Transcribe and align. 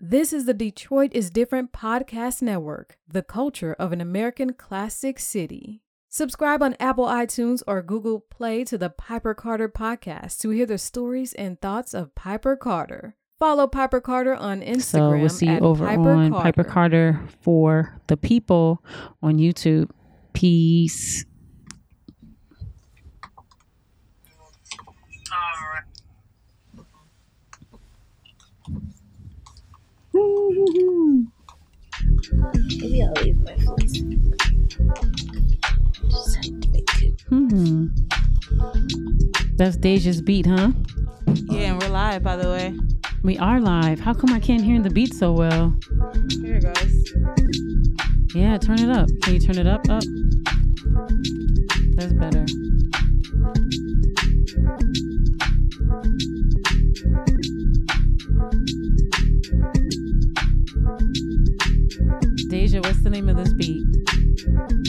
This 0.00 0.32
is 0.32 0.44
the 0.44 0.54
Detroit 0.54 1.10
is 1.12 1.28
Different 1.28 1.72
podcast 1.72 2.40
network, 2.40 2.96
the 3.08 3.24
culture 3.24 3.74
of 3.80 3.92
an 3.92 4.00
American 4.00 4.52
classic 4.52 5.18
city. 5.18 5.82
Subscribe 6.08 6.62
on 6.62 6.76
Apple 6.78 7.06
iTunes 7.06 7.64
or 7.66 7.82
Google 7.82 8.20
Play 8.20 8.62
to 8.62 8.78
the 8.78 8.90
Piper 8.90 9.34
Carter 9.34 9.68
podcast 9.68 10.38
to 10.38 10.50
hear 10.50 10.66
the 10.66 10.78
stories 10.78 11.32
and 11.32 11.60
thoughts 11.60 11.94
of 11.94 12.14
Piper 12.14 12.54
Carter. 12.54 13.16
Follow 13.40 13.66
Piper 13.66 14.00
Carter 14.00 14.36
on 14.36 14.60
Instagram. 14.60 14.82
So 14.82 15.10
we'll 15.10 15.28
see 15.28 15.46
you 15.46 15.52
at 15.54 15.62
over 15.62 15.84
Piper 15.84 16.12
on 16.12 16.30
Carter. 16.30 16.44
Piper 16.44 16.64
Carter 16.64 17.20
for 17.40 18.00
the 18.06 18.16
people 18.16 18.84
on 19.20 19.38
YouTube. 19.38 19.90
Peace. 20.32 21.24
Maybe 32.80 33.02
I'll 33.02 33.12
leave 33.22 33.40
my 33.42 33.56
voice. 33.56 33.92
Just 36.10 36.36
have 36.36 36.60
to 36.60 36.68
make 36.70 37.02
it. 37.02 37.20
Hmm. 37.28 37.88
That's 39.56 39.76
Deja's 39.76 40.22
beat, 40.22 40.46
huh? 40.46 40.72
Yeah, 41.50 41.72
and 41.72 41.82
we're 41.82 41.88
live, 41.88 42.22
by 42.22 42.36
the 42.36 42.48
way. 42.48 42.74
We 43.22 43.36
are 43.38 43.60
live. 43.60 44.00
How 44.00 44.14
come 44.14 44.32
I 44.32 44.40
can't 44.40 44.62
hear 44.62 44.80
the 44.80 44.90
beat 44.90 45.14
so 45.14 45.32
well? 45.32 45.74
Here 46.40 46.56
it 46.56 46.64
goes. 46.64 47.12
Yeah, 48.34 48.58
turn 48.58 48.78
it 48.80 48.90
up. 48.90 49.08
Can 49.22 49.34
you 49.34 49.40
turn 49.40 49.58
it 49.58 49.66
up? 49.66 49.88
Up. 49.88 50.04
That's 51.96 52.12
better. 52.12 52.46
The 63.08 63.16
name 63.16 63.28
of 63.30 63.36
this 63.38 63.54
beat? 63.54 64.87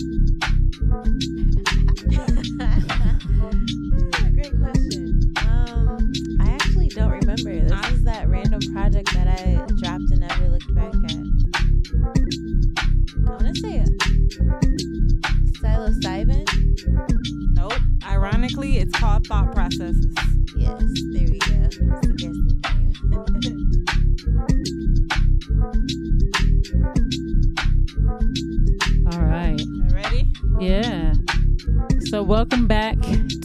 Welcome 32.39 32.67
back 32.67 32.95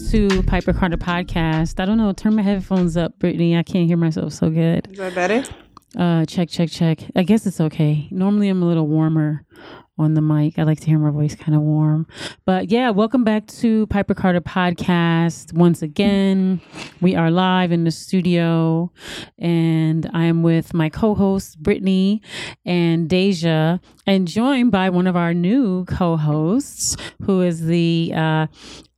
to 0.09 0.41
Piper 0.45 0.73
Carter 0.73 0.97
Podcast. 0.97 1.81
I 1.81 1.85
don't 1.85 1.99
know, 1.99 2.13
turn 2.13 2.37
my 2.37 2.43
headphones 2.43 2.97
up, 2.97 3.19
Brittany. 3.19 3.57
I 3.57 3.65
can't 3.65 3.89
hear 3.89 3.97
myself 3.97 4.33
so 4.35 4.51
good. 4.51 4.87
Is 4.93 4.99
that 4.99 5.17
better? 5.17 5.43
Uh 5.99 6.25
check, 6.27 6.49
check, 6.49 6.71
check. 6.71 7.01
I 7.17 7.25
guess 7.25 7.45
it's 7.45 7.61
okay. 7.61 8.07
Normally 8.13 8.49
I'm 8.49 8.63
a 8.63 8.67
little 8.67 8.87
warmer 8.87 9.45
on 9.97 10.15
the 10.15 10.21
mic. 10.21 10.59
I 10.59 10.65
like 10.65 10.81
to 10.81 10.87
hear 10.87 10.99
my 10.99 11.11
voice 11.11 11.35
kind 11.35 11.55
of 11.55 11.63
warm. 11.63 12.07
But 12.45 12.71
yeah, 12.71 12.91
welcome 12.91 13.23
back 13.23 13.47
to 13.47 13.87
Piper 13.87 14.15
Carter 14.15 14.41
Podcast. 14.41 15.53
Once 15.53 15.83
again, 15.83 16.61
we 17.01 17.15
are 17.15 17.31
live 17.31 17.71
in 17.71 17.85
the 17.85 17.91
studio 17.93 18.91
and 19.39 20.11
I 20.13 20.25
am 20.25 20.43
with 20.43 20.75
my 20.75 20.89
co-hosts 20.89 21.55
Brittany 21.55 22.23
and 22.65 23.09
Deja 23.09 23.81
and 24.07 24.27
joined 24.27 24.73
by 24.73 24.91
one 24.91 25.07
of 25.07 25.17
our 25.17 25.33
new 25.33 25.85
co-hosts 25.85 26.97
who 27.23 27.43
is 27.43 27.65
the 27.65 28.13
uh, 28.15 28.47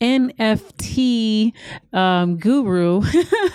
NFT 0.00 1.52
um, 1.92 2.38
guru 2.38 3.02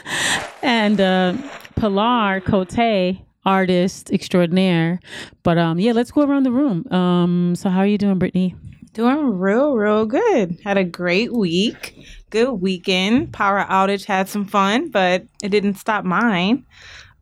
and 0.62 1.02
uh, 1.02 1.34
Pilar 1.76 2.42
Cote 2.42 3.22
artist 3.46 4.12
extraordinaire. 4.12 5.00
But 5.44 5.58
um, 5.58 5.80
yeah, 5.80 5.94
let's 5.94 6.12
go 6.12 6.22
around 6.22 6.44
the 6.44 6.52
room. 6.52 6.92
Um, 6.92 7.56
so 7.56 7.70
how 7.70 7.80
are 7.80 7.88
you 7.88 7.98
doing, 7.98 8.20
Brittany? 8.20 8.56
Doing 8.94 9.40
real, 9.40 9.76
real 9.76 10.06
good. 10.06 10.60
Had 10.64 10.78
a 10.78 10.84
great 10.84 11.32
week. 11.32 11.96
Good 12.30 12.52
weekend. 12.52 13.32
Power 13.32 13.66
outage 13.70 14.06
had 14.06 14.28
some 14.28 14.46
fun, 14.46 14.90
but 14.90 15.26
it 15.42 15.50
didn't 15.50 15.76
stop 15.76 16.04
mine. 16.04 16.66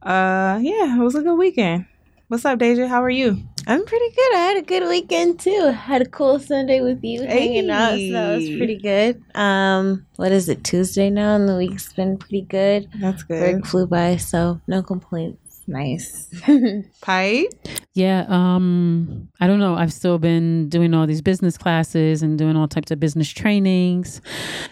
Uh, 0.01 0.59
yeah, 0.61 0.97
it 0.97 1.03
was 1.03 1.15
a 1.15 1.21
good 1.21 1.35
weekend. 1.35 1.85
What's 2.27 2.45
up, 2.45 2.59
Deja? 2.59 2.87
How 2.87 3.03
are 3.03 3.09
you? 3.09 3.41
I'm 3.65 3.85
pretty 3.85 4.15
good. 4.15 4.35
I 4.35 4.37
had 4.37 4.57
a 4.57 4.61
good 4.61 4.87
weekend 4.87 5.39
too. 5.39 5.71
Had 5.75 6.03
a 6.03 6.05
cool 6.05 6.39
Sunday 6.39 6.79
with 6.81 7.03
you 7.03 7.23
hanging 7.23 7.69
out, 7.71 7.97
so 7.97 8.11
that 8.11 8.35
was 8.37 8.47
pretty 8.49 8.77
good. 8.77 9.23
Um, 9.35 10.05
what 10.15 10.31
is 10.31 10.47
it? 10.47 10.63
Tuesday 10.63 11.09
now, 11.09 11.35
and 11.35 11.49
the 11.49 11.57
week's 11.57 11.91
been 11.93 12.17
pretty 12.17 12.41
good. 12.41 12.87
That's 12.99 13.23
good. 13.23 13.55
Work 13.55 13.65
flew 13.65 13.87
by, 13.87 14.17
so 14.17 14.61
no 14.67 14.83
complaints. 14.83 15.48
Nice. 15.69 16.27
Pipe? 17.01 17.47
Yeah, 17.93 18.25
um, 18.27 19.29
I 19.39 19.45
don't 19.45 19.59
know. 19.59 19.75
I've 19.75 19.93
still 19.93 20.17
been 20.17 20.67
doing 20.67 20.95
all 20.95 21.05
these 21.05 21.21
business 21.21 21.59
classes 21.59 22.23
and 22.23 22.39
doing 22.39 22.55
all 22.55 22.67
types 22.67 22.89
of 22.89 22.99
business 22.99 23.29
trainings. 23.29 24.19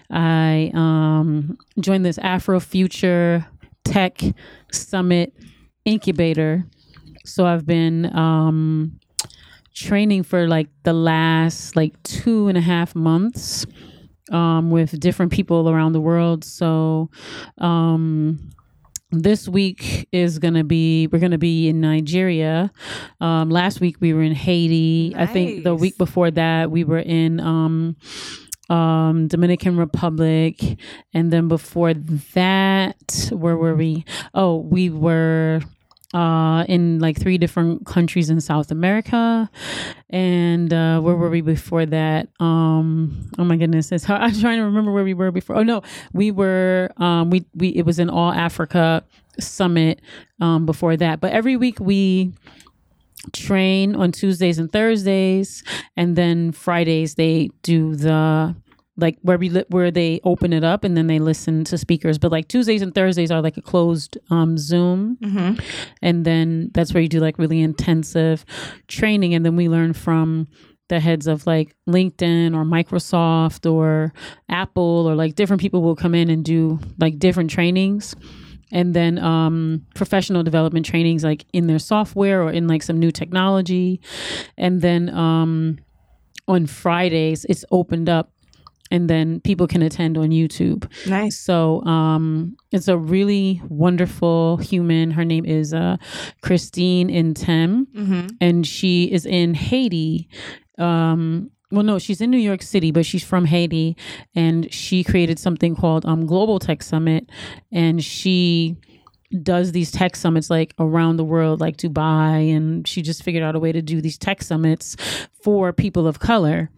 I 0.10 0.72
um, 0.74 1.60
joined 1.80 2.04
this 2.04 2.18
Afro 2.18 2.60
Future 2.60 3.46
Tech 3.84 4.20
Summit 4.72 5.36
incubator. 5.86 6.66
So 7.26 7.46
I've 7.46 7.68
been 7.68 8.08
um, 8.18 9.00
training 9.76 10.24
for 10.24 10.48
like 10.48 10.68
the 10.82 10.94
last 10.94 11.76
like 11.76 12.02
two 12.02 12.48
and 12.48 12.58
a 12.58 12.62
half 12.62 12.96
months 12.96 13.68
um, 14.32 14.72
with 14.72 15.00
different 15.00 15.32
people 15.32 15.70
around 15.70 15.94
the 15.94 16.02
world. 16.02 16.44
So 16.44 17.12
um, 17.60 18.50
this 19.12 19.48
week 19.48 20.08
is 20.12 20.40
gonna 20.40 20.64
be 20.64 21.08
we're 21.08 21.20
gonna 21.20 21.38
be 21.38 21.70
in 21.70 21.80
Nigeria. 21.80 22.72
Um, 23.22 23.50
last 23.50 23.80
week 23.80 23.98
we 24.00 24.14
were 24.14 24.24
in 24.24 24.36
Haiti. 24.36 25.14
I 25.16 25.26
think 25.26 25.64
the 25.64 25.76
week 25.76 25.98
before 25.98 26.32
that 26.32 26.72
we 26.72 26.84
were 26.84 27.00
in 27.00 27.40
um, 27.40 27.96
um, 28.70 29.28
Dominican 29.28 29.78
Republic, 29.78 30.62
and 31.14 31.32
then 31.32 31.48
before 31.48 31.94
that, 31.94 33.30
where 33.32 33.56
were 33.56 33.76
we? 33.76 34.04
Oh, 34.34 34.58
we 34.58 34.90
were 34.90 35.62
uh 36.18 36.64
in 36.68 36.98
like 36.98 37.20
three 37.20 37.38
different 37.38 37.86
countries 37.86 38.32
in 38.32 38.42
South 38.42 38.72
America. 38.72 39.50
And 40.10 40.74
uh 40.74 41.00
where 41.00 41.16
were 41.16 41.30
we 41.30 41.42
before 41.42 41.86
that? 41.86 42.30
Um 42.40 43.30
oh 43.38 43.44
my 43.44 43.56
goodness 43.56 43.92
it's 43.92 44.04
hard. 44.04 44.22
I'm 44.26 44.40
trying 44.40 44.58
to 44.58 44.64
remember 44.64 44.92
where 44.92 45.04
we 45.04 45.14
were 45.14 45.32
before. 45.32 45.58
Oh 45.58 45.64
no 45.64 45.84
we 46.14 46.32
were 46.32 46.90
um 46.98 47.30
we 47.30 47.46
we 47.54 47.70
it 47.70 47.86
was 47.86 48.00
an 48.00 48.10
all 48.10 48.32
Africa 48.32 49.04
summit 49.40 50.02
um 50.42 50.66
before 50.66 50.98
that. 50.98 51.20
But 51.20 51.34
every 51.34 51.56
week 51.56 51.80
we 51.80 52.34
train 53.32 53.96
on 53.96 54.12
Tuesdays 54.12 54.58
and 54.58 54.72
Thursdays 54.72 55.64
and 55.96 56.16
then 56.16 56.52
Fridays 56.52 57.16
they 57.16 57.52
do 57.62 57.96
the 57.96 58.56
like 58.98 59.18
where 59.22 59.38
we 59.38 59.50
li- 59.50 59.66
where 59.70 59.92
they 59.92 60.20
open 60.24 60.52
it 60.54 60.64
up 60.64 60.84
and 60.84 60.98
then 60.98 61.08
they 61.08 61.20
listen 61.20 61.64
to 61.66 61.78
speakers. 61.78 62.18
But 62.18 62.32
like 62.32 62.48
Tuesdays 62.48 62.82
and 62.82 62.94
Thursdays 62.96 63.32
are 63.32 63.42
like 63.42 63.58
a 63.58 63.62
closed 63.62 64.18
um 64.30 64.58
Zoom. 64.58 65.18
Mm-hmm. 65.22 65.60
and 66.02 66.26
then 66.26 66.72
that's 66.74 66.94
where 66.94 67.02
you 67.04 67.10
do 67.10 67.20
like 67.20 67.38
really 67.38 67.62
intensive 67.62 68.44
training. 68.88 69.34
And 69.34 69.46
then 69.46 69.56
we 69.56 69.70
learn 69.70 69.94
from 69.94 70.48
the 70.90 71.00
heads 71.02 71.28
of 71.28 71.46
like 71.46 71.76
linkedin 71.88 72.56
or 72.56 72.64
microsoft 72.64 73.70
or 73.70 74.14
apple 74.48 75.06
or 75.06 75.16
like 75.16 75.36
different 75.36 75.62
people 75.62 75.82
will 75.82 75.98
come 75.98 76.16
in 76.16 76.30
and 76.30 76.46
do 76.46 76.80
like 76.98 77.20
different 77.20 77.50
trainings. 77.50 78.16
And 78.72 78.94
then 78.94 79.18
um, 79.20 79.86
professional 79.96 80.44
development 80.44 80.86
trainings 80.86 81.24
like 81.24 81.46
in 81.54 81.68
their 81.68 81.80
software 81.80 82.42
or 82.42 82.52
in 82.52 82.68
like 82.68 82.84
some 82.84 83.00
new 83.00 83.12
technology. 83.12 84.02
And 84.58 84.82
then 84.82 85.10
um, 85.10 85.80
on 86.48 86.66
fridays 86.66 87.46
it's 87.50 87.66
opened 87.72 88.08
up 88.08 88.32
and 88.92 89.10
then 89.10 89.40
people 89.42 89.68
can 89.68 89.82
attend 89.82 90.18
on 90.18 90.30
youtube 90.30 90.90
Nice. 91.08 91.38
so 91.40 91.84
um, 91.86 92.56
it's 92.72 92.88
a 92.88 92.98
really 92.98 93.62
wonderful 93.70 94.58
human. 94.58 95.12
Her 95.12 95.26
name 95.26 95.46
is 95.46 95.74
uh, 95.74 95.98
Christine 96.42 97.10
Ntim, 97.10 97.86
Mm-hmm. 97.96 98.28
and 98.42 98.66
she 98.66 99.06
is 99.12 99.26
in 99.26 99.54
Haiti. 99.54 100.30
Um, 100.78 101.52
well, 101.72 101.84
no, 101.84 102.00
she's 102.00 102.22
in 102.22 102.30
New 102.32 102.38
York 102.38 102.62
City, 102.62 102.92
but 102.92 103.06
she's 103.06 103.24
from 103.24 103.46
Haiti, 103.46 103.98
and 104.36 104.72
she 104.74 105.04
created 105.04 105.38
something 105.40 105.76
called 105.76 106.06
um, 106.06 106.26
Global 106.26 106.60
Tech 106.60 106.82
Summit, 106.84 107.30
and 107.72 108.04
she 108.04 108.78
does 109.44 109.74
these 109.74 109.92
tech 109.92 110.16
summits 110.16 110.50
like 110.50 110.74
around 110.80 111.18
the 111.18 111.26
world, 111.26 111.60
like 111.60 111.76
Dubai, 111.78 112.56
and 112.56 112.88
she 112.88 113.02
just 113.02 113.24
figured 113.24 113.44
out 113.44 113.56
a 113.56 113.60
way 113.60 113.74
to 113.74 113.82
do 113.82 114.00
these 114.02 114.18
tech 114.18 114.42
summits 114.42 114.96
for 115.44 115.74
people 115.74 116.08
of 116.08 116.20
color. 116.20 116.70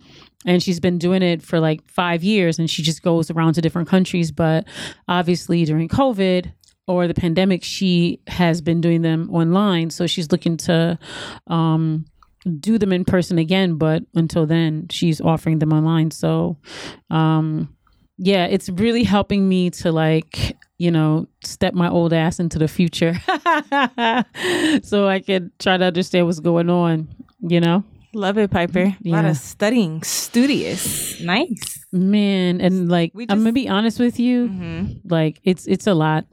And 0.45 0.63
she's 0.63 0.79
been 0.79 0.97
doing 0.97 1.21
it 1.21 1.41
for 1.41 1.59
like 1.59 1.85
five 1.89 2.23
years, 2.23 2.59
and 2.59 2.69
she 2.69 2.81
just 2.81 3.01
goes 3.01 3.29
around 3.29 3.53
to 3.53 3.61
different 3.61 3.89
countries. 3.89 4.31
But 4.31 4.65
obviously, 5.07 5.65
during 5.65 5.89
COVID, 5.89 6.51
or 6.89 7.07
the 7.07 7.13
pandemic, 7.13 7.63
she 7.63 8.19
has 8.25 8.61
been 8.61 8.81
doing 8.81 9.03
them 9.03 9.29
online. 9.31 9.91
So 9.91 10.07
she's 10.07 10.31
looking 10.31 10.57
to 10.57 10.97
um, 11.45 12.05
do 12.59 12.79
them 12.79 12.91
in 12.91 13.05
person 13.05 13.37
again. 13.37 13.75
But 13.75 14.03
until 14.15 14.47
then, 14.47 14.87
she's 14.89 15.21
offering 15.21 15.59
them 15.59 15.71
online. 15.71 16.09
So, 16.09 16.57
um, 17.11 17.75
yeah, 18.17 18.45
it's 18.45 18.69
really 18.69 19.03
helping 19.03 19.47
me 19.47 19.69
to 19.69 19.91
like, 19.91 20.57
you 20.79 20.89
know, 20.89 21.27
step 21.43 21.75
my 21.75 21.89
old 21.89 22.11
ass 22.11 22.39
into 22.39 22.57
the 22.57 22.67
future 22.67 23.13
so 24.83 25.07
I 25.07 25.21
can 25.23 25.51
try 25.59 25.77
to 25.77 25.85
understand 25.85 26.25
what's 26.25 26.39
going 26.39 26.71
on, 26.71 27.07
you 27.39 27.59
know? 27.61 27.83
Love 28.13 28.37
it, 28.37 28.49
Piper. 28.51 28.95
A 29.05 29.09
lot 29.09 29.25
of 29.25 29.37
studying, 29.37 30.01
studious. 30.03 31.19
Nice. 31.21 31.85
Man, 31.91 32.59
and 32.61 32.89
like 32.89 33.11
We 33.13 33.25
I'm 33.29 33.39
gonna 33.39 33.51
be 33.53 33.69
honest 33.69 33.99
with 33.99 34.19
you, 34.19 34.47
hmm 34.47 34.85
like 35.05 35.39
it's 35.43 35.65
it's 35.67 35.87
a 35.87 35.93
lot. 35.93 36.25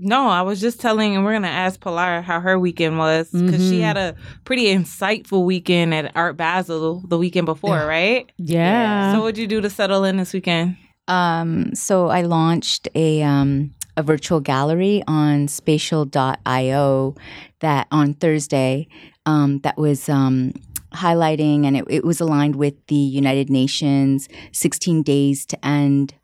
No, 0.00 0.28
I 0.28 0.42
was 0.42 0.60
just 0.60 0.80
telling, 0.80 1.16
and 1.16 1.24
we're 1.24 1.32
gonna 1.32 1.48
ask 1.48 1.80
Pilar 1.80 2.20
how 2.22 2.40
her 2.40 2.58
weekend 2.58 2.98
was 2.98 3.30
because 3.30 3.60
she 3.68 3.78
Mhm. 3.78 3.82
had 3.82 3.96
a 3.96 4.14
pretty 4.44 4.66
insightful 4.66 5.44
weekend 5.44 5.92
at 5.92 6.12
Art 6.14 6.36
Basel 6.36 7.02
the 7.08 7.18
weekend 7.18 7.46
before, 7.46 7.84
right? 7.86 8.30
Yeah. 8.38 9.12
So, 9.12 9.20
what'd 9.22 9.38
you 9.38 9.46
do 9.46 9.60
to 9.60 9.68
settle 9.70 10.04
in 10.04 10.16
this 10.18 10.32
weekend? 10.32 10.76
Um, 11.08 11.74
so 11.74 12.08
I 12.08 12.22
launched 12.22 12.86
a 12.94 13.22
um, 13.22 13.72
a 13.96 14.02
virtual 14.02 14.40
gallery 14.40 15.02
on 15.08 15.48
spatial.io 15.48 17.14
that 17.60 17.86
on 17.90 18.14
Thursday 18.14 18.86
um, 19.26 19.58
that 19.60 19.76
was 19.78 20.08
um, 20.08 20.52
highlighting 20.92 21.66
and 21.66 21.76
it, 21.76 21.84
it 21.88 22.04
was 22.04 22.20
aligned 22.20 22.56
with 22.56 22.74
the 22.86 22.94
United 22.94 23.50
Nations 23.50 24.28
16 24.52 25.02
days 25.02 25.44
to 25.46 25.66
end 25.66 26.14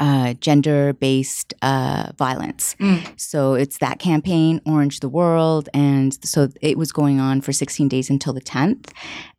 uh, 0.00 0.34
gender 0.34 0.92
based 0.94 1.54
uh, 1.62 2.12
violence. 2.16 2.76
Mm. 2.80 3.18
So 3.18 3.54
it's 3.54 3.78
that 3.78 3.98
campaign, 3.98 4.60
Orange 4.64 5.00
the 5.00 5.08
World. 5.08 5.68
And 5.74 6.16
so 6.24 6.48
it 6.60 6.78
was 6.78 6.92
going 6.92 7.20
on 7.20 7.40
for 7.40 7.52
16 7.52 7.88
days 7.88 8.08
until 8.10 8.32
the 8.32 8.40
10th. 8.40 8.90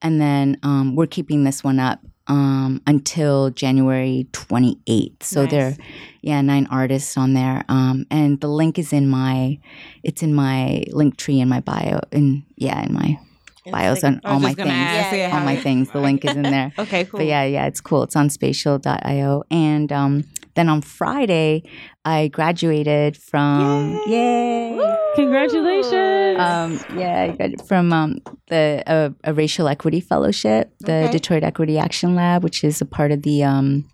And 0.01 0.19
then 0.19 0.57
um, 0.63 0.95
we're 0.95 1.07
keeping 1.07 1.43
this 1.43 1.63
one 1.63 1.79
up 1.79 1.99
um, 2.27 2.81
until 2.85 3.49
January 3.51 4.27
28th. 4.33 5.23
So 5.23 5.43
Nice. 5.43 5.51
there 5.51 5.67
are, 5.67 5.75
yeah, 6.21 6.41
nine 6.41 6.67
artists 6.69 7.17
on 7.17 7.33
there. 7.33 7.63
Um, 7.69 8.05
and 8.11 8.39
the 8.41 8.49
link 8.49 8.77
is 8.77 8.93
in 8.93 9.09
my, 9.09 9.59
it's 10.03 10.21
in 10.21 10.33
my 10.33 10.83
link 10.91 11.17
tree 11.17 11.39
in 11.39 11.49
my 11.49 11.61
bio. 11.61 12.01
In, 12.11 12.45
yeah, 12.55 12.83
in 12.85 12.93
my 12.93 13.19
bios 13.71 14.03
on 14.03 14.21
all 14.23 14.39
my 14.39 14.53
things. 14.53 14.69
ask, 14.69 15.15
yeah, 15.15 15.31
all 15.37 15.43
my 15.45 15.55
things. 15.55 15.89
The 15.91 15.99
link 15.99 16.25
is 16.25 16.35
in 16.35 16.43
there. 16.43 16.71
Okay, 16.79 17.05
cool. 17.05 17.19
But 17.19 17.27
yeah, 17.27 17.43
yeah, 17.43 17.65
it's 17.67 17.81
cool. 17.81 18.03
It's 18.03 18.15
on 18.15 18.29
spatial.io. 18.29 19.43
And 19.51 19.91
um, 19.91 20.23
then 20.55 20.69
on 20.69 20.81
Friday, 20.81 21.63
I 22.05 22.27
graduated 22.29 23.17
from, 23.17 23.99
yay. 24.07 24.79
Congratulations. 25.15 26.39
Um, 26.39 26.79
yeah, 26.97 27.21
I 27.23 27.35
got 27.35 27.67
from 27.67 27.91
um, 27.93 28.19
the 28.47 28.83
uh, 28.87 29.09
a 29.23 29.33
racial 29.33 29.67
equity 29.67 29.99
fellowship, 29.99 30.71
the 30.79 31.03
Okay. 31.03 31.11
Detroit 31.11 31.43
Equity 31.43 31.77
Action 31.77 32.15
Lab, 32.15 32.43
which 32.43 32.63
is 32.63 32.81
a 32.81 32.85
part 32.85 33.11
of 33.11 33.23
the 33.23 33.43
um, 33.43 33.85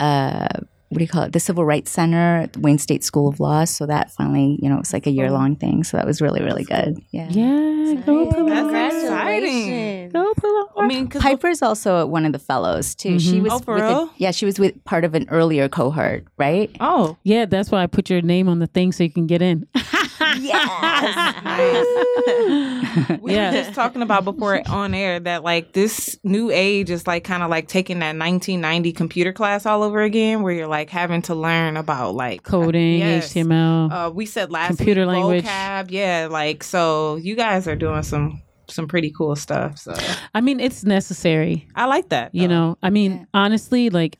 uh, 0.00 0.48
what 0.90 0.98
do 0.98 1.04
you 1.04 1.08
call 1.08 1.22
it? 1.22 1.32
The 1.32 1.40
Civil 1.40 1.64
Rights 1.64 1.90
Center 1.90 2.40
at 2.42 2.56
Wayne 2.58 2.78
State 2.78 3.02
School 3.04 3.28
of 3.28 3.40
Law. 3.40 3.64
So 3.64 3.86
that 3.86 4.10
finally, 4.10 4.58
you 4.60 4.68
know, 4.68 4.78
it's 4.80 4.92
like 4.92 5.06
a 5.06 5.10
year 5.10 5.30
long 5.30 5.56
thing. 5.56 5.82
So 5.84 5.96
that 5.96 6.04
was 6.06 6.20
really 6.20 6.42
really 6.42 6.64
good. 6.64 6.98
Yeah. 7.10 7.28
yeah, 7.30 7.94
go 8.04 8.26
Pilar. 8.30 8.46
Congratulations. 8.46 10.12
Go 10.12 10.32
Pilar. 10.34 10.64
I 10.78 10.86
mean, 10.86 11.04
because 11.06 11.22
Piper's 11.22 11.62
also 11.62 12.06
one 12.06 12.24
of 12.26 12.32
the 12.32 12.38
fellows 12.38 12.94
too. 12.94 13.18
She 13.18 13.38
Mhm. 13.38 13.42
was 13.44 13.52
Oh, 13.52 13.58
for 13.60 13.74
with 13.74 13.84
a- 13.84 14.10
yeah, 14.18 14.30
she 14.30 14.44
was 14.46 14.58
with 14.58 14.82
part 14.84 15.04
of 15.04 15.14
an 15.14 15.26
earlier 15.30 15.68
cohort, 15.68 16.24
right? 16.38 16.70
oh, 16.80 17.16
Yeah, 17.22 17.44
that's 17.46 17.70
why 17.70 17.82
I 17.82 17.86
put 17.86 18.10
your 18.10 18.22
name 18.22 18.48
on 18.48 18.58
the 18.58 18.66
thing 18.66 18.92
so 18.92 19.04
you 19.04 19.10
can 19.10 19.26
get 19.26 19.42
in. 19.42 19.66
we 23.20 23.34
Yeah. 23.34 23.50
were 23.50 23.56
just 23.56 23.74
talking 23.74 24.02
about 24.02 24.24
before 24.24 24.60
on 24.68 24.94
air 24.94 25.20
that 25.20 25.44
like 25.44 25.72
this 25.72 26.18
new 26.24 26.50
age 26.50 26.90
is 26.90 27.06
like 27.06 27.24
kind 27.24 27.42
of 27.42 27.50
like 27.50 27.68
taking 27.68 27.98
that 28.00 28.16
1990 28.16 28.92
computer 28.92 29.32
class 29.32 29.66
all 29.66 29.82
over 29.82 30.00
again, 30.02 30.42
where 30.42 30.52
you're 30.52 30.66
like 30.68 30.90
having 30.90 31.22
to 31.22 31.34
learn 31.34 31.76
about 31.76 32.14
like 32.14 32.42
Coding, 32.42 32.98
Yes. 33.00 33.32
HTML. 33.32 33.92
Uh, 33.92 34.10
we 34.10 34.26
said 34.26 34.50
last 34.50 34.76
Computer 34.76 35.02
week, 35.06 35.14
language. 35.14 35.44
vocab, 35.44 35.90
yeah. 35.90 36.28
Like 36.30 36.64
so, 36.64 37.16
you 37.16 37.36
guys 37.36 37.66
are 37.68 37.76
doing 37.76 38.02
some 38.02 38.42
some 38.68 38.86
pretty 38.86 39.10
cool 39.10 39.34
stuff. 39.36 39.78
So 39.78 39.94
I 40.34 40.40
mean, 40.40 40.60
it's 40.60 40.84
necessary. 40.84 41.66
I 41.74 41.86
like 41.86 42.08
that. 42.10 42.34
You 42.34 42.48
know, 42.48 42.78
I 42.82 42.90
mean, 42.90 43.12
Yeah. 43.12 43.24
honestly, 43.34 43.90
like 43.90 44.18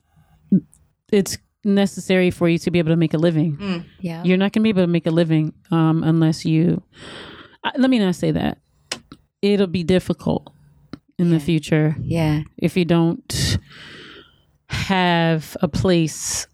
it's 1.12 1.38
necessary 1.64 2.30
for 2.30 2.48
you 2.48 2.58
to 2.58 2.70
be 2.70 2.78
able 2.78 2.90
to 2.90 2.96
make 2.96 3.14
a 3.14 3.18
living. 3.18 3.84
Yeah. 4.00 4.22
You're 4.24 4.36
not 4.38 4.52
going 4.52 4.60
to 4.60 4.64
be 4.64 4.68
able 4.70 4.82
to 4.82 4.86
make 4.86 5.06
a 5.06 5.10
living 5.10 5.52
um, 5.70 6.02
unless 6.02 6.44
you. 6.44 6.82
Uh, 7.64 7.70
let 7.76 7.90
me 7.90 7.98
not 7.98 8.14
say 8.14 8.30
that. 8.30 8.58
It'll 9.42 9.66
be 9.66 9.82
difficult 9.84 10.52
in 11.18 11.30
the 11.30 11.40
future 11.40 11.94
yeah. 12.00 12.42
if 12.56 12.76
you 12.78 12.84
don't 12.86 13.58
have 14.68 15.56
a 15.60 15.68
place 15.68 16.46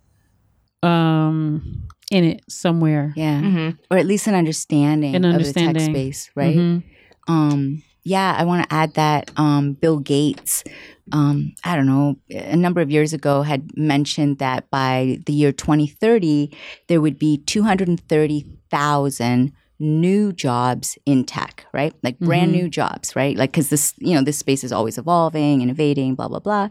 um, 0.83 1.87
in 2.11 2.25
it 2.25 2.43
somewhere. 2.49 3.13
Yeah. 3.17 3.41
Mhm. 3.43 3.79
Or 3.91 3.99
at 3.99 4.07
least 4.07 4.27
an 4.27 4.35
understanding, 4.35 5.15
An 5.15 5.25
of 5.25 5.33
the 5.45 5.53
tech 5.53 5.69
understanding. 5.69 5.95
space, 5.95 6.31
right? 6.35 6.57
Mhm. 6.57 6.83
um 7.29 7.83
yeah 8.07 8.35
i 8.39 8.45
want 8.45 8.63
to 8.63 8.73
add 8.75 8.95
that 8.95 9.31
um 9.37 9.73
bill 9.75 9.99
gates 9.99 10.65
um 11.13 11.53
i 11.65 11.75
don't 11.77 11.87
know 11.87 12.17
a 12.31 12.57
number 12.57 12.81
of 12.81 12.91
years 12.91 13.13
ago 13.13 13.43
had 13.43 13.77
mentioned 13.77 14.39
that 14.39 14.71
by 14.71 15.19
the 15.27 15.33
year 15.33 15.53
2030 15.53 16.51
there 16.89 17.01
would 17.01 17.19
be 17.19 17.39
230,000 17.39 19.53
new 19.79 20.33
jobs 20.33 20.97
in 21.05 21.23
tech 21.25 21.67
right? 21.75 21.93
Like 22.03 22.19
brand 22.19 22.49
Mhm. 22.51 22.55
new 22.59 22.69
jobs 22.71 23.15
right? 23.15 23.37
Like 23.37 23.53
cuz 23.53 23.69
this 23.69 23.93
you 23.99 24.15
know 24.15 24.23
this 24.23 24.39
space 24.39 24.65
is 24.65 24.73
always 24.73 24.97
evolving 24.97 25.61
innovating 25.61 26.15
blah 26.15 26.29
blah 26.29 26.39
blah. 26.41 26.69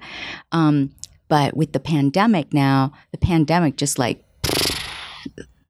Um 0.51 0.89
but 1.27 1.55
with 1.55 1.71
the 1.73 1.79
pandemic 1.79 2.51
now 2.53 2.91
the 3.11 3.19
pandemic 3.19 3.77
just 3.77 3.99
like 3.99 4.24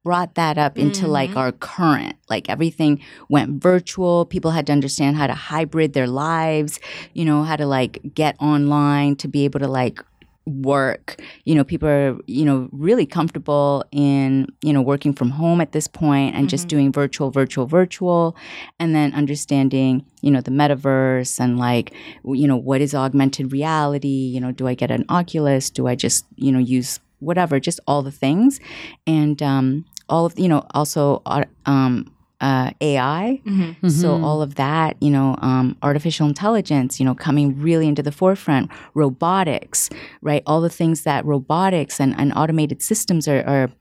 brought 0.06 0.36
that 0.36 0.58
up 0.58 0.78
into 0.78 1.08
like 1.08 1.36
our 1.36 1.52
current 1.52 2.16
like 2.30 2.50
everything 2.50 3.02
went 3.28 3.62
virtual. 3.62 4.26
People 4.26 4.52
had 4.52 4.66
to 4.68 4.72
understand 4.72 5.18
how 5.18 5.28
to 5.28 5.34
hybrid 5.34 5.94
their 5.94 6.08
lives 6.08 6.80
you 7.14 7.26
know 7.26 7.44
how 7.44 7.56
to 7.56 7.66
like 7.66 8.00
get 8.14 8.36
online 8.40 9.16
to 9.18 9.28
be 9.28 9.46
able 9.46 9.60
to 9.60 9.68
like 9.68 10.00
work. 10.46 11.20
You 11.44 11.56
know 11.56 11.64
people 11.64 11.90
are 11.90 12.18
you 12.28 12.46
know 12.46 12.70
really 12.72 13.06
comfortable 13.06 13.84
in 13.92 14.48
you 14.62 14.74
know 14.74 14.82
working 14.82 15.14
from 15.14 15.32
home 15.32 15.60
at 15.60 15.72
this 15.72 15.88
point 15.88 16.36
and 16.36 16.50
just 16.50 16.68
doing 16.68 16.92
virtual 16.92 17.32
virtual 17.32 17.66
virtual 17.66 18.36
and 18.80 18.94
then 18.94 19.14
understanding 19.14 20.06
you 20.22 20.30
know 20.32 20.42
the 20.42 20.52
metaverse 20.52 21.40
and 21.40 21.58
like 21.58 21.94
you 22.24 22.48
know 22.48 22.58
what 22.58 22.82
is 22.82 22.94
augmented 22.94 23.52
reality. 23.52 24.08
You 24.34 24.40
know 24.40 24.52
do 24.52 24.68
i 24.68 24.76
get 24.76 24.92
an 24.92 25.06
oculus? 25.10 25.70
Do 25.70 25.88
i 25.88 25.96
just 25.96 26.26
you 26.36 26.52
know 26.52 26.60
use 26.60 27.00
whatever 27.20 27.60
just 27.60 27.80
all 27.88 28.04
the 28.04 28.12
things? 28.12 28.60
And 29.08 29.42
um 29.42 29.86
all 30.10 30.26
of 30.26 30.38
you 30.38 30.48
know 30.48 30.64
also 30.74 31.22
uh, 31.26 31.46
um 31.66 32.12
uh, 32.42 32.72
AI. 32.82 33.42
Mhm. 33.46 33.90
So 33.90 34.10
Mhm. 34.10 34.24
all 34.24 34.42
of 34.42 34.56
that, 34.56 34.98
you 35.00 35.10
know, 35.10 35.36
um, 35.42 35.78
artificial 35.82 36.28
intelligence, 36.28 37.00
you 37.00 37.06
know, 37.06 37.16
coming 37.16 37.58
really 37.60 37.88
into 37.88 38.04
the 38.04 38.12
forefront, 38.12 38.70
robotics, 38.94 39.90
right? 40.22 40.44
All 40.46 40.60
the 40.62 40.70
things 40.70 41.04
that 41.04 41.26
robotics 41.26 42.00
and, 42.00 42.14
and 42.18 42.34
automated 42.36 42.82
systems 42.82 43.28
are, 43.28 43.42
are 43.48 43.72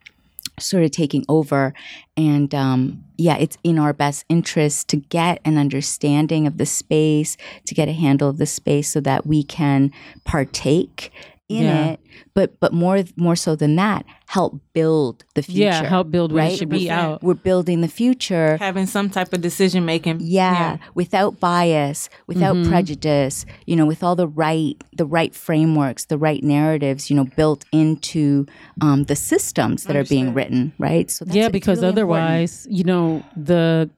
sort 0.61 0.85
of 0.85 0.93
taking 0.93 1.25
over. 1.29 1.75
And 2.17 2.55
um, 2.55 3.03
yeah, 3.19 3.37
it's 3.39 3.59
in 3.65 3.77
our 3.79 3.93
best 3.93 4.25
interest 4.29 4.87
to 4.89 4.97
get 4.99 5.41
an 5.45 5.59
understanding 5.59 6.47
of 6.47 6.59
the 6.59 6.67
space, 6.67 7.37
to 7.67 7.75
get 7.75 7.89
a 7.89 7.93
handle 7.93 8.29
of 8.29 8.39
the 8.39 8.47
space 8.47 8.89
so 8.93 9.01
that 9.01 9.27
we 9.27 9.43
can 9.43 9.91
partake 10.25 11.11
in 11.49 11.65
Yeah. 11.65 11.85
it. 11.93 12.01
But 12.33 12.59
but 12.59 12.73
more 12.73 13.03
more 13.17 13.37
so 13.37 13.55
than 13.55 13.77
that, 13.77 14.07
help 14.29 14.59
build 14.73 15.25
the 15.35 15.43
future. 15.43 15.61
Yeah, 15.61 15.85
help 15.85 16.11
build 16.11 16.33
what 16.33 16.39
right? 16.39 16.53
it 16.53 16.57
should 16.59 16.69
be 16.71 16.87
100%. 16.87 16.91
out. 16.91 17.23
We're 17.23 17.35
building 17.35 17.81
the 17.83 17.89
future. 17.89 18.57
having 18.57 18.87
some 18.87 19.11
type 19.11 19.33
of 19.33 19.41
decision 19.43 19.85
making. 19.85 20.19
Yeah, 20.23 20.79
without 20.95 21.39
bias, 21.41 22.09
without 22.27 22.57
Mhm. 22.57 22.69
prejudice, 22.69 23.45
you 23.67 23.77
know, 23.77 23.85
with 23.87 24.03
all 24.03 24.17
the 24.17 24.27
right, 24.29 24.83
the 24.97 25.05
right 25.07 25.35
frameworks, 25.35 26.07
the 26.07 26.17
right 26.19 26.43
narratives, 26.43 27.11
you 27.11 27.17
know, 27.17 27.27
built 27.37 27.65
into 27.73 28.47
um, 28.81 29.05
the 29.05 29.17
systems 29.17 29.85
that 29.85 29.97
are 29.97 30.05
being 30.05 30.33
written, 30.35 30.73
right? 30.79 31.11
So 31.11 31.25
that's 31.27 31.37
yeah, 31.37 31.49
because 31.51 31.79
really 31.83 32.01
important. 32.01 32.25
otherwise, 32.25 32.67
you 32.71 32.85
know, 32.85 33.23
the 33.37 33.91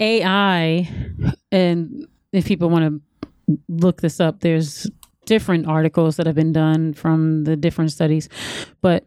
AI, 0.00 0.88
and 1.52 2.06
if 2.32 2.46
people 2.46 2.68
want 2.70 2.84
to 3.48 3.58
look 3.68 4.00
this 4.00 4.20
up, 4.20 4.40
there's 4.40 4.86
different 5.28 5.66
articles 5.66 6.16
that 6.16 6.26
have 6.26 6.34
been 6.34 6.54
done 6.54 6.94
from 6.94 7.44
the 7.44 7.54
different 7.54 7.92
studies, 7.92 8.30
but 8.80 9.06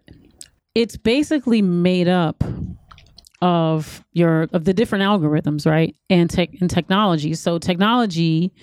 it's 0.76 0.96
basically 0.96 1.64
made 1.64 2.08
up 2.08 2.44
of 3.42 4.06
your 4.14 4.48
of 4.54 4.66
the 4.66 4.74
different 4.74 5.04
algorithms, 5.04 5.66
right? 5.66 5.96
And 6.12 6.30
tech 6.30 6.50
and 6.62 6.70
technology. 6.70 7.34
So 7.34 7.58
technology 7.58 8.54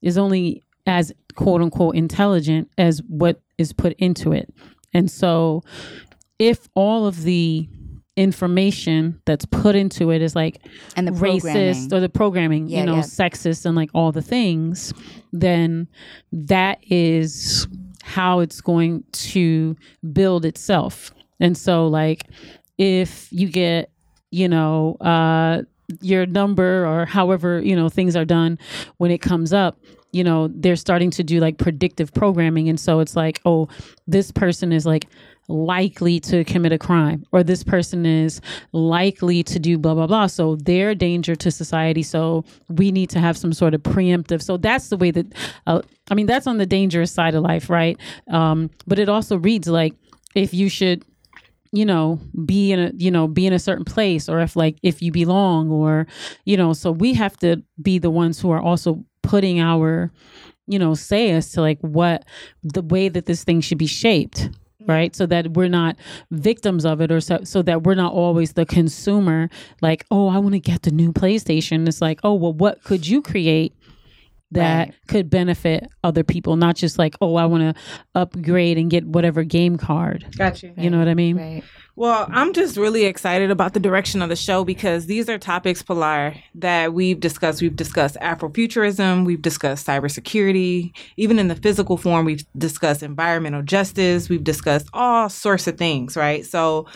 is 0.00 0.16
only 0.16 0.62
as 0.86 1.12
quote 1.34 1.60
unquote 1.60 1.96
intelligent 1.96 2.70
as 2.78 3.02
what 3.08 3.40
is 3.58 3.72
put 3.72 3.94
into 3.94 4.32
it. 4.32 4.48
And 4.94 5.10
so 5.10 5.62
if 6.38 6.68
all 6.74 7.04
of 7.04 7.24
the 7.24 7.68
information 8.20 9.20
that's 9.24 9.46
put 9.46 9.74
into 9.74 10.10
it 10.10 10.20
is 10.20 10.36
like 10.36 10.60
And 10.94 11.08
the 11.08 11.12
racist 11.12 11.90
or 11.92 12.00
the 12.00 12.08
programming, 12.10 12.68
Yeah, 12.68 12.80
you 12.80 12.86
know, 12.86 12.96
yeah. 12.96 13.00
sexist 13.02 13.64
and 13.64 13.74
like 13.74 13.88
all 13.94 14.12
the 14.12 14.20
things, 14.22 14.92
then 15.32 15.88
that 16.32 16.78
is 16.82 17.66
how 18.02 18.40
it's 18.40 18.60
going 18.60 19.04
to 19.12 19.74
build 20.12 20.44
itself. 20.44 21.12
And 21.40 21.56
so 21.56 21.86
like 21.86 22.24
if 22.76 23.28
you 23.32 23.48
get, 23.48 23.90
you 24.30 24.48
know, 24.48 24.96
uh 25.00 25.62
your 26.02 26.24
number 26.26 26.86
or 26.86 27.06
however, 27.06 27.60
you 27.60 27.74
know, 27.74 27.88
things 27.88 28.14
are 28.14 28.24
done 28.26 28.58
when 28.98 29.10
it 29.10 29.18
comes 29.18 29.52
up, 29.52 29.78
you 30.12 30.22
know, 30.22 30.48
they're 30.54 30.76
starting 30.76 31.10
to 31.10 31.24
do 31.24 31.40
like 31.40 31.56
predictive 31.56 32.12
programming 32.12 32.68
and 32.68 32.78
so 32.78 33.00
it's 33.00 33.16
like, 33.16 33.40
oh, 33.44 33.68
this 34.06 34.30
person 34.30 34.72
is 34.72 34.84
like 34.84 35.06
likely 35.50 36.20
to 36.20 36.44
commit 36.44 36.72
a 36.72 36.78
crime 36.78 37.24
or 37.32 37.42
this 37.42 37.62
person 37.62 38.06
is 38.06 38.40
likely 38.72 39.42
to 39.42 39.58
do 39.58 39.76
blah 39.76 39.94
blah 39.94 40.06
blah. 40.06 40.26
So 40.26 40.56
they're 40.56 40.90
a 40.90 40.94
danger 40.94 41.34
to 41.36 41.50
society. 41.50 42.02
So 42.02 42.44
we 42.68 42.92
need 42.92 43.10
to 43.10 43.20
have 43.20 43.36
some 43.36 43.52
sort 43.52 43.74
of 43.74 43.82
preemptive. 43.82 44.42
So 44.42 44.56
that's 44.56 44.88
the 44.88 44.96
way 44.96 45.10
that 45.10 45.26
uh, 45.66 45.82
i 46.10 46.14
mean 46.14 46.26
that's 46.26 46.46
on 46.46 46.58
the 46.58 46.66
dangerous 46.66 47.12
side 47.12 47.34
of 47.34 47.42
life 47.42 47.68
right? 47.68 47.98
Um, 48.28 48.70
but 48.86 48.98
it 48.98 49.08
also 49.08 49.36
reads 49.36 49.68
like 49.68 49.94
if 50.34 50.54
you 50.54 50.68
should 50.68 51.04
you 51.72 51.84
know 51.84 52.20
be 52.44 52.72
in 52.72 52.80
a 52.80 52.92
you 52.96 53.10
know 53.10 53.28
be 53.28 53.46
in 53.46 53.52
a 53.52 53.58
certain 53.58 53.84
place 53.84 54.28
or 54.28 54.40
if 54.40 54.56
like 54.56 54.76
if 54.82 55.02
you 55.02 55.12
belong 55.12 55.70
or 55.70 56.06
you 56.44 56.56
know 56.56 56.72
so 56.72 56.90
we 56.90 57.14
have 57.14 57.36
to 57.36 57.62
be 57.80 57.98
the 57.98 58.10
ones 58.10 58.40
who 58.40 58.50
are 58.50 58.60
also 58.60 59.04
putting 59.22 59.60
our 59.60 60.10
you 60.66 60.78
know 60.78 60.94
say 60.94 61.30
as 61.30 61.52
to 61.52 61.60
like 61.60 61.78
what 61.80 62.24
the 62.62 62.82
way 62.82 63.08
that 63.08 63.26
this 63.26 63.44
thing 63.44 63.60
should 63.60 63.78
be 63.78 63.86
shaped 63.86 64.50
Mm-hmm. 64.80 64.90
right 64.90 65.14
so 65.16 65.26
that 65.26 65.52
we're 65.52 65.68
not 65.68 65.96
victims 66.30 66.84
of 66.86 67.00
it 67.00 67.12
or 67.12 67.20
so, 67.20 67.40
so 67.44 67.62
that 67.62 67.82
we're 67.82 67.94
not 67.94 68.12
always 68.12 68.54
the 68.54 68.64
consumer 68.66 69.48
like 69.82 70.06
oh 70.10 70.28
i 70.28 70.38
want 70.38 70.54
to 70.54 70.60
get 70.60 70.82
the 70.82 70.90
new 70.90 71.12
playstation 71.12 71.86
it's 71.86 72.00
like 72.00 72.18
oh 72.24 72.34
well 72.34 72.52
what 72.54 72.82
could 72.84 73.06
you 73.06 73.20
create 73.22 73.74
that 74.52 74.88
Right. 74.88 74.94
could 75.06 75.30
benefit 75.30 75.86
other 76.02 76.24
people 76.24 76.56
not 76.56 76.74
just 76.76 76.98
like 76.98 77.14
oh 77.20 77.36
i 77.36 77.44
want 77.44 77.62
to 77.76 77.82
upgrade 78.14 78.78
and 78.78 78.90
get 78.90 79.06
whatever 79.06 79.44
game 79.44 79.76
card 79.76 80.26
Got 80.36 80.62
you. 80.62 80.72
you 80.76 80.90
know 80.90 80.98
what 80.98 81.08
i 81.08 81.14
mean 81.14 81.36
Right. 81.36 81.62
Well, 82.00 82.26
I'm 82.32 82.54
just 82.54 82.78
really 82.78 83.04
excited 83.04 83.50
about 83.50 83.74
the 83.74 83.78
direction 83.78 84.22
of 84.22 84.30
the 84.30 84.36
show 84.36 84.64
because 84.64 85.04
these 85.04 85.28
are 85.28 85.36
topics, 85.36 85.82
Pilar, 85.82 86.34
that 86.54 86.94
we've 86.94 87.20
discussed. 87.20 87.60
We've 87.60 87.76
discussed 87.76 88.16
Afrofuturism, 88.22 89.26
we've 89.26 89.42
discussed 89.42 89.86
cybersecurity, 89.86 90.92
even 91.18 91.38
in 91.38 91.48
the 91.48 91.56
physical 91.56 91.98
form, 91.98 92.24
we've 92.24 92.46
discussed 92.56 93.02
environmental 93.02 93.60
justice, 93.60 94.30
we've 94.30 94.42
discussed 94.42 94.88
all 94.94 95.28
sorts 95.28 95.66
of 95.66 95.76
things, 95.76 96.16
right? 96.16 96.46
So 96.46 96.86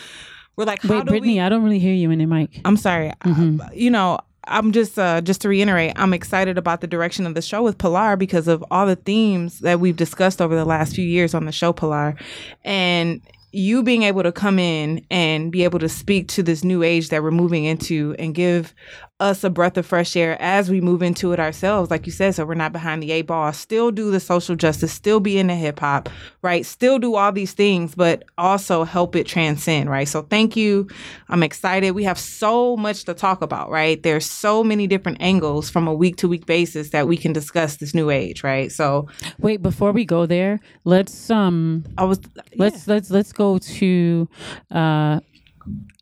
we're 0.56 0.64
like, 0.64 0.80
how 0.80 0.94
wait 0.94 1.04
brittany 1.04 1.34
we? 1.34 1.40
i 1.40 1.50
don't 1.50 1.62
really 1.62 1.78
hear 1.78 1.92
you 1.92 2.10
in 2.10 2.20
the 2.20 2.24
mic 2.24 2.58
I'm 2.64 2.78
sorry. 2.78 3.12
Mhm. 3.26 3.60
Uh, 3.60 3.68
you 3.74 3.90
know, 3.90 4.20
I'm 4.44 4.72
just 4.72 4.98
uh, 4.98 5.20
just 5.20 5.42
to 5.42 5.50
reiterate, 5.50 5.92
I'm 5.96 6.14
excited 6.14 6.56
about 6.56 6.80
the 6.80 6.86
direction 6.86 7.26
of 7.26 7.34
the 7.34 7.42
show 7.42 7.62
with 7.62 7.76
Pilar 7.76 8.16
because 8.16 8.48
of 8.48 8.64
all 8.70 8.86
the 8.86 8.96
themes 8.96 9.58
that 9.58 9.80
we've 9.80 9.96
discussed 9.96 10.40
over 10.40 10.54
the 10.54 10.64
last 10.64 10.94
few 10.94 11.04
years 11.04 11.34
on 11.34 11.44
the 11.44 11.52
show, 11.52 11.74
Pilar, 11.74 12.16
and 12.64 13.20
you 13.54 13.82
being 13.82 14.02
able 14.02 14.22
to 14.22 14.32
come 14.32 14.58
in 14.58 15.04
and 15.10 15.52
be 15.52 15.64
able 15.64 15.78
to 15.78 15.88
speak 15.88 16.28
to 16.28 16.42
this 16.42 16.64
new 16.64 16.82
age 16.82 17.08
that 17.10 17.22
we're 17.22 17.30
moving 17.30 17.64
into 17.64 18.14
and 18.18 18.34
give 18.34 18.74
us 19.20 19.44
a 19.44 19.50
breath 19.50 19.76
of 19.76 19.86
fresh 19.86 20.16
air 20.16 20.36
as 20.40 20.68
we 20.68 20.80
move 20.80 21.02
into 21.02 21.32
it 21.32 21.38
ourselves, 21.38 21.90
like 21.90 22.04
you 22.04 22.12
said, 22.12 22.34
so 22.34 22.44
we're 22.44 22.54
not 22.54 22.72
behind 22.72 23.02
the 23.02 23.12
eight 23.12 23.26
ball. 23.26 23.52
Still 23.52 23.90
do 23.90 24.10
the 24.10 24.20
social 24.20 24.56
justice, 24.56 24.92
still 24.92 25.20
be 25.20 25.38
in 25.38 25.46
the 25.46 25.54
hip 25.54 25.78
hop, 25.80 26.08
right? 26.42 26.66
Still 26.66 26.98
do 26.98 27.14
all 27.14 27.30
these 27.30 27.52
things, 27.52 27.94
but 27.94 28.24
also 28.38 28.84
help 28.84 29.14
it 29.14 29.26
transcend, 29.26 29.88
right? 29.88 30.08
So 30.08 30.22
thank 30.22 30.56
you. 30.56 30.88
I'm 31.28 31.42
excited. 31.42 31.92
We 31.92 32.04
have 32.04 32.18
so 32.18 32.76
much 32.76 33.04
to 33.04 33.14
talk 33.14 33.40
about, 33.40 33.70
right? 33.70 34.02
There's 34.02 34.28
so 34.28 34.64
many 34.64 34.86
different 34.86 35.18
angles 35.20 35.70
from 35.70 35.86
a 35.86 35.94
week 35.94 36.16
to 36.16 36.28
week 36.28 36.46
basis 36.46 36.90
that 36.90 37.06
we 37.06 37.16
can 37.16 37.32
discuss 37.32 37.76
this 37.76 37.94
new 37.94 38.10
age, 38.10 38.42
right? 38.42 38.70
So 38.72 39.08
wait 39.38 39.62
before 39.62 39.92
we 39.92 40.04
go 40.04 40.26
there 40.26 40.60
let's 40.84 41.30
um 41.30 41.84
I 41.98 42.04
was 42.04 42.20
let's 42.56 42.86
let's 42.86 43.10
let's 43.10 43.32
go 43.32 43.58
to 43.58 44.28
uh 44.70 45.20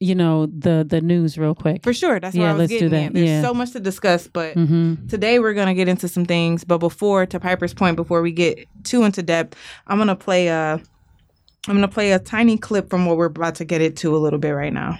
you 0.00 0.14
know 0.14 0.46
the 0.46 0.84
the 0.88 1.00
news 1.00 1.38
real 1.38 1.54
quick 1.54 1.82
for 1.82 1.92
sure. 1.92 2.18
That's 2.20 2.34
Yeah, 2.34 2.42
where 2.42 2.50
I 2.50 2.52
was 2.54 2.70
let's 2.70 2.80
do 2.82 2.88
that. 2.88 3.02
at. 3.06 3.14
There's 3.14 3.28
Yeah. 3.28 3.42
so 3.42 3.54
much 3.54 3.70
to 3.72 3.80
discuss, 3.80 4.26
but 4.28 4.54
mm-hmm. 4.56 5.06
today 5.06 5.38
we're 5.38 5.54
gonna 5.54 5.74
get 5.74 5.88
into 5.88 6.08
some 6.08 6.24
things. 6.24 6.64
But 6.64 6.78
before, 6.78 7.26
to 7.26 7.38
Piper's 7.40 7.74
point, 7.74 7.96
before 7.96 8.22
we 8.22 8.32
get 8.32 8.66
too 8.84 9.04
into 9.04 9.22
depth, 9.22 9.56
I'm 9.86 9.98
gonna 9.98 10.16
play 10.16 10.48
a, 10.48 10.80
I'm 11.68 11.74
gonna 11.74 11.88
play 11.88 12.12
a 12.12 12.18
tiny 12.18 12.58
clip 12.58 12.90
from 12.90 13.06
what 13.06 13.16
we're 13.16 13.26
about 13.26 13.54
to 13.56 13.64
get 13.64 13.80
into 13.80 14.14
a 14.16 14.18
little 14.18 14.38
bit 14.38 14.50
right 14.50 14.72
now. 14.72 14.98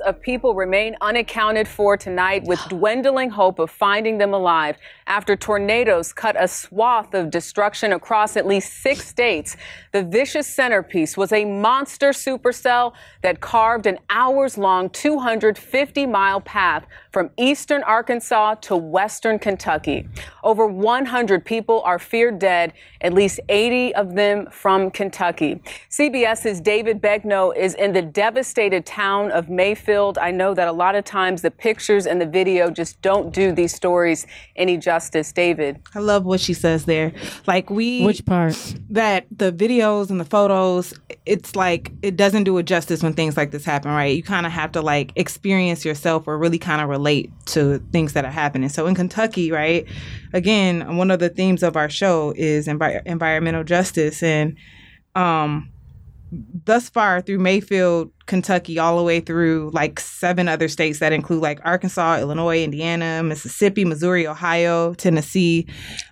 Of 0.00 0.20
people 0.20 0.54
remain 0.54 0.96
unaccounted 1.00 1.66
for 1.66 1.96
tonight 1.96 2.44
with 2.44 2.60
dwindling 2.68 3.30
hope 3.30 3.58
of 3.58 3.70
finding 3.70 4.18
them 4.18 4.34
alive 4.34 4.76
after 5.06 5.36
tornadoes 5.36 6.12
cut 6.12 6.36
a 6.38 6.48
swath 6.48 7.14
of 7.14 7.30
destruction 7.30 7.92
across 7.92 8.36
at 8.36 8.46
least 8.46 8.82
six 8.82 9.06
states. 9.06 9.56
The 9.92 10.02
vicious 10.02 10.46
centerpiece 10.46 11.16
was 11.16 11.32
a 11.32 11.44
monster 11.44 12.10
supercell 12.10 12.92
that 13.22 13.40
carved 13.40 13.86
an 13.86 13.98
hours 14.10 14.58
long 14.58 14.90
250 14.90 16.06
mile 16.06 16.40
path 16.40 16.86
from 17.16 17.30
eastern 17.38 17.82
Arkansas 17.84 18.56
to 18.56 18.76
western 18.76 19.38
Kentucky. 19.38 20.06
Over 20.44 20.66
100 20.66 21.46
people 21.46 21.80
are 21.86 21.98
feared 21.98 22.38
dead, 22.38 22.74
at 23.00 23.14
least 23.14 23.40
80 23.48 23.94
of 23.94 24.16
them 24.16 24.50
from 24.50 24.90
Kentucky. 24.90 25.62
CBS's 25.88 26.60
David 26.60 27.00
Begnaud 27.00 27.52
is 27.56 27.72
in 27.72 27.94
the 27.94 28.02
devastated 28.02 28.84
town 28.84 29.32
of 29.32 29.48
Mayfield. 29.48 30.18
I 30.18 30.30
know 30.30 30.52
that 30.52 30.68
a 30.68 30.72
lot 30.72 30.94
of 30.94 31.06
times 31.06 31.40
the 31.40 31.50
pictures 31.50 32.06
and 32.06 32.20
the 32.20 32.26
video 32.26 32.68
just 32.68 33.00
don't 33.00 33.32
do 33.32 33.50
these 33.50 33.74
stories 33.74 34.26
any 34.54 34.76
justice. 34.76 35.32
David. 35.32 35.80
I 35.94 36.00
love 36.00 36.26
what 36.26 36.40
she 36.40 36.52
says 36.52 36.84
there. 36.84 37.14
Like 37.46 37.70
we, 37.70 38.04
which 38.04 38.26
part 38.26 38.74
that 38.90 39.26
the 39.30 39.52
videos 39.52 40.10
and 40.10 40.20
the 40.20 40.26
photos, 40.26 40.92
it's 41.24 41.56
like 41.56 41.92
it 42.02 42.16
doesn't 42.16 42.44
do 42.44 42.58
it 42.58 42.64
justice 42.64 43.02
when 43.02 43.14
things 43.14 43.38
like 43.38 43.52
this 43.52 43.64
happen, 43.64 43.90
right? 43.90 44.14
You 44.14 44.22
kind 44.22 44.44
of 44.44 44.52
have 44.52 44.72
to 44.72 44.82
like 44.82 45.12
experience 45.16 45.82
yourself 45.82 46.28
or 46.28 46.36
really 46.36 46.58
kind 46.58 46.82
of 46.82 46.90
relate 46.90 47.05
to 47.46 47.78
things 47.92 48.12
that 48.12 48.24
are 48.24 48.30
happening. 48.30 48.68
So 48.68 48.86
in 48.86 48.94
Kentucky, 48.94 49.50
right? 49.50 49.86
Again, 50.32 50.96
one 50.96 51.10
of 51.10 51.18
the 51.18 51.28
themes 51.28 51.62
of 51.62 51.76
our 51.76 51.88
show 51.88 52.32
is 52.36 52.66
envi- 52.66 53.02
environmental 53.06 53.64
justice 53.64 54.22
and 54.22 54.56
um 55.14 55.70
thus 56.64 56.88
far 56.88 57.20
through 57.20 57.38
Mayfield, 57.38 58.10
Kentucky, 58.26 58.78
all 58.78 58.96
the 58.96 59.02
way 59.02 59.20
through 59.20 59.70
like 59.72 60.00
seven 60.00 60.48
other 60.48 60.68
states 60.68 60.98
that 60.98 61.12
include 61.12 61.40
like 61.40 61.60
Arkansas, 61.64 62.18
Illinois, 62.18 62.62
Indiana, 62.62 63.22
Mississippi, 63.22 63.84
Missouri, 63.84 64.26
Ohio, 64.26 64.94
Tennessee. 64.94 65.66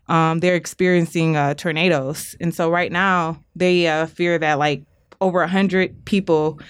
Um, 0.09 0.41
they're 0.41 0.55
experiencing 0.55 1.37
uh, 1.37 1.55
tornadoes, 1.55 2.37
and 2.41 2.55
so 2.55 2.71
right 2.71 2.93
now 2.93 3.43
they 3.57 3.87
uh, 3.87 4.07
fear 4.07 4.39
that 4.39 4.59
like 4.59 4.85
over 5.21 5.43
a 5.43 5.49
hundred 5.49 6.05
people 6.05 6.61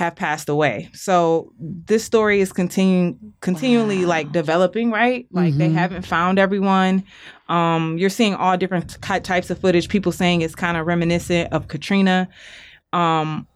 have 0.00 0.16
passed 0.16 0.48
away. 0.48 0.88
So 0.94 1.52
this 1.60 2.02
story 2.02 2.40
is 2.40 2.52
continuing 2.52 3.18
continually 3.42 4.06
like 4.06 4.32
developing, 4.32 4.90
right? 4.90 5.26
Like 5.30 5.54
they 5.58 5.68
Mhm. 5.68 5.74
haven't 5.74 6.06
found 6.06 6.38
everyone. 6.38 7.04
Um, 7.50 7.98
you're 7.98 8.08
seeing 8.10 8.34
all 8.34 8.56
different 8.56 8.96
ki- 9.02 9.20
types 9.20 9.50
of 9.50 9.58
footage. 9.58 9.88
People 9.90 10.10
saying 10.10 10.40
it's 10.40 10.54
kind 10.54 10.78
of 10.78 10.86
reminiscent 10.86 11.52
of 11.52 11.68
Katrina. 11.68 12.28
Um, 12.94 13.46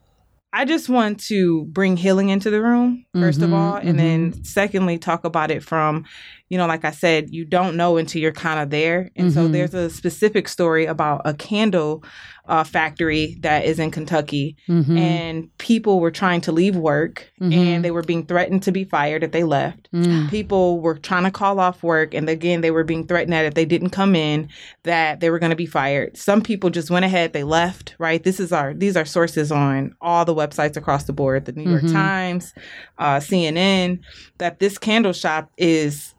I 0.52 0.64
just 0.66 0.88
want 0.88 1.18
to 1.30 1.64
bring 1.64 1.96
healing 1.96 2.28
into 2.28 2.50
the 2.50 2.60
room, 2.62 3.06
1st 3.16 3.42
of 3.42 3.50
Mhm, 3.50 3.54
all, 3.54 3.74
and 3.76 3.98
then 3.98 4.44
secondly, 4.44 4.98
talk 4.98 5.24
about 5.24 5.50
it 5.50 5.64
from, 5.64 6.04
you 6.54 6.58
know, 6.58 6.68
like 6.68 6.84
I 6.84 6.92
said, 6.92 7.30
you 7.30 7.44
don't 7.44 7.76
know 7.76 7.96
until 7.96 8.22
you're 8.22 8.30
kind 8.30 8.60
of 8.60 8.70
there. 8.70 9.10
And 9.16 9.32
so 9.32 9.48
Mhm. 9.48 9.52
there's 9.52 9.74
a 9.74 9.90
specific 9.90 10.46
story 10.48 10.86
about 10.86 11.22
a 11.24 11.34
candle 11.34 12.04
uh, 12.46 12.62
factory 12.62 13.38
that 13.40 13.64
is 13.64 13.78
in 13.78 13.90
Kentucky, 13.90 14.54
mm-hmm. 14.68 14.98
and 14.98 15.48
people 15.56 15.98
were 15.98 16.10
trying 16.10 16.42
to 16.42 16.52
leave 16.52 16.76
work 16.76 17.26
Mhm. 17.40 17.54
and 17.54 17.84
they 17.84 17.90
were 17.90 18.02
being 18.02 18.26
threatened 18.26 18.62
to 18.64 18.70
be 18.70 18.84
fired 18.84 19.22
if 19.24 19.32
they 19.32 19.42
left. 19.44 19.88
Mm. 19.94 20.28
People 20.28 20.78
were 20.82 20.98
trying 20.98 21.24
to 21.24 21.30
call 21.30 21.58
off 21.58 21.82
work, 21.82 22.12
and 22.12 22.28
again, 22.28 22.60
they 22.60 22.70
were 22.70 22.84
being 22.84 23.06
threatened 23.06 23.32
that 23.32 23.46
if 23.46 23.54
they 23.54 23.64
didn't 23.64 23.90
come 23.90 24.14
in, 24.14 24.48
that 24.82 25.20
they 25.20 25.30
were 25.30 25.38
going 25.38 25.50
to 25.56 25.56
be 25.56 25.64
fired. 25.64 26.18
Some 26.18 26.42
people 26.42 26.68
just 26.68 26.90
went 26.90 27.06
ahead; 27.06 27.32
they 27.32 27.44
left. 27.44 27.94
Right? 27.98 28.22
This 28.22 28.38
is 28.38 28.52
our 28.52 28.74
these 28.74 28.94
are 28.96 29.06
sources 29.06 29.50
on 29.50 29.94
all 30.02 30.26
the 30.26 30.34
websites 30.34 30.76
across 30.76 31.04
the 31.04 31.14
board: 31.14 31.46
the 31.46 31.52
New 31.52 31.68
York 31.70 31.84
Mhm. 31.84 31.92
Times, 31.92 32.52
uh, 32.98 33.20
CNN. 33.20 34.00
That 34.36 34.58
this 34.58 34.76
candle 34.76 35.14
shop 35.14 35.50
is 35.56 36.13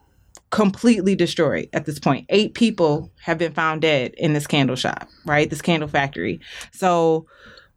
completely 0.56 1.16
destroyed 1.16 1.68
at 1.74 1.86
this 1.86 2.00
point. 2.00 2.26
Eight 2.30 2.54
people 2.54 3.12
have 3.22 3.38
been 3.38 3.52
found 3.54 3.82
dead 3.82 4.14
in 4.18 4.34
this 4.34 4.48
candle 4.48 4.76
shop. 4.78 5.08
Right? 5.26 5.50
This 5.50 5.62
candle 5.62 5.90
factory. 5.90 6.40
So 6.72 7.26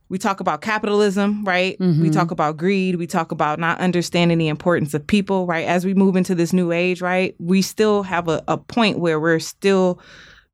we 0.08 0.16
talk 0.16 0.40
about 0.40 0.62
capitalism, 0.62 1.44
right? 1.44 1.76
We 1.80 1.86
Mhm. 1.86 2.12
talk 2.12 2.30
about 2.30 2.56
greed. 2.56 2.96
We 2.96 3.06
talk 3.06 3.30
about 3.32 3.58
not 3.58 3.78
understanding 3.80 4.38
the 4.38 4.48
importance 4.48 4.94
of 4.94 5.06
people, 5.06 5.44
right? 5.46 5.66
As 5.66 5.84
we 5.84 5.92
move 5.92 6.16
into 6.16 6.34
this 6.34 6.52
new 6.54 6.72
age, 6.72 7.02
right? 7.02 7.34
We 7.38 7.60
still 7.62 8.04
have 8.04 8.26
a, 8.28 8.42
a 8.48 8.56
point 8.56 9.00
where 9.00 9.20
we're 9.20 9.38
still 9.40 10.00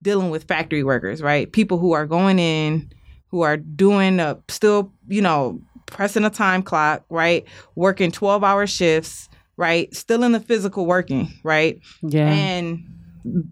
dealing 0.02 0.30
with 0.30 0.44
factory 0.48 0.82
workers, 0.82 1.22
right? 1.22 1.52
People 1.52 1.78
who 1.78 1.92
are 1.92 2.06
going 2.06 2.38
in, 2.40 2.90
who 3.28 3.42
are 3.42 3.56
doing, 3.56 4.18
uh, 4.18 4.36
still, 4.48 4.92
you 5.08 5.22
know, 5.22 5.60
pressing 5.86 6.24
a 6.24 6.30
time 6.30 6.62
clock, 6.62 7.04
right? 7.08 7.44
Working 7.76 8.10
12 8.10 8.42
hour 8.42 8.66
shifts, 8.66 9.28
right? 9.56 9.94
Still 9.94 10.22
in 10.22 10.32
the 10.32 10.40
physical 10.40 10.86
working, 10.86 11.32
right? 11.42 11.80
Yeah. 12.02 12.28
And 12.30 12.84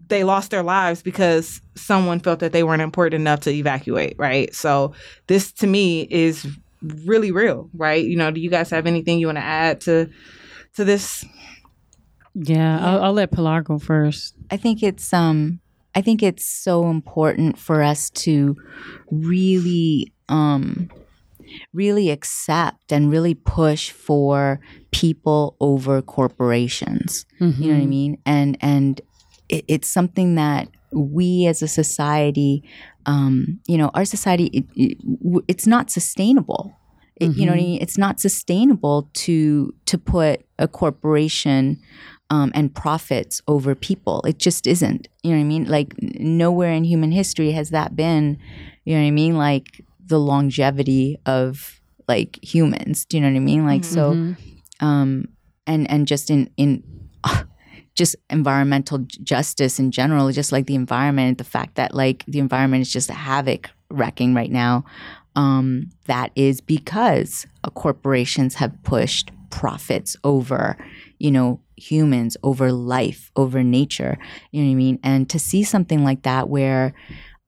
they 0.09 0.25
lost 0.25 0.51
their 0.51 0.63
lives 0.63 1.03
because 1.03 1.61
someone 1.75 2.21
felt 2.21 2.41
that 2.41 2.53
they 2.53 2.63
weren't 2.63 2.83
important 2.83 3.21
enough 3.21 3.41
to 3.41 3.51
evacuate, 3.51 4.17
right? 4.19 4.55
So 4.55 4.93
this 5.29 5.53
to 5.55 5.67
me 5.67 6.03
is 6.11 6.47
really 7.07 7.33
real, 7.33 7.71
right? 7.75 8.05
You 8.05 8.17
know, 8.17 8.31
do 8.31 8.41
you 8.41 8.51
guys 8.51 8.71
have 8.71 8.87
anything 8.87 9.19
you 9.19 9.27
want 9.27 9.39
to 9.39 9.45
add 9.45 9.81
to 9.83 10.11
to 10.75 10.85
this? 10.85 11.25
yeah. 12.35 12.79
I'll, 12.81 13.05
I'll 13.05 13.13
let 13.13 13.31
Pilar 13.31 13.63
go 13.63 13.79
first. 13.79 14.35
I 14.51 14.57
think 14.57 14.83
it's 14.83 15.13
um 15.13 15.61
I 15.95 16.01
think 16.01 16.23
it's 16.23 16.45
so 16.45 16.89
important 16.89 17.59
for 17.59 17.83
us 17.83 18.11
to 18.11 18.57
really 19.11 20.13
um 20.29 20.91
really 21.73 22.11
accept 22.11 22.93
and 22.93 23.11
really 23.11 23.35
push 23.35 23.91
for 23.91 24.61
people 24.91 25.57
over 25.61 26.03
corporations. 26.03 27.27
You 27.63 27.69
know 27.69 27.75
what 27.79 27.83
I 27.83 27.87
mean? 27.87 28.19
And 28.27 28.57
and 28.61 29.01
it, 29.49 29.65
it's 29.69 29.89
something 29.89 30.35
that 30.37 30.69
we 30.93 31.47
as 31.47 31.63
a 31.63 31.69
society, 31.69 32.63
um, 33.07 33.61
you 33.67 33.79
know, 33.79 33.91
our 33.95 34.05
society, 34.05 34.47
it, 34.47 34.65
it, 34.77 34.99
it's 35.49 35.67
not 35.67 35.91
sustainable. 35.91 36.77
It, 37.21 37.31
You 37.37 37.47
know 37.47 37.53
what 37.53 37.59
I 37.61 37.63
mean? 37.63 37.83
It's 37.83 37.99
not 37.99 38.21
sustainable 38.21 39.09
to 39.25 39.73
to 39.87 39.99
put 39.99 40.45
a 40.59 40.67
corporation 40.69 41.81
um, 42.31 42.51
and 42.55 42.75
profits 42.75 43.43
over 43.47 43.75
people. 43.75 44.23
It 44.27 44.39
just 44.39 44.67
isn't. 44.67 45.09
You 45.23 45.31
know 45.33 45.37
what 45.39 45.45
I 45.45 45.49
mean? 45.49 45.65
Like 45.67 45.95
nowhere 46.01 46.73
in 46.73 46.85
human 46.85 47.13
history 47.13 47.53
has 47.53 47.71
that 47.71 47.95
been. 47.95 48.39
You 48.85 48.95
know 48.95 49.03
what 49.03 49.09
I 49.09 49.11
mean? 49.13 49.37
Like 49.37 49.85
the 50.07 50.19
longevity 50.19 51.17
of 51.27 51.81
like 52.09 52.39
humans. 52.43 53.05
Do 53.05 53.17
you 53.17 53.21
know 53.23 53.29
what 53.31 53.37
I 53.37 53.41
mean? 53.41 53.67
Like 53.67 53.85
so, 53.85 54.13
um, 54.81 55.29
and 55.67 55.91
and 55.91 56.07
just 56.07 56.31
in 56.31 56.51
in 56.57 56.83
just 57.95 58.17
environmental 58.31 58.99
justice 59.23 59.79
in 59.79 59.91
general, 59.91 60.31
just 60.33 60.53
like 60.53 60.67
the 60.67 60.75
environment, 60.75 61.39
the 61.39 61.45
fact 61.45 61.77
that 61.77 61.95
like 61.95 62.25
the 62.27 62.39
environment 62.39 62.83
is 62.83 62.93
just 62.93 63.11
a 63.11 63.15
havoc 63.15 63.71
wrecking 63.91 64.35
right 64.35 64.51
now. 64.51 64.85
Um, 65.35 65.91
that 66.07 66.31
is 66.35 66.61
because 66.61 67.47
uh, 67.65 67.71
corporations 67.71 68.57
have 68.57 68.83
pushed 68.83 69.31
profits 69.51 70.17
over, 70.25 70.77
you 71.19 71.31
know, 71.31 71.61
humans, 71.77 72.37
over 72.43 72.73
life, 72.73 73.31
over 73.37 73.63
nature. 73.63 74.19
You 74.51 74.63
know 74.63 74.69
what 74.69 74.73
I 74.73 74.77
mean? 74.77 74.99
And 75.03 75.31
to 75.31 75.39
see 75.39 75.63
something 75.63 76.05
like 76.05 76.23
that 76.23 76.49
where 76.49 76.93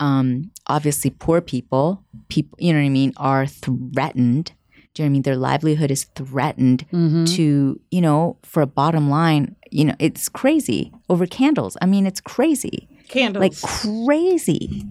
um, 0.01 0.51
obviously 0.67 1.11
poor 1.11 1.41
people, 1.41 2.05
people, 2.29 2.59
you 2.61 2.73
know 2.73 2.79
what 2.81 2.87
I 2.87 2.91
mean, 2.91 3.13
are 3.17 3.47
threatened. 3.47 4.53
Do 4.93 5.03
you 5.03 5.09
know 5.09 5.11
what 5.11 5.11
I 5.11 5.13
mean? 5.13 5.23
Their 5.23 5.37
livelihood 5.37 5.91
is 5.91 6.05
threatened 6.15 6.87
to, 7.27 7.81
you 7.91 8.01
know, 8.01 8.37
for 8.45 8.63
a 8.63 8.67
bottom 8.67 9.11
line, 9.11 9.57
you 9.71 9.85
know, 9.85 9.95
it's 9.99 10.29
crazy 10.29 10.93
over 11.09 11.27
candles. 11.27 11.77
I 11.83 11.87
mean, 11.87 12.07
it's 12.07 12.21
crazy 12.21 12.89
Candles. 13.09 13.43
like 13.43 13.61
crazy. 13.61 14.85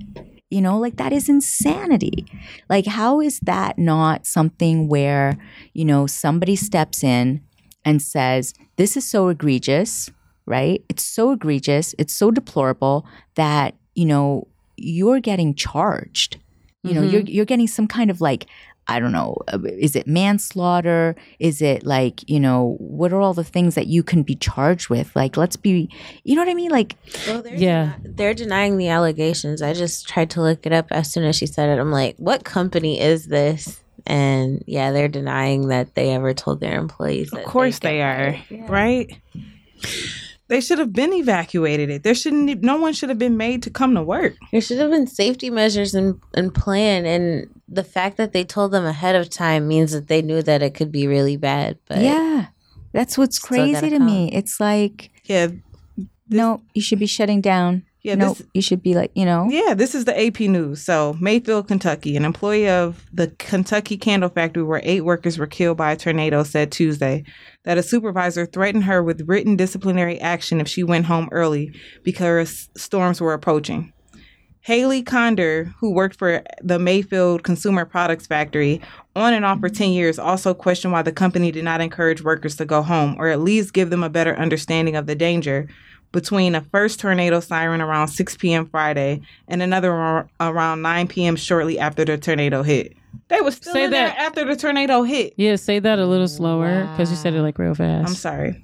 You 0.50 0.62
know, 0.62 0.78
like 0.78 0.98
that 0.98 1.14
is 1.14 1.30
insanity. 1.30 2.26
Like, 2.70 2.86
how 2.86 3.22
is 3.22 3.40
that 3.42 3.80
not 3.80 4.28
something 4.28 4.88
where, 4.88 5.38
you 5.74 5.86
know, 5.86 6.06
somebody 6.06 6.56
steps 6.56 7.04
in 7.04 7.42
and 7.86 8.02
says, 8.02 8.54
this 8.76 8.96
is 8.96 9.08
so 9.08 9.30
egregious, 9.30 10.12
right? 10.46 10.84
It's 10.90 11.04
so 11.04 11.32
egregious, 11.32 11.96
it's 11.98 12.14
so 12.14 12.30
deplorable 12.30 13.08
that, 13.36 13.74
you 13.96 14.06
know, 14.06 14.48
you're 14.78 15.20
getting 15.20 15.54
charged. 15.56 16.38
You 16.84 16.94
know, 16.96 17.02
you're 17.02 17.22
you're 17.22 17.46
getting 17.46 17.68
some 17.68 17.88
kind 17.88 18.10
of 18.12 18.20
like 18.20 18.46
I 18.86 19.00
don't 19.00 19.14
know, 19.14 19.38
uh, 19.54 19.60
is 19.64 19.96
it 19.96 20.08
manslaughter? 20.08 21.16
Is 21.40 21.62
it 21.62 21.86
like, 21.86 22.30
you 22.30 22.38
know, 22.38 22.76
what 22.80 23.14
are 23.14 23.22
all 23.22 23.34
the 23.34 23.42
things 23.46 23.76
that 23.76 23.88
you 23.88 24.04
can 24.04 24.24
be 24.24 24.36
charged 24.36 24.90
with? 24.90 25.16
Like, 25.16 25.38
let's 25.38 25.56
be, 25.56 25.90
you 26.26 26.36
know 26.36 26.42
what 26.42 26.50
I 26.50 26.54
mean? 26.54 26.70
Like, 26.70 26.98
Well, 27.26 27.42
they're 27.42 27.56
Yeah. 27.56 27.94
deni- 28.04 28.18
they're 28.18 28.34
denying 28.34 28.76
the 28.78 28.90
allegations. 28.90 29.62
I 29.62 29.72
just 29.72 30.10
tried 30.10 30.30
to 30.32 30.42
look 30.42 30.66
it 30.66 30.74
up 30.74 30.88
as 30.92 31.10
soon 31.10 31.24
as 31.24 31.38
she 31.38 31.46
said 31.46 31.70
it. 31.70 31.80
I'm 31.80 31.92
like, 31.94 32.18
what 32.18 32.44
company 32.44 33.00
is 33.00 33.28
this? 33.28 33.82
And 34.06 34.62
yeah, 34.68 34.92
they're 34.92 35.08
denying 35.08 35.70
that 35.70 35.96
they 35.96 36.14
ever 36.14 36.34
told 36.34 36.60
their 36.60 36.78
employees. 36.78 37.32
Of 37.32 37.46
course 37.46 37.80
get 37.80 37.88
they 37.90 38.02
are. 38.02 38.36
Yeah. 38.50 38.66
right? 38.68 39.18
They 40.54 40.62
should 40.62 40.78
have 40.78 40.94
been 40.94 41.14
evacuated. 41.14 41.90
It. 41.90 42.04
There 42.04 42.14
shouldn't. 42.14 42.62
No 42.62 42.78
one 42.78 42.94
should 42.94 43.10
have 43.10 43.18
been 43.18 43.38
made 43.38 43.64
to 43.64 43.72
come 43.72 43.96
to 43.96 44.04
work. 44.04 44.36
There 44.52 44.62
should 44.62 44.78
have 44.78 44.92
been 44.92 45.08
safety 45.08 45.50
measures 45.50 45.96
and 45.96 46.22
and 46.36 46.54
plan, 46.54 47.08
and 47.08 47.50
the 47.68 47.84
fact 47.84 48.18
that 48.18 48.34
they 48.34 48.44
told 48.44 48.72
them 48.72 48.86
ahead 48.86 49.16
of 49.16 49.32
time 49.32 49.68
means 49.68 49.94
that 49.94 50.10
they 50.10 50.22
knew 50.22 50.44
that 50.44 50.62
it 50.62 50.76
could 50.76 50.92
be 50.92 51.08
really 51.08 51.38
bad. 51.38 51.80
But 51.88 52.02
yeah, 52.02 52.50
that's 52.92 53.18
what's 53.18 53.40
crazy 53.40 53.74
gotta 53.74 53.90
to 53.90 54.00
me. 54.00 54.30
It's 54.32 54.60
like, 54.60 55.10
Yeah, 55.24 55.48
no, 56.30 56.62
you 56.76 56.84
should 56.84 57.00
be 57.00 57.08
shutting 57.08 57.42
down. 57.42 57.88
Yeah. 58.04 58.16
no, 58.16 58.34
This, 58.34 58.44
you 58.54 58.62
should 58.62 58.84
be 58.84 58.94
like, 58.94 59.12
you 59.16 59.26
know, 59.26 59.48
yeah, 59.50 59.74
this 59.74 59.96
is 59.96 60.06
the 60.06 60.28
AP 60.28 60.42
news. 60.42 60.84
So, 60.84 61.16
Mayfield, 61.20 61.68
Kentucky, 61.68 62.16
an 62.18 62.26
employee 62.26 62.70
of 62.70 63.06
the 63.14 63.28
Kentucky 63.40 63.98
Candle 63.98 64.30
Factory, 64.30 64.64
where 64.64 64.82
eight 64.84 65.02
workers 65.02 65.38
were 65.38 65.48
killed 65.48 65.78
by 65.78 65.94
a 65.94 65.96
tornado, 65.96 66.44
said 66.44 66.72
Tuesday 66.72 67.24
that 67.64 67.78
a 67.78 67.84
supervisor 67.84 68.46
threatened 68.46 68.84
her 68.84 69.02
with 69.02 69.28
written 69.28 69.56
disciplinary 69.56 70.20
action 70.20 70.60
if 70.60 70.68
she 70.68 70.84
went 70.84 71.06
home 71.06 71.30
early 71.32 71.74
because 72.04 72.70
storms 72.76 73.22
were 73.22 73.34
approaching. 73.34 73.94
Haley 74.64 75.02
Conder, 75.02 75.74
who 75.80 75.94
worked 75.94 76.18
for 76.18 76.42
the 76.62 76.80
Mayfield 76.80 77.44
Consumer 77.44 77.84
Products 77.84 78.28
Factory 78.28 78.80
on 79.14 79.34
and 79.34 79.44
off 79.44 79.60
for 79.60 79.68
mm-hmm. 79.68 79.76
10 79.76 79.92
years, 79.92 80.18
also 80.18 80.54
questioned 80.54 80.94
why 80.94 81.02
the 81.02 81.12
company 81.12 81.52
did 81.52 81.66
not 81.66 81.82
encourage 81.82 82.24
workers 82.24 82.56
to 82.56 82.66
go 82.66 82.82
home 82.82 83.18
or 83.20 83.28
at 83.28 83.42
least 83.42 83.74
give 83.74 83.90
them 83.90 84.04
a 84.04 84.10
better 84.10 84.34
understanding 84.38 84.96
of 84.96 85.06
the 85.06 85.16
danger 85.16 85.68
between 86.14 86.56
a 86.56 86.62
first 86.62 87.02
tornado 87.02 87.42
siren 87.42 87.82
around 87.82 88.08
6 88.08 88.38
p.m. 88.38 88.66
Friday 88.68 89.20
and 89.50 89.62
another 89.62 89.92
ar- 89.92 90.30
around 90.40 90.82
9 90.82 91.08
p.m. 91.10 91.36
shortly 91.36 91.78
after 91.78 92.06
the 92.06 92.18
tornado 92.18 92.64
hit. 92.64 92.94
They 93.28 93.42
were 93.42 93.52
still 93.52 93.74
Say 93.74 93.86
in 93.86 93.92
there 93.92 94.08
that- 94.08 94.18
after 94.18 94.46
the 94.46 94.56
tornado 94.56 95.04
hit. 95.04 95.34
Yeah, 95.36 95.58
say 95.58 95.80
that 95.80 96.00
a 96.00 96.06
little 96.06 96.30
slower 96.30 96.88
because 96.92 97.10
you 97.12 97.18
said 97.18 97.34
it 97.34 97.42
like 97.42 97.60
real 97.60 97.76
fast. 97.76 98.08
I'm 98.08 98.16
sorry. 98.16 98.64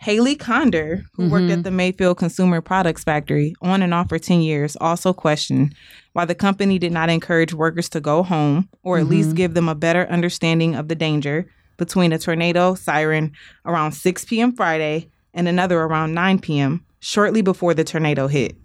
Haley 0.00 0.36
Conder, 0.36 1.04
who 1.14 1.28
worked 1.28 1.46
at 1.46 1.50
mm-hmm. 1.50 1.62
the 1.62 1.70
Mayfield 1.72 2.18
Consumer 2.18 2.60
Products 2.60 3.02
Factory 3.02 3.54
on 3.60 3.82
and 3.82 3.92
off 3.92 4.08
for 4.08 4.18
10 4.18 4.42
years, 4.42 4.76
also 4.80 5.12
questioned 5.12 5.74
why 6.12 6.24
the 6.24 6.36
company 6.36 6.78
did 6.78 6.92
not 6.92 7.10
encourage 7.10 7.52
workers 7.52 7.88
to 7.90 8.00
go 8.00 8.22
home 8.22 8.68
or 8.84 8.98
at 8.98 9.06
least 9.06 9.30
mm-hmm. 9.30 9.36
give 9.36 9.54
them 9.54 9.68
a 9.68 9.74
better 9.74 10.06
understanding 10.08 10.76
of 10.76 10.86
the 10.86 10.94
danger 10.94 11.50
between 11.78 12.12
a 12.12 12.18
tornado 12.18 12.74
siren 12.74 13.32
around 13.64 13.92
6 13.92 14.24
p.m. 14.26 14.54
Friday 14.54 15.10
and 15.34 15.48
another 15.48 15.80
around 15.80 16.14
9 16.14 16.38
p.m. 16.40 16.84
shortly 17.00 17.42
before 17.42 17.74
the 17.74 17.84
tornado 17.84 18.26
hit. 18.28 18.56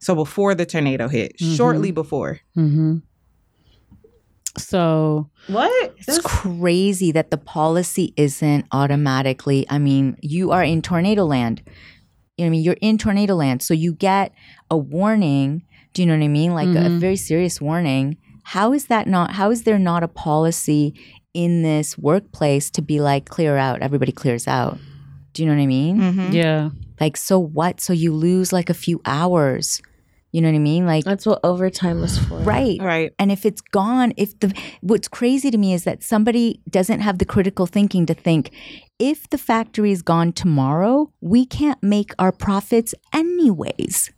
So 0.00 0.14
before 0.14 0.54
the 0.54 0.66
tornado 0.66 1.08
hit, 1.08 1.38
shortly 1.40 1.90
before. 1.90 2.40
Mm-hmm. 2.56 2.98
So 4.56 5.30
What? 5.46 5.94
it's 5.98 6.20
crazy 6.20 7.12
that 7.12 7.30
the 7.30 7.36
policy 7.38 8.12
isn't 8.16 8.66
automatically. 8.72 9.66
I 9.70 9.78
mean, 9.78 10.16
you 10.20 10.50
are 10.50 10.64
in 10.64 10.82
tornado 10.82 11.24
land. 11.24 11.62
You 12.36 12.44
know 12.44 12.46
what 12.46 12.46
I 12.46 12.50
mean? 12.50 12.62
You're 12.64 12.76
in 12.80 12.98
tornado 12.98 13.34
land. 13.34 13.62
So 13.62 13.74
you 13.74 13.92
get 13.94 14.32
a 14.70 14.76
warning. 14.76 15.64
Do 15.94 16.02
you 16.02 16.06
know 16.06 16.16
what 16.16 16.24
I 16.24 16.28
mean? 16.28 16.54
Like 16.54 16.68
a 16.68 16.88
very 16.98 17.16
serious 17.16 17.60
warning. 17.60 18.16
How 18.44 18.72
is 18.72 18.86
that 18.86 19.06
not, 19.06 19.32
how 19.32 19.50
is 19.50 19.62
there 19.64 19.78
not 19.78 20.02
a 20.02 20.08
policy 20.08 20.94
in 21.34 21.62
this 21.62 21.98
workplace 21.98 22.70
to 22.70 22.82
be 22.82 23.00
like, 23.00 23.28
clear 23.28 23.56
out, 23.56 23.82
everybody 23.82 24.12
clears 24.12 24.48
out? 24.48 24.78
Do 25.32 25.42
you 25.42 25.48
know 25.48 25.54
what 25.56 25.62
I 25.62 25.66
mean? 25.66 25.98
Mhm. 25.98 26.32
yeah, 26.32 26.70
Like, 27.00 27.16
so 27.16 27.38
what? 27.38 27.80
So 27.80 27.92
you 27.92 28.12
lose 28.12 28.52
like 28.52 28.70
a 28.70 28.74
few 28.74 29.00
hours. 29.04 29.80
You 30.32 30.42
know 30.42 30.48
what 30.48 30.56
I 30.56 30.58
mean? 30.58 30.84
Like, 30.84 31.04
that's 31.04 31.24
what 31.24 31.40
overtime 31.42 32.00
was 32.02 32.18
for. 32.18 32.36
right. 32.40 32.78
Right. 32.82 33.14
And 33.18 33.32
if 33.32 33.46
it's 33.46 33.62
gone, 33.62 34.12
if 34.18 34.38
the 34.40 34.52
what's 34.82 35.08
crazy 35.08 35.50
to 35.50 35.56
me 35.56 35.72
is 35.72 35.84
that 35.84 36.02
somebody 36.02 36.60
doesn't 36.68 37.00
have 37.00 37.16
the 37.18 37.24
critical 37.24 37.64
thinking 37.66 38.04
to 38.06 38.14
think 38.14 38.50
if 38.98 39.28
the 39.30 39.38
factory 39.38 39.90
is 39.90 40.02
gone 40.02 40.32
tomorrow, 40.32 41.10
we 41.22 41.46
can't 41.46 41.82
make 41.82 42.12
our 42.18 42.30
profits 42.32 42.94
anyways. 43.14 44.10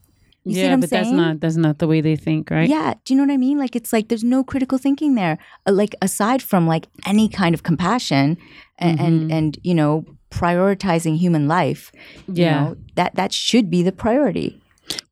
You 0.45 0.55
see 0.55 0.61
yeah, 0.63 0.67
what 0.69 0.73
I'm 0.73 0.81
but 0.81 0.89
saying? 0.89 1.05
that's 1.05 1.15
not 1.17 1.41
that's 1.41 1.57
not 1.57 1.79
the 1.79 1.87
way 1.87 2.01
they 2.01 2.17
think, 2.17 2.51
right? 2.51 2.69
Yeah, 2.69 2.95
do 3.05 3.13
you 3.13 3.19
know 3.19 3.25
what 3.27 3.33
I 3.33 3.37
mean? 3.37 3.59
Like 3.59 3.77
it's 3.77 3.93
like 3.93 4.09
there's 4.09 4.25
no 4.25 4.43
critical 4.43 4.79
thinking 4.79 5.15
there. 5.15 5.39
Uh, 5.67 5.73
like 5.73 5.95
aside 6.03 6.43
from 6.43 6.67
like 6.67 6.87
any 7.07 7.29
kind 7.29 7.55
of 7.55 7.63
compassion 7.63 8.37
and 8.79 8.99
Mm-hmm. 8.99 9.07
and, 9.07 9.33
and 9.33 9.59
you 9.63 9.75
know 9.75 10.05
prioritizing 10.31 11.17
human 11.19 11.49
life. 11.49 11.93
you 12.27 12.45
Yeah. 12.45 12.61
know, 12.65 12.77
that 12.95 13.15
that 13.17 13.33
should 13.33 13.71
be 13.71 13.83
the 13.83 13.93
priority. 13.93 14.61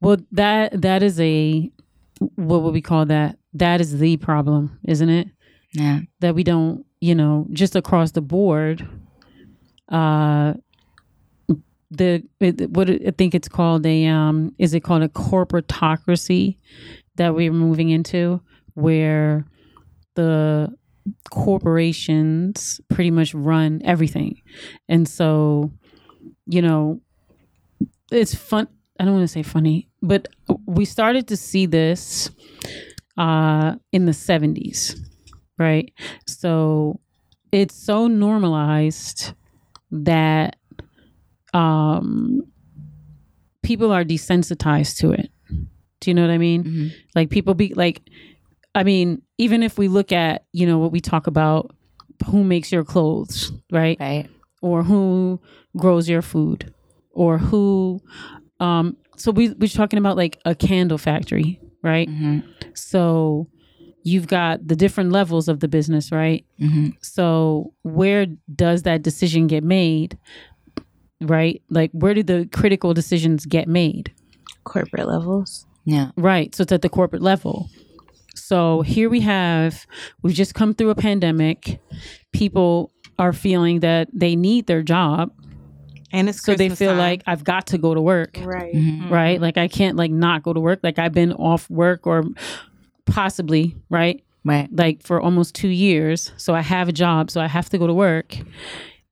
Well, 0.01 0.17
that 0.33 0.81
that 0.83 1.03
is 1.03 1.21
a 1.21 1.71
what 2.35 2.63
would 2.63 2.75
we 2.75 2.81
call 2.83 3.07
that? 3.07 3.39
That 3.55 3.81
is 3.81 3.99
the 3.99 4.17
problem, 4.17 4.79
isn't 4.85 5.09
it? 5.09 5.29
Yeah. 5.73 6.01
That 6.21 6.35
we 6.35 6.43
don't, 6.45 6.85
you 7.01 7.15
know, 7.15 7.47
just 7.53 7.77
across 7.77 8.13
the 8.13 8.21
board. 8.21 8.87
Uh, 9.89 10.55
the 11.91 12.23
it, 12.41 12.71
what 12.71 12.91
I 12.91 13.13
think 13.17 13.35
it's 13.35 13.49
called 13.49 13.87
a 13.87 14.07
um 14.07 14.55
is 14.59 14.75
it 14.75 14.81
called 14.81 15.03
a 15.03 15.09
corporatocracy 15.09 16.57
that 17.17 17.35
we're 17.35 17.53
moving 17.53 17.89
into 17.91 18.41
where 18.75 19.45
the 20.15 20.73
corporations 21.31 22.81
pretty 22.89 23.11
much 23.11 23.35
run 23.35 23.81
everything. 23.85 24.41
And 24.89 25.09
so, 25.09 25.73
you 26.47 26.63
know, 26.63 27.01
it's 28.11 28.35
fun. 28.35 28.69
I 28.99 29.05
don't 29.05 29.15
want 29.15 29.25
to 29.25 29.33
say 29.33 29.43
funny, 29.43 29.89
but 30.03 30.29
we 30.67 30.85
started 30.85 31.29
to 31.29 31.37
see 31.37 31.67
this 31.67 32.31
uh, 33.17 33.77
in 33.93 34.07
the 34.07 34.13
70s, 34.13 34.97
right? 35.59 35.93
So 36.27 37.01
it's 37.53 37.75
so 37.75 38.07
normalized 38.09 39.33
that 39.91 40.57
um, 41.55 42.43
people 43.63 43.93
are 43.93 44.05
desensitized 44.05 44.97
to 44.99 45.13
it. 45.13 45.31
Do 46.01 46.11
you 46.11 46.15
know 46.15 46.23
what 46.23 46.31
I 46.31 46.39
mean? 46.39 46.65
Mhm. 46.65 46.93
Like 47.15 47.31
people 47.31 47.55
be 47.55 47.75
like, 47.75 48.03
I 48.79 48.85
mean, 48.85 49.23
even 49.39 49.63
if 49.65 49.77
we 49.77 49.89
look 49.89 50.13
at, 50.13 50.45
you 50.53 50.67
know, 50.67 50.79
what 50.79 50.93
we 50.93 51.01
talk 51.01 51.27
about, 51.27 51.75
who 52.27 52.45
makes 52.45 52.71
your 52.71 52.85
clothes, 52.85 53.51
right? 53.73 53.97
Right. 53.99 54.29
Or 54.63 54.85
who 54.85 55.41
grows 55.77 56.09
your 56.09 56.23
food, 56.23 56.73
or 57.11 57.39
who, 57.39 58.01
um, 58.61 58.97
so 59.17 59.31
we 59.33 59.51
we're 59.51 59.69
talking 59.69 59.99
about 59.99 60.17
like 60.17 60.39
a 60.45 60.55
candle 60.55 60.99
factory, 60.99 61.61
right? 61.83 62.09
hmm 62.09 62.41
So 62.75 63.49
you've 64.05 64.29
got 64.29 64.67
the 64.67 64.77
different 64.77 65.11
levels 65.13 65.49
of 65.49 65.59
the 65.61 65.69
business, 65.69 66.13
right? 66.13 66.45
hmm 66.59 66.91
So 67.03 67.73
where 67.83 68.27
does 68.55 68.83
that 68.83 69.03
decision 69.03 69.47
get 69.49 69.65
made? 69.65 70.19
Right? 71.21 71.63
Like 71.69 71.91
where 71.93 72.15
do 72.15 72.23
the 72.23 72.49
critical 72.53 72.95
decisions 72.95 73.45
get 73.45 73.67
made? 73.67 74.13
Corporate 74.65 75.09
levels. 75.09 75.67
Yeah. 75.85 76.11
Right. 76.17 76.55
So 76.55 76.63
it's 76.63 76.73
at 76.73 76.83
the 76.83 76.89
corporate 76.89 77.23
level. 77.23 77.71
So 78.45 78.83
here 78.83 79.09
we 79.11 79.21
have, 79.21 79.87
we've 80.23 80.35
just 80.35 80.55
come 80.55 80.75
through 80.75 80.91
a 80.91 80.95
pandemic. 80.95 81.81
People 82.33 82.93
are 83.19 83.33
feeling 83.33 83.81
that 83.81 84.09
they 84.13 84.37
need 84.37 84.67
their 84.67 84.83
job. 84.83 85.31
And 86.13 86.29
it's 86.29 86.43
So 86.43 86.55
they 86.55 86.69
feel 86.71 86.91
time. 86.93 86.99
like 86.99 87.23
I've 87.27 87.45
got 87.45 87.67
to 87.69 87.79
go 87.79 87.95
to 87.95 88.01
work. 88.01 88.39
Right. 88.43 88.75
Mhm. 88.75 89.11
Right. 89.11 89.41
Like 89.41 89.59
I 89.59 89.69
can't 89.69 89.97
like 89.97 90.11
not 90.11 90.43
go 90.43 90.53
to 90.55 90.61
work. 90.61 90.81
Like 90.83 90.99
I've 90.99 91.13
been 91.13 91.33
off 91.35 91.69
work 91.69 92.07
or 92.07 92.25
possibly, 93.07 93.77
right? 93.91 94.23
Right. 94.45 94.69
like 94.73 95.03
for 95.03 95.21
almost 95.21 95.55
two 95.55 95.69
years. 95.69 96.33
So 96.39 96.55
I 96.55 96.63
have 96.63 96.89
a 96.89 96.93
job, 96.93 97.31
so 97.31 97.39
I 97.41 97.49
have 97.49 97.69
to 97.71 97.77
go 97.79 97.87
to 97.87 97.93
work. 97.93 98.35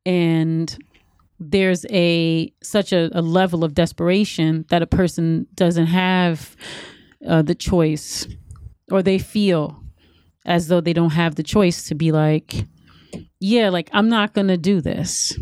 And 0.07 0.75
there's 1.39 1.85
a 1.91 2.51
such 2.62 2.93
a, 2.95 3.11
a 3.12 3.21
level 3.21 3.62
of 3.62 3.75
desperation 3.75 4.65
that 4.71 4.81
a 4.81 4.87
person 4.87 5.47
doesn't 5.55 5.87
have 5.87 6.57
uh, 7.29 7.43
the 7.43 7.55
choice, 7.55 8.27
or 8.90 9.03
they 9.03 9.18
feel 9.18 9.83
as 10.44 10.68
though 10.68 10.81
they 10.81 10.92
don't 10.92 11.11
have 11.11 11.35
the 11.35 11.42
choice 11.42 11.88
to 11.88 11.94
be 11.94 12.12
like, 12.12 12.55
yeah, 13.40 13.68
like 13.70 13.90
I'm 13.92 14.09
not 14.09 14.33
gonna 14.35 14.57
do 14.57 14.81
this. 14.81 15.37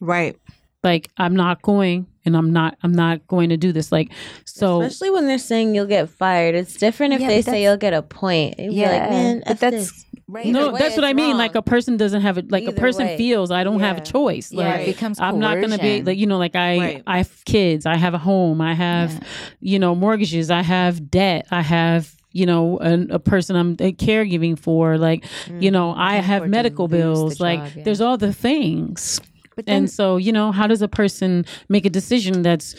right. 0.00 0.36
Like 0.82 1.10
I'm 1.16 1.34
not 1.34 1.62
going, 1.62 2.06
and 2.26 2.36
I'm 2.36 2.52
not 2.52 2.76
I'm 2.82 2.92
not 2.92 3.26
going 3.26 3.48
to 3.48 3.56
do 3.56 3.72
this. 3.72 3.90
Like 3.90 4.12
so. 4.44 4.82
Especially 4.82 5.08
when 5.10 5.26
they're 5.26 5.38
saying 5.38 5.74
you'll 5.74 5.86
get 5.86 6.10
fired. 6.10 6.54
It's 6.54 6.76
different 6.76 7.14
if 7.14 7.22
Yeah, 7.22 7.28
they 7.28 7.40
say 7.42 7.62
you'll 7.62 7.78
get 7.78 7.94
a 7.94 8.02
point. 8.02 8.58
You'd 8.58 8.74
be 8.74 8.82
like, 8.82 9.08
man, 9.08 9.42
but 9.46 9.58
that's 9.60 9.76
this. 9.76 10.04
right. 10.28 10.44
no, 10.46 10.72
way, 10.72 10.78
that's 10.78 10.94
what 10.96 11.04
I 11.06 11.14
mean. 11.14 11.30
wrong. 11.30 11.38
Like 11.38 11.54
a 11.54 11.62
person 11.62 11.96
doesn't 11.96 12.20
have 12.20 12.36
a 12.36 12.44
like 12.50 12.66
a 12.66 12.72
person 12.72 13.06
way. 13.06 13.16
feels 13.16 13.50
I 13.50 13.64
don't 13.64 13.80
have 13.80 13.96
a 13.96 14.00
Yeah. 14.00 14.04
choice. 14.04 14.52
Yeah, 14.52 14.58
Like 14.68 14.82
it 14.82 14.86
becomes 14.94 15.18
I'm 15.18 15.38
not 15.38 15.58
gonna 15.62 15.78
be 15.78 16.02
like 16.02 16.18
you 16.18 16.26
know 16.26 16.36
like 16.36 16.54
I 16.54 16.78
Right. 16.78 17.02
I 17.06 17.16
have 17.16 17.44
kids, 17.46 17.86
I 17.86 17.96
have 17.96 18.12
a 18.12 18.18
home, 18.18 18.60
I 18.60 18.74
have 18.74 19.10
Yeah. 19.10 19.20
you 19.60 19.78
know 19.78 19.94
mortgages, 19.94 20.50
I 20.50 20.60
have 20.60 21.10
debt, 21.10 21.46
I 21.50 21.62
have 21.62 22.14
you 22.34 22.44
know 22.44 22.76
an, 22.78 23.10
a 23.10 23.18
person 23.18 23.56
I'm 23.56 23.72
uh, 23.72 23.96
caregiving 23.96 24.58
for, 24.58 24.98
like 24.98 25.24
you 25.48 25.70
know 25.70 25.94
I 25.96 26.16
Can't 26.16 26.26
have 26.26 26.48
medical 26.48 26.86
lose 26.88 26.90
the 26.90 26.96
bills, 26.98 27.40
like 27.40 27.60
job, 27.60 27.76
yeah. 27.76 27.82
there's 27.84 28.00
all 28.02 28.18
the 28.18 28.32
things. 28.34 29.20
But 29.56 29.66
then, 29.66 29.76
And 29.76 29.90
so, 29.90 30.16
you 30.16 30.32
know, 30.32 30.50
how 30.50 30.66
does 30.66 30.82
a 30.82 30.88
person 30.88 31.44
make 31.68 31.86
a 31.86 31.90
decision 31.90 32.42
that's, 32.42 32.74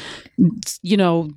you 0.81 0.97
know, 0.97 1.29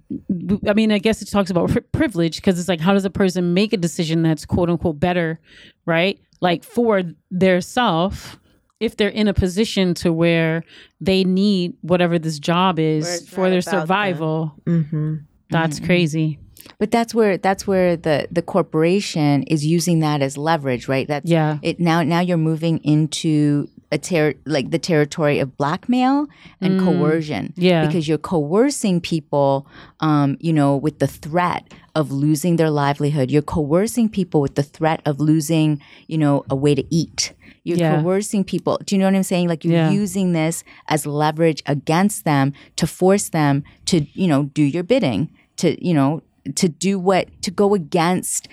I 0.66 0.72
mean, 0.74 0.90
I 0.90 0.98
guess 0.98 1.22
it 1.22 1.26
talks 1.30 1.48
about 1.48 1.70
pri- 1.70 1.82
privilege 1.92 2.36
because 2.38 2.58
it's 2.58 2.68
like, 2.68 2.80
how 2.80 2.92
does 2.92 3.04
a 3.04 3.10
person 3.10 3.54
make 3.54 3.72
a 3.72 3.76
decision 3.76 4.22
that's 4.22 4.44
quote 4.44 4.68
unquote 4.68 4.98
better, 4.98 5.38
right? 5.86 6.18
Like 6.40 6.64
for 6.64 7.04
their 7.30 7.60
self, 7.60 8.36
if 8.80 8.96
they're 8.96 9.08
in 9.10 9.28
a 9.28 9.32
position 9.34 9.94
to 10.02 10.12
where 10.12 10.64
they 11.00 11.22
need 11.22 11.74
whatever 11.82 12.18
this 12.18 12.40
job 12.40 12.80
is 12.80 13.28
for 13.28 13.48
their 13.48 13.60
survival, 13.62 14.54
Mm-hmm. 14.66 15.14
that's 15.50 15.78
crazy. 15.78 16.40
But 16.78 16.90
that's 16.90 17.14
where 17.14 17.36
that's 17.38 17.66
where 17.66 17.96
the 17.96 18.28
the 18.30 18.42
corporation 18.42 19.42
is 19.44 19.64
using 19.66 20.00
that 20.00 20.22
as 20.22 20.36
leverage, 20.36 20.88
right? 20.88 21.06
That's 21.08 21.28
Yeah. 21.30 21.58
It 21.62 21.80
now 21.80 22.02
now 22.02 22.20
you're 22.20 22.36
moving 22.38 22.78
into 22.84 23.68
a 23.90 23.96
ter- 23.98 24.34
like 24.44 24.70
the 24.70 24.78
territory 24.78 25.38
of 25.38 25.56
blackmail 25.56 26.26
and 26.60 26.78
coercion. 26.80 27.54
Yeah. 27.56 27.86
because 27.86 28.06
you're 28.06 28.18
coercing 28.18 29.00
people, 29.00 29.66
um, 30.00 30.36
you 30.40 30.52
know, 30.52 30.76
with 30.76 30.98
the 30.98 31.06
threat 31.06 31.72
of 31.94 32.12
losing 32.12 32.56
their 32.56 32.70
livelihood. 32.70 33.30
You're 33.30 33.40
coercing 33.42 34.08
people 34.10 34.40
with 34.42 34.54
the 34.56 34.62
threat 34.62 35.00
of 35.06 35.20
losing, 35.20 35.80
you 36.06 36.18
know, 36.18 36.44
a 36.50 36.54
way 36.56 36.74
to 36.74 36.84
eat. 36.94 37.32
You're 37.64 37.78
Yeah. 37.78 38.02
coercing 38.02 38.44
people. 38.44 38.78
Do 38.84 38.94
you 38.94 38.98
know 39.00 39.06
what 39.06 39.14
I'm 39.16 39.22
saying? 39.22 39.48
Like 39.48 39.64
you're 39.64 39.74
Yeah. 39.74 39.90
using 39.90 40.32
this 40.32 40.64
as 40.88 41.06
leverage 41.06 41.62
against 41.66 42.24
them 42.24 42.52
to 42.76 42.86
force 42.86 43.30
them 43.30 43.64
to, 43.86 44.06
you 44.12 44.28
know, 44.28 44.44
do 44.54 44.62
your 44.62 44.82
bidding, 44.84 45.30
to, 45.56 45.82
you 45.84 45.94
know, 45.94 46.20
to 46.56 46.68
do 46.68 46.98
what, 46.98 47.28
to 47.42 47.50
go 47.50 47.74
against 47.74 48.48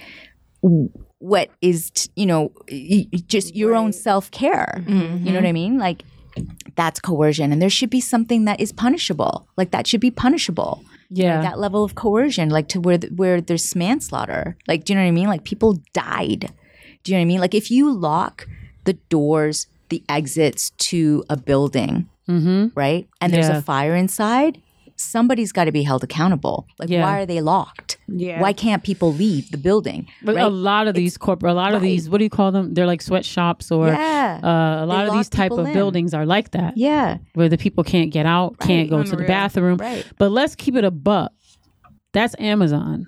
what 1.19 1.49
is, 1.61 1.91
t- 1.91 2.09
you 2.15 2.25
know, 2.25 2.51
just 3.27 3.55
your 3.55 3.75
own 3.75 3.93
self 3.93 4.31
care. 4.31 4.83
You 4.87 5.31
know 5.31 5.35
what 5.35 5.45
I 5.45 5.51
mean? 5.51 5.77
Like 5.77 6.03
that's 6.75 6.99
coercion 6.99 7.51
and 7.51 7.61
there 7.61 7.69
should 7.69 7.89
be 7.89 8.01
something 8.01 8.45
that 8.45 8.59
is 8.59 8.73
punishable. 8.73 9.47
Like 9.57 9.71
that 9.71 9.87
should 9.87 10.01
be 10.01 10.11
punishable. 10.11 10.83
Yeah. 11.09 11.41
That 11.41 11.59
level 11.59 11.83
of 11.83 11.95
coercion, 11.95 12.49
like 12.49 12.67
to 12.69 12.79
where, 12.79 12.97
th- 12.97 13.13
where 13.13 13.39
there's 13.39 13.75
manslaughter. 13.75 14.57
Like, 14.67 14.83
do 14.83 14.93
you 14.93 14.97
know 14.97 15.03
what 15.03 15.07
I 15.09 15.11
mean? 15.11 15.27
Like 15.27 15.43
people 15.43 15.79
died. 15.93 16.51
Do 17.03 17.11
you 17.11 17.17
know 17.17 17.19
what 17.19 17.21
I 17.21 17.25
mean? 17.25 17.39
Like 17.39 17.53
if 17.53 17.69
you 17.71 17.91
lock 17.93 18.47
the 18.85 18.93
doors, 19.09 19.67
the 19.89 20.03
exits 20.09 20.71
to 20.71 21.23
a 21.29 21.37
building, 21.37 22.09
mm-hmm. 22.27 22.67
right? 22.77 23.07
And 23.21 23.31
there's 23.31 23.47
Yeah. 23.47 23.57
a 23.59 23.61
fire 23.61 23.95
inside, 23.95 24.61
somebody's 24.97 25.51
got 25.51 25.65
to 25.65 25.71
be 25.71 25.83
held 25.83 26.03
accountable. 26.03 26.67
Like, 26.79 26.89
Yeah. 26.89 27.03
why 27.03 27.19
are 27.21 27.25
they 27.25 27.41
locked? 27.41 27.97
Yeah. 28.07 28.39
Why 28.41 28.53
can't 28.53 28.83
people 28.83 29.11
leave 29.13 29.51
the 29.51 29.57
building? 29.57 30.07
But 30.23 30.35
right? 30.35 30.45
a 30.45 30.49
lot 30.49 30.87
of 30.87 30.95
these 30.95 31.17
corporate, 31.17 31.51
a 31.51 31.55
lot 31.55 31.73
of 31.73 31.81
these, 31.81 32.09
what 32.09 32.19
do 32.19 32.23
you 32.23 32.29
call 32.29 32.51
them? 32.51 32.73
They're 32.73 32.85
like 32.87 33.01
sweatshops 33.01 33.71
or 33.71 33.87
yeah. 33.87 34.39
uh, 34.43 34.83
a 34.83 34.87
lot 34.87 35.07
of 35.07 35.13
these 35.13 35.27
type 35.29 35.51
of 35.51 35.67
in. 35.67 35.73
buildings 35.73 36.13
are 36.13 36.25
like 36.25 36.51
that. 36.51 36.77
yeah. 36.77 37.17
where 37.33 37.49
the 37.49 37.57
people 37.57 37.83
can't 37.83 38.11
get 38.11 38.25
out, 38.25 38.59
can't 38.59 38.89
go 38.89 39.03
to 39.03 39.15
the 39.15 39.23
bathroom. 39.25 39.77
Right. 39.77 40.05
But 40.17 40.29
let's 40.31 40.55
keep 40.55 40.75
it 40.75 40.83
a 40.83 40.91
buck. 40.91 41.31
That's 42.13 42.35
Amazon. 42.39 43.07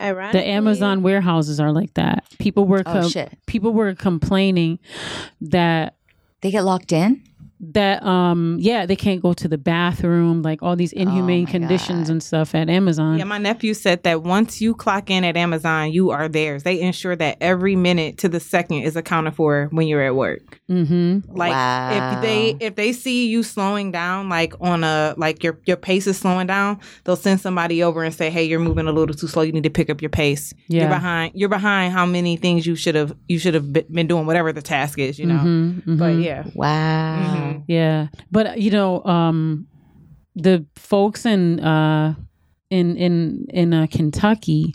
Ironically, 0.00 0.40
The 0.40 0.46
Amazon 0.46 1.02
warehouses 1.02 1.58
are 1.60 1.72
like 1.72 1.92
that. 1.94 2.24
People 2.38 2.64
were 2.66 2.82
Oh, 2.86 2.92
com- 2.92 3.08
shit. 3.10 3.36
people 3.46 3.72
were 3.72 3.94
complaining 3.94 4.78
that 5.40 5.96
They 6.40 6.50
get 6.52 6.62
locked 6.64 6.92
in? 6.92 7.22
That 7.60 8.02
um 8.04 8.56
yeah 8.60 8.86
they 8.86 8.94
can't 8.94 9.20
go 9.20 9.32
to 9.32 9.48
the 9.48 9.58
bathroom 9.58 10.42
like 10.42 10.62
all 10.62 10.76
these 10.76 10.92
inhumane 10.92 11.46
Oh 11.48 11.50
conditions 11.50 12.06
God. 12.08 12.12
and 12.12 12.22
stuff 12.22 12.54
at 12.54 12.68
Amazon. 12.70 13.18
Yeah, 13.18 13.24
my 13.24 13.38
nephew 13.38 13.74
said 13.74 14.04
that 14.04 14.22
once 14.22 14.60
you 14.60 14.74
clock 14.74 15.10
in 15.10 15.24
at 15.24 15.36
Amazon, 15.36 15.90
you 15.92 16.10
are 16.10 16.28
theirs. 16.28 16.62
They 16.62 16.80
ensure 16.80 17.16
that 17.16 17.36
every 17.40 17.74
minute 17.74 18.18
to 18.18 18.28
the 18.28 18.38
second 18.40 18.82
is 18.82 18.94
accounted 18.96 19.34
for 19.34 19.68
when 19.72 19.88
you're 19.88 20.02
at 20.02 20.14
work. 20.14 20.60
mm-hmm. 20.70 21.20
Like 21.36 21.52
if 22.16 22.22
they 22.22 22.56
if 22.64 22.74
they 22.76 22.92
see 22.92 23.26
you 23.28 23.42
slowing 23.42 23.90
down, 23.90 24.28
like 24.28 24.54
on 24.60 24.84
a 24.84 25.14
like 25.16 25.42
your 25.42 25.58
your 25.66 25.76
pace 25.76 26.06
is 26.06 26.16
slowing 26.16 26.46
down, 26.46 26.78
they'll 27.04 27.16
send 27.16 27.40
somebody 27.40 27.82
over 27.82 28.04
and 28.04 28.14
say, 28.14 28.30
"Hey, 28.30 28.44
you're 28.44 28.60
moving 28.60 28.86
a 28.86 28.92
little 28.92 29.14
too 29.14 29.26
slow. 29.26 29.42
You 29.42 29.52
need 29.52 29.64
to 29.64 29.70
pick 29.70 29.90
up 29.90 30.00
your 30.00 30.10
pace. 30.10 30.54
Yeah. 30.68 30.82
You're 30.82 30.90
behind. 30.90 31.32
You're 31.34 31.48
behind. 31.48 31.92
How 31.92 32.06
many 32.06 32.36
things 32.36 32.66
you 32.66 32.76
should 32.76 32.94
have 32.94 33.16
you 33.28 33.38
should 33.38 33.54
have 33.54 33.72
been 33.72 34.06
doing, 34.06 34.26
whatever 34.26 34.52
the 34.52 34.62
task 34.62 34.98
is, 34.98 35.18
you 35.18 35.26
know." 35.26 35.38
Mhm, 35.38 35.82
But 35.98 36.12
mhm. 36.14 36.24
yeah, 36.24 36.44
Wow. 36.54 37.47
Mhm. 37.54 37.64
Yeah, 37.66 38.08
but 38.30 38.46
uh, 38.46 38.54
you 38.56 38.70
know, 38.70 39.04
um, 39.04 39.66
the 40.34 40.64
folks 40.76 41.26
in 41.26 41.60
uh, 41.60 42.14
in 42.70 42.96
in 42.96 43.46
in 43.50 43.74
uh, 43.74 43.86
Kentucky, 43.90 44.74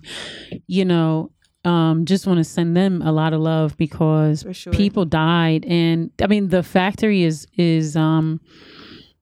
you 0.68 0.86
know, 0.86 1.32
um, 1.66 2.06
just 2.06 2.28
want 2.28 2.38
to 2.38 2.44
send 2.44 2.76
them 2.76 3.02
a 3.02 3.12
lot 3.12 3.34
of 3.34 3.42
love 3.42 3.78
because 3.78 4.46
sure. 4.52 4.74
people 4.74 5.06
died, 5.06 5.66
and 5.66 6.12
I 6.22 6.28
mean, 6.28 6.50
the 6.50 6.64
factory 6.64 7.24
is 7.24 7.48
is 7.58 7.96
um, 7.96 8.40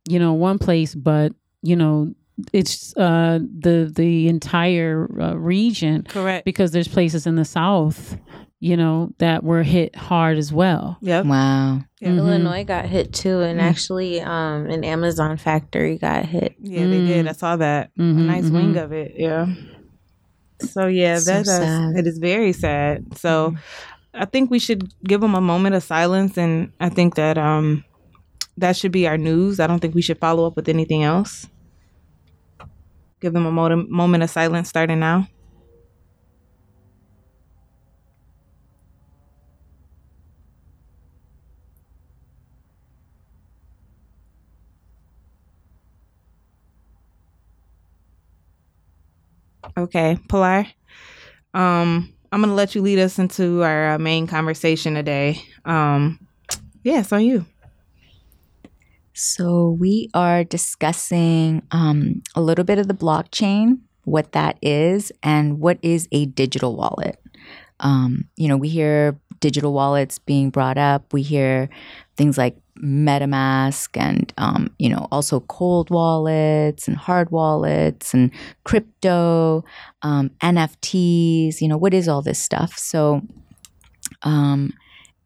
you 0.07 0.19
know, 0.19 0.33
one 0.33 0.59
place, 0.59 0.95
but 0.95 1.33
you 1.61 1.75
know, 1.75 2.13
it's 2.53 2.95
uh 2.97 3.39
the 3.39 3.91
the 3.93 4.27
entire 4.27 5.07
uh, 5.19 5.35
region 5.35 6.03
correct. 6.03 6.45
because 6.45 6.71
there's 6.71 6.87
places 6.87 7.27
in 7.27 7.35
the 7.35 7.45
South, 7.45 8.17
you 8.61 8.77
know, 8.77 9.11
that 9.17 9.43
were 9.43 9.63
hit 9.63 9.95
hard 9.95 10.37
as 10.37 10.53
well. 10.53 10.95
Yep. 11.01 11.25
Wow. 11.25 11.81
Yeah. 11.99 12.09
Mhm. 12.09 12.17
Illinois 12.19 12.63
got 12.63 12.85
hit 12.85 13.11
too, 13.11 13.41
and 13.41 13.59
Mm. 13.59 13.63
actually, 13.63 14.21
um, 14.21 14.67
an 14.69 14.83
Amazon 14.85 15.35
factory 15.37 15.97
got 15.97 16.25
hit. 16.25 16.55
Yeah, 16.61 16.85
they 16.85 16.99
did. 17.05 17.25
Mm. 17.25 17.29
I 17.29 17.31
saw 17.33 17.55
that. 17.57 17.89
A 17.97 18.01
nice 18.03 18.45
mhm. 18.45 18.51
wing 18.53 18.77
of 18.77 18.91
it. 18.93 19.15
Yeah. 19.17 19.47
So 20.61 20.85
yeah, 20.85 21.17
So 21.17 21.31
that 21.33 21.47
is, 21.47 21.95
it 21.99 22.07
is 22.07 22.19
very 22.19 22.53
sad. 22.53 23.17
So 23.17 23.55
I 24.13 24.25
think 24.25 24.51
we 24.51 24.59
should 24.59 24.93
give 25.03 25.21
them 25.21 25.33
a 25.33 25.41
moment 25.41 25.73
of 25.73 25.81
silence, 25.83 26.37
and 26.37 26.71
I 26.79 26.89
think 26.89 27.15
that 27.15 27.37
um, 27.39 27.83
that 28.57 28.75
should 28.77 28.91
be 28.91 29.07
our 29.07 29.17
news. 29.17 29.59
I 29.59 29.65
don't 29.65 29.79
think 29.79 29.95
we 29.95 30.03
should 30.03 30.19
follow 30.19 30.45
up 30.45 30.55
with 30.55 30.69
anything 30.69 31.01
else. 31.03 31.47
Give 33.21 33.33
them 33.33 33.45
a 33.47 33.51
mo- 33.51 33.85
moment 33.89 34.21
of 34.23 34.29
silence 34.29 34.69
starting 34.69 34.99
now. 34.99 35.27
Okay, 49.81 50.17
Pilar. 50.29 50.65
Um, 51.53 52.13
I'm 52.31 52.41
gonna 52.41 52.53
let 52.53 52.75
you 52.75 52.81
lead 52.81 52.99
us 52.99 53.19
into 53.19 53.63
our 53.63 53.93
uh, 53.93 53.99
main 53.99 54.27
conversation 54.27 54.93
today. 54.93 55.41
Um, 55.65 56.19
it's 56.83 57.11
on 57.11 57.23
you. 57.23 57.45
So 59.13 59.77
we 59.79 60.09
are 60.13 60.43
discussing 60.43 61.63
um, 61.71 62.21
a 62.35 62.41
little 62.41 62.63
bit 62.65 62.79
of 62.79 62.87
the 62.87 62.93
blockchain, 62.93 63.79
what 64.05 64.31
that 64.31 64.57
is, 64.61 65.11
and 65.21 65.59
what 65.59 65.79
is 65.81 66.07
a 66.11 66.25
digital 66.27 66.75
wallet. 66.75 67.19
Um, 67.79 68.29
you 68.37 68.47
know, 68.47 68.57
we 68.57 68.69
hear 68.69 69.19
digital 69.39 69.73
wallets 69.73 70.19
being 70.19 70.49
brought 70.49 70.77
up. 70.77 71.13
We 71.13 71.23
hear 71.23 71.69
things 72.15 72.37
like 72.37 72.57
MetaMask 72.81 73.95
and, 73.95 74.33
um, 74.37 74.73
you 74.79 74.89
know, 74.89 75.07
also 75.11 75.41
cold 75.41 75.89
wallets 75.89 76.87
and 76.87 76.97
hard 76.97 77.31
wallets 77.31 78.13
and 78.13 78.31
crypto, 78.63 79.63
um, 80.01 80.31
NFTs. 80.41 81.61
You 81.61 81.67
know, 81.67 81.77
what 81.77 81.93
is 81.93 82.07
all 82.07 82.21
this 82.21 82.41
stuff? 82.41 82.77
So 82.77 83.21
um, 84.23 84.73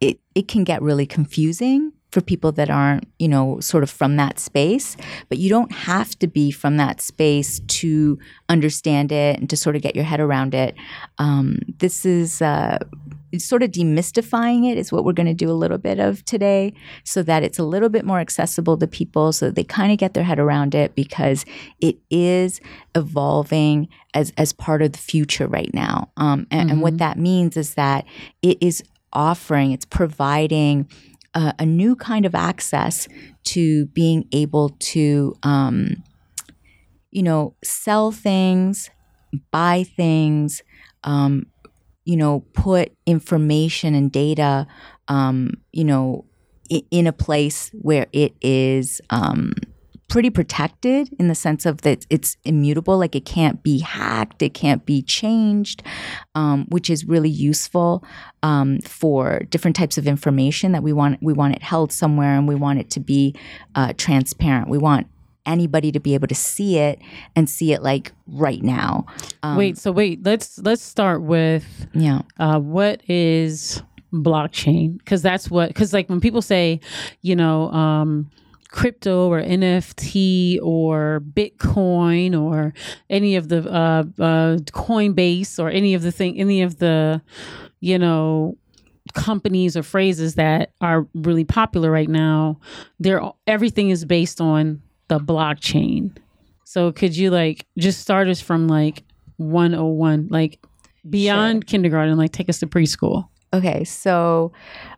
it, 0.02 0.20
it 0.36 0.48
can 0.48 0.63
get 0.63 0.82
really 0.82 1.06
confusing 1.06 1.91
for 2.15 2.22
people 2.22 2.54
that 2.54 2.70
aren't, 2.70 3.06
you 3.20 3.28
know, 3.28 3.60
sort 3.60 3.84
of 3.84 3.89
from 3.89 4.15
that 4.15 4.39
space. 4.39 4.96
But 5.28 5.38
you 5.38 5.50
don't 5.50 5.72
have 5.74 6.18
to 6.20 6.28
be 6.28 6.50
from 6.50 6.78
that 6.78 7.02
space 7.02 7.60
to 7.60 8.18
understand 8.48 9.12
it 9.12 9.38
and 9.38 9.50
to 9.50 9.58
sort 9.58 9.76
of 9.76 9.82
get 9.82 9.98
your 9.98 10.06
head 10.06 10.22
around 10.22 10.54
it. 10.54 10.76
Um, 11.18 11.60
this 11.78 12.06
is 12.06 12.41
uh, 12.41 12.78
sort 13.38 13.64
of 13.64 13.72
demystifying 13.72 14.72
it, 14.72 14.78
is 14.78 14.92
what 14.92 15.04
we're 15.04 15.14
going 15.14 15.28
to 15.28 15.34
do 15.34 15.50
a 15.50 15.54
little 15.54 15.78
bit 15.78 16.00
of 16.00 16.24
today, 16.26 16.74
so 17.04 17.24
that 17.24 17.44
it's 17.44 17.60
a 17.60 17.64
little 17.64 17.90
bit 17.90 18.06
more 18.06 18.20
accessible 18.20 18.78
to 18.78 18.88
people 18.88 19.34
so 19.34 19.48
that 19.48 19.56
they 19.56 19.64
kind 19.64 19.92
of 19.92 19.98
get 19.98 20.14
their 20.14 20.24
head 20.24 20.40
around 20.40 20.74
it 20.74 20.96
because 20.96 21.46
it 21.80 21.98
is 22.10 22.62
evolving 22.94 23.88
as, 24.14 24.32
as 24.38 24.54
part 24.54 24.82
of 24.82 24.92
the 24.94 24.98
future 24.98 25.48
right 25.48 25.74
now. 25.74 26.10
Um, 26.18 26.48
and, 26.52 26.72
and 26.72 26.82
what 26.82 26.98
that 27.00 27.18
means 27.18 27.58
is 27.58 27.74
that 27.74 28.06
it 28.42 28.58
is 28.62 28.84
offering, 29.12 29.72
it's 29.72 29.86
providing 29.86 30.90
a, 31.34 31.54
a 31.60 31.66
new 31.66 31.96
kind 31.96 32.26
of 32.26 32.36
access 32.36 33.08
to 33.44 33.88
being 33.88 34.28
able 34.32 34.70
to, 34.80 35.36
um, 35.44 36.04
you 37.12 37.24
know, 37.24 37.56
sell 37.64 38.12
things, 38.12 38.90
buy 39.52 39.84
things, 39.84 40.62
um, 41.04 41.46
you 42.06 42.15
know, 42.18 42.41
put 42.54 42.94
information 43.06 43.94
and 43.96 44.12
data, 44.12 44.65
um, 45.08 45.52
you 45.74 45.84
know, 45.84 46.26
i- 46.72 46.84
in 46.91 47.08
a 47.08 47.13
place 47.13 47.72
where 47.82 48.08
it 48.13 48.34
is 48.41 49.02
um, 49.10 49.54
pretty 50.08 50.30
protected 50.30 51.10
in 51.20 51.28
the 51.28 51.36
sense 51.36 51.65
of 51.65 51.82
that 51.82 52.06
it's 52.12 52.38
immutable, 52.46 52.98
like 52.98 53.15
it 53.15 53.26
can't 53.26 53.63
be 53.63 53.80
hacked, 53.80 54.41
it 54.44 54.54
can't 54.54 54.86
be 54.86 55.02
changed, 55.02 55.82
um, 56.36 56.65
which 56.70 56.89
is 56.91 57.06
really 57.06 57.30
useful 57.30 58.04
um, 58.44 58.80
for 58.82 59.39
different 59.50 59.76
types 59.76 59.98
of 59.98 60.08
information 60.08 60.72
that 60.74 60.84
we 60.84 60.94
want. 60.94 61.18
We 61.24 61.34
want 61.34 61.56
it 61.56 61.63
held 61.63 61.91
somewhere, 61.91 62.38
and 62.38 62.48
we 62.48 62.56
want 62.56 62.80
it 62.80 62.89
to 62.91 63.00
be 63.00 63.36
uh, 63.74 63.94
transparent. 63.98 64.70
We 64.70 64.78
want 64.78 65.08
anybody 65.46 65.92
to 65.92 66.00
be 66.00 66.14
able 66.14 66.28
to 66.28 66.36
see 66.36 66.78
it 66.78 67.00
and 67.36 67.50
see 67.50 67.74
it 67.74 67.82
like 67.82 68.12
right 68.28 68.62
now. 68.62 69.06
Um, 69.44 69.58
wait, 69.58 69.78
so 69.78 69.92
wait, 69.92 70.24
let's 70.24 70.58
let's 70.60 70.82
start 70.82 71.22
with 71.22 71.88
yeah. 71.94 72.22
uh, 72.40 72.60
what 72.60 73.02
is 73.10 73.82
blockchain? 74.14 74.98
Because 74.98 75.22
that's 75.22 75.50
what 75.50 75.70
because 75.70 75.94
like 75.94 76.10
when 76.10 76.22
people 76.22 76.42
say, 76.42 76.80
you 77.22 77.36
know, 77.36 77.72
um, 77.72 78.30
crypto 78.76 79.32
or 79.32 79.42
NFT 79.42 80.60
or 80.62 81.24
Bitcoin 81.34 82.40
or 82.40 82.74
any 83.10 83.38
of 83.38 83.48
the 83.48 83.60
uh, 83.72 84.04
uh, 84.22 84.58
Coinbase 84.58 85.60
or 85.60 85.70
any 85.70 85.94
of 85.94 86.02
the 86.02 86.12
thing, 86.12 86.38
any 86.38 86.62
of 86.62 86.80
the, 86.80 87.22
you 87.80 87.98
know, 87.98 88.58
companies 89.14 89.78
or 89.78 89.84
phrases 89.84 90.36
that 90.36 90.74
are 90.82 91.08
really 91.14 91.46
popular 91.46 91.90
right 91.90 92.10
now, 92.10 92.60
they're 93.00 93.22
everything 93.48 93.92
is 93.92 94.04
based 94.04 94.42
on 94.42 94.82
the 95.08 95.20
blockchain. 95.20 96.15
So 96.63 96.91
could 96.91 97.15
you 97.15 97.30
like 97.30 97.65
just 97.78 98.02
start 98.02 98.28
us 98.28 98.41
from 98.41 98.68
like 98.68 99.04
101, 99.38 100.28
like 100.30 100.60
beyond 101.10 101.68
kindergarten, 101.68 102.18
like 102.18 102.32
take 102.32 102.50
us 102.50 102.60
to 102.60 102.68
preschool? 102.68 103.28
Okay, 103.54 103.84
so 103.84 104.52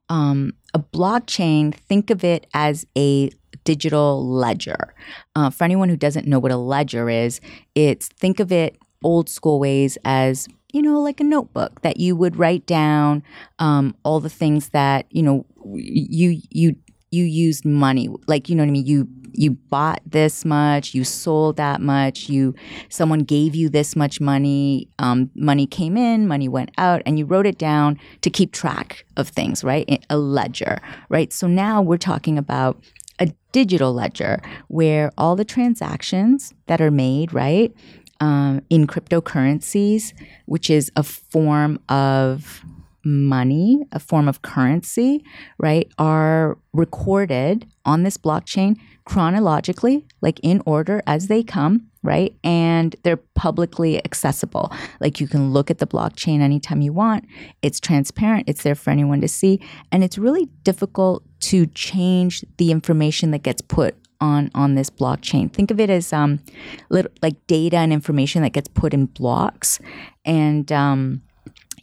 um, 0.10 0.54
a 0.74 0.80
blockchain, 0.80 1.76
think 1.76 2.10
of 2.10 2.24
it 2.24 2.48
as 2.54 2.88
a 2.98 3.30
digital 3.64 4.28
ledger. 4.28 4.96
Uh, 5.36 5.50
for 5.50 5.64
anyone 5.64 5.90
who 5.90 5.98
doesn't 5.98 6.26
know 6.26 6.40
what 6.40 6.52
a 6.52 6.58
ledger 6.58 7.10
is, 7.10 7.42
it's 7.76 8.08
think 8.08 8.40
of 8.40 8.52
it 8.52 8.78
old 9.04 9.30
school 9.30 9.60
ways 9.60 9.98
as 10.06 10.48
you 10.74 10.82
know 10.82 11.00
like 11.00 11.20
a 11.20 11.24
notebook 11.24 11.82
that 11.82 12.00
you 12.00 12.16
would 12.16 12.36
write 12.36 12.66
down 12.66 13.22
um, 13.60 13.96
all 14.04 14.20
the 14.20 14.30
things 14.30 14.70
that 14.70 15.06
you 15.12 15.22
know 15.22 15.46
you 15.76 16.42
you 16.50 16.76
you 17.12 17.24
used 17.24 17.66
money. 17.66 18.10
Like 18.28 18.50
you 18.50 18.56
know 18.56 18.64
what 18.64 18.70
i 18.70 18.72
mean? 18.72 18.86
You 18.86 19.08
you 19.38 19.52
bought 19.52 20.02
this 20.06 20.44
much 20.44 20.96
you 20.96 21.04
sold 21.04 21.58
that 21.58 21.80
much 21.80 22.28
you 22.28 22.56
someone 22.90 23.20
gave 23.20 23.56
you 23.56 23.70
this 23.70 23.96
much 23.96 24.20
money 24.20 24.90
um, 25.00 25.30
money 25.36 25.68
came 25.68 25.96
in 25.96 26.28
money 26.28 26.48
went 26.48 26.72
out 26.78 27.02
and 27.06 27.20
you 27.20 27.26
wrote 27.26 27.46
it 27.46 27.58
down 27.58 28.00
to 28.22 28.30
keep 28.30 28.52
track 28.52 29.06
of 29.16 29.30
things 29.30 29.64
right? 29.64 30.04
A 30.10 30.18
ledger 30.18 30.80
right? 31.10 31.32
So 31.32 31.48
now 31.48 31.82
we're 31.82 31.98
talking 31.98 32.38
about 32.38 32.84
a 33.20 33.28
digital 33.52 33.94
ledger 33.94 34.42
where 34.68 35.12
all 35.18 35.36
the 35.36 35.46
transactions 35.46 36.54
that 36.66 36.82
are 36.82 36.92
made 36.92 37.34
right 37.34 37.74
um, 38.20 38.62
in 38.70 38.88
cryptocurrencies 38.88 40.14
which 40.46 40.70
is 40.70 40.92
a 40.96 41.04
form 41.04 41.80
of 41.90 42.64
money, 43.08 43.86
a 43.92 44.00
form 44.00 44.28
of 44.28 44.42
currency, 44.42 45.24
right, 45.58 45.92
are 45.98 46.58
recorded 46.74 47.66
on 47.86 48.04
this 48.04 48.18
blockchain 48.18 48.78
chronologically, 49.06 50.06
like 50.22 50.40
in 50.44 50.62
order 50.66 51.02
as 51.08 51.28
they 51.28 51.42
come, 51.42 51.88
right? 52.04 52.36
And 52.44 52.96
they're 53.04 53.16
publicly 53.36 54.04
accessible. 54.04 54.72
Like 55.00 55.22
you 55.22 55.28
can 55.28 55.54
look 55.54 55.72
at 55.72 55.78
the 55.78 55.88
blockchain 55.88 56.42
anytime 56.42 56.82
you 56.82 56.92
want. 56.92 57.26
It's 57.62 57.80
transparent, 57.80 58.50
it's 58.50 58.64
there 58.64 58.76
for 58.76 58.90
anyone 58.90 59.22
to 59.22 59.28
see. 59.30 59.62
And 59.92 60.04
it's 60.04 60.18
really 60.18 60.50
difficult 60.64 61.24
to 61.40 61.66
change 61.68 62.44
the 62.58 62.72
information 62.72 63.32
that 63.32 63.44
gets 63.44 63.62
put 63.62 63.96
on 64.20 64.50
on 64.56 64.76
this 64.76 64.90
blockchain. 64.90 65.52
Think 65.52 65.72
of 65.72 65.80
it 65.80 65.90
as 65.90 66.12
um, 66.12 66.40
little, 66.90 67.12
like 67.22 67.46
data 67.48 67.78
and 67.78 67.94
information 67.94 68.42
that 68.42 68.52
gets 68.52 68.68
put 68.68 68.94
in 68.94 69.06
blocks, 69.06 69.80
and 70.26 70.72
um, 70.72 71.22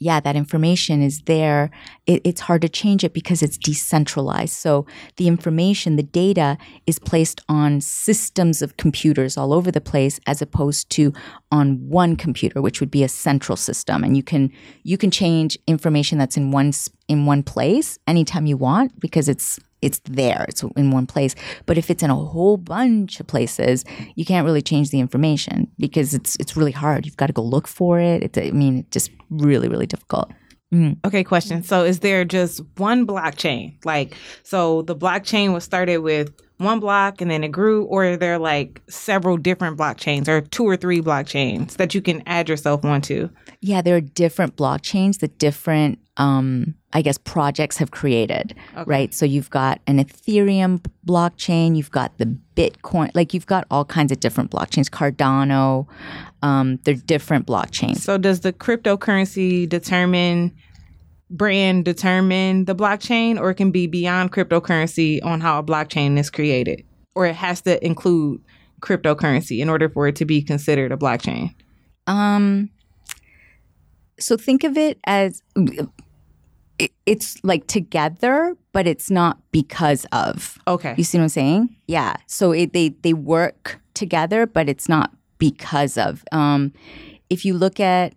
yeah, 0.00 0.20
that 0.20 0.36
information 0.36 1.02
is 1.02 1.22
there. 1.22 1.70
It, 2.06 2.20
it's 2.24 2.42
hard 2.42 2.62
to 2.62 2.68
change 2.68 3.04
it 3.04 3.12
because 3.12 3.42
it's 3.42 3.56
decentralized. 3.56 4.54
So 4.54 4.86
the 5.16 5.28
information, 5.28 5.96
the 5.96 6.02
data, 6.02 6.58
is 6.86 6.98
placed 6.98 7.40
on 7.48 7.80
systems 7.80 8.62
of 8.62 8.76
computers 8.76 9.36
all 9.36 9.52
over 9.52 9.70
the 9.70 9.80
place, 9.80 10.20
as 10.26 10.42
opposed 10.42 10.90
to 10.90 11.12
on 11.52 11.88
one 11.88 12.16
computer, 12.16 12.60
which 12.60 12.80
would 12.80 12.90
be 12.90 13.04
a 13.04 13.08
central 13.08 13.56
system. 13.56 14.02
And 14.02 14.16
you 14.16 14.22
can 14.22 14.50
you 14.82 14.98
can 14.98 15.10
change 15.10 15.58
information 15.66 16.18
that's 16.18 16.36
in 16.36 16.50
one 16.50 16.72
in 17.08 17.26
one 17.26 17.42
place 17.42 17.98
anytime 18.06 18.46
you 18.46 18.56
want 18.56 18.98
because 19.00 19.28
it's 19.28 19.60
it's 19.84 20.00
there 20.04 20.44
it's 20.48 20.62
in 20.76 20.90
one 20.90 21.06
place 21.06 21.34
but 21.66 21.76
if 21.78 21.90
it's 21.90 22.02
in 22.02 22.10
a 22.10 22.14
whole 22.14 22.56
bunch 22.56 23.20
of 23.20 23.26
places 23.26 23.84
you 24.14 24.24
can't 24.24 24.44
really 24.44 24.62
change 24.62 24.90
the 24.90 25.00
information 25.00 25.70
because 25.78 26.14
it's 26.14 26.36
it's 26.40 26.56
really 26.56 26.72
hard 26.72 27.04
you've 27.06 27.16
got 27.16 27.26
to 27.26 27.32
go 27.32 27.42
look 27.42 27.68
for 27.68 28.00
it 28.00 28.22
it's 28.22 28.38
i 28.38 28.50
mean 28.50 28.78
it's 28.78 28.90
just 28.90 29.10
really 29.30 29.68
really 29.68 29.86
difficult 29.86 30.30
Okay, 31.04 31.22
question. 31.22 31.62
So 31.62 31.84
is 31.84 32.00
there 32.00 32.24
just 32.24 32.60
one 32.78 33.06
blockchain? 33.06 33.76
Like, 33.84 34.16
so 34.42 34.82
the 34.82 34.96
blockchain 34.96 35.52
was 35.52 35.62
started 35.62 35.98
with 35.98 36.32
one 36.56 36.80
block 36.80 37.20
and 37.20 37.30
then 37.30 37.44
it 37.44 37.52
grew, 37.52 37.84
or 37.84 38.04
are 38.06 38.16
there 38.16 38.40
like 38.40 38.82
several 38.88 39.36
different 39.36 39.78
blockchains 39.78 40.26
or 40.26 40.40
two 40.40 40.64
or 40.64 40.76
three 40.76 41.00
blockchains 41.00 41.76
that 41.76 41.94
you 41.94 42.02
can 42.02 42.24
add 42.26 42.48
yourself 42.48 42.84
onto? 42.84 43.28
yeah 43.60 43.80
there 43.80 43.96
are 43.96 44.00
different 44.00 44.56
blockchains 44.56 45.20
that 45.20 45.38
different 45.38 45.98
um 46.16 46.74
i 46.94 47.02
guess 47.02 47.18
projects 47.18 47.76
have 47.76 47.90
created 47.90 48.54
right? 48.86 49.12
So 49.14 49.26
you've 49.26 49.50
got 49.50 49.80
an 49.86 50.02
ethereum 50.02 50.84
blockchain 51.06 51.76
you've 51.76 51.90
got 51.90 52.16
the 52.18 52.36
bitcoin 52.56 53.10
like 53.14 53.34
you've 53.34 53.46
got 53.46 53.66
all 53.70 53.84
kinds 53.84 54.12
of 54.12 54.20
different 54.20 54.50
blockchains 54.50 54.88
cardano 54.88 55.86
um 56.42 56.78
they're 56.84 56.94
different 56.94 57.46
blockchains. 57.46 57.98
So 57.98 58.18
does 58.18 58.40
the 58.40 58.52
cryptocurrency 58.52 59.68
determine 59.68 60.52
brand 61.30 61.84
determine 61.84 62.64
the 62.64 62.74
blockchain, 62.74 63.38
or 63.38 63.50
it 63.50 63.54
can 63.54 63.70
be 63.70 63.86
beyond 63.86 64.32
cryptocurrency 64.32 65.24
on 65.24 65.40
how 65.40 65.58
a 65.58 65.62
blockchain 65.62 66.18
is 66.18 66.30
created, 66.30 66.84
or 67.14 67.26
it 67.26 67.34
has 67.34 67.60
to 67.62 67.84
include 67.84 68.40
cryptocurrency 68.80 69.60
in 69.60 69.68
order 69.68 69.88
for 69.88 70.06
it 70.08 70.16
to 70.16 70.24
be 70.24 70.42
considered 70.42 70.92
a 70.92 70.96
blockchain. 70.96 71.54
Um, 72.06 72.70
so 74.18 74.36
think 74.36 74.64
of 74.64 74.76
it 74.76 74.98
as 75.04 75.42
it, 76.78 76.92
it's 77.06 77.42
like 77.44 77.66
together, 77.66 78.56
but 78.72 78.86
it's 78.86 79.10
not 79.10 79.38
because 79.52 80.06
of. 80.12 80.58
Okay. 80.66 80.94
You 80.96 81.04
see 81.04 81.18
what 81.18 81.24
I'm 81.24 81.28
saying? 81.28 81.76
Yeah. 81.86 82.16
So 82.26 82.52
it, 82.52 82.72
they 82.72 82.90
they 82.90 83.12
work 83.12 83.80
together, 83.94 84.46
but 84.46 84.68
it's 84.68 84.88
not 84.88 85.12
because 85.38 85.96
of. 85.96 86.24
Um, 86.32 86.72
if 87.30 87.44
you 87.44 87.54
look 87.54 87.80
at 87.80 88.14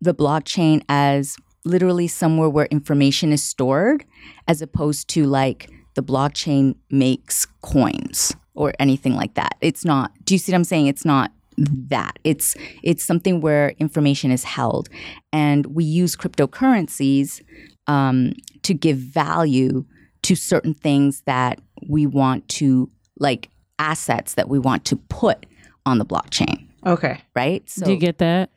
the 0.00 0.14
blockchain 0.14 0.82
as 0.88 1.36
literally 1.64 2.08
somewhere 2.08 2.48
where 2.48 2.66
information 2.66 3.32
is 3.32 3.42
stored, 3.42 4.04
as 4.48 4.62
opposed 4.62 5.08
to 5.08 5.26
like 5.26 5.70
the 5.94 6.02
blockchain 6.02 6.74
makes 6.90 7.46
coins 7.62 8.34
or 8.54 8.72
anything 8.78 9.14
like 9.14 9.34
that. 9.34 9.56
It's 9.60 9.84
not. 9.84 10.12
Do 10.24 10.34
you 10.34 10.38
see 10.38 10.52
what 10.52 10.56
I'm 10.56 10.64
saying? 10.64 10.86
It's 10.86 11.04
not 11.04 11.32
that 11.56 12.18
it's 12.24 12.56
it's 12.82 13.04
something 13.04 13.40
where 13.40 13.70
information 13.78 14.30
is 14.30 14.44
held 14.44 14.88
and 15.32 15.66
we 15.66 15.84
use 15.84 16.16
cryptocurrencies 16.16 17.42
um, 17.90 18.32
to 18.62 18.74
give 18.74 18.98
value 18.98 19.84
to 20.22 20.34
certain 20.34 20.74
things 20.74 21.22
that 21.26 21.58
we 21.88 22.06
want 22.06 22.46
to 22.48 22.88
like 23.18 23.48
assets 23.78 24.34
that 24.34 24.48
we 24.48 24.58
want 24.58 24.84
to 24.84 24.96
put 24.96 25.46
on 25.86 25.98
the 25.98 26.04
blockchain 26.04 26.66
Okay. 26.86 27.20
right 27.34 27.68
so 27.68 27.86
Do 27.86 27.92
you 27.92 27.98
get 27.98 28.18
that? 28.18 28.50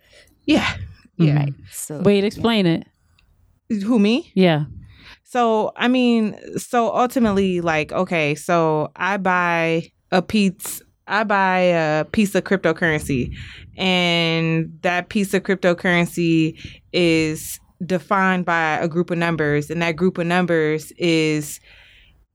Yeah. 0.46 0.76
Yeah. 1.17 1.36
right 1.36 1.54
so 1.72 2.02
Wait, 2.02 2.24
explain 2.24 2.65
it. 2.65 2.86
Who 3.69 3.98
me? 4.00 4.32
Yeah. 4.36 4.65
So 5.24 5.72
I 5.76 5.88
mean, 5.88 6.38
so 6.58 6.96
ultimately, 6.96 7.62
like, 7.62 7.91
okay, 7.91 8.36
so 8.36 8.91
I 8.96 9.17
buy 9.17 9.91
a 10.12 10.22
piece. 10.22 10.82
I 11.08 11.24
buy 11.24 11.60
a 11.60 12.06
piece 12.06 12.36
of 12.36 12.43
cryptocurrency, 12.43 13.34
and 13.78 14.78
that 14.82 15.10
piece 15.10 15.34
of 15.34 15.43
cryptocurrency 15.43 16.60
is 16.91 17.60
defined 17.86 18.46
by 18.46 18.78
a 18.78 18.88
group 18.88 19.12
of 19.12 19.18
numbers, 19.18 19.70
and 19.70 19.82
that 19.82 19.96
group 19.96 20.18
of 20.18 20.28
numbers 20.28 20.92
is 20.98 21.60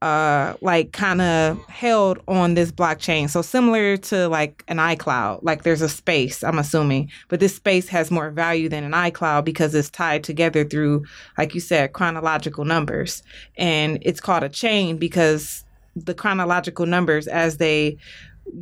uh 0.01 0.55
like 0.61 0.93
kind 0.93 1.21
of 1.21 1.59
held 1.67 2.21
on 2.29 2.55
this 2.55 2.71
blockchain. 2.71 3.29
So 3.29 3.43
similar 3.43 3.97
to 3.97 4.29
like 4.29 4.63
an 4.69 4.77
icloud 4.77 5.41
like 5.43 5.65
there's 5.65 5.83
a 5.83 5.89
space 5.89 6.45
i'm 6.45 6.59
assuming 6.59 7.11
but 7.29 7.41
this 7.41 7.57
space 7.57 7.89
has 7.89 8.09
more 8.11 8.31
value 8.31 8.69
than 8.69 8.85
an 8.85 8.93
icloud 8.93 9.45
because 9.45 9.75
it's 9.75 9.91
tied 9.91 10.23
together 10.23 10.65
through 10.65 11.05
like 11.37 11.53
you 11.55 11.61
said 11.61 11.93
chronological 11.95 12.65
numbers. 12.65 13.23
And 13.57 13.99
it's 14.03 14.21
called 14.21 14.45
a 14.45 14.49
chain 14.49 14.99
because 14.99 15.65
the 15.97 16.15
chronological 16.15 16.87
numbers 16.87 17.27
as 17.27 17.57
they 17.57 17.97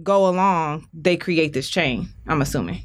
go 0.03 0.27
along 0.27 0.89
they 0.95 1.19
create 1.19 1.53
this 1.53 1.69
chain 1.69 2.09
i'm 2.29 2.41
assuming. 2.41 2.81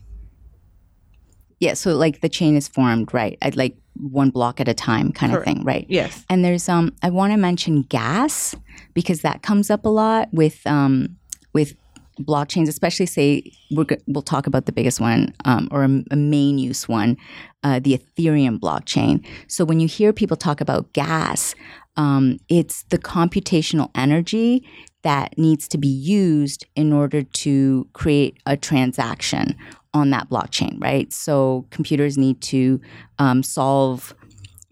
Yeah 1.60 1.76
so 1.76 1.96
like 1.96 2.20
the 2.20 2.28
chain 2.28 2.58
is 2.58 2.68
formed 2.68 3.14
right? 3.14 3.38
I'd 3.42 3.56
like 3.56 3.78
one 4.02 4.30
block 4.30 4.60
at 4.60 4.68
a 4.68 4.74
time 4.74 5.12
kind 5.12 5.32
Correct. 5.32 5.48
of 5.48 5.54
thing 5.54 5.64
right 5.64 5.86
yes 5.90 6.26
And 6.30 6.44
there's 6.44 6.68
um 6.68 6.94
I 7.04 7.10
want 7.10 7.34
to 7.34 7.38
mention 7.38 7.84
gas 7.84 8.56
because 8.94 9.22
that 9.22 9.42
comes 9.44 9.70
up 9.70 9.86
a 9.86 9.90
lot 9.90 10.30
with 10.34 10.66
um 10.66 11.18
with 11.54 11.76
blockchains, 12.20 12.68
especially 12.68 13.06
say 13.06 13.52
we're 13.72 13.84
go- 13.86 13.98
we'll 14.08 14.22
talk 14.22 14.48
about 14.48 14.66
the 14.66 14.72
biggest 14.72 15.00
one 15.00 15.34
um, 15.46 15.68
or 15.72 15.84
a, 15.84 16.04
a 16.12 16.16
main 16.16 16.58
use 16.58 16.88
one, 16.88 17.18
uh, 17.64 17.80
the 17.80 17.98
Ethereum 17.98 18.60
blockchain. 18.60 19.26
So 19.48 19.66
when 19.66 19.80
you 19.80 19.88
hear 19.88 20.14
people 20.14 20.38
talk 20.38 20.62
about 20.62 20.94
gas, 20.94 21.56
um, 21.98 22.38
it's 22.48 22.84
the 22.84 22.98
computational 22.98 23.90
energy 23.96 24.64
that 25.04 25.38
needs 25.38 25.68
to 25.70 25.78
be 25.78 25.88
used 25.88 26.66
in 26.76 26.94
order 26.94 27.24
to 27.24 27.88
create 27.94 28.38
a 28.46 28.56
transaction 28.56 29.56
on 29.94 30.10
that 30.12 30.30
blockchain, 30.30 30.82
right? 30.82 31.12
So 31.12 31.66
computers 31.70 32.18
need 32.18 32.42
to 32.44 32.80
um, 33.20 33.44
solve 33.44 34.16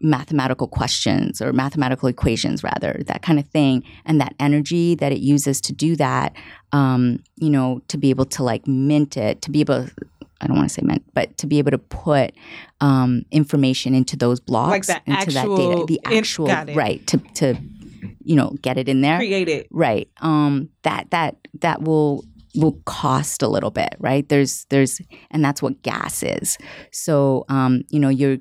mathematical 0.02 0.68
questions 0.68 1.42
or 1.42 1.52
mathematical 1.52 2.08
equations 2.08 2.64
rather 2.64 3.02
that 3.06 3.22
kind 3.22 3.38
of 3.38 3.46
thing 3.48 3.84
and 4.06 4.22
that 4.22 4.34
energy 4.40 4.96
that 4.96 5.12
it 5.12 5.20
uses 5.20 5.60
to 5.60 5.74
do 5.74 5.96
that 5.96 6.34
um, 6.72 7.22
you 7.36 7.50
know 7.50 7.82
to 7.90 7.98
be 7.98 8.10
able 8.10 8.24
to 8.24 8.42
like 8.42 8.66
mint 8.66 9.18
it 9.18 9.42
to 9.42 9.52
be 9.52 9.60
able 9.60 9.88
i 10.40 10.48
don't 10.48 10.56
want 10.56 10.70
to 10.70 10.74
say 10.74 10.82
mint 10.86 11.04
but 11.14 11.38
to 11.38 11.46
be 11.46 11.60
able 11.60 11.72
to 11.72 11.78
put 11.78 12.34
um, 12.80 13.26
information 13.32 13.94
into 13.94 14.16
those 14.16 14.40
blocks 14.40 14.88
Like 14.88 15.06
into 15.06 15.32
that 15.32 15.48
data 15.48 15.84
the 15.86 16.00
actual 16.06 16.48
right 16.48 17.06
to 17.08 17.18
to 17.34 17.56
you 18.24 18.36
know 18.36 18.56
get 18.62 18.78
it 18.78 18.88
in 18.88 19.02
there. 19.02 19.18
Create 19.18 19.50
it. 19.50 19.68
Right 19.72 20.08
um 20.22 20.70
that 20.84 21.10
that 21.12 21.36
that 21.60 21.82
will 21.82 22.24
will 22.56 22.80
cost 22.86 23.42
a 23.42 23.48
little 23.48 23.72
bit 23.72 23.96
right? 24.00 24.28
There's 24.28 24.66
there's 24.70 25.02
and 25.32 25.44
that's 25.44 25.62
what 25.62 25.82
gas 25.84 26.24
is. 26.24 26.58
So 26.92 27.46
um 27.50 27.84
you 27.90 28.00
know 28.00 28.10
your 28.10 28.38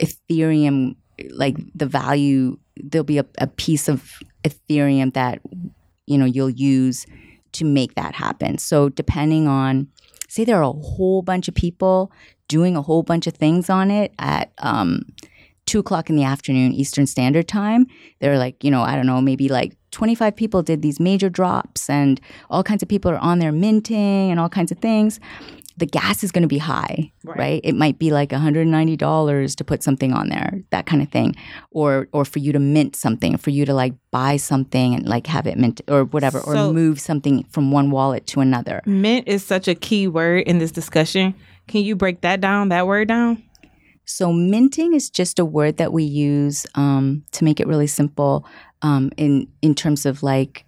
ethereum 0.00 0.96
like 1.30 1.56
the 1.74 1.86
value 1.86 2.58
there'll 2.76 3.04
be 3.04 3.18
a, 3.18 3.26
a 3.38 3.46
piece 3.46 3.88
of 3.88 4.18
ethereum 4.44 5.12
that 5.14 5.40
you 6.06 6.16
know 6.16 6.24
you'll 6.24 6.50
use 6.50 7.06
to 7.52 7.64
make 7.64 7.94
that 7.96 8.14
happen. 8.14 8.58
So 8.58 8.88
depending 8.88 9.48
on 9.48 9.88
say 10.28 10.44
there 10.44 10.58
are 10.58 10.62
a 10.62 10.72
whole 10.72 11.22
bunch 11.22 11.48
of 11.48 11.54
people 11.54 12.12
doing 12.48 12.76
a 12.76 12.82
whole 12.82 13.02
bunch 13.02 13.26
of 13.26 13.34
things 13.34 13.68
on 13.68 13.90
it 13.90 14.12
at 14.18 14.52
um 14.58 15.02
two 15.66 15.78
o'clock 15.78 16.10
in 16.10 16.16
the 16.16 16.24
afternoon 16.24 16.72
eastern 16.72 17.06
standard 17.06 17.46
time 17.46 17.86
they're 18.18 18.38
like 18.38 18.62
you 18.64 18.70
know 18.70 18.82
i 18.82 18.96
don't 18.96 19.06
know 19.06 19.20
maybe 19.20 19.48
like 19.48 19.76
25 19.90 20.36
people 20.36 20.62
did 20.62 20.82
these 20.82 21.00
major 21.00 21.28
drops 21.28 21.90
and 21.90 22.20
all 22.48 22.62
kinds 22.62 22.82
of 22.82 22.88
people 22.88 23.10
are 23.10 23.18
on 23.18 23.38
there 23.38 23.52
minting 23.52 24.30
and 24.30 24.38
all 24.38 24.48
kinds 24.48 24.70
of 24.72 24.78
things 24.78 25.20
the 25.76 25.86
gas 25.86 26.22
is 26.22 26.30
going 26.30 26.42
to 26.42 26.48
be 26.48 26.58
high 26.58 27.10
right. 27.24 27.38
Right. 27.38 27.60
it 27.64 27.74
might 27.74 27.98
be 27.98 28.10
like 28.10 28.30
$190 28.30 29.56
to 29.56 29.64
put 29.64 29.82
something 29.82 30.12
on 30.12 30.28
there 30.28 30.60
that 30.70 30.86
kind 30.86 31.02
of 31.02 31.08
thing 31.08 31.34
or 31.70 32.08
or 32.12 32.24
for 32.24 32.38
you 32.38 32.52
to 32.52 32.58
mint 32.58 32.94
something 32.96 33.36
for 33.36 33.50
you 33.50 33.64
to 33.64 33.74
like 33.74 33.94
buy 34.10 34.36
something 34.36 34.94
and 34.94 35.08
like 35.08 35.26
have 35.26 35.46
it 35.46 35.56
mint 35.56 35.80
or 35.88 36.04
whatever 36.04 36.40
or 36.40 36.72
move 36.72 37.00
something 37.00 37.44
from 37.50 37.70
one 37.72 37.90
wallet 37.90 38.26
to 38.26 38.40
another 38.40 38.82
mint 38.86 39.26
is 39.26 39.44
such 39.44 39.66
a 39.68 39.74
key 39.74 40.06
word 40.06 40.46
in 40.46 40.58
this 40.58 40.70
discussion 40.70 41.34
can 41.66 41.82
you 41.82 41.96
break 41.96 42.20
that 42.20 42.40
down 42.40 42.68
that 42.68 42.86
word 42.86 43.08
down 43.08 43.42
So 44.04 44.32
minting 44.32 44.92
is 44.94 45.08
just 45.08 45.38
a 45.38 45.44
word 45.44 45.76
that 45.76 45.92
we 45.92 46.02
use 46.02 46.66
um, 46.74 47.22
to 47.30 47.44
make 47.44 47.60
it 47.60 47.68
really 47.68 47.86
simple 47.86 48.44
um, 48.82 49.10
in 49.16 49.46
in 49.62 49.74
terms 49.74 50.06
of 50.06 50.22
like 50.22 50.64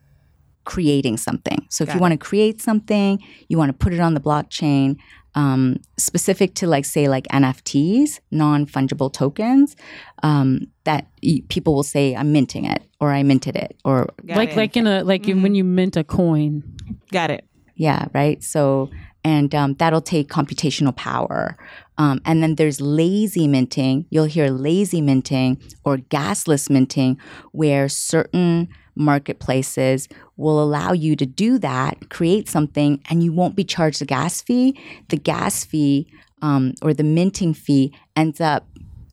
creating 0.64 1.16
something. 1.16 1.66
So 1.70 1.82
if 1.82 1.88
Got 1.88 1.94
you 1.94 1.98
it. 1.98 2.02
want 2.02 2.12
to 2.12 2.18
create 2.18 2.60
something, 2.62 3.18
you 3.48 3.58
want 3.58 3.70
to 3.70 3.72
put 3.84 3.92
it 3.92 4.00
on 4.00 4.14
the 4.14 4.20
blockchain. 4.20 4.96
Um, 5.34 5.78
specific 5.96 6.54
to 6.56 6.66
like 6.66 6.84
say 6.84 7.08
like 7.08 7.26
NFTs, 7.28 8.20
non 8.30 8.66
fungible 8.66 9.10
tokens, 9.10 9.76
um, 10.22 10.66
that 10.84 11.06
y- 11.22 11.40
people 11.48 11.74
will 11.74 11.82
say 11.82 12.14
I'm 12.14 12.32
minting 12.32 12.66
it 12.66 12.82
or 13.00 13.10
I 13.12 13.22
minted 13.22 13.56
it 13.56 13.74
or 13.84 14.10
Got 14.26 14.36
like 14.36 14.50
it. 14.50 14.56
like 14.58 14.76
in 14.76 14.86
a 14.86 15.02
like 15.04 15.26
in 15.28 15.40
when 15.42 15.54
you 15.54 15.64
mint 15.64 15.96
a 15.96 16.04
coin. 16.04 16.62
got 17.10 17.30
it 17.30 17.46
Yeah, 17.76 18.08
right. 18.12 18.42
So, 18.44 18.90
and 19.24 19.54
um, 19.54 19.72
that'll 19.74 20.02
take 20.02 20.28
computational 20.28 20.94
power. 20.94 21.56
Um, 21.98 22.20
and 22.24 22.42
then 22.42 22.54
there's 22.54 22.80
lazy 22.80 23.46
minting. 23.46 24.06
You'll 24.10 24.24
hear 24.24 24.48
lazy 24.48 25.00
minting 25.00 25.60
or 25.84 25.98
gasless 25.98 26.70
minting, 26.70 27.18
where 27.52 27.88
certain 27.88 28.68
marketplaces 28.94 30.08
will 30.36 30.62
allow 30.62 30.92
you 30.92 31.16
to 31.16 31.26
do 31.26 31.58
that, 31.58 32.10
create 32.10 32.48
something, 32.48 33.00
and 33.08 33.22
you 33.22 33.32
won't 33.32 33.56
be 33.56 33.64
charged 33.64 34.02
a 34.02 34.04
gas 34.04 34.42
fee. 34.42 34.78
The 35.08 35.16
gas 35.16 35.64
fee 35.64 36.08
um, 36.40 36.74
or 36.82 36.92
the 36.92 37.04
minting 37.04 37.54
fee 37.54 37.94
ends 38.16 38.40
up 38.40 38.66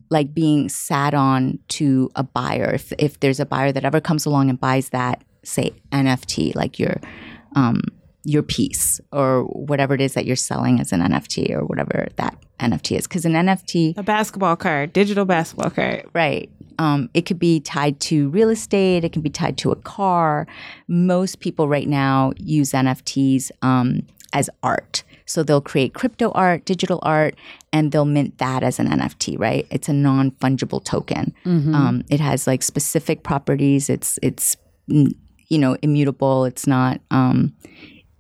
like 0.10 0.34
being 0.34 0.70
sat 0.70 1.13
on 1.13 1.60
to 1.69 2.10
a 2.15 2.23
buyer. 2.23 2.71
If, 2.73 2.92
if 2.98 3.19
there's 3.19 3.40
a 3.40 3.46
buyer 3.46 3.71
that 3.71 3.86
ever 3.86 4.02
comes 4.02 4.25
along 4.25 4.50
and 4.50 4.60
buys 4.60 4.90
that, 4.90 5.23
say 5.44 5.71
NFT, 5.92 6.56
like 6.56 6.80
your 6.80 7.00
um, 7.56 7.82
your 8.30 8.44
piece 8.44 9.02
or 9.12 9.44
whatever 9.46 9.94
it 9.96 10.02
is 10.02 10.13
that 10.13 10.25
you're 10.25 10.36
selling 10.36 10.80
as 10.80 10.92
an 10.92 11.02
NFT 11.02 11.52
or 11.52 11.65
whatever 11.65 12.08
that 12.17 12.38
NFT 12.60 12.98
is. 12.98 13.08
Because 13.08 13.25
an 13.25 13.34
NFT, 13.34 13.98
a 13.98 14.04
basketball 14.04 14.56
card 14.56 14.94
digital 14.94 15.25
basketball 15.25 15.71
card 15.71 16.06
right, 16.13 16.50
um, 16.77 17.10
it 17.13 17.25
could 17.25 17.40
be 17.40 17.60
tied 17.60 18.00
to 18.02 18.30
real 18.30 18.50
estate, 18.50 19.04
it 19.04 19.12
can 19.12 19.21
be 19.21 19.30
tied 19.30 19.58
to 19.60 19.71
a 19.71 19.75
car. 19.75 20.48
Most 20.88 21.40
people 21.40 21.67
right 21.67 21.88
now 21.88 22.32
use 22.38 22.71
NFTs 22.71 23.52
um, 23.63 24.06
as 24.34 24.50
art. 24.62 25.04
So 25.25 25.44
they'll 25.44 25.62
create 25.62 25.94
crypto 25.94 26.32
art, 26.32 26.65
digital 26.65 27.00
art, 27.04 27.36
and 27.71 27.92
they'll 27.92 28.06
mint 28.06 28.38
that 28.40 28.63
as 28.63 28.80
an 28.80 28.88
NFT, 28.88 29.40
right? 29.40 29.67
It's 29.69 29.90
a 29.90 29.94
non 29.94 30.32
fungible 30.32 30.84
token. 30.84 31.34
Um, 31.75 32.04
it 32.10 32.19
has 32.19 32.48
like 32.48 32.63
specific 32.63 33.23
properties. 33.23 33.90
It's 33.90 34.17
it's 34.23 34.56
you 34.88 35.58
know 35.58 35.77
immutable. 35.82 36.46
It's 36.46 36.65
not. 36.67 37.02
Um, 37.12 37.54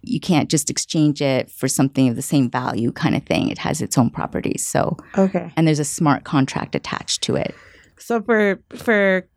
you 0.01 0.19
can't 0.19 0.49
just 0.49 0.69
exchange 0.69 1.21
it 1.21 1.51
for 1.51 1.67
something 1.67 2.07
of 2.07 2.15
the 2.15 2.21
same 2.21 2.49
value, 2.49 2.91
kind 2.91 3.15
of 3.15 3.23
thing. 3.23 3.49
It 3.49 3.57
has 3.57 3.81
its 3.81 3.97
own 3.97 4.09
properties. 4.09 4.65
So 4.65 4.97
okay 5.17 5.51
and 5.59 5.67
there's 5.67 5.79
a 5.79 5.83
smart 5.85 6.23
contract 6.23 6.73
attached 6.73 7.21
to 7.23 7.35
it. 7.35 7.53
So 7.97 8.21
for 8.21 8.61
for 8.77 9.27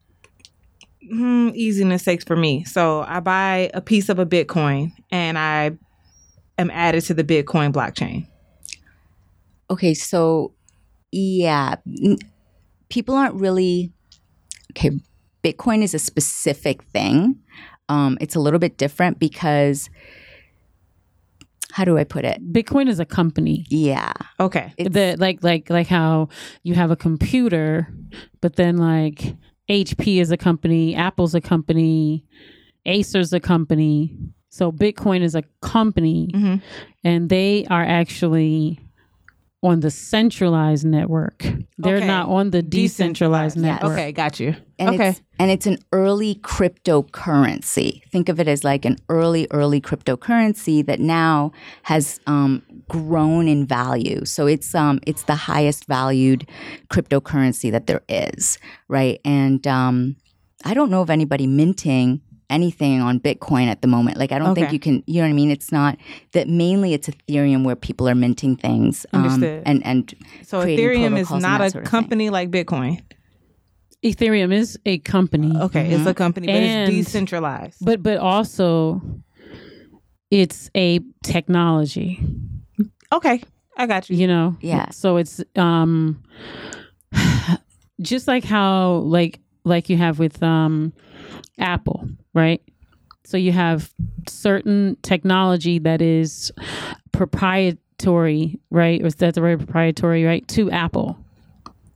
hmm, 1.10 1.50
easiness 1.52 2.04
sakes 2.04 2.22
for 2.22 2.36
me, 2.36 2.62
so 2.62 3.02
I 3.02 3.18
buy 3.18 3.70
a 3.74 3.80
piece 3.80 4.08
of 4.08 4.20
a 4.20 4.26
Bitcoin 4.26 4.92
and 5.10 5.36
I 5.36 5.72
am 6.58 6.70
added 6.70 7.00
to 7.06 7.14
the 7.14 7.24
Bitcoin 7.24 7.72
blockchain. 7.72 8.28
Okay, 9.68 9.94
so 9.94 10.54
yeah, 11.10 11.74
people 12.88 13.16
aren't 13.16 13.34
really 13.34 13.92
okay. 14.70 14.92
Bitcoin 15.42 15.82
is 15.82 15.92
a 15.92 15.98
specific 15.98 16.84
thing. 16.84 17.36
Um, 17.88 18.16
it's 18.20 18.36
a 18.36 18.40
little 18.40 18.60
bit 18.60 18.78
different 18.78 19.18
because 19.18 19.90
how 21.72 21.84
do 21.84 21.96
I 21.98 22.04
put 22.04 22.24
it? 22.24 22.52
Bitcoin 22.52 22.88
is 22.88 23.00
a 23.00 23.04
company. 23.06 23.66
Yeah, 23.70 24.12
Okay. 24.38 24.72
it's, 24.76 24.92
the 24.94 25.16
like 25.18 25.42
like 25.42 25.70
like 25.70 25.88
how 25.88 26.28
you 26.62 26.74
have 26.74 26.90
a 26.90 26.96
computer, 26.96 27.88
but 28.40 28.56
then 28.56 28.76
like 28.76 29.34
HP 29.70 30.20
is 30.20 30.30
a 30.30 30.36
company, 30.36 30.94
Apple's 30.94 31.34
a 31.34 31.40
company, 31.40 32.24
Acer's 32.86 33.32
a 33.32 33.40
company. 33.40 34.14
So 34.50 34.70
Bitcoin 34.70 35.22
is 35.22 35.34
a 35.34 35.42
company, 35.62 36.28
Mhm. 36.34 36.60
and 37.04 37.28
they 37.30 37.64
are 37.70 37.82
actually 37.84 38.78
on 39.62 39.80
the 39.80 39.90
centralized 39.90 40.84
network. 40.84 41.46
They're 41.78 41.96
Okay. 41.98 42.06
not 42.06 42.28
on 42.28 42.50
the 42.50 42.62
decentralized 42.62 43.54
Decentralized. 43.54 43.56
network. 43.56 43.92
Okay, 43.98 44.12
got 44.12 44.40
you. 44.40 44.56
and 44.78 44.94
okay. 44.96 45.08
it's 45.10 45.22
and 45.38 45.50
it's 45.50 45.66
an 45.66 45.78
early 45.92 46.34
cryptocurrency. 46.36 48.02
Think 48.10 48.28
of 48.28 48.40
it 48.40 48.48
as 48.48 48.64
like 48.64 48.84
an 48.84 48.96
early, 49.08 49.46
early 49.50 49.80
cryptocurrency 49.80 50.84
that 50.86 51.00
now 51.00 51.52
has 51.84 52.20
um, 52.26 52.62
grown 52.88 53.48
in 53.48 53.66
value. 53.66 54.24
So 54.24 54.46
it's 54.46 54.74
um 54.74 55.00
it's 55.06 55.24
the 55.24 55.34
highest 55.36 55.86
valued 55.86 56.48
cryptocurrency 56.90 57.70
that 57.70 57.86
there 57.86 58.02
is, 58.08 58.58
right? 58.88 59.20
And 59.24 59.66
um, 59.66 60.16
I 60.64 60.74
don't 60.74 60.90
know 60.90 61.02
of 61.02 61.10
anybody 61.10 61.46
minting 61.46 62.20
anything 62.50 63.00
on 63.00 63.18
Bitcoin 63.20 63.66
at 63.66 63.80
the 63.82 63.88
moment. 63.88 64.16
Like 64.18 64.32
I 64.32 64.38
don't 64.38 64.54
think 64.54 64.72
you 64.72 64.78
can. 64.78 65.02
You 65.06 65.16
know 65.22 65.28
what 65.28 65.30
I 65.30 65.32
mean? 65.34 65.50
It's 65.50 65.72
not 65.72 65.96
that 66.32 66.48
mainly 66.48 66.94
it's 66.94 67.08
Ethereum 67.08 67.64
where 67.64 67.76
people 67.76 68.08
are 68.08 68.14
minting 68.14 68.56
things. 68.56 69.06
um, 69.12 69.42
and 69.66 69.84
and 69.86 70.14
So 70.44 70.60
Ethereum 70.64 71.18
is 71.18 71.30
not 71.30 71.60
a 71.60 71.70
sort 71.70 71.84
of 71.84 71.90
thing. 71.90 71.90
company 71.90 72.30
like 72.30 72.50
Bitcoin. 72.50 73.00
Ethereum 74.04 74.52
is 74.52 74.78
a 74.84 74.98
company. 74.98 75.56
Okay, 75.56 75.92
it's 75.92 76.06
a 76.06 76.14
company, 76.14 76.48
but 76.48 76.56
And- 76.56 76.92
it's 76.92 77.06
decentralized. 77.06 77.78
But 77.84 78.02
but 78.02 78.18
also 78.18 79.00
it's 80.30 80.70
a 80.76 80.98
technology. 81.22 82.18
Okay, 83.12 83.42
I 83.76 83.86
got 83.86 84.08
you. 84.10 84.16
you 84.16 84.26
know 84.26 84.56
Yeah. 84.60 84.90
so 84.90 85.18
it's 85.18 85.40
um 85.56 86.22
just 88.00 88.26
like 88.28 88.44
how 88.44 88.94
like 89.04 89.38
like 89.64 89.88
you 89.88 89.96
have 89.96 90.18
with 90.18 90.42
um 90.42 90.92
apple 91.58 92.08
right? 92.34 92.62
So 93.24 93.36
you 93.36 93.52
have 93.52 93.90
certain 94.28 94.96
technology 95.02 95.78
that 95.80 96.02
is 96.02 96.50
proprietary 97.12 98.58
right? 98.70 99.02
Or 99.02 99.06
is 99.06 99.14
that 99.16 99.34
the 99.34 99.42
right 99.42 99.58
proprietary 99.58 100.24
right 100.24 100.46
to 100.48 100.70
apple. 100.70 101.18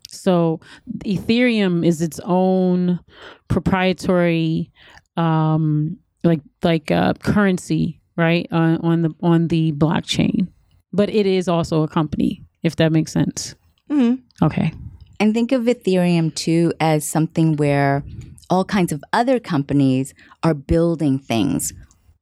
So 0.09 0.61
ethereum 0.99 1.84
is 1.84 2.01
its 2.01 2.20
own 2.24 3.01
proprietary 3.49 4.70
um 5.16 5.97
like 6.24 6.41
like 6.62 6.91
uh 6.91 7.14
currency 7.14 8.01
right 8.16 8.47
on, 8.53 8.76
on 8.78 9.03
the 9.03 9.14
on 9.22 9.49
the 9.49 9.72
blockchain. 9.72 10.49
But 10.93 11.11
it 11.11 11.26
is 11.26 11.49
also 11.49 11.82
a 11.82 11.89
company 11.89 12.43
if 12.62 12.76
that 12.76 12.93
makes 12.93 13.12
sense. 13.12 13.55
Mhm. 13.91 14.20
okay. 14.43 14.72
And 15.18 15.32
think 15.32 15.53
of 15.53 15.62
Ethereum 15.62 16.34
too 16.34 16.72
as 16.80 17.09
something 17.09 17.57
where 17.57 18.05
all 18.51 18.64
kinds 18.64 18.92
of 18.92 19.03
other 19.12 19.38
companies 19.40 20.14
are 20.42 20.55
building 20.55 21.18
things 21.18 21.72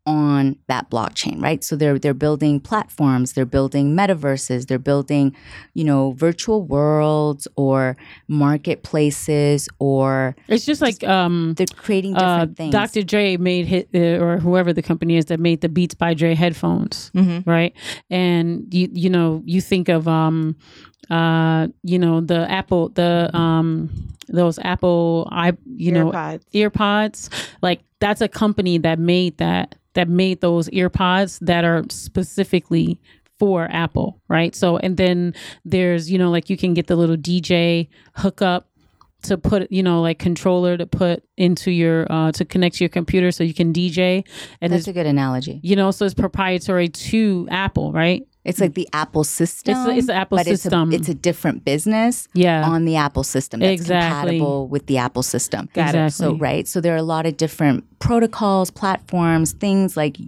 on 0.06 0.54
that 0.68 0.90
blockchain, 0.90 1.40
right? 1.42 1.64
So 1.64 1.76
they're 1.76 1.98
they're 1.98 2.12
building 2.12 2.60
platforms, 2.60 3.32
they're 3.32 3.46
building 3.46 3.96
metaverses, 3.96 4.66
they're 4.66 4.78
building, 4.78 5.34
you 5.72 5.82
know, 5.82 6.12
virtual 6.12 6.62
worlds 6.62 7.48
or 7.56 7.96
marketplaces 8.28 9.68
or 9.78 10.36
it's 10.48 10.64
just 10.64 10.80
like 10.80 11.02
um 11.04 11.54
they're 11.56 11.66
creating 11.76 12.16
uh, 12.16 12.18
different 12.20 12.56
things. 12.56 12.72
Dr. 12.72 13.02
Dre 13.02 13.36
made 13.36 13.66
hit 13.66 13.88
uh, 13.94 14.22
or 14.24 14.38
whoever 14.38 14.72
the 14.72 14.82
company 14.82 15.16
is 15.16 15.26
that 15.26 15.40
made 15.40 15.60
the 15.60 15.68
Beats 15.68 15.94
by 15.94 16.14
Dre 16.14 16.34
headphones, 16.34 17.10
Mhm. 17.14 17.46
right? 17.46 17.72
And 18.10 18.72
you 18.72 18.88
you 18.92 19.10
know 19.10 19.42
you 19.44 19.60
think 19.60 19.88
of 19.88 20.06
um 20.08 20.56
uh 21.10 21.68
you 21.82 21.98
know 21.98 22.20
the 22.20 22.50
Apple 22.50 22.88
the 22.90 23.30
um 23.36 23.90
those 24.28 24.58
Apple 24.60 25.28
i 25.30 25.52
you 25.66 25.92
know 25.92 26.10
AirPods. 26.10 26.44
earpods 26.54 27.48
like 27.62 27.82
that's 28.00 28.20
a 28.20 28.28
company 28.28 28.78
that 28.78 28.98
made 28.98 29.36
that 29.38 29.74
that 29.94 30.08
made 30.08 30.40
those 30.40 30.68
earpods 30.70 31.38
that 31.40 31.64
are 31.64 31.84
specifically 31.90 32.98
for 33.38 33.68
apple 33.70 34.20
right 34.28 34.54
so 34.54 34.76
and 34.78 34.96
then 34.96 35.34
there's 35.64 36.10
you 36.10 36.16
know 36.18 36.30
like 36.30 36.48
you 36.48 36.56
can 36.56 36.72
get 36.72 36.86
the 36.86 36.96
little 36.96 37.16
dj 37.16 37.88
hookup 38.16 38.68
to 39.22 39.36
put 39.36 39.70
you 39.72 39.82
know 39.82 40.00
like 40.00 40.18
controller 40.18 40.76
to 40.76 40.86
put 40.86 41.22
into 41.36 41.70
your 41.70 42.06
uh 42.10 42.30
to 42.32 42.44
connect 42.44 42.76
to 42.76 42.84
your 42.84 42.88
computer 42.88 43.30
so 43.32 43.42
you 43.44 43.52
can 43.54 43.72
dj 43.72 44.24
and 44.60 44.72
That's 44.72 44.86
a 44.88 44.92
good 44.92 45.06
analogy. 45.06 45.60
you 45.62 45.76
know 45.76 45.90
so 45.90 46.04
it's 46.04 46.14
proprietary 46.14 46.88
to 46.88 47.48
apple 47.50 47.92
right 47.92 48.26
It's 48.44 48.60
like 48.60 48.74
the 48.74 48.88
Apple 48.92 49.24
system. 49.24 49.74
it's 49.90 50.06
the 50.06 50.14
Apple 50.14 50.36
but 50.38 50.46
it's 50.46 50.66
a- 50.66 50.88
It's 50.92 51.08
a, 51.08 51.14
different 51.14 51.64
business 51.64 52.28
yeah 52.34 52.68
on 52.68 52.84
the 52.84 52.96
Apple 52.96 53.22
system 53.24 53.60
that's 53.60 53.80
Exactly. 53.80 54.10
compatible 54.38 54.68
with 54.68 54.86
the 54.86 54.98
Apple 54.98 55.22
system. 55.22 55.68
Got 55.72 55.94
it. 55.94 56.12
So 56.12 56.34
right, 56.36 56.68
so 56.68 56.80
there 56.80 56.92
are 56.94 56.98
a 56.98 57.02
lot 57.02 57.24
of 57.26 57.36
different 57.36 57.84
protocols, 58.00 58.70
platforms, 58.70 59.52
things 59.52 59.96
like 59.96 60.18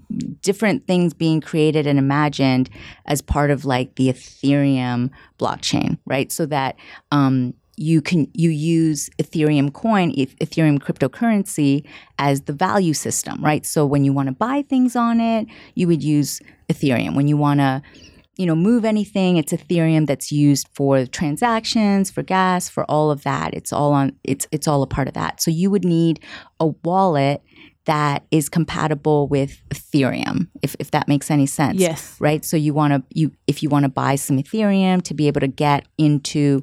different 0.41 0.87
things 0.87 1.13
being 1.13 1.41
created 1.43 1.87
and 1.87 1.99
imagined 1.99 2.71
as 3.05 3.21
part 3.21 3.51
of 3.51 3.65
like 3.65 3.95
the 3.97 4.09
Ethereum 4.09 5.11
blockchain, 5.39 5.99
right? 6.07 6.33
So 6.33 6.47
that 6.47 6.77
um, 7.13 7.53
you 7.77 8.01
can 8.01 8.29
you 8.33 8.51
use 8.51 9.11
Ethereum 9.19 9.73
coin, 9.73 10.13
Ethereum 10.15 10.79
cryptocurrency 10.79 11.87
as 12.19 12.43
the 12.43 12.53
value 12.53 12.95
system, 12.95 13.43
right? 13.45 13.67
So 13.67 13.85
when 13.85 14.05
you 14.05 14.13
want 14.13 14.29
to 14.29 14.35
buy 14.35 14.63
things 14.63 14.97
on 14.97 15.21
it, 15.21 15.47
you 15.75 15.87
would 15.87 16.03
use 16.03 16.41
Ethereum. 16.69 17.15
When 17.15 17.29
you 17.29 17.37
want 17.37 17.61
to 17.61 17.83
you 18.37 18.45
know, 18.45 18.55
move 18.55 18.85
anything, 18.85 19.39
it's 19.39 19.53
Ethereum 19.53 20.07
that's 20.07 20.31
used 20.31 20.69
for 20.75 21.07
transactions, 21.07 22.11
for 22.11 22.23
gas, 22.23 22.69
for 22.69 22.85
all 22.85 23.11
of 23.11 23.23
that. 23.23 23.55
It's 23.55 23.73
all 23.73 23.93
on 23.93 24.13
it's 24.25 24.47
it's 24.53 24.69
all 24.69 24.83
a 24.83 24.87
part 24.87 25.09
of 25.09 25.15
that. 25.15 25.41
So 25.41 25.51
you 25.51 25.71
would 25.71 25.85
need 25.85 26.21
a 26.61 26.67
wallet 26.67 27.43
that 27.87 28.27
is 28.31 28.49
compatible 28.49 29.29
with 29.29 29.63
Ethereum, 29.71 30.49
if, 30.61 30.75
if 30.79 30.91
that 30.91 31.09
makes 31.09 31.31
any 31.31 31.47
sense. 31.47 31.81
Yes. 31.81 32.17
Right. 32.21 32.45
So 32.45 32.57
you 32.57 32.75
want 32.75 32.93
to 32.93 33.03
you 33.19 33.33
if 33.47 33.63
you 33.63 33.71
want 33.71 33.85
to 33.85 33.89
buy 33.89 34.17
some 34.17 34.37
Ethereum 34.37 35.03
to 35.03 35.15
be 35.15 35.29
able 35.29 35.41
to 35.41 35.49
get 35.49 35.87
into 35.97 36.63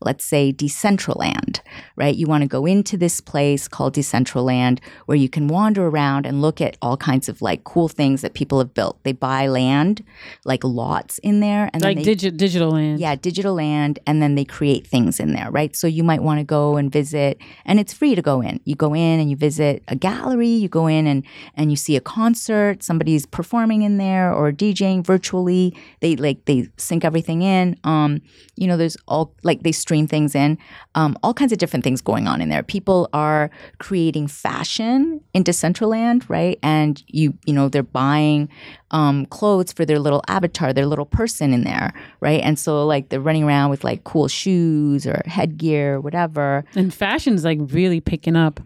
let's 0.00 0.24
say 0.24 0.52
Decentraland, 0.52 1.60
right? 1.96 2.14
You 2.14 2.26
want 2.26 2.42
to 2.42 2.48
go 2.48 2.66
into 2.66 2.96
this 2.96 3.20
place 3.20 3.68
called 3.68 3.94
Decentraland 3.94 4.80
where 5.06 5.16
you 5.16 5.28
can 5.28 5.48
wander 5.48 5.86
around 5.86 6.26
and 6.26 6.42
look 6.42 6.60
at 6.60 6.76
all 6.82 6.96
kinds 6.96 7.28
of 7.28 7.40
like 7.40 7.64
cool 7.64 7.88
things 7.88 8.20
that 8.22 8.34
people 8.34 8.58
have 8.58 8.74
built. 8.74 9.02
They 9.02 9.12
buy 9.12 9.46
land, 9.46 10.04
like 10.44 10.62
lots 10.64 11.18
in 11.18 11.40
there, 11.40 11.70
and 11.72 11.82
like 11.82 11.96
then 11.96 12.04
they, 12.04 12.14
digi- 12.14 12.36
digital 12.36 12.70
land 12.70 12.84
yeah, 12.98 13.14
digital 13.16 13.54
land, 13.54 13.98
and 14.06 14.20
then 14.22 14.34
they 14.34 14.44
create 14.44 14.86
things 14.86 15.20
in 15.20 15.32
there, 15.32 15.50
right? 15.50 15.74
So 15.74 15.86
you 15.86 16.04
might 16.04 16.22
want 16.22 16.40
to 16.40 16.44
go 16.44 16.76
and 16.76 16.92
visit, 16.92 17.38
and 17.64 17.80
it's 17.80 17.92
free 17.92 18.14
to 18.14 18.22
go 18.22 18.40
in. 18.40 18.60
You 18.64 18.74
go 18.74 18.94
in 18.94 19.20
and 19.20 19.30
you 19.30 19.36
visit 19.36 19.82
a 19.88 19.96
gallery. 19.96 20.48
You 20.48 20.68
go 20.68 20.86
in 20.86 21.06
and 21.06 21.24
and 21.54 21.70
you 21.70 21.76
see 21.76 21.96
a 21.96 22.00
concert. 22.00 22.82
Somebody's 22.82 23.26
performing 23.26 23.82
in 23.82 23.98
there 23.98 24.32
or 24.32 24.52
DJing 24.52 25.04
virtually. 25.04 25.76
They 26.00 26.16
like 26.16 26.44
they 26.44 26.68
sync 26.76 27.04
everything 27.04 27.42
in. 27.42 27.78
Um, 27.84 28.20
you 28.56 28.66
know, 28.66 28.76
there's 28.76 28.96
all 29.08 29.34
like 29.42 29.62
they 29.62 29.72
stream 29.72 29.93
things 30.08 30.34
in. 30.34 30.58
Um, 30.94 31.16
all 31.22 31.32
kinds 31.32 31.52
of 31.52 31.58
different 31.58 31.84
things 31.84 32.00
going 32.02 32.26
on 32.26 32.40
in 32.40 32.48
there. 32.48 32.62
People 32.62 33.08
are 33.12 33.50
creating 33.78 34.26
fashion 34.26 35.20
in 35.32 35.44
Decentraland, 35.44 36.28
right? 36.28 36.58
And 36.62 37.02
you 37.06 37.34
you 37.46 37.54
know 37.54 37.68
they're 37.68 37.82
buying 37.82 38.48
um, 38.90 39.26
clothes 39.26 39.72
for 39.72 39.84
their 39.84 39.98
little 39.98 40.22
avatar, 40.28 40.72
their 40.72 40.86
little 40.86 41.06
person 41.06 41.52
in 41.52 41.64
there, 41.64 41.92
right? 42.20 42.40
And 42.42 42.58
so 42.58 42.84
like 42.86 43.08
they're 43.08 43.20
running 43.20 43.44
around 43.44 43.70
with 43.70 43.84
like 43.84 44.04
cool 44.04 44.28
shoes 44.28 45.06
or 45.06 45.22
headgear, 45.26 45.94
or 45.94 46.00
whatever. 46.00 46.64
and 46.74 46.92
fashion's 46.92 47.44
like 47.44 47.58
really 47.72 48.00
picking 48.00 48.36
up 48.36 48.60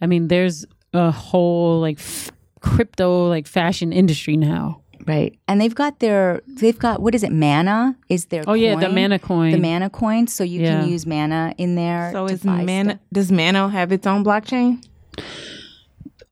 i 0.00 0.06
mean 0.06 0.28
there's 0.28 0.64
a 0.92 1.10
whole 1.10 1.80
like 1.80 1.98
f- 1.98 2.30
crypto 2.60 3.28
like 3.28 3.46
fashion 3.46 3.92
industry 3.92 4.36
now 4.36 4.80
Right. 5.06 5.38
And 5.48 5.60
they've 5.60 5.74
got 5.74 5.98
their 6.00 6.40
they've 6.46 6.78
got 6.78 7.02
what 7.02 7.14
is 7.14 7.22
it? 7.22 7.32
Mana 7.32 7.96
is 8.08 8.26
their 8.26 8.44
oh 8.46 8.54
yeah 8.54 8.76
the 8.76 8.88
mana 8.88 9.18
coin 9.18 9.52
The 9.52 9.58
mana 9.58 9.90
coin. 9.90 10.26
So 10.28 10.44
you 10.44 10.60
Yeah. 10.62 10.80
can 10.80 10.88
use 10.88 11.06
mana 11.06 11.54
in 11.58 11.74
there. 11.74 12.10
So 12.12 12.26
to 12.28 12.34
is 12.34 12.42
buy 12.42 12.64
Mana 12.64 12.90
stuff. 12.92 13.00
does 13.12 13.32
mana 13.32 13.68
have 13.68 13.92
its 13.92 14.06
own 14.06 14.24
blockchain? 14.24 14.82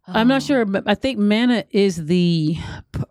i'm 0.06 0.28
not 0.28 0.42
sure 0.42 0.66
but 0.66 0.82
i 0.86 0.94
think 0.94 1.18
mana 1.18 1.64
is 1.70 2.04
the 2.06 2.56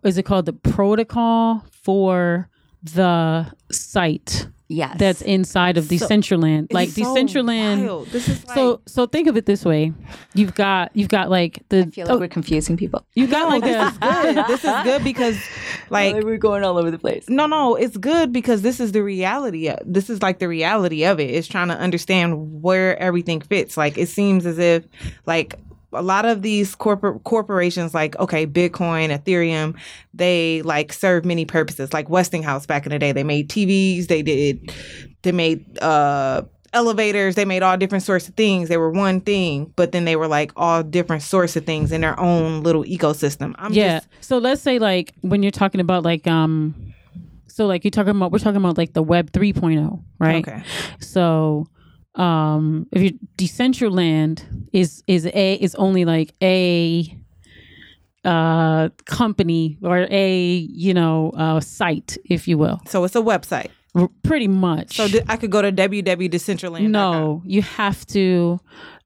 is 0.03 0.17
it 0.19 0.23
called 0.23 0.45
the 0.45 0.53
protocol 0.53 1.65
for 1.81 2.47
the 2.83 3.47
site 3.71 4.47
Yes. 4.73 4.95
that's 4.97 5.21
inside 5.21 5.77
of 5.77 5.85
So- 5.85 5.95
Decentraland. 5.95 6.73
Like 6.73 6.89
It's 6.89 6.97
so 6.97 7.15
Decentraland. 7.15 7.85
wild. 7.85 8.07
This 8.07 8.27
is 8.27 8.45
like, 8.47 8.55
so 8.55 8.81
so 8.87 9.05
think 9.05 9.27
of 9.27 9.37
it 9.37 9.45
this 9.45 9.63
way. 9.63 9.93
You've 10.33 10.55
got 10.55 10.89
you've 10.95 11.09
got 11.09 11.29
like 11.29 11.63
the 11.69 11.79
I 11.81 11.85
feel 11.89 12.05
like 12.07 12.15
oh, 12.15 12.19
we're 12.19 12.27
confusing 12.27 12.75
people. 12.77 13.05
you 13.15 13.27
got 13.27 13.49
like 13.49 13.63
this 13.69 13.91
is 13.91 13.97
good. 13.99 14.47
This 14.47 14.63
is 14.65 14.83
good 14.83 15.03
because 15.03 15.37
like 15.89 16.15
we're 16.23 16.37
going 16.37 16.63
all 16.63 16.77
over 16.77 16.89
the 16.91 16.97
place. 16.99 17.29
no 17.29 17.45
no 17.45 17.75
it's 17.75 17.97
good 17.97 18.33
because 18.33 18.61
this 18.63 18.79
is 18.79 18.91
the 18.91 19.03
reality 19.03 19.67
of, 19.69 19.77
this 19.85 20.09
is 20.09 20.21
like 20.21 20.39
the 20.39 20.47
reality 20.47 21.05
of 21.05 21.19
it 21.19 21.29
it's 21.29 21.47
trying 21.47 21.67
to 21.67 21.77
understand 21.77 22.61
where 22.61 22.97
everything 22.99 23.41
fits 23.41 23.77
like 23.77 23.97
it 23.97 24.09
seems 24.09 24.45
as 24.45 24.57
if 24.57 24.85
like 25.25 25.55
a 25.93 26.01
lot 26.01 26.25
of 26.25 26.41
these 26.41 26.75
corporate 26.75 27.23
corporations 27.23 27.93
like 27.93 28.17
okay 28.19 28.45
bitcoin 28.45 29.15
ethereum 29.15 29.77
they 30.13 30.61
like 30.63 30.93
serve 30.93 31.25
many 31.25 31.45
purposes 31.45 31.93
like 31.93 32.09
westinghouse 32.09 32.65
back 32.65 32.85
in 32.85 32.91
the 32.91 32.99
day 32.99 33.11
they 33.11 33.23
made 33.23 33.49
tvs 33.49 34.07
they 34.07 34.21
did 34.21 34.73
they 35.21 35.31
made 35.31 35.77
uh 35.79 36.41
elevators 36.73 37.35
they 37.35 37.45
made 37.45 37.61
all 37.61 37.77
different 37.77 38.03
sorts 38.03 38.27
of 38.27 38.33
things 38.33 38.67
they 38.67 38.77
were 38.77 38.89
one 38.89 39.21
thing 39.21 39.71
but 39.75 39.91
then 39.91 40.05
they 40.05 40.15
were 40.15 40.27
like 40.27 40.51
all 40.55 40.81
different 40.81 41.21
sorts 41.21 41.55
of 41.55 41.65
things 41.65 41.91
in 41.91 42.01
their 42.01 42.19
own 42.19 42.63
little 42.63 42.83
ecosystem 42.85 43.53
i'm 43.59 43.71
yeah. 43.73 43.99
just 43.99 44.07
so 44.21 44.39
let's 44.39 44.61
say 44.61 44.79
like 44.79 45.13
when 45.21 45.43
you're 45.43 45.51
talking 45.51 45.79
about 45.79 46.03
like 46.03 46.25
um 46.25 46.93
so 47.53 47.67
like 47.67 47.83
you're 47.83 47.91
talking 47.91 48.09
about 48.09 48.31
we're 48.31 48.39
talking 48.39 48.57
about 48.57 48.79
like 48.79 48.93
the 48.93 49.03
web 49.03 49.31
3.0, 49.31 50.03
right? 50.17 50.47
okay 50.47 50.63
So 50.99 51.67
um 52.15 52.87
if 52.91 53.01
you 53.01 53.19
Decentraland 53.37 54.43
is 54.71 55.03
is 55.07 55.25
a 55.25 55.53
is 55.55 55.73
only 55.75 56.05
like 56.05 56.33
a 56.41 57.17
uh 58.25 58.89
company 59.05 59.77
or 59.83 60.07
a 60.09 60.37
you 60.71 60.93
know 60.93 61.31
uh 61.35 61.59
site 61.59 62.17
if 62.25 62.47
you 62.47 62.57
will 62.57 62.79
so 62.87 63.03
it's 63.03 63.15
a 63.15 63.21
website 63.21 63.69
R- 63.95 64.09
pretty 64.23 64.47
much 64.47 64.95
So 64.95 65.07
th- 65.07 65.23
I 65.27 65.35
could 65.37 65.51
go 65.51 65.61
to 65.61 65.71
www.decentraland. 65.71 66.89
no 66.89 67.41
you 67.45 67.61
have 67.63 68.05
to 68.07 68.59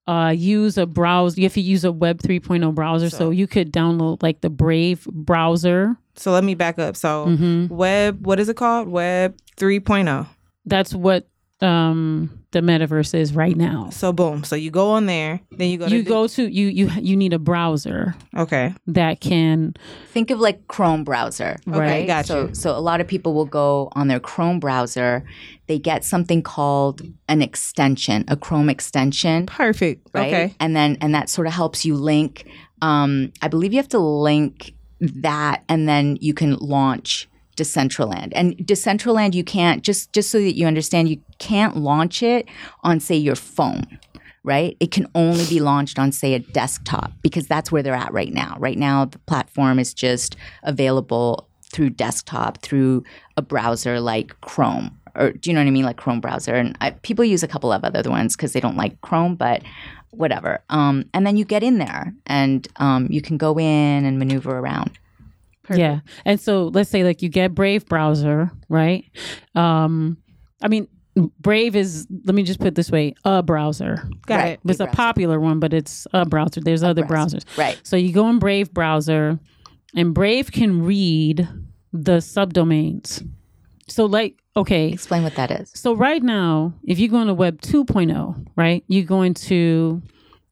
uh 0.07 0.33
use 0.37 0.77
a 0.77 0.85
browser 0.85 1.39
you 1.41 1.45
have 1.45 1.53
to 1.55 1.61
use 1.61 1.83
a 1.83 1.91
web 1.91 2.21
3.0 2.21 2.75
browser 2.75 3.09
so, 3.09 3.17
So- 3.17 3.29
you 3.31 3.47
could 3.47 3.73
download 3.73 4.21
like 4.21 4.41
the 4.41 4.49
brave 4.51 5.05
browser 5.11 5.97
So 6.15 6.31
let 6.31 6.43
me 6.43 6.53
back 6.55 6.77
up. 6.79 6.95
So 6.95 7.25
Mhm. 7.27 7.69
web, 7.69 8.25
what 8.25 8.39
is 8.39 8.49
it 8.49 8.55
called? 8.57 8.87
Web 8.87 9.35
oh. 9.37 9.61
3.0. 9.61 10.27
that's 10.65 10.93
what 10.93 11.27
um 11.61 12.29
the 12.57 12.63
metaverse 12.71 13.13
is 13.13 13.33
right 13.35 13.55
now 13.55 13.89
So 13.91 14.11
boom. 14.11 14.43
So 14.43 14.55
you 14.55 14.71
go 14.71 14.91
on 14.91 15.05
there, 15.05 15.39
then 15.51 15.69
you 15.69 15.77
go. 15.77 15.85
you 15.85 16.03
to 16.03 16.09
go 16.09 16.27
to 16.27 16.47
you 16.47 16.67
you 16.67 16.89
you 16.99 17.15
need 17.15 17.33
a 17.33 17.39
browser 17.39 18.15
Okay. 18.35 18.73
that 18.87 19.21
can 19.21 19.73
Think 20.11 20.31
of 20.31 20.39
like 20.39 20.67
Chrome 20.67 21.03
browser, 21.03 21.57
Right. 21.67 21.79
right? 21.79 22.07
got 22.07 22.25
so, 22.25 22.47
you. 22.47 22.55
so 22.55 22.75
a 22.75 22.79
lot 22.89 22.99
of 23.01 23.07
people 23.07 23.33
will 23.35 23.45
go 23.45 23.89
on 23.93 24.07
their 24.07 24.19
Chrome 24.19 24.59
browser. 24.59 25.23
They 25.67 25.77
get 25.77 26.03
something 26.03 26.41
called 26.41 27.01
an 27.27 27.41
extension, 27.41 28.25
a 28.27 28.35
Chrome 28.35 28.69
extension, 28.69 29.45
Perfect. 29.45 30.09
right? 30.13 30.33
Okay. 30.33 30.55
And 30.59 30.75
then 30.75 30.97
and 31.01 31.13
that 31.13 31.29
sort 31.29 31.45
of 31.47 31.53
helps 31.53 31.85
you 31.85 31.95
link. 31.95 32.45
Um, 32.81 33.31
I 33.41 33.47
believe 33.49 33.73
you 33.73 33.79
have 33.79 33.89
to 33.89 33.99
link 33.99 34.73
that, 34.99 35.63
and 35.69 35.87
then 35.87 36.17
you 36.21 36.33
can 36.33 36.55
launch 36.55 37.27
Decentraland. 37.57 38.31
And 38.33 38.55
Decentraland, 38.57 39.33
you 39.33 39.43
can't 39.43 39.83
just 39.83 40.13
just 40.13 40.29
so 40.29 40.39
that 40.39 40.55
you 40.55 40.65
understand, 40.65 41.09
you 41.09 41.21
can't 41.39 41.75
launch 41.75 42.23
it 42.23 42.47
on 42.83 42.99
say 43.01 43.15
your 43.15 43.35
phone. 43.35 43.99
Right? 44.43 44.77
It 44.79 44.91
can 44.91 45.07
only 45.13 45.45
be 45.45 45.59
launched 45.59 45.99
on, 45.99 46.13
say, 46.13 46.33
a 46.33 46.39
desktop 46.39 47.11
because 47.21 47.47
that's 47.47 47.69
where 47.69 47.83
they're 47.83 47.93
at 47.93 48.13
right 48.13 48.31
now. 48.31 48.55
Right 48.57 48.77
now, 48.77 49.03
the 49.03 49.19
platform 49.19 49.77
is 49.77 49.93
just 49.93 50.37
available 50.63 51.49
through 51.63 51.89
desktop, 51.89 52.61
through 52.61 53.03
a 53.35 53.41
browser 53.41 53.99
like 53.99 54.39
Chrome. 54.39 54.97
Or 55.15 55.31
do 55.31 55.49
you 55.49 55.53
know 55.53 55.59
what 55.59 55.67
I 55.67 55.71
mean? 55.71 55.83
Like 55.83 55.97
Chrome 55.97 56.21
browser. 56.21 56.55
And 56.55 56.77
I, 56.79 56.91
people 56.91 57.25
use 57.25 57.43
a 57.43 57.47
couple 57.47 57.73
of 57.73 57.83
other 57.83 58.09
ones 58.09 58.37
because 58.37 58.53
they 58.53 58.61
don't 58.61 58.77
like 58.77 59.01
Chrome, 59.01 59.35
but 59.35 59.63
whatever. 60.11 60.63
Um, 60.69 61.09
and 61.13 61.27
then 61.27 61.35
you 61.35 61.43
get 61.43 61.61
in 61.61 61.77
there 61.77 62.13
and 62.25 62.65
um, 62.77 63.07
you 63.09 63.21
can 63.21 63.37
go 63.37 63.59
in 63.59 64.05
and 64.05 64.17
maneuver 64.17 64.57
around. 64.57 64.97
Yeah. 65.75 65.99
And 66.25 66.39
so 66.39 66.67
let's 66.67 66.89
say 66.89 67.03
like 67.03 67.21
you 67.21 67.29
get 67.29 67.53
Brave 67.55 67.85
browser, 67.85 68.51
right? 68.69 69.05
Um 69.55 70.17
I 70.61 70.67
mean 70.67 70.87
Brave 71.39 71.75
is 71.75 72.05
let 72.25 72.35
me 72.35 72.43
just 72.43 72.59
put 72.59 72.67
it 72.67 72.75
this 72.75 72.91
way, 72.91 73.15
a 73.25 73.41
browser. 73.41 74.07
Got 74.27 74.35
Right. 74.35 74.47
it. 74.51 74.59
It's 74.69 74.79
a 74.79 74.83
browser. 74.85 74.95
popular 74.95 75.39
one, 75.39 75.59
but 75.59 75.73
it's 75.73 76.05
a 76.13 76.25
browser. 76.25 76.61
There's 76.61 76.83
other 76.83 77.03
browser. 77.05 77.37
browsers. 77.39 77.57
Right. 77.57 77.79
So 77.83 77.95
you 77.97 78.13
go 78.13 78.29
in 78.29 78.37
Brave 78.39 78.71
browser 78.73 79.39
and 79.95 80.13
Brave 80.13 80.51
can 80.51 80.83
read 80.83 81.47
the 81.91 82.17
subdomains. 82.17 83.27
So 83.87 84.05
like 84.05 84.35
okay, 84.55 84.89
Explain 84.89 85.23
what 85.23 85.35
that 85.35 85.49
is. 85.51 85.71
so 85.75 85.93
right 85.95 86.21
now, 86.21 86.73
if 86.83 86.97
you 86.99 87.07
go 87.09 87.21
into 87.21 87.33
Web 87.35 87.61
2.0, 87.61 88.47
right, 88.55 88.83
you 88.87 89.03
go 89.03 89.21
into 89.21 90.01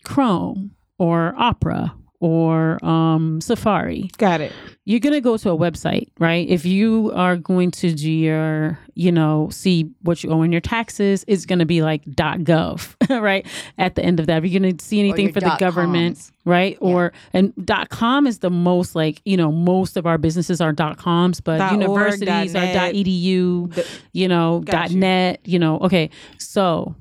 Chrome 0.03 0.72
or 0.99 1.34
Opera 1.38 1.93
or 2.20 2.84
um, 2.86 3.41
Safari. 3.41 4.09
Got 4.18 4.41
it. 4.41 4.51
You're 4.86 4.99
gonna 4.99 5.22
go 5.22 5.36
to 5.38 5.49
a 5.49 5.57
website, 5.57 6.09
right? 6.20 6.47
If 6.47 6.63
you 6.66 7.11
are 7.16 7.38
going 7.38 7.72
to 7.72 7.93
do 7.93 8.11
your, 8.11 8.78
you 8.93 9.11
know, 9.11 9.49
see 9.51 9.89
what 10.01 10.24
you 10.24 10.30
owe 10.32 10.43
in 10.43 10.51
your 10.51 10.61
taxes, 10.61 11.26
it's 11.28 11.45
gonna 11.45 11.66
be 11.66 11.82
like 11.82 12.05
.gov, 12.05 12.95
right? 13.22 13.45
At 13.80 13.95
the 13.95 14.03
end 14.03 14.20
of 14.20 14.28
that, 14.28 14.43
if 14.43 14.51
you're 14.51 14.59
gonna 14.61 14.76
see 14.80 14.99
anything 14.99 15.34
for 15.34 15.39
the 15.39 15.55
government, 15.57 16.18
coms. 16.18 16.32
right? 16.45 16.78
Or 16.82 17.13
and 17.34 17.51
.com 17.89 18.28
is 18.28 18.39
the 18.39 18.51
most 18.51 18.95
like 18.95 19.22
you 19.26 19.38
know 19.38 19.51
most 19.51 19.97
of 19.97 20.05
our 20.05 20.18
businesses 20.20 20.61
are 20.61 20.74
.coms, 20.74 21.41
but 21.41 21.57
Dot 21.57 21.74
org, 21.74 21.82
universities 21.82 22.53
dot 22.53 22.63
are 22.63 22.66
net. 22.66 22.95
.edu, 22.95 23.74
The- 23.74 23.88
you 24.13 24.28
know, 24.28 24.59
Got 24.66 24.91
you. 24.91 24.99
.net, 24.99 25.39
you 25.45 25.57
know. 25.59 25.80
Okay, 25.80 26.09
so 26.38 26.95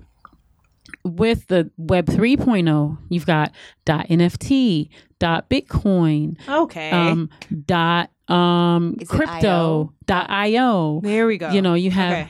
with 1.04 1.46
the 1.48 1.70
Web 1.76 2.06
3.0, 2.06 2.98
you've 3.10 3.26
got 3.26 3.52
dot 3.84 4.08
.nft, 4.08 4.88
dot 5.18 5.48
.bitcoin, 5.50 6.36
Okay. 6.48 6.90
um, 6.90 7.28
dot 7.66 8.10
um, 8.28 8.96
Is 9.00 9.08
crypto, 9.08 9.92
dot 10.06 10.30
io. 10.30 11.00
there 11.02 11.26
we 11.26 11.36
go. 11.36 11.50
You 11.50 11.60
know, 11.60 11.74
you 11.74 11.90
have 11.90 12.12
Okay. 12.26 12.28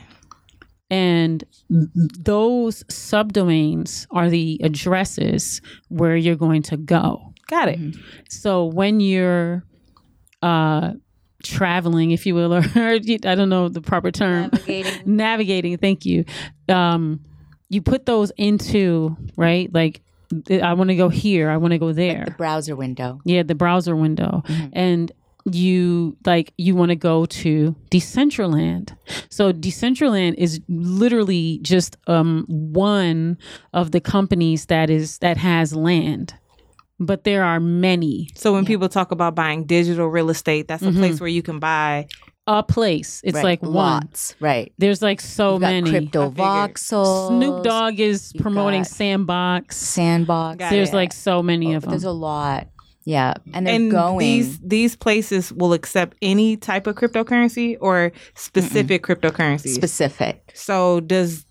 and 0.91 1.43
those 1.69 2.83
subdomains 2.85 4.05
are 4.11 4.29
the 4.29 4.59
addresses 4.61 5.61
where 5.87 6.17
you're 6.17 6.35
going 6.35 6.63
to 6.63 6.75
go. 6.77 7.33
Got 7.47 7.69
it. 7.69 7.79
So 8.29 8.65
when 8.65 8.99
you're 8.99 9.63
uh 10.41 10.91
traveling, 11.43 12.11
if 12.11 12.25
you 12.25 12.35
will, 12.35 12.53
or 12.55 12.59
I 12.75 12.97
don't 12.99 13.49
know 13.49 13.69
the 13.69 13.81
proper 13.81 14.11
term, 14.11 14.49
Navigating. 14.51 15.01
navigating, 15.15 15.77
thank 15.77 16.05
you. 16.05 16.25
Um 16.67 17.21
you 17.69 17.81
put 17.81 18.05
those 18.05 18.31
into, 18.37 19.15
right? 19.35 19.73
Like 19.73 20.01
I 20.61 20.73
want 20.73 20.89
to 20.89 20.95
go 20.95 21.09
here, 21.09 21.49
I 21.49 21.57
want 21.57 21.71
to 21.71 21.77
go 21.77 21.93
there. 21.93 22.25
The 22.25 22.31
browser 22.31 22.75
window. 22.75 23.21
Yeah, 23.25 23.43
the 23.43 23.55
browser 23.55 23.95
window. 23.95 24.43
And 24.73 25.11
you 25.51 26.17
like 26.25 26.53
you 26.57 26.75
want 26.75 26.89
to 26.89 26.95
go 26.95 27.25
to 27.27 27.75
Decentraland. 27.91 28.95
So 29.29 29.53
Decentraland 29.53 30.35
is 30.35 30.59
literally 30.67 31.59
just 31.61 31.97
um 32.07 32.45
one 32.47 33.37
of 33.73 33.91
the 33.91 34.01
companies 34.01 34.65
that 34.67 34.89
is 34.89 35.19
that 35.19 35.37
has 35.37 35.75
land. 35.75 36.33
But 36.99 37.25
there 37.25 37.43
are 37.43 37.59
many. 37.59 38.29
So 38.35 38.53
when 38.53 38.65
people 38.65 38.87
talk 38.87 39.11
about 39.11 39.35
buying 39.35 39.65
digital 39.65 40.07
real 40.07 40.29
estate, 40.29 40.67
that's 40.69 40.81
a 40.81 40.85
Mm-hmm. 40.87 40.97
place 40.99 41.19
where 41.19 41.27
you 41.29 41.43
can 41.43 41.59
buy. 41.59 42.07
A 42.47 42.61
place. 42.61 43.21
It's 43.23 43.35
right. 43.35 43.43
like 43.43 43.61
one. 43.63 43.73
lots. 43.73 44.35
Right. 44.39 44.71
There's 44.77 45.01
like 45.01 45.19
so 45.19 45.53
You've 45.53 45.61
got 45.61 45.67
many. 45.71 45.89
Crypto 45.89 46.25
I 46.25 46.29
figured. 46.29 46.47
voxels. 46.47 47.27
Snoop 47.29 47.63
Dogg 47.63 47.99
is 47.99 48.31
You've 48.33 48.41
promoting 48.43 48.83
Sandbox. 48.83 49.75
Sandbox. 49.77 50.57
Got 50.59 50.69
There's 50.69 50.89
it. 50.89 50.95
like 50.95 51.11
so 51.13 51.41
many 51.41 51.73
Oh, 51.73 51.77
of 51.77 51.81
them. 51.83 51.91
There's 51.91 52.03
a 52.03 52.11
lot. 52.11 52.67
Yeah. 53.03 53.33
And 53.53 53.65
they're 53.65 53.75
and 53.75 53.89
going. 53.91 54.19
these 54.19 54.59
these 54.59 54.95
places 54.95 55.51
will 55.53 55.73
accept 55.73 56.17
any 56.21 56.55
type 56.57 56.85
of 56.87 56.95
cryptocurrency 56.95 57.77
or 57.81 58.11
specific 58.35 59.03
cryptocurrency. 59.03 59.69
specific. 59.73 60.51
so 60.55 60.99
does 61.01 61.45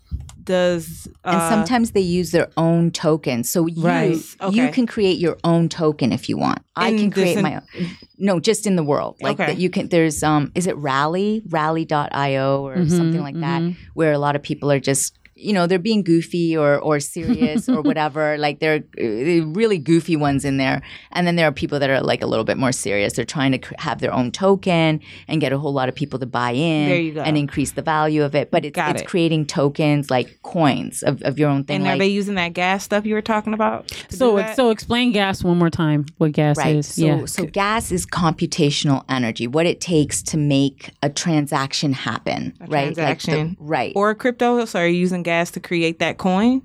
does 0.45 1.07
uh, 1.23 1.29
And 1.31 1.41
sometimes 1.41 1.91
they 1.91 2.01
use 2.01 2.31
their 2.31 2.49
own 2.57 2.91
token. 2.91 3.43
So 3.43 3.67
you 3.67 3.83
Right. 3.83 4.17
you 4.51 4.69
can 4.69 4.85
create 4.87 5.17
your 5.17 5.37
own 5.43 5.69
token 5.69 6.11
if 6.11 6.29
you 6.29 6.37
want. 6.37 6.59
I 6.75 6.91
can 6.91 7.09
create 7.11 7.37
in- 7.37 7.43
my 7.43 7.55
own. 7.55 7.97
No, 8.17 8.39
just 8.39 8.65
in 8.65 8.75
the 8.75 8.83
world. 8.83 9.17
Like 9.21 9.39
Okay. 9.39 9.47
that 9.53 9.57
you 9.59 9.69
can 9.69 9.89
there's 9.89 10.23
um 10.23 10.51
is 10.55 10.67
it 10.67 10.75
Rally? 10.77 11.41
Rally.io 11.49 12.65
or 12.65 12.77
Mhm, 12.77 12.91
something 12.91 13.21
like 13.21 13.39
that 13.39 13.61
mhm. 13.61 13.75
where 13.93 14.13
a 14.13 14.19
lot 14.19 14.35
of 14.35 14.41
people 14.43 14.71
are 14.71 14.79
just 14.79 15.17
you 15.37 15.51
know 15.51 15.67
they're 15.67 15.77
being 15.79 16.01
goofy 16.01 16.55
or 16.55 16.79
or 16.79 16.97
serious 16.99 17.67
or 17.67 17.81
whatever 17.89 18.37
like 18.37 18.59
they're 18.59 18.83
uh, 19.01 19.45
really 19.47 19.77
goofy 19.77 20.15
ones 20.15 20.45
in 20.45 20.55
there 20.55 20.81
and 21.11 21.27
then 21.27 21.35
there 21.35 21.45
are 21.45 21.51
people 21.51 21.77
that 21.77 21.89
are 21.89 21.99
like 22.01 22.21
a 22.21 22.25
little 22.25 22.45
bit 22.45 22.57
more 22.57 22.71
serious 22.71 23.11
they're 23.13 23.25
trying 23.25 23.51
to 23.51 23.57
cr- 23.57 23.73
have 23.79 23.99
their 23.99 24.13
own 24.13 24.31
token 24.31 25.01
and 25.27 25.41
get 25.41 25.51
a 25.51 25.57
whole 25.57 25.73
lot 25.73 25.89
of 25.89 25.95
people 25.95 26.17
to 26.17 26.25
buy 26.25 26.51
in 26.51 26.87
There 26.87 26.99
you 27.01 27.11
go. 27.13 27.21
and 27.21 27.37
increase 27.37 27.73
the 27.73 27.81
value 27.81 28.23
of 28.23 28.33
it 28.33 28.49
but 28.49 28.63
it's, 28.63 28.75
Got 28.75 28.91
it's 28.91 29.01
it. 29.01 29.07
creating 29.09 29.45
tokens 29.45 30.09
like 30.09 30.41
coins 30.41 31.03
of, 31.03 31.21
of 31.23 31.37
your 31.37 31.49
own 31.49 31.65
thing 31.65 31.81
And 31.81 31.87
are 31.87 31.97
they 31.97 32.07
using 32.07 32.35
that 32.35 32.53
gas 32.53 32.85
stuff 32.85 33.05
you 33.05 33.13
were 33.13 33.21
talking 33.21 33.53
about? 33.53 33.91
So 34.09 34.41
so 34.55 34.69
explain 34.69 35.11
gas 35.11 35.43
one 35.43 35.57
more 35.57 35.69
time. 35.69 36.05
What 36.17 36.31
gas 36.31 36.57
Right. 36.57 36.77
is? 36.77 36.87
So, 36.95 37.05
yeah. 37.05 37.25
so 37.25 37.45
gas 37.45 37.91
is 37.91 38.05
computational 38.05 39.03
energy, 39.09 39.47
what 39.47 39.65
it 39.65 39.81
takes 39.81 40.21
to 40.23 40.37
make 40.37 40.91
a 41.03 41.09
transaction 41.09 41.91
happen, 41.91 42.53
A 42.61 42.67
right? 42.67 42.69
Like 42.69 42.89
the- 42.89 43.01
transaction. 43.01 43.57
right. 43.59 43.91
or 43.95 44.15
crypto. 44.15 44.63
So 44.65 44.79
are 44.79 44.87
you 44.87 44.97
using 44.97 45.23
gas 45.25 45.51
to 45.51 45.59
create 45.59 45.99
that 45.99 46.17
coin? 46.17 46.61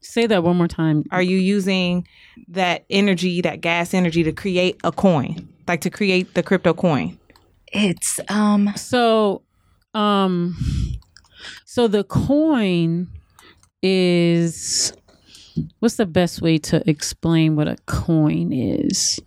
Say 0.00 0.26
that 0.26 0.42
one 0.42 0.56
more 0.56 0.68
time. 0.68 1.04
Are 1.12 1.22
you 1.22 1.38
using 1.38 2.06
that 2.48 2.84
energy, 2.90 3.40
that 3.42 3.60
gas 3.60 3.94
energy, 3.94 4.22
to 4.24 4.32
create 4.32 4.78
a 4.84 4.90
coin, 4.92 5.48
like 5.68 5.80
to 5.82 5.90
create 5.90 6.34
the 6.34 6.42
crypto 6.42 6.74
coin? 6.74 7.18
it's 7.72 8.20
um 8.28 8.70
So, 8.76 9.42
um, 9.94 10.56
so 11.64 11.88
the 11.88 12.04
coin 12.04 13.08
is 13.82 14.92
what's 15.78 15.96
the 15.96 16.06
best 16.06 16.42
way 16.42 16.58
to 16.58 16.88
explain 16.88 17.56
what 17.56 17.68
a 17.68 17.76
coin 17.86 18.52
is? 18.52 19.20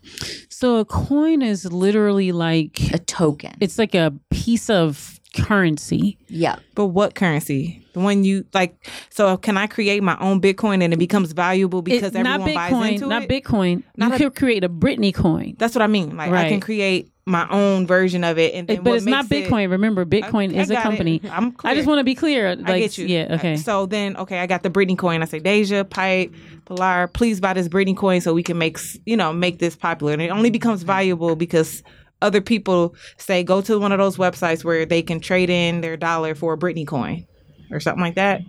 So 0.49 0.77
a 0.77 0.85
coin 0.85 1.41
is 1.41 1.65
literally 1.71 2.31
like 2.31 2.91
a 2.93 2.99
token. 2.99 3.53
it's 3.59 3.77
like 3.79 3.95
a 3.95 4.13
piece 4.31 4.69
of 4.69 5.19
currency. 5.35 6.17
yeah. 6.27 6.57
But 6.75 6.87
what 6.87 7.15
currency? 7.15 7.86
The 7.97 8.03
one 8.03 8.23
you 8.23 8.45
like? 8.53 8.75
So 9.09 9.37
can 9.37 9.57
I 9.57 9.65
create 9.65 10.03
my 10.03 10.15
own 10.19 10.39
Bitcoin 10.39 10.83
and 10.83 10.93
it 10.93 10.97
becomes 10.97 11.31
valuable 11.31 11.81
because 11.81 12.13
It- 12.13 12.17
everyone 12.17 12.53
buys 12.53 12.71
Bitcoin, 12.71 12.91
into 12.93 13.07
not 13.07 13.23
it? 13.23 13.29
Bitcoin. 13.29 13.83
Not 13.95 14.09
you 14.19 14.27
a- 14.27 14.29
could 14.29 14.35
create 14.37 14.63
a 14.63 14.69
Britney 14.69 15.13
coin. 15.13 15.55
That's 15.57 15.73
what 15.73 15.81
I 15.81 15.87
mean. 15.87 16.15
Like 16.15 16.31
I 16.31 16.47
can 16.47 16.59
create 16.59 17.09
my 17.25 17.47
own 17.49 17.87
version 17.87 18.23
of 18.23 18.37
it, 18.37 18.53
and 18.53 18.67
then 18.67 18.77
It- 18.77 18.83
but 18.83 18.93
it's 18.97 19.05
not 19.05 19.29
makes 19.29 19.47
it- 19.47 19.51
Bitcoin. 19.51 19.71
Remember, 19.71 20.05
Bitcoin 20.05 20.55
I 20.55 20.61
is 20.61 20.69
a 20.69 20.75
company. 20.75 21.21
I'm 21.31 21.55
I 21.63 21.73
just 21.73 21.87
want 21.87 21.99
to 21.99 22.03
be 22.03 22.13
clear. 22.13 22.55
Like, 22.55 22.69
I 22.69 22.79
get 22.79 22.97
you. 22.99 23.07
Yeah. 23.07 23.27
Okay. 23.31 23.57
So 23.57 23.87
then, 23.87 24.15
okay, 24.17 24.39
I 24.39 24.45
got 24.45 24.61
the 24.61 24.69
Britney 24.69 24.97
coin. 24.97 25.23
I 25.23 25.25
say, 25.25 25.39
Deja, 25.39 25.83
Pipe, 25.83 26.33
Pilar, 26.65 27.07
please 27.07 27.39
buy 27.41 27.53
this 27.53 27.67
Britney 27.67 27.97
coin 27.97 28.21
so 28.21 28.33
we 28.33 28.43
can 28.43 28.59
make, 28.59 28.77
you 29.07 29.17
know, 29.17 29.33
make 29.33 29.57
this 29.57 29.75
popular. 29.75 30.13
And 30.13 30.21
it 30.21 30.29
only 30.29 30.51
becomes 30.51 30.83
valuable 30.83 31.35
because 31.35 31.81
other 32.21 32.41
people 32.41 32.95
say 33.17 33.43
go 33.43 33.59
to 33.61 33.79
one 33.79 33.91
of 33.91 33.97
those 33.97 34.17
websites 34.17 34.63
where 34.63 34.85
they 34.85 35.01
can 35.01 35.19
trade 35.19 35.49
in 35.49 35.81
their 35.81 35.97
dollar 35.97 36.33
for 36.35 36.53
a 36.53 36.57
Britney 36.57 36.85
coin 36.87 37.25
or 37.71 37.79
something 37.79 38.01
like 38.01 38.15
that. 38.15 38.41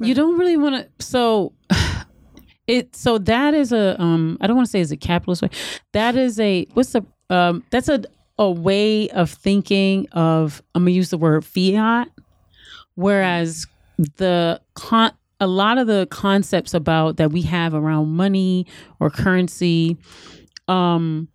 you 0.00 0.14
don't 0.14 0.38
really 0.38 0.56
want 0.56 0.74
to 0.74 1.04
so 1.04 1.52
it 2.66 2.94
so 2.96 3.18
that 3.18 3.54
is 3.54 3.72
a 3.72 4.00
um 4.00 4.38
i 4.40 4.46
don't 4.46 4.56
want 4.56 4.66
to 4.66 4.70
say 4.70 4.80
is 4.80 4.90
a 4.90 4.96
capitalist 4.96 5.42
way 5.42 5.50
that 5.92 6.16
is 6.16 6.40
a 6.40 6.64
what's 6.74 6.92
the 6.92 7.04
um 7.30 7.62
that's 7.70 7.88
a 7.88 8.02
a 8.38 8.50
way 8.50 9.08
of 9.10 9.30
thinking 9.30 10.08
of 10.12 10.62
i'm 10.74 10.82
gonna 10.82 10.90
use 10.90 11.10
the 11.10 11.18
word 11.18 11.44
fiat 11.44 12.08
whereas 12.94 13.66
the 14.16 14.60
con 14.74 15.12
a 15.40 15.46
lot 15.46 15.78
of 15.78 15.86
the 15.86 16.06
concepts 16.10 16.74
about 16.74 17.16
that 17.16 17.30
we 17.32 17.42
have 17.42 17.74
around 17.74 18.08
money 18.08 18.66
or 18.98 19.10
currency 19.10 19.96
um 20.68 21.28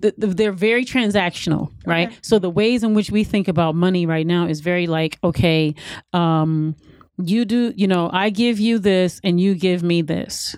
th- 0.00 0.14
th- 0.20 0.36
they're 0.36 0.52
very 0.52 0.84
transactional 0.84 1.70
right 1.86 2.10
so 2.22 2.38
the 2.38 2.50
ways 2.50 2.82
in 2.82 2.94
which 2.94 3.10
we 3.10 3.24
think 3.24 3.48
about 3.48 3.74
money 3.74 4.06
right 4.06 4.26
now 4.26 4.46
is 4.46 4.60
very 4.60 4.86
like 4.86 5.18
okay 5.22 5.74
um 6.12 6.74
you 7.18 7.44
do 7.44 7.72
you 7.76 7.86
know 7.86 8.10
i 8.12 8.30
give 8.30 8.58
you 8.58 8.78
this 8.78 9.20
and 9.22 9.40
you 9.40 9.54
give 9.54 9.82
me 9.82 10.02
this 10.02 10.56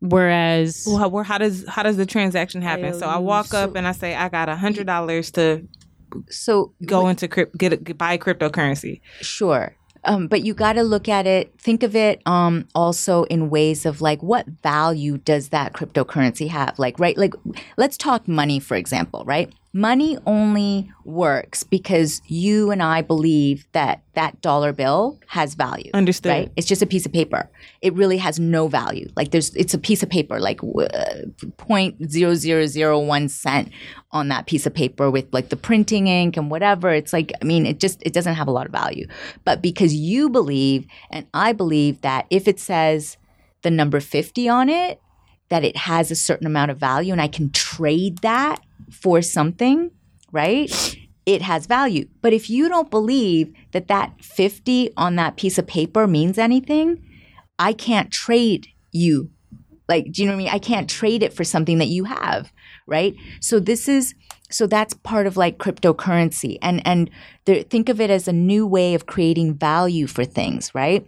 whereas 0.00 0.84
Well, 0.86 0.98
how, 0.98 1.22
how 1.22 1.38
does 1.38 1.64
how 1.66 1.82
does 1.82 1.96
the 1.96 2.06
transaction 2.06 2.60
happen? 2.62 2.92
So 2.92 3.06
I 3.06 3.18
walk 3.18 3.54
up 3.54 3.74
and 3.76 3.86
I 3.88 3.92
say 3.92 4.14
I 4.14 4.28
got 4.28 4.48
a 4.48 4.56
hundred 4.56 4.86
dollars 4.86 5.30
to 5.32 5.66
So 6.28 6.74
go 6.84 7.08
into 7.08 7.28
crypt, 7.28 7.56
get, 7.56 7.72
a, 7.72 7.76
get 7.78 7.96
buy 7.96 8.18
cryptocurrency. 8.18 9.00
Sure. 9.22 9.74
Um, 10.04 10.26
but 10.26 10.44
you 10.44 10.52
got 10.52 10.72
to 10.74 10.82
look 10.82 11.08
at 11.08 11.26
it, 11.26 11.52
think 11.58 11.82
of 11.82 11.94
it 11.94 12.20
um, 12.26 12.66
also 12.74 13.24
in 13.24 13.50
ways 13.50 13.86
of 13.86 14.00
like, 14.00 14.22
what 14.22 14.46
value 14.62 15.18
does 15.18 15.50
that 15.50 15.74
cryptocurrency 15.74 16.48
have? 16.48 16.78
Like, 16.78 16.98
right? 16.98 17.16
Like, 17.16 17.34
let's 17.76 17.96
talk 17.96 18.26
money, 18.26 18.58
for 18.58 18.76
example, 18.76 19.22
right? 19.24 19.52
Money 19.74 20.18
only 20.26 20.92
works 21.04 21.62
because 21.62 22.20
you 22.26 22.70
and 22.70 22.82
I 22.82 23.00
believe 23.00 23.66
that 23.72 24.02
that 24.12 24.38
dollar 24.42 24.74
bill 24.74 25.18
has 25.28 25.54
value. 25.54 25.90
Understood. 25.94 26.30
Right? 26.30 26.52
It's 26.56 26.66
just 26.66 26.82
a 26.82 26.86
piece 26.86 27.06
of 27.06 27.12
paper. 27.12 27.48
It 27.80 27.94
really 27.94 28.18
has 28.18 28.38
no 28.38 28.68
value. 28.68 29.10
Like 29.16 29.30
there's, 29.30 29.54
it's 29.56 29.72
a 29.72 29.78
piece 29.78 30.02
of 30.02 30.10
paper, 30.10 30.38
like 30.38 30.58
w- 30.58 30.86
uh, 30.86 31.22
point 31.56 32.10
zero 32.10 32.34
zero 32.34 32.66
zero 32.66 33.00
one 33.00 33.30
cent 33.30 33.70
on 34.10 34.28
that 34.28 34.46
piece 34.46 34.66
of 34.66 34.74
paper 34.74 35.10
with 35.10 35.32
like 35.32 35.48
the 35.48 35.56
printing 35.56 36.06
ink 36.06 36.36
and 36.36 36.50
whatever. 36.50 36.90
It's 36.90 37.14
like, 37.14 37.32
I 37.40 37.44
mean, 37.46 37.64
it 37.64 37.80
just 37.80 38.02
it 38.02 38.12
doesn't 38.12 38.34
have 38.34 38.48
a 38.48 38.52
lot 38.52 38.66
of 38.66 38.72
value. 38.72 39.06
But 39.44 39.62
because 39.62 39.94
you 39.94 40.28
believe 40.28 40.86
and 41.10 41.26
I 41.32 41.54
believe 41.54 42.02
that 42.02 42.26
if 42.28 42.46
it 42.46 42.60
says 42.60 43.16
the 43.62 43.70
number 43.70 44.00
fifty 44.00 44.50
on 44.50 44.68
it, 44.68 45.00
that 45.48 45.64
it 45.64 45.76
has 45.76 46.10
a 46.10 46.14
certain 46.14 46.46
amount 46.46 46.70
of 46.70 46.78
value 46.78 47.12
and 47.12 47.22
I 47.22 47.28
can 47.28 47.50
trade 47.52 48.18
that 48.18 48.60
for 48.90 49.22
something, 49.22 49.90
right? 50.30 50.96
It 51.24 51.42
has 51.42 51.66
value. 51.66 52.08
But 52.20 52.32
if 52.32 52.50
you 52.50 52.68
don't 52.68 52.90
believe 52.90 53.52
that 53.72 53.88
that 53.88 54.22
50 54.24 54.90
on 54.96 55.16
that 55.16 55.36
piece 55.36 55.58
of 55.58 55.66
paper 55.66 56.06
means 56.06 56.38
anything, 56.38 57.04
I 57.58 57.72
can't 57.72 58.10
trade 58.10 58.68
you. 58.90 59.30
Like, 59.88 60.10
do 60.10 60.22
you 60.22 60.26
know 60.26 60.34
what 60.34 60.42
I 60.42 60.44
mean? 60.44 60.54
I 60.54 60.58
can't 60.58 60.88
trade 60.88 61.22
it 61.22 61.32
for 61.32 61.44
something 61.44 61.78
that 61.78 61.88
you 61.88 62.04
have, 62.04 62.52
right? 62.86 63.14
So 63.40 63.60
this 63.60 63.88
is 63.88 64.14
so 64.50 64.66
that's 64.66 64.94
part 64.94 65.26
of 65.26 65.36
like 65.36 65.58
cryptocurrency 65.58 66.58
and 66.60 66.86
and 66.86 67.10
there, 67.46 67.62
think 67.62 67.88
of 67.88 68.00
it 68.00 68.10
as 68.10 68.28
a 68.28 68.32
new 68.32 68.66
way 68.66 68.94
of 68.94 69.06
creating 69.06 69.54
value 69.54 70.06
for 70.06 70.24
things, 70.24 70.74
right? 70.74 71.06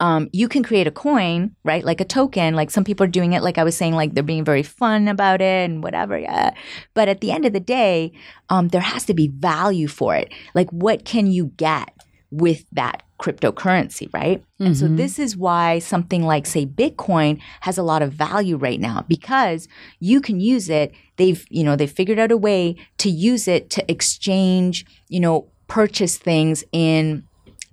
Um, 0.00 0.28
you 0.32 0.48
can 0.48 0.62
create 0.62 0.86
a 0.86 0.90
coin, 0.90 1.54
right? 1.62 1.84
Like 1.84 2.00
a 2.00 2.04
token. 2.04 2.54
Like 2.54 2.70
some 2.70 2.84
people 2.84 3.04
are 3.04 3.10
doing 3.10 3.34
it, 3.34 3.42
like 3.42 3.58
I 3.58 3.64
was 3.64 3.76
saying, 3.76 3.94
like 3.94 4.14
they're 4.14 4.22
being 4.22 4.44
very 4.44 4.62
fun 4.62 5.06
about 5.08 5.40
it 5.40 5.70
and 5.70 5.82
whatever. 5.82 6.18
Yeah. 6.18 6.54
But 6.94 7.08
at 7.08 7.20
the 7.20 7.30
end 7.30 7.44
of 7.44 7.52
the 7.52 7.60
day, 7.60 8.12
um, 8.48 8.68
there 8.68 8.80
has 8.80 9.04
to 9.06 9.14
be 9.14 9.28
value 9.28 9.86
for 9.86 10.16
it. 10.16 10.32
Like, 10.54 10.70
what 10.70 11.04
can 11.04 11.26
you 11.26 11.52
get 11.56 11.92
with 12.30 12.64
that 12.72 13.02
cryptocurrency, 13.20 14.08
right? 14.14 14.42
And 14.60 14.76
so 14.76 14.86
this 14.88 15.18
is 15.18 15.36
why 15.36 15.78
something 15.80 16.22
like, 16.22 16.46
say, 16.46 16.64
Bitcoin 16.64 17.40
has 17.60 17.76
a 17.76 17.82
lot 17.82 18.02
of 18.02 18.12
value 18.12 18.56
right 18.56 18.80
now 18.80 19.04
because 19.08 19.68
you 19.98 20.20
can 20.20 20.40
use 20.40 20.70
it. 20.70 20.94
They've, 21.16 21.44
you 21.50 21.64
know, 21.64 21.76
they've 21.76 21.90
figured 21.90 22.18
out 22.18 22.30
a 22.30 22.36
way 22.36 22.76
to 22.98 23.10
use 23.10 23.46
it 23.48 23.68
to 23.70 23.90
exchange, 23.90 24.86
you 25.08 25.20
know, 25.20 25.50
purchase 25.66 26.16
things 26.16 26.64
in 26.72 27.24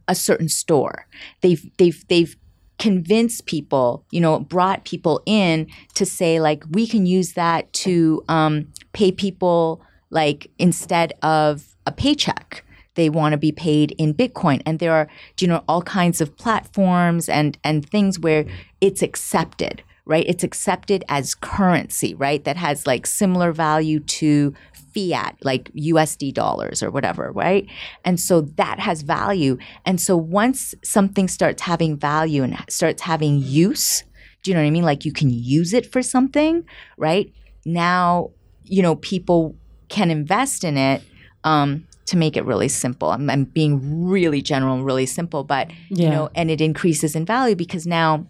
a 0.07 0.15
certain 0.15 0.49
store. 0.49 1.07
They've 1.41 1.69
they've 1.77 2.07
they've 2.07 2.35
convinced 2.79 3.45
people, 3.45 4.05
you 4.11 4.21
know, 4.21 4.39
brought 4.39 4.85
people 4.85 5.21
in 5.25 5.67
to 5.95 6.05
say 6.05 6.39
like 6.39 6.63
we 6.71 6.87
can 6.87 7.05
use 7.05 7.33
that 7.33 7.71
to 7.73 8.23
um, 8.27 8.71
pay 8.93 9.11
people 9.11 9.81
like 10.09 10.49
instead 10.57 11.13
of 11.21 11.75
a 11.85 11.91
paycheck. 11.91 12.63
They 12.95 13.09
want 13.09 13.33
to 13.33 13.37
be 13.37 13.51
paid 13.51 13.93
in 13.99 14.15
Bitcoin, 14.15 14.61
and 14.65 14.79
there 14.79 14.93
are 14.93 15.07
you 15.39 15.47
know 15.47 15.63
all 15.67 15.83
kinds 15.83 16.19
of 16.19 16.35
platforms 16.35 17.29
and 17.29 17.57
and 17.63 17.87
things 17.87 18.19
where 18.19 18.45
it's 18.81 19.01
accepted. 19.01 19.83
Right, 20.05 20.25
it's 20.25 20.43
accepted 20.45 21.03
as 21.09 21.35
currency, 21.35 22.15
right? 22.15 22.41
That 22.45 22.55
has 22.55 22.87
like 22.87 23.05
similar 23.05 23.51
value 23.51 23.99
to 23.99 24.53
fiat, 24.97 25.37
like 25.43 25.71
USD 25.73 26.33
dollars 26.33 26.81
or 26.81 26.89
whatever, 26.89 27.31
right? 27.31 27.69
And 28.03 28.19
so 28.19 28.41
that 28.41 28.79
has 28.79 29.03
value. 29.03 29.57
And 29.85 30.01
so 30.01 30.17
once 30.17 30.73
something 30.83 31.27
starts 31.27 31.61
having 31.61 31.97
value 31.97 32.43
and 32.43 32.57
starts 32.69 33.03
having 33.03 33.39
use, 33.39 34.03
do 34.41 34.51
you 34.51 34.55
know 34.55 34.61
what 34.61 34.67
I 34.67 34.71
mean? 34.71 34.83
Like 34.83 35.05
you 35.05 35.11
can 35.11 35.29
use 35.29 35.73
it 35.73 35.91
for 35.91 36.01
something, 36.01 36.63
right? 36.97 37.31
Now, 37.65 38.31
you 38.63 38.81
know, 38.81 38.95
people 38.95 39.55
can 39.89 40.09
invest 40.09 40.63
in 40.63 40.77
it 40.77 41.03
um, 41.43 41.85
to 42.07 42.17
make 42.17 42.35
it 42.35 42.45
really 42.45 42.67
simple. 42.67 43.11
I'm, 43.11 43.29
I'm 43.29 43.43
being 43.43 44.07
really 44.07 44.41
general 44.41 44.75
and 44.75 44.85
really 44.85 45.05
simple, 45.05 45.43
but, 45.43 45.69
you 45.89 46.09
know, 46.09 46.29
and 46.35 46.49
it 46.49 46.61
increases 46.61 47.15
in 47.15 47.25
value 47.25 47.55
because 47.55 47.85
now 47.85 48.25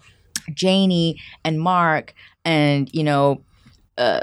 Janie 0.54 1.20
and 1.44 1.60
Mark 1.60 2.14
and, 2.44 2.90
you 2.94 3.04
know, 3.04 3.42
uh, 3.98 4.22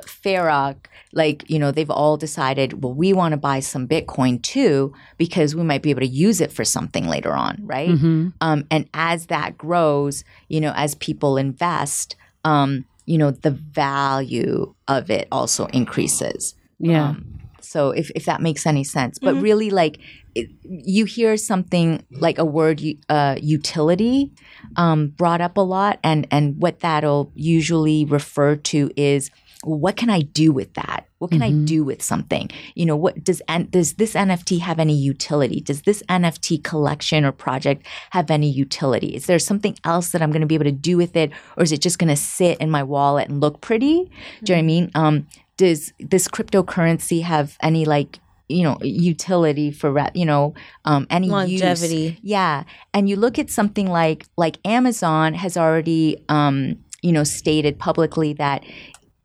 like, 1.12 1.48
you 1.48 1.58
know, 1.58 1.70
they've 1.70 1.90
all 1.90 2.16
decided, 2.16 2.82
well, 2.82 2.92
we 2.92 3.12
want 3.12 3.32
to 3.32 3.36
buy 3.36 3.60
some 3.60 3.86
Bitcoin 3.86 4.42
too 4.42 4.92
because 5.16 5.54
we 5.54 5.62
might 5.62 5.82
be 5.82 5.90
able 5.90 6.00
to 6.00 6.06
use 6.06 6.40
it 6.40 6.52
for 6.52 6.64
something 6.64 7.06
later 7.06 7.32
on, 7.32 7.60
right? 7.62 7.90
Mhm. 7.90 8.32
Um, 8.40 8.64
and 8.70 8.88
as 8.94 9.26
that 9.26 9.56
grows, 9.56 10.24
you 10.48 10.60
know, 10.60 10.72
as 10.74 10.94
people 10.96 11.36
invest, 11.36 12.16
um, 12.44 12.84
you 13.06 13.18
know, 13.18 13.30
the 13.30 13.50
value 13.50 14.74
of 14.88 15.10
it 15.10 15.28
also 15.30 15.66
increases. 15.66 16.54
yeah 16.78 17.10
Um, 17.10 17.30
So 17.60 17.90
if, 17.90 18.10
if 18.14 18.24
that 18.26 18.40
makes 18.42 18.66
any 18.66 18.84
sense, 18.84 19.18
but 19.18 19.34
really 19.40 19.70
like 19.70 19.98
it, 20.34 20.48
you 20.62 21.06
hear 21.06 21.36
something 21.36 22.04
like 22.10 22.38
a 22.38 22.44
word 22.44 22.82
uh, 23.08 23.36
utility 23.40 24.32
um, 24.76 25.08
brought 25.16 25.40
up 25.40 25.56
a 25.56 25.62
lot, 25.62 25.98
and 26.02 26.26
and 26.30 26.60
what 26.60 26.80
that'll 26.80 27.32
usually 27.34 28.04
refer 28.04 28.56
to 28.56 28.90
is 28.96 29.30
what 29.64 29.96
can 29.96 30.10
I 30.10 30.20
do 30.20 30.52
with 30.52 30.74
that? 30.74 31.06
What 31.18 31.30
can 31.30 31.42
I 31.42 31.52
do 31.52 31.84
with 31.84 32.02
something? 32.02 32.50
You 32.74 32.84
know, 32.84 32.96
what 32.96 33.24
does 33.24 33.40
and 33.48 33.70
does 33.70 33.94
this 33.94 34.12
NFT 34.12 34.60
have 34.60 34.78
any 34.78 34.94
utility? 34.94 35.60
Does 35.60 35.82
this 35.82 36.02
NFT 36.08 36.62
collection 36.62 37.24
or 37.24 37.32
project 37.32 37.86
have 38.10 38.30
any 38.30 38.50
utility? 38.50 39.14
Is 39.14 39.24
there 39.24 39.38
something 39.38 39.74
else 39.84 40.10
that 40.10 40.20
I'm 40.20 40.30
going 40.30 40.42
to 40.42 40.46
be 40.46 40.54
able 40.54 40.64
to 40.64 40.72
do 40.72 40.98
with 40.98 41.16
it, 41.16 41.30
or 41.56 41.62
is 41.62 41.72
it 41.72 41.80
just 41.80 41.98
going 41.98 42.10
to 42.10 42.16
sit 42.16 42.58
in 42.58 42.70
my 42.70 42.82
wallet 42.82 43.30
and 43.30 43.40
look 43.40 43.62
pretty? 43.62 44.10
Do 44.42 44.52
you 44.52 44.56
know 44.56 44.56
what 44.56 44.58
I 44.58 44.62
mean? 44.62 44.90
Um, 44.94 45.26
does 45.56 45.94
this 45.98 46.28
cryptocurrency 46.28 47.22
have 47.22 47.56
any 47.62 47.84
like 47.84 48.18
you 48.48 48.62
know 48.62 48.76
utility 48.82 49.70
for 49.70 49.90
re- 49.90 50.10
you 50.14 50.26
know 50.26 50.54
um, 50.84 51.06
any 51.08 51.26
use? 51.26 51.32
Longevity. 51.32 52.18
Yeah, 52.22 52.64
and 52.92 53.08
you 53.08 53.16
look 53.16 53.38
at 53.38 53.50
something 53.50 53.86
like 53.86 54.26
like 54.36 54.58
Amazon 54.66 55.34
has 55.34 55.56
already 55.56 56.22
um, 56.28 56.78
you 57.02 57.12
know 57.12 57.24
stated 57.24 57.78
publicly 57.78 58.34
that 58.34 58.64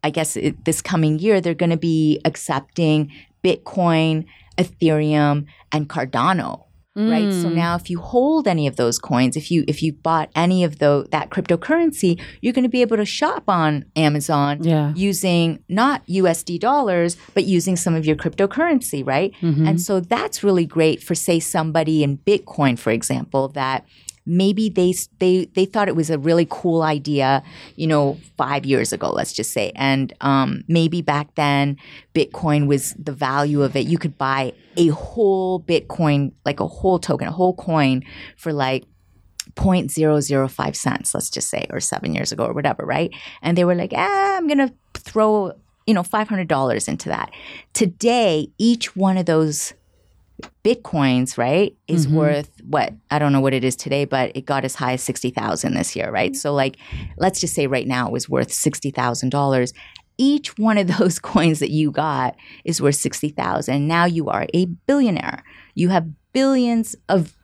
I 0.03 0.09
guess 0.09 0.35
it, 0.35 0.65
this 0.65 0.81
coming 0.81 1.19
year 1.19 1.41
they're 1.41 1.53
going 1.53 1.69
to 1.69 1.77
be 1.77 2.19
accepting 2.25 3.11
Bitcoin, 3.43 4.25
Ethereum, 4.57 5.45
and 5.71 5.89
Cardano. 5.89 6.65
Right. 6.95 7.31
So 7.31 7.47
mm. 7.47 7.53
now 7.53 7.75
if 7.75 7.89
you 7.89 7.99
hold 7.99 8.45
any 8.45 8.67
of 8.67 8.75
those 8.75 8.99
coins, 8.99 9.37
if 9.37 9.51
you 9.51 9.63
if 9.69 9.81
you 9.81 9.93
bought 9.93 10.29
any 10.35 10.65
of 10.65 10.79
the 10.79 11.07
that 11.11 11.29
cryptocurrency, 11.29 12.19
you're 12.41 12.51
going 12.51 12.63
to 12.63 12.69
be 12.69 12.81
able 12.81 12.97
to 12.97 13.05
shop 13.05 13.43
on 13.47 13.85
Amazon 13.95 14.63
Yeah. 14.63 14.91
using 14.95 15.63
not 15.69 16.05
USD 16.07 16.59
dollars, 16.59 17.15
but 17.33 17.45
using 17.45 17.77
some 17.77 17.95
of 17.95 18.05
your 18.05 18.17
cryptocurrency, 18.17 19.05
right? 19.05 19.33
Mm-hmm. 19.41 19.65
And 19.65 19.81
so 19.81 20.01
that's 20.01 20.43
really 20.43 20.65
great 20.65 21.01
for 21.01 21.15
say 21.15 21.39
somebody 21.39 22.03
in 22.03 22.17
Bitcoin, 22.17 22.77
for 22.77 22.91
example, 22.91 23.47
that 23.49 23.85
maybe 24.29 24.69
they 24.69 24.93
they 25.19 25.45
they 25.55 25.65
thought 25.65 25.87
it 25.87 25.95
was 25.95 26.09
a 26.09 26.19
really 26.19 26.47
cool 26.49 26.83
idea, 26.83 27.43
you 27.75 27.87
know, 27.87 28.17
five 28.37 28.65
years 28.65 28.93
ago, 28.93 29.09
let's 29.09 29.33
just 29.33 29.51
say, 29.51 29.71
and 29.75 30.13
um, 30.21 30.63
maybe 30.67 31.01
back 31.01 31.33
then 31.35 31.77
Bitcoin 32.13 32.67
was 32.67 32.93
the 32.93 33.11
value 33.11 33.63
of 33.63 33.75
it. 33.75 33.87
You 33.87 33.97
could 33.97 34.17
buy 34.17 34.53
a 34.77 34.87
whole 34.89 35.59
Bitcoin, 35.59 36.31
like 36.45 36.59
a 36.59 36.67
whole 36.67 36.99
token, 36.99 37.27
a 37.27 37.31
whole 37.31 37.55
coin, 37.55 38.03
for 38.37 38.53
like 38.53 38.85
0.005 39.55 40.75
cents, 40.75 41.13
let's 41.13 41.29
just 41.29 41.49
say, 41.49 41.65
or 41.69 41.79
seven 41.79 42.13
years 42.13 42.31
ago 42.31 42.45
or 42.45 42.53
whatever, 42.53 42.85
right? 42.85 43.11
And 43.41 43.57
they 43.57 43.65
were 43.65 43.75
like, 43.75 43.93
ah, 43.95 44.37
I'm 44.37 44.47
to 44.47 44.73
throw, 44.93 45.53
you 45.87 45.93
know, 45.93 46.03
$500 46.03 46.87
into 46.87 47.09
that. 47.09 47.31
Today, 47.73 48.49
each 48.57 48.95
one 48.95 49.17
of 49.17 49.25
those 49.25 49.73
bitcoins, 50.63 51.37
right, 51.37 51.75
is 51.87 52.07
mm-hmm. 52.07 52.17
worth 52.17 52.51
what? 52.63 52.93
I 53.11 53.19
don't 53.19 53.31
know 53.31 53.41
what 53.41 53.53
it 53.53 53.63
is 53.63 53.75
today, 53.75 54.05
but 54.05 54.31
it 54.35 54.45
got 54.45 54.65
as 54.65 54.75
high 54.75 54.93
as 54.93 55.03
60,000 55.03 55.73
this 55.73 55.95
year, 55.95 56.11
right? 56.11 56.31
Mm-hmm. 56.31 56.37
So 56.37 56.53
like, 56.53 56.77
let's 57.17 57.39
just 57.39 57.53
say 57.53 57.67
right 57.67 57.87
now 57.87 58.07
it 58.07 58.11
was 58.11 58.29
worth 58.29 58.49
$60,000 58.49 59.73
each 60.21 60.57
one 60.57 60.77
of 60.77 60.87
those 60.99 61.17
coins 61.17 61.59
that 61.59 61.71
you 61.71 61.89
got 61.89 62.35
is 62.65 62.81
worth 62.81 62.95
60,000. 62.95 63.87
Now 63.87 64.05
you 64.05 64.29
are 64.29 64.45
a 64.53 64.65
billionaire. 64.65 65.43
You 65.73 65.89
have 65.89 66.09
billions 66.33 66.95
of 67.07 67.35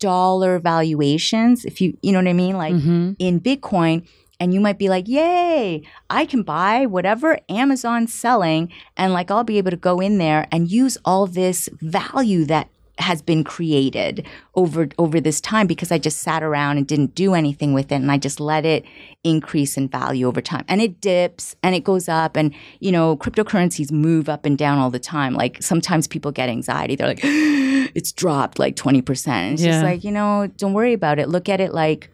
dollar 0.00 0.58
valuations 0.58 1.64
if 1.64 1.80
you 1.80 1.96
you 2.02 2.12
know 2.12 2.18
what 2.18 2.28
I 2.28 2.32
mean 2.34 2.56
like 2.58 2.74
mm-hmm. 2.74 3.12
in 3.18 3.40
Bitcoin 3.40 4.06
and 4.40 4.52
you 4.54 4.60
might 4.60 4.78
be 4.78 4.88
like, 4.88 5.08
"Yay, 5.08 5.82
I 6.10 6.26
can 6.26 6.42
buy 6.42 6.86
whatever 6.86 7.38
Amazon's 7.48 8.12
selling 8.12 8.72
and 8.96 9.12
like 9.12 9.30
I'll 9.30 9.44
be 9.44 9.58
able 9.58 9.70
to 9.70 9.76
go 9.76 10.00
in 10.00 10.18
there 10.18 10.46
and 10.52 10.70
use 10.70 10.98
all 11.04 11.26
this 11.26 11.68
value 11.80 12.44
that 12.46 12.68
has 12.98 13.20
been 13.22 13.42
created 13.42 14.24
over 14.54 14.88
over 14.98 15.20
this 15.20 15.40
time 15.40 15.66
because 15.66 15.90
I 15.90 15.98
just 15.98 16.18
sat 16.20 16.44
around 16.44 16.78
and 16.78 16.86
didn't 16.86 17.16
do 17.16 17.34
anything 17.34 17.72
with 17.74 17.90
it 17.90 17.96
and 17.96 18.10
I 18.10 18.18
just 18.18 18.38
let 18.38 18.64
it 18.64 18.84
increase 19.24 19.76
in 19.76 19.88
value 19.88 20.28
over 20.28 20.40
time. 20.40 20.64
And 20.68 20.80
it 20.80 21.00
dips 21.00 21.56
and 21.64 21.74
it 21.74 21.82
goes 21.82 22.08
up 22.08 22.36
and 22.36 22.54
you 22.78 22.92
know, 22.92 23.16
cryptocurrencies 23.16 23.90
move 23.90 24.28
up 24.28 24.44
and 24.46 24.56
down 24.56 24.78
all 24.78 24.90
the 24.90 25.00
time. 25.00 25.34
Like 25.34 25.60
sometimes 25.60 26.06
people 26.06 26.30
get 26.30 26.48
anxiety. 26.48 26.94
They're 26.94 27.08
like 27.08 27.20
it's 27.24 28.12
dropped 28.12 28.60
like 28.60 28.76
20%. 28.76 29.52
It's 29.54 29.62
Yeah. 29.62 29.72
just 29.72 29.82
like, 29.82 30.04
you 30.04 30.12
know, 30.12 30.46
don't 30.56 30.72
worry 30.72 30.92
about 30.92 31.18
it. 31.18 31.28
Look 31.28 31.48
at 31.48 31.60
it 31.60 31.74
like 31.74 32.10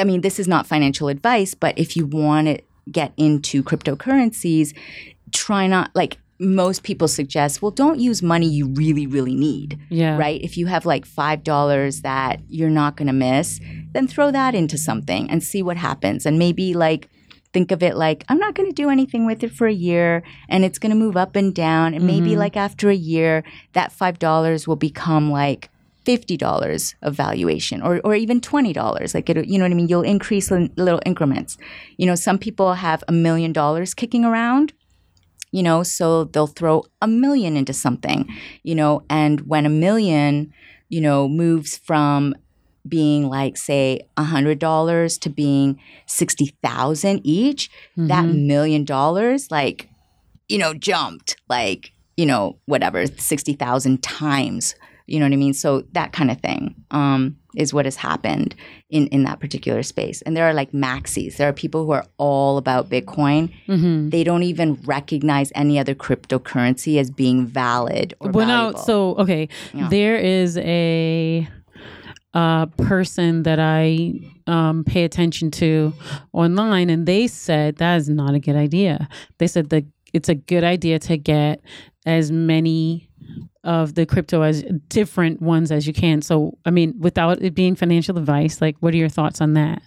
I 0.00 0.04
mean, 0.04 0.20
this 0.20 0.38
is 0.38 0.48
not 0.48 0.66
financial 0.66 1.08
advice, 1.08 1.54
but 1.54 1.78
if 1.78 1.96
you 1.96 2.06
want 2.06 2.48
to 2.48 2.60
get 2.90 3.12
into 3.16 3.62
cryptocurrencies, 3.62 4.76
try 5.32 5.66
not 5.66 5.90
like 5.94 6.18
most 6.38 6.82
people 6.82 7.08
suggest, 7.08 7.62
well, 7.62 7.70
don't 7.70 7.98
use 7.98 8.22
money 8.22 8.46
you 8.46 8.68
really, 8.68 9.06
really 9.06 9.34
need. 9.34 9.78
Yeah. 9.88 10.16
Right? 10.16 10.40
If 10.42 10.56
you 10.56 10.66
have 10.66 10.84
like 10.84 11.06
$5 11.06 12.02
that 12.02 12.40
you're 12.48 12.70
not 12.70 12.96
going 12.96 13.06
to 13.06 13.12
miss, 13.12 13.60
then 13.92 14.06
throw 14.06 14.30
that 14.30 14.54
into 14.54 14.76
something 14.76 15.30
and 15.30 15.42
see 15.42 15.62
what 15.62 15.76
happens. 15.76 16.26
And 16.26 16.38
maybe 16.38 16.74
like, 16.74 17.08
think 17.52 17.72
of 17.72 17.82
it 17.82 17.96
like 17.96 18.22
I'm 18.28 18.38
not 18.38 18.54
going 18.54 18.68
to 18.68 18.74
do 18.74 18.90
anything 18.90 19.24
with 19.24 19.42
it 19.42 19.50
for 19.50 19.66
a 19.66 19.72
year 19.72 20.22
and 20.50 20.62
it's 20.62 20.78
going 20.78 20.90
to 20.90 20.96
move 20.96 21.16
up 21.16 21.36
and 21.36 21.54
down 21.54 21.94
and 21.94 22.06
maybe 22.06 22.30
mm-hmm. 22.30 22.40
like 22.40 22.54
after 22.54 22.90
a 22.90 22.94
year 22.94 23.44
that 23.72 23.96
$5 23.96 24.66
will 24.66 24.76
become 24.76 25.30
like 25.30 25.70
$50 26.06 26.94
of 27.02 27.14
valuation 27.14 27.82
or, 27.82 28.00
or 28.04 28.14
even 28.14 28.40
$20 28.40 29.14
like 29.14 29.28
it, 29.28 29.46
you 29.48 29.58
know 29.58 29.64
what 29.64 29.72
i 29.72 29.74
mean? 29.74 29.88
You'll 29.88 30.02
increase 30.02 30.50
in 30.50 30.72
little 30.76 31.00
increments. 31.04 31.58
You 31.96 32.06
know 32.06 32.14
some 32.14 32.38
people 32.38 32.74
have 32.74 33.02
a 33.08 33.12
million 33.12 33.52
dollars 33.52 33.94
kicking 33.94 34.24
around 34.24 34.72
you 35.52 35.62
know 35.62 35.82
so 35.82 36.24
they'll 36.24 36.46
throw 36.46 36.84
a 37.00 37.08
million 37.08 37.56
into 37.56 37.72
something 37.72 38.28
you 38.62 38.74
know? 38.74 39.02
And 39.10 39.40
when 39.42 39.66
a 39.66 39.70
million 39.70 40.52
you 40.88 41.00
know 41.00 41.28
moves 41.28 41.76
from 41.76 42.34
being 42.88 43.28
like 43.28 43.56
say 43.56 44.00
a 44.16 44.22
hundred 44.22 44.58
dollars 44.58 45.18
to 45.18 45.30
being 45.30 45.80
sixty 46.06 46.54
thousand 46.62 47.20
each 47.24 47.68
that 47.96 48.24
mm-hmm. 48.24 48.46
million 48.46 48.84
dollars 48.84 49.50
like 49.50 49.88
you 50.48 50.58
know 50.58 50.72
jumped 50.72 51.36
like 51.48 51.92
you 52.16 52.26
know 52.26 52.58
whatever 52.66 53.06
sixty 53.06 53.54
thousand 53.54 54.02
times 54.02 54.74
you 55.06 55.18
know 55.18 55.24
what 55.26 55.32
i 55.32 55.36
mean 55.36 55.54
so 55.54 55.82
that 55.92 56.12
kind 56.12 56.30
of 56.30 56.40
thing 56.40 56.74
um 56.90 57.36
is 57.56 57.72
what 57.72 57.84
has 57.86 57.96
happened 57.96 58.54
in 58.90 59.06
in 59.08 59.22
that 59.24 59.40
particular 59.40 59.82
space 59.82 60.20
and 60.22 60.36
there 60.36 60.44
are 60.48 60.52
like 60.54 60.72
maxis 60.72 61.36
there 61.36 61.48
are 61.48 61.52
people 61.52 61.84
who 61.86 61.92
are 61.92 62.04
all 62.18 62.58
about 62.58 62.88
bitcoin 62.90 63.50
Mm-hmm. 63.68 64.10
they 64.10 64.24
don't 64.24 64.42
even 64.42 64.74
recognize 64.84 65.50
any 65.54 65.78
other 65.78 65.94
cryptocurrency 65.94 66.98
as 67.00 67.10
being 67.10 67.46
valid 67.46 68.14
or 68.20 68.30
Well, 68.30 68.46
now, 68.46 68.72
so 68.74 69.14
okay, 69.16 69.48
Yeah. 69.74 69.88
there 69.88 70.16
is 70.16 70.56
a 70.58 71.48
uh, 72.34 72.66
person 72.66 73.44
that 73.44 73.58
I 73.58 74.10
um, 74.46 74.84
pay 74.84 75.04
attention 75.04 75.50
to 75.52 75.92
online, 76.32 76.90
and 76.90 77.06
they 77.06 77.26
said 77.28 77.76
that 77.76 77.96
is 77.96 78.08
not 78.10 78.34
a 78.34 78.38
good 78.38 78.56
idea. 78.56 79.08
They 79.38 79.46
said 79.46 79.70
that 79.70 79.84
it's 80.12 80.28
a 80.28 80.34
good 80.34 80.62
idea 80.62 80.98
to 81.00 81.16
get 81.16 81.62
as 82.04 82.30
many 82.30 83.08
of 83.66 83.94
the 83.94 84.06
crypto 84.06 84.42
as 84.42 84.64
different 84.88 85.42
ones 85.42 85.70
as 85.70 85.86
you 85.86 85.92
can. 85.92 86.22
So, 86.22 86.56
I 86.64 86.70
mean, 86.70 86.94
without 86.98 87.42
it 87.42 87.54
being 87.54 87.74
financial 87.74 88.16
advice, 88.16 88.60
like, 88.60 88.76
what 88.80 88.94
are 88.94 88.96
your 88.96 89.10
thoughts 89.10 89.40
on 89.40 89.52
that? 89.54 89.82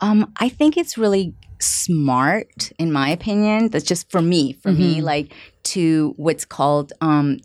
Um, 0.00 0.32
I 0.38 0.50
think 0.50 0.76
it's 0.76 0.98
really 0.98 1.34
smart, 1.58 2.70
in 2.78 2.92
my 2.92 3.08
opinion. 3.08 3.70
That's 3.70 3.84
just 3.84 4.10
for 4.10 4.20
me, 4.20 4.52
for 4.52 4.70
me, 4.72 5.00
like 5.00 5.32
to 5.62 6.12
what's 6.16 6.44
called 6.44 6.92
um, 7.00 7.38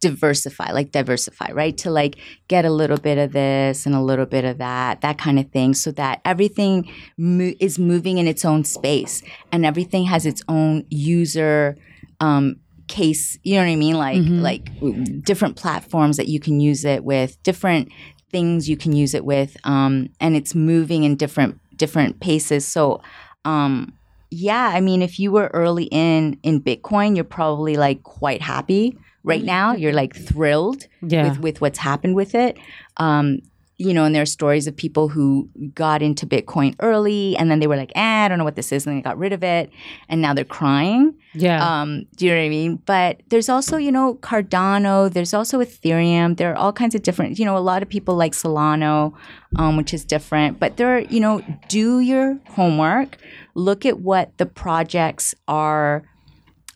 diversify, 0.00 0.72
like 0.72 0.92
diversify, 0.92 1.50
right? 1.52 1.76
To 1.78 1.90
like 1.90 2.16
get 2.48 2.64
a 2.64 2.70
little 2.70 2.98
bit 2.98 3.16
of 3.16 3.32
this 3.32 3.86
and 3.86 3.94
a 3.94 4.02
little 4.02 4.26
bit 4.26 4.44
of 4.44 4.58
that, 4.58 5.00
that 5.00 5.16
kind 5.16 5.38
of 5.38 5.50
thing, 5.50 5.72
so 5.74 5.90
that 5.92 6.20
everything 6.24 6.92
mo- 7.16 7.54
is 7.58 7.78
moving 7.78 8.18
in 8.18 8.28
its 8.28 8.44
own 8.44 8.64
space 8.64 9.22
and 9.50 9.64
everything 9.64 10.04
has 10.04 10.26
its 10.26 10.42
own 10.46 10.84
user. 10.90 11.76
Um, 12.20 12.56
case 12.88 13.38
you 13.42 13.54
know 13.54 13.62
what 13.62 13.70
i 13.70 13.76
mean? 13.76 13.96
Like 13.96 14.22
like 14.24 15.24
different 15.24 15.56
platforms 15.56 16.16
that 16.16 16.28
you 16.28 16.40
can 16.40 16.60
use 16.60 16.84
it 16.84 17.04
with 17.04 17.40
different 17.42 17.90
things 18.30 18.68
you 18.68 18.76
can 18.76 18.92
use 18.92 19.14
it 19.14 19.24
with 19.24 19.56
um, 19.64 20.08
and 20.20 20.36
it's 20.36 20.54
moving 20.54 21.04
in 21.04 21.16
different 21.16 21.58
different 21.76 22.20
paces. 22.20 22.66
So 22.66 23.00
um, 23.44 23.92
yeah 24.30 24.72
i 24.74 24.80
mean 24.80 25.00
if 25.00 25.18
you 25.18 25.32
were 25.32 25.48
early 25.54 25.84
in 25.84 26.38
in 26.42 26.60
bitcoin 26.60 27.14
you're 27.16 27.24
probably 27.24 27.76
like 27.76 28.02
quite 28.02 28.42
happy 28.42 28.98
right 29.24 29.42
now. 29.44 29.72
You're 29.74 29.92
like 29.92 30.14
thrilled 30.16 30.86
Yeah. 31.02 31.28
with 31.28 31.38
with 31.40 31.60
what's 31.60 31.78
happened 31.78 32.14
with 32.14 32.34
it. 32.34 32.56
Um, 32.96 33.40
you 33.78 33.94
know 33.94 34.04
and 34.04 34.14
there 34.14 34.22
are 34.22 34.26
stories 34.26 34.66
of 34.66 34.74
people 34.76 35.08
who 35.08 35.48
got 35.74 36.02
into 36.02 36.26
bitcoin 36.26 36.74
early 36.80 37.36
and 37.36 37.48
then 37.50 37.60
they 37.60 37.66
were 37.68 37.76
like 37.76 37.92
eh, 37.94 38.24
i 38.24 38.28
don't 38.28 38.36
know 38.38 38.44
what 38.44 38.56
this 38.56 38.72
is 38.72 38.86
and 38.86 38.96
they 38.98 39.00
got 39.00 39.16
rid 39.16 39.32
of 39.32 39.42
it 39.44 39.70
and 40.08 40.20
now 40.20 40.34
they're 40.34 40.44
crying 40.44 41.14
Yeah. 41.34 41.60
um, 41.82 42.06
do 42.16 42.26
you 42.26 42.32
know 42.32 42.38
what 42.40 42.46
I 42.46 42.48
mean? 42.48 42.76
But 42.86 43.20
there's 43.28 43.48
also, 43.48 43.76
you 43.76 43.92
know, 43.92 44.14
Cardano. 44.16 45.12
There's 45.12 45.32
also 45.34 45.60
Ethereum. 45.60 46.36
There 46.36 46.50
are 46.52 46.56
all 46.56 46.72
kinds 46.72 46.94
of 46.96 47.02
different. 47.02 47.38
You 47.38 47.44
know, 47.44 47.56
a 47.56 47.62
lot 47.72 47.82
of 47.82 47.88
people 47.88 48.16
like 48.16 48.32
Solana, 48.32 49.12
um, 49.56 49.76
which 49.76 49.92
is 49.94 50.04
different. 50.04 50.58
But 50.58 50.78
there, 50.78 50.96
are, 50.96 51.00
you 51.00 51.20
know, 51.20 51.42
do 51.68 52.00
your 52.00 52.38
homework. 52.56 53.18
Look 53.54 53.86
at 53.86 54.00
what 54.00 54.36
the 54.38 54.46
projects 54.46 55.34
are 55.46 56.02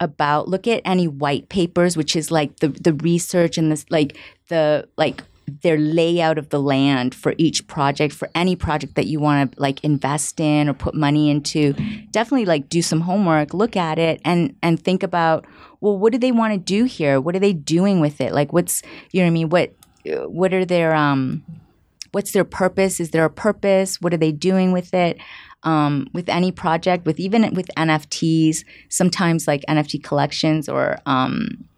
about 0.00 0.48
look 0.48 0.66
at 0.68 0.82
any 0.84 1.08
white 1.08 1.48
papers, 1.48 1.96
which 1.96 2.14
is 2.14 2.30
like 2.30 2.60
the 2.60 2.68
the 2.68 2.92
research 2.92 3.56
and 3.58 3.70
this 3.72 3.84
like 3.90 4.16
the 4.48 4.86
like 4.96 5.24
their 5.46 5.76
layout 5.76 6.38
of 6.38 6.48
the 6.50 6.60
land 6.60 7.14
for 7.14 7.34
each 7.36 7.66
project 7.66 8.14
for 8.14 8.28
any 8.34 8.54
project 8.56 8.94
that 8.94 9.06
you 9.06 9.20
want 9.20 9.52
to 9.52 9.60
like 9.60 9.82
invest 9.82 10.40
in 10.40 10.68
or 10.68 10.74
put 10.74 10.94
money 10.94 11.30
into 11.30 11.72
definitely 12.10 12.44
like 12.44 12.68
do 12.68 12.80
some 12.80 13.00
homework 13.00 13.52
look 13.52 13.76
at 13.76 13.98
it 13.98 14.20
and 14.24 14.54
and 14.62 14.82
think 14.82 15.02
about 15.02 15.44
well 15.80 15.98
what 15.98 16.12
do 16.12 16.18
they 16.18 16.32
want 16.32 16.52
to 16.54 16.58
do 16.58 16.84
here? 16.84 17.20
What 17.20 17.36
are 17.36 17.40
they 17.40 17.52
doing 17.52 18.00
with 18.00 18.20
it? 18.20 18.32
Like 18.32 18.52
what's 18.52 18.82
you 19.10 19.20
know 19.20 19.26
what 19.26 19.30
i 19.30 19.32
mean? 19.32 19.48
What 19.50 19.74
what 20.28 20.54
are 20.54 20.64
their 20.64 20.94
um 20.94 21.44
what's 22.12 22.32
their 22.32 22.44
purpose? 22.44 23.00
Is 23.00 23.10
there 23.10 23.24
a 23.24 23.30
purpose? 23.30 24.00
What 24.00 24.14
are 24.14 24.18
they 24.18 24.32
doing 24.32 24.72
with 24.72 24.94
it? 24.94 25.18
Um, 25.64 26.08
with 26.12 26.28
any 26.28 26.50
project 26.50 27.06
with 27.06 27.20
even 27.20 27.54
with 27.54 27.70
nfts 27.76 28.64
sometimes 28.88 29.46
like 29.46 29.62
nft 29.68 30.02
collections 30.02 30.68
or 30.68 30.98
um, 31.06 31.68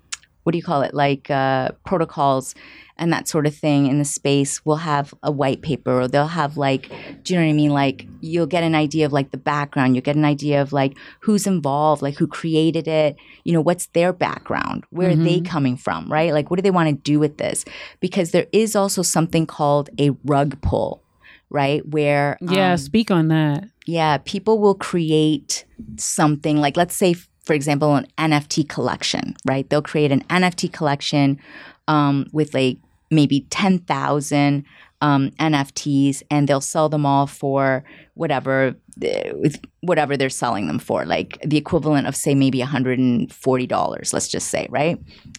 what 0.44 0.52
do 0.52 0.58
you 0.58 0.64
call 0.64 0.82
it? 0.82 0.94
Like 0.94 1.30
uh, 1.30 1.70
protocols 1.84 2.54
and 2.96 3.12
that 3.12 3.26
sort 3.28 3.46
of 3.46 3.54
thing 3.54 3.86
in 3.86 3.98
the 3.98 4.04
space 4.04 4.64
will 4.64 4.76
have 4.76 5.12
a 5.22 5.30
white 5.30 5.62
paper 5.62 6.00
or 6.00 6.08
they'll 6.08 6.26
have 6.28 6.56
like 6.56 6.88
do 7.22 7.34
you 7.34 7.40
know 7.40 7.46
what 7.46 7.50
i 7.50 7.54
mean? 7.54 7.70
Like 7.70 8.06
you'll 8.20 8.46
get 8.46 8.62
an 8.62 8.74
idea 8.74 9.06
of 9.06 9.12
like 9.12 9.30
the 9.30 9.36
background. 9.36 9.94
You'll 9.94 10.02
get 10.02 10.16
an 10.16 10.24
idea 10.24 10.62
of 10.62 10.72
like 10.72 10.96
who's 11.20 11.46
involved 11.46 12.02
like 12.02 12.16
who 12.16 12.26
created 12.26 12.86
it. 12.86 13.16
You 13.44 13.52
know 13.52 13.60
what's 13.60 13.86
their 13.86 14.12
background? 14.12 14.84
Where 14.90 15.10
are 15.10 15.16
they 15.16 15.40
coming 15.40 15.76
from 15.76 16.10
right? 16.10 16.32
Like 16.32 16.50
what 16.50 16.56
do 16.56 16.62
they 16.62 16.70
want 16.70 16.88
to 16.88 16.94
do 16.94 17.18
with 17.18 17.38
this? 17.38 17.64
Because 18.00 18.30
there 18.30 18.46
is 18.52 18.76
also 18.76 19.02
something 19.02 19.46
called 19.46 19.90
a 19.98 20.10
rug 20.24 20.60
pull 20.62 21.02
right? 21.50 21.86
Where 21.88 22.36
Yeah, 22.40 22.72
um, 22.72 22.78
speak 22.78 23.10
on 23.10 23.28
that. 23.28 23.64
yeah, 23.86 24.18
people 24.24 24.58
will 24.58 24.74
create 24.74 25.64
something 25.96 26.56
like, 26.56 26.76
let's 26.76 26.96
say, 26.96 27.14
for 27.44 27.52
example, 27.54 27.94
an 27.94 28.06
NFT 28.18 28.68
collection, 28.68 29.36
right? 29.46 29.68
They'll 29.68 29.82
create 29.82 30.10
an 30.10 30.22
NFT 30.24 30.72
collection 30.72 31.38
um, 31.86 32.26
with 32.32 32.54
like 32.54 32.78
maybe 33.10 33.46
10,000 33.50 34.64
um, 35.00 35.30
NFTs 35.32 36.22
and 36.30 36.48
they'll 36.48 36.60
sell 36.60 36.88
them 36.88 37.04
all 37.04 37.26
for 37.26 37.84
whatever 38.14 38.74
uh, 39.02 39.32
whatever 39.80 40.16
they're 40.16 40.30
selling 40.30 40.66
them 40.66 40.78
for, 40.78 41.04
like 41.04 41.38
the 41.44 41.56
equivalent 41.56 42.06
of 42.06 42.14
say 42.14 42.34
maybe 42.34 42.60
$140, 42.60 44.12
let's 44.12 44.28
just 44.28 44.48
say, 44.48 44.66
right? 44.70 44.98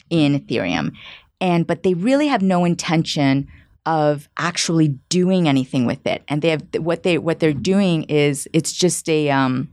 In 0.09 0.39
Ethereum. 0.39 0.93
And 1.41 1.65
but 1.65 1.83
they 1.83 1.93
really 1.93 2.27
have 2.27 2.41
no 2.41 2.65
intention 2.65 3.47
of 3.85 4.27
actually 4.37 4.89
doing 5.09 5.47
anything 5.47 5.85
with 5.85 6.05
it. 6.05 6.23
And 6.27 6.41
they 6.41 6.49
have 6.49 6.63
what 6.79 7.03
they 7.03 7.17
what 7.17 7.39
they're 7.39 7.53
doing 7.53 8.03
is 8.03 8.47
it's 8.53 8.71
just 8.71 9.07
a 9.09 9.29
um 9.29 9.69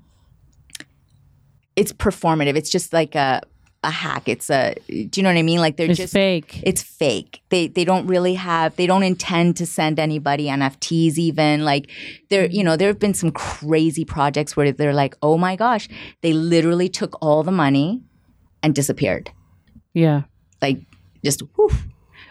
it's 1.76 1.92
performative. 1.92 2.56
It's 2.56 2.70
just 2.70 2.92
like 2.92 3.14
a 3.14 3.42
a 3.84 3.90
hack. 3.90 4.28
It's 4.28 4.48
a 4.50 4.74
do 4.88 5.08
you 5.16 5.22
know 5.22 5.30
what 5.30 5.38
I 5.38 5.42
mean? 5.42 5.60
Like 5.60 5.76
they're 5.76 5.90
It's 5.90 5.98
just 5.98 6.12
fake. 6.12 6.60
it's 6.62 6.82
fake. 6.82 7.42
They 7.48 7.66
they 7.68 7.84
don't 7.84 8.06
really 8.06 8.34
have 8.34 8.76
they 8.76 8.86
don't 8.86 9.02
intend 9.02 9.56
to 9.56 9.66
send 9.66 9.98
anybody 9.98 10.46
NFTs 10.46 11.18
even. 11.18 11.64
Like 11.64 11.90
there 12.30 12.46
you 12.46 12.62
know, 12.64 12.76
there 12.76 12.88
have 12.88 12.98
been 12.98 13.14
some 13.14 13.32
crazy 13.32 14.04
projects 14.04 14.56
where 14.56 14.72
they're 14.72 14.94
like, 14.94 15.16
"Oh 15.22 15.36
my 15.36 15.56
gosh, 15.56 15.88
they 16.20 16.32
literally 16.32 16.88
took 16.88 17.16
all 17.20 17.42
the 17.42 17.52
money 17.52 18.02
and 18.62 18.74
disappeared." 18.74 19.30
yeah. 19.94 20.22
like 20.62 20.78
just 21.24 21.42
woof, 21.56 21.86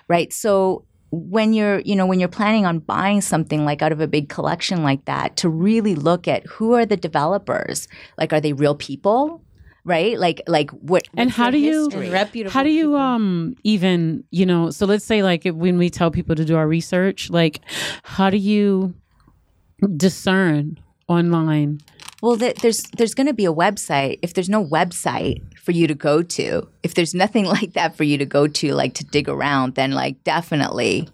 right 0.08 0.34
so 0.34 0.84
when 1.12 1.54
you're 1.54 1.80
you 1.82 1.96
know 1.96 2.06
when 2.06 2.20
you're 2.20 2.30
planning 2.30 2.66
on 2.66 2.80
buying 2.80 3.22
something 3.22 3.66
like 3.66 3.82
out 3.82 3.92
of 3.92 4.00
a 4.00 4.08
big 4.08 4.30
collection 4.30 4.82
like 4.82 5.04
that 5.06 5.36
to 5.36 5.50
really 5.50 5.94
look 5.94 6.28
at 6.28 6.46
who 6.48 6.74
are 6.74 6.86
the 6.86 6.98
developers 6.98 7.88
like 8.18 8.32
are 8.34 8.42
they 8.42 8.54
real 8.54 8.74
people 8.76 9.42
right 9.84 10.20
like 10.20 10.42
like 10.48 10.70
what 10.72 11.04
And 11.18 11.32
how 11.32 11.50
do 11.50 11.58
you- 11.58 11.90
reputable. 11.90 12.52
How 12.52 12.64
do 12.64 12.70
you 12.70 12.86
people. 12.90 12.98
um 12.98 13.56
even 13.64 14.24
you 14.32 14.46
know? 14.46 14.70
So 14.72 14.86
let's 14.86 15.06
say 15.06 15.24
like 15.24 15.44
when 15.46 15.78
we 15.78 15.90
tell 15.90 16.12
people 16.12 16.36
to 16.36 16.46
do 16.46 16.56
our 16.56 16.68
research, 16.68 17.30
like 17.30 17.62
how 18.04 18.30
do 18.30 18.38
you 18.38 18.94
discern 19.98 20.78
online? 21.08 21.80
well 22.22 22.38
th- 22.38 22.56
there's 22.62 22.84
there's 22.98 23.16
going 23.16 23.26
to 23.28 23.34
be 23.34 23.46
a 23.46 23.54
website 23.54 24.20
if 24.22 24.36
there's 24.36 24.48
no 24.50 24.64
website 24.64 25.42
for 25.60 25.72
you 25.72 25.88
to 25.88 25.96
go 25.96 26.22
to 26.22 26.68
if 26.84 26.94
there's 26.94 27.16
nothing 27.16 27.46
like 27.58 27.74
that 27.74 27.98
for 27.98 28.04
you 28.04 28.16
to 28.18 28.26
go 28.26 28.46
to 28.48 28.74
like 28.76 28.94
to 28.94 29.04
dig 29.06 29.28
around 29.28 29.74
then 29.74 29.92
like 29.92 30.24
definitely 30.24 31.10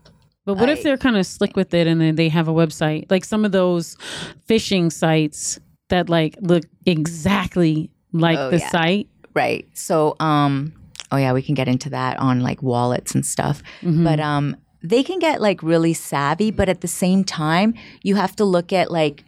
But 0.46 0.58
what 0.58 0.68
if 0.70 0.84
they're 0.84 0.98
kind 0.98 1.16
of 1.16 1.26
slick 1.26 1.56
with 1.56 1.74
it 1.74 1.88
and 1.88 2.02
then 2.02 2.16
they 2.16 2.28
have 2.30 2.50
a 2.50 2.54
website 2.54 3.10
like 3.10 3.24
some 3.24 3.46
of 3.46 3.54
those 3.54 3.96
phishing 4.50 4.92
sites 4.92 5.58
that 5.88 6.10
like 6.10 6.36
look 6.42 6.66
exactly 6.86 7.90
like 8.20 8.38
Oh, 8.38 8.50
the 8.52 8.60
yeah. 8.60 8.70
site? 8.70 9.08
Right. 9.34 9.68
So, 9.74 10.16
um, 10.20 10.74
oh 11.12 11.18
yeah, 11.18 11.34
we 11.34 11.42
can 11.42 11.56
get 11.56 11.68
into 11.68 11.90
that 11.92 12.18
on 12.20 12.42
like 12.42 12.62
wallets 12.64 13.14
and 13.16 13.26
stuff. 13.26 13.62
Mm-hmm. 13.82 14.04
But 14.04 14.20
um, 14.20 14.56
they 14.82 15.04
can 15.04 15.20
get 15.20 15.42
like 15.42 15.62
really 15.64 15.94
savvy, 15.94 16.52
but 16.52 16.70
at 16.70 16.82
the 16.82 16.88
same 16.88 17.24
time, 17.24 17.74
you 18.04 18.16
have 18.16 18.36
to 18.38 18.46
look 18.46 18.74
at 18.74 18.92
like, 18.92 19.24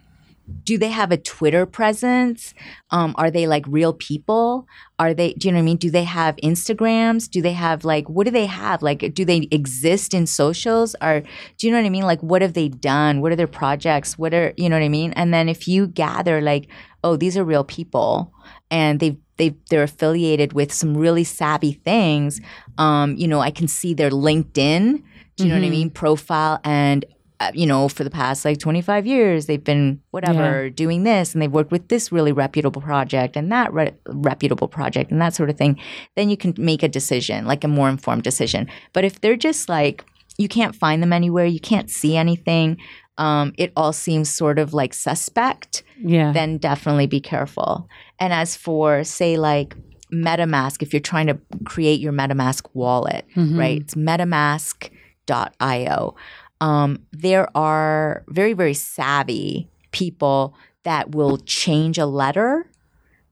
do 0.64 0.76
they 0.78 0.88
have 0.88 1.12
a 1.12 1.16
Twitter 1.16 1.64
presence? 1.64 2.54
Um, 2.90 3.14
are 3.16 3.30
they 3.30 3.46
like 3.46 3.64
real 3.68 3.92
people? 3.92 4.66
Are 4.98 5.14
they? 5.14 5.32
Do 5.34 5.46
you 5.46 5.52
know 5.52 5.58
what 5.58 5.62
I 5.62 5.64
mean? 5.64 5.76
Do 5.76 5.90
they 5.90 6.02
have 6.02 6.34
Instagrams? 6.42 7.30
Do 7.30 7.40
they 7.40 7.52
have 7.52 7.84
like 7.84 8.08
what 8.08 8.24
do 8.24 8.32
they 8.32 8.46
have? 8.46 8.82
Like, 8.82 9.14
do 9.14 9.24
they 9.24 9.46
exist 9.52 10.12
in 10.12 10.26
socials? 10.26 10.96
Or 11.00 11.20
do 11.56 11.66
you 11.66 11.72
know 11.72 11.78
what 11.78 11.86
I 11.86 11.90
mean? 11.90 12.02
Like, 12.02 12.20
what 12.24 12.42
have 12.42 12.54
they 12.54 12.68
done? 12.68 13.20
What 13.20 13.30
are 13.30 13.36
their 13.36 13.46
projects? 13.46 14.18
What 14.18 14.34
are 14.34 14.52
you 14.56 14.68
know 14.68 14.74
what 14.76 14.82
I 14.84 14.88
mean? 14.88 15.12
And 15.12 15.32
then 15.32 15.48
if 15.48 15.68
you 15.68 15.86
gather 15.86 16.40
like, 16.40 16.66
oh, 17.04 17.14
these 17.16 17.36
are 17.36 17.44
real 17.44 17.62
people, 17.64 18.32
and 18.70 19.00
they've 19.00 19.16
they 19.40 19.56
they're 19.70 19.82
affiliated 19.82 20.52
with 20.52 20.72
some 20.72 20.96
really 20.96 21.24
savvy 21.24 21.72
things. 21.72 22.40
Um, 22.78 23.16
you 23.16 23.26
know, 23.26 23.40
I 23.40 23.50
can 23.50 23.68
see 23.68 23.94
their 23.94 24.10
LinkedIn. 24.10 25.02
Do 25.36 25.44
you 25.44 25.48
know 25.48 25.58
what 25.58 25.66
I 25.66 25.70
mean? 25.70 25.90
Profile 25.90 26.60
and. 26.62 27.04
Uh, 27.42 27.50
you 27.54 27.64
know, 27.64 27.88
for 27.88 28.04
the 28.04 28.10
past 28.10 28.44
like 28.44 28.58
25 28.58 29.06
years, 29.06 29.46
they've 29.46 29.64
been 29.64 29.98
whatever 30.10 30.68
doing 30.68 31.04
this 31.04 31.32
and 31.32 31.40
they've 31.40 31.50
worked 31.50 31.70
with 31.70 31.88
this 31.88 32.12
really 32.12 32.32
reputable 32.32 32.82
project 32.82 33.34
and 33.34 33.50
that 33.50 33.72
re- 33.72 33.94
reputable 34.08 34.68
project 34.68 35.10
and 35.10 35.22
that 35.22 35.32
sort 35.32 35.48
of 35.48 35.56
thing. 35.56 35.80
Then 36.16 36.28
you 36.28 36.36
can 36.36 36.52
make 36.58 36.82
a 36.82 36.88
decision, 36.88 37.46
like 37.46 37.64
a 37.64 37.68
more 37.68 37.88
informed 37.88 38.24
decision. 38.24 38.68
But 38.92 39.06
if 39.06 39.22
they're 39.22 39.36
just 39.36 39.70
like, 39.70 40.04
you 40.36 40.48
can't 40.48 40.76
find 40.76 41.02
them 41.02 41.14
anywhere, 41.14 41.46
you 41.46 41.60
can't 41.60 41.88
see 41.88 42.14
anything, 42.14 42.76
um, 43.20 43.52
it 43.58 43.72
all 43.76 43.92
seems 43.92 44.30
sort 44.30 44.58
of 44.58 44.72
like 44.72 44.94
suspect 44.94 45.82
Yeah. 46.02 46.32
then 46.32 46.56
definitely 46.58 47.06
be 47.06 47.20
careful. 47.20 47.86
And 48.18 48.32
as 48.32 48.56
for, 48.56 49.04
say, 49.04 49.36
like 49.36 49.76
MetaMask, 50.10 50.82
if 50.82 50.92
you're 50.94 51.00
trying 51.00 51.26
to 51.26 51.38
create 51.64 52.00
your 52.00 52.12
MetaMask 52.12 52.66
wallet, 52.72 53.26
right? 53.58 53.80
It's 53.82 53.94
metamask.io. 53.94 56.14
Um, 56.62 56.98
there 57.12 57.48
are 57.56 58.24
very, 58.28 58.54
very 58.54 58.74
savvy 58.74 59.68
people 59.92 60.54
that 60.84 61.14
will 61.14 61.36
change 61.38 61.98
a 61.98 62.06
letter, 62.06 62.70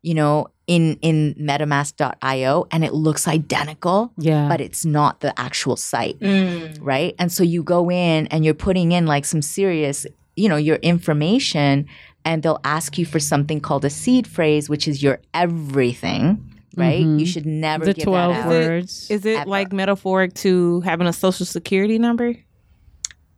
you 0.03 0.14
know, 0.14 0.49
in 0.69 0.99
in 1.03 1.35
metamask.io 1.41 2.66
and 2.71 2.85
it 2.85 2.93
looks 2.95 3.27
identical 3.27 4.12
yeah. 4.19 4.47
but 4.49 4.61
it's 4.61 4.85
not 4.85 5.21
the 5.21 5.33
actual 5.41 5.75
site 5.77 6.19
Mm. 6.21 6.79
right? 6.81 7.14
And 7.19 7.33
so 7.33 7.43
you 7.43 7.62
go 7.62 7.91
in 7.91 8.27
and 8.29 8.45
you're 8.45 8.55
putting 8.55 8.93
in 8.93 9.07
like 9.07 9.25
some 9.25 9.43
serious, 9.43 10.07
you 10.37 10.49
know, 10.49 10.57
your 10.57 10.77
information, 10.77 11.87
and 12.25 12.43
they'll 12.43 12.61
ask 12.64 12.99
you 12.99 13.07
for 13.07 13.19
something 13.19 13.61
called 13.61 13.85
a 13.85 13.91
seed 13.91 14.27
phrase, 14.27 14.69
which 14.69 14.87
is 14.87 15.03
your 15.03 15.19
everything, 15.35 16.53
right? 16.77 17.01
You 17.01 17.27
should 17.27 17.47
never 17.47 17.87
the 17.87 17.95
give 17.95 18.05
twelve 18.05 18.35
that 18.35 18.45
out. 18.47 18.49
words. 18.51 19.11
Is 19.11 19.25
it 19.25 19.47
like 19.49 19.73
metaphoric 19.73 20.35
to 20.45 20.81
having 20.83 21.07
a 21.07 21.12
social 21.12 21.47
security 21.47 21.99
number? 21.99 22.35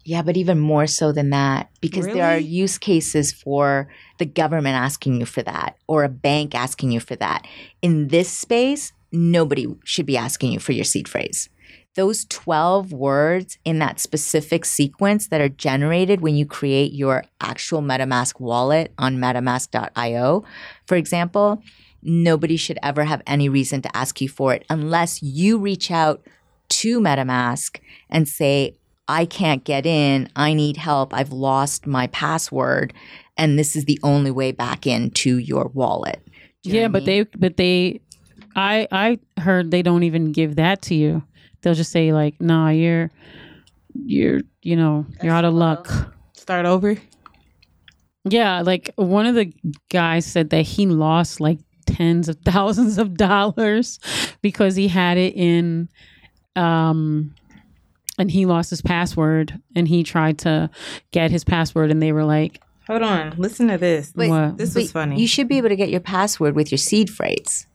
Yeah, 0.04 0.22
but 0.22 0.36
even 0.36 0.58
more 0.58 0.86
so 0.86 1.12
than 1.12 1.30
that, 1.30 1.68
because 1.80 2.06
there 2.06 2.24
are 2.24 2.38
use 2.38 2.78
cases 2.78 3.32
for 3.32 3.88
the 4.18 4.24
government 4.24 4.76
asking 4.76 5.20
you 5.20 5.26
for 5.26 5.42
that 5.42 5.76
or 5.86 6.04
a 6.04 6.08
bank 6.08 6.54
asking 6.54 6.90
you 6.90 7.00
for 7.00 7.16
that. 7.16 7.46
In 7.82 8.08
this 8.08 8.30
space, 8.30 8.92
nobody 9.12 9.66
should 9.84 10.06
be 10.06 10.16
asking 10.16 10.52
you 10.52 10.58
for 10.58 10.72
your 10.72 10.84
seed 10.84 11.06
phrase. 11.06 11.50
Those 11.96 12.24
12 12.26 12.92
words 12.92 13.58
in 13.64 13.80
that 13.80 14.00
specific 14.00 14.64
sequence 14.64 15.26
that 15.28 15.40
are 15.40 15.48
generated 15.48 16.20
when 16.20 16.36
you 16.36 16.46
create 16.46 16.92
your 16.92 17.24
actual 17.40 17.82
MetaMask 17.82 18.40
wallet 18.40 18.92
on 18.96 19.18
metamask.io, 19.18 20.44
for 20.86 20.96
example, 20.96 21.62
nobody 22.02 22.56
should 22.56 22.78
ever 22.82 23.04
have 23.04 23.22
any 23.26 23.48
reason 23.48 23.82
to 23.82 23.96
ask 23.96 24.20
you 24.20 24.28
for 24.28 24.54
it 24.54 24.64
unless 24.70 25.22
you 25.22 25.58
reach 25.58 25.90
out 25.90 26.26
to 26.68 27.00
MetaMask 27.00 27.80
and 28.08 28.28
say, 28.28 28.76
I 29.10 29.24
can't 29.24 29.64
get 29.64 29.86
in. 29.86 30.28
I 30.36 30.54
need 30.54 30.76
help. 30.76 31.12
I've 31.12 31.32
lost 31.32 31.84
my 31.86 32.06
password. 32.08 32.94
And 33.36 33.58
this 33.58 33.74
is 33.74 33.84
the 33.86 33.98
only 34.04 34.30
way 34.30 34.52
back 34.52 34.86
into 34.86 35.38
your 35.38 35.70
wallet. 35.74 36.22
You 36.62 36.74
yeah, 36.74 36.82
what 36.82 36.84
I 36.84 36.88
but 36.88 36.98
mean? 36.98 37.06
they 37.06 37.38
but 37.38 37.56
they 37.56 38.00
I 38.54 38.86
I 38.92 39.18
heard 39.40 39.70
they 39.70 39.82
don't 39.82 40.04
even 40.04 40.32
give 40.32 40.56
that 40.56 40.82
to 40.82 40.94
you. 40.94 41.22
They'll 41.62 41.74
just 41.74 41.90
say 41.90 42.12
like, 42.12 42.40
"Nah, 42.40 42.68
you're 42.68 43.10
you're 43.94 44.40
you 44.62 44.76
know, 44.76 45.06
you're 45.22 45.32
out 45.32 45.44
of 45.44 45.54
luck." 45.54 45.90
Start 46.34 46.66
over. 46.66 46.96
Yeah, 48.24 48.60
like 48.60 48.92
one 48.96 49.26
of 49.26 49.34
the 49.34 49.52
guys 49.90 50.26
said 50.26 50.50
that 50.50 50.62
he 50.62 50.86
lost 50.86 51.40
like 51.40 51.58
tens 51.86 52.28
of 52.28 52.36
thousands 52.44 52.98
of 52.98 53.16
dollars 53.16 53.98
because 54.42 54.76
he 54.76 54.86
had 54.88 55.16
it 55.16 55.34
in 55.34 55.88
um 56.56 57.34
and 58.20 58.30
he 58.30 58.46
lost 58.46 58.70
his 58.70 58.82
password 58.82 59.58
and 59.74 59.88
he 59.88 60.02
tried 60.04 60.38
to 60.40 60.70
get 61.10 61.30
his 61.30 61.42
password 61.42 61.90
and 61.90 62.00
they 62.02 62.12
were 62.12 62.24
like 62.24 62.62
Hold 62.86 63.02
on. 63.02 63.34
Listen 63.38 63.68
to 63.68 63.78
this. 63.78 64.12
Wait, 64.16 64.28
What? 64.28 64.58
This 64.58 64.74
but 64.74 64.80
was 64.82 64.92
funny. 64.92 65.20
You 65.20 65.26
should 65.28 65.46
be 65.48 65.58
able 65.58 65.68
to 65.68 65.76
get 65.76 65.90
your 65.90 66.00
password 66.00 66.56
with 66.56 66.70
your 66.72 66.78
seed 66.78 67.08
phrase. 67.08 67.66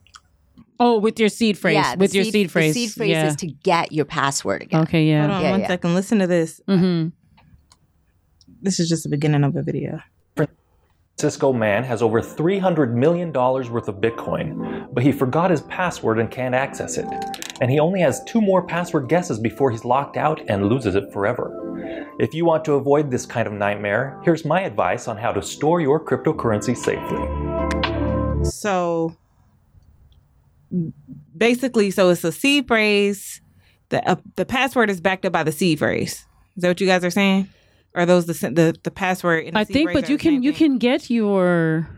oh 0.80 1.00
with 1.00 1.20
your 1.20 1.30
seed 1.30 1.58
phrase 1.58 1.76
Yeah, 1.76 1.96
the 1.96 2.00
with 2.00 2.14
your 2.14 2.26
seed 2.26 2.52
phrase 2.52 2.74
The 2.74 2.86
seed 2.88 2.93
phrase 2.98 3.10
yeah 3.10 3.28
is 3.28 3.36
to 3.38 3.48
get 3.48 3.91
your 3.91 4.06
password 4.06 4.62
again. 4.64 4.82
okay 4.82 5.04
yeah. 5.06 5.22
Hold 5.22 5.32
on 5.32 5.41
Yeah, 5.41 5.52
one 5.52 5.60
yeah. 5.62 5.68
second. 5.68 5.96
Listen 5.96 6.20
to 6.20 6.28
this. 6.28 6.62
hmm 6.68 7.08
This 8.62 8.80
is 8.80 8.88
just 8.89 9.04
the 9.04 9.10
beginning 9.10 9.43
of 9.43 9.56
a 9.56 9.64
video. 9.64 10.00
Cisco 11.18 11.53
man 11.53 11.86
has 11.86 12.01
over 12.01 12.22
$300 12.22 12.91
million 12.91 13.32
worth 13.32 13.88
of 13.88 13.95
Bitcoin, 13.95 14.93
but 14.93 15.01
he 15.01 15.13
forgot 15.13 15.49
his 15.49 15.61
password 15.61 16.20
and 16.20 16.30
can't 16.30 16.53
access 16.53 16.97
it. 16.97 17.07
And 17.61 17.72
he 17.72 17.80
only 17.80 18.01
has 18.01 18.22
two 18.26 18.41
more 18.41 18.61
password 18.61 19.07
guesses 19.07 19.39
before 19.39 19.72
he's 19.72 19.86
locked 19.86 20.18
out 20.18 20.41
and 20.49 20.68
loses 20.68 20.93
it 20.95 21.13
forever. 21.13 21.61
If 22.20 22.34
you 22.34 22.43
want 22.43 22.66
to 22.66 22.74
avoid 22.74 23.11
this 23.11 23.26
kind 23.26 23.47
of 23.47 23.53
nightmare, 23.53 24.20
here's 24.26 24.43
my 24.43 24.61
advice 24.61 25.07
on 25.07 25.16
how 25.16 25.32
to 25.32 25.41
store 25.41 25.80
your 25.80 26.03
cryptocurrency 26.03 26.76
safely. 26.76 27.24
So 28.49 29.16
basically, 31.38 31.91
so 31.91 32.09
it's 32.09 32.26
a 32.26 32.32
seed 32.34 32.68
phrase. 32.68 33.39
The 33.88 34.05
uh, 34.09 34.16
the 34.36 34.45
password 34.45 34.89
is 34.89 34.99
backed 34.99 35.26
up 35.26 35.32
by 35.32 35.43
the 35.43 35.51
seed 35.53 35.80
phrase. 35.80 36.26
Is 36.57 36.61
that 36.61 36.68
what 36.68 36.82
you 36.82 36.88
guys 36.88 37.05
are 37.05 37.11
saying? 37.11 37.47
Or 37.96 38.02
are 38.02 38.06
those 38.06 38.26
the 38.26 38.34
the, 38.34 38.76
the 38.84 38.91
password? 38.91 39.46
And 39.46 39.58
i 39.58 39.64
think 39.64 39.93
but 39.93 40.10
you 40.10 40.18
can 40.18 40.43
you 40.43 40.52
thing? 40.52 40.72
can 40.72 40.78
get 40.78 41.10
your 41.10 41.89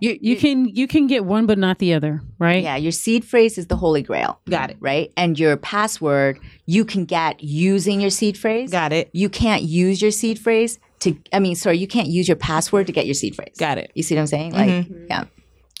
You, 0.00 0.18
you 0.20 0.36
can 0.36 0.66
you 0.66 0.86
can 0.86 1.06
get 1.06 1.24
one 1.24 1.46
but 1.46 1.56
not 1.56 1.78
the 1.78 1.94
other 1.94 2.20
right 2.38 2.62
Yeah, 2.62 2.76
your 2.76 2.92
seed 2.92 3.24
phrase 3.24 3.56
is 3.56 3.68
the 3.68 3.76
holy 3.76 4.02
grail. 4.02 4.40
Got 4.50 4.70
it. 4.70 4.76
Right? 4.80 5.12
And 5.16 5.38
your 5.38 5.56
password 5.56 6.38
you 6.66 6.84
can 6.84 7.04
get 7.04 7.42
using 7.42 8.00
your 8.00 8.10
seed 8.10 8.36
phrase. 8.36 8.70
Got 8.70 8.92
it. 8.92 9.08
You 9.12 9.28
can't 9.28 9.62
use 9.62 10.02
your 10.02 10.10
seed 10.10 10.38
phrase 10.38 10.78
to 11.00 11.16
I 11.32 11.38
mean, 11.38 11.54
sorry, 11.54 11.78
you 11.78 11.86
can't 11.86 12.08
use 12.08 12.26
your 12.28 12.36
password 12.36 12.86
to 12.88 12.92
get 12.92 13.06
your 13.06 13.14
seed 13.14 13.36
phrase. 13.36 13.54
Got 13.58 13.78
it. 13.78 13.92
You 13.94 14.02
see 14.02 14.16
what 14.16 14.22
I'm 14.22 14.26
saying? 14.26 14.52
Like, 14.52 14.68
mm-hmm. 14.68 15.06
yeah. 15.08 15.24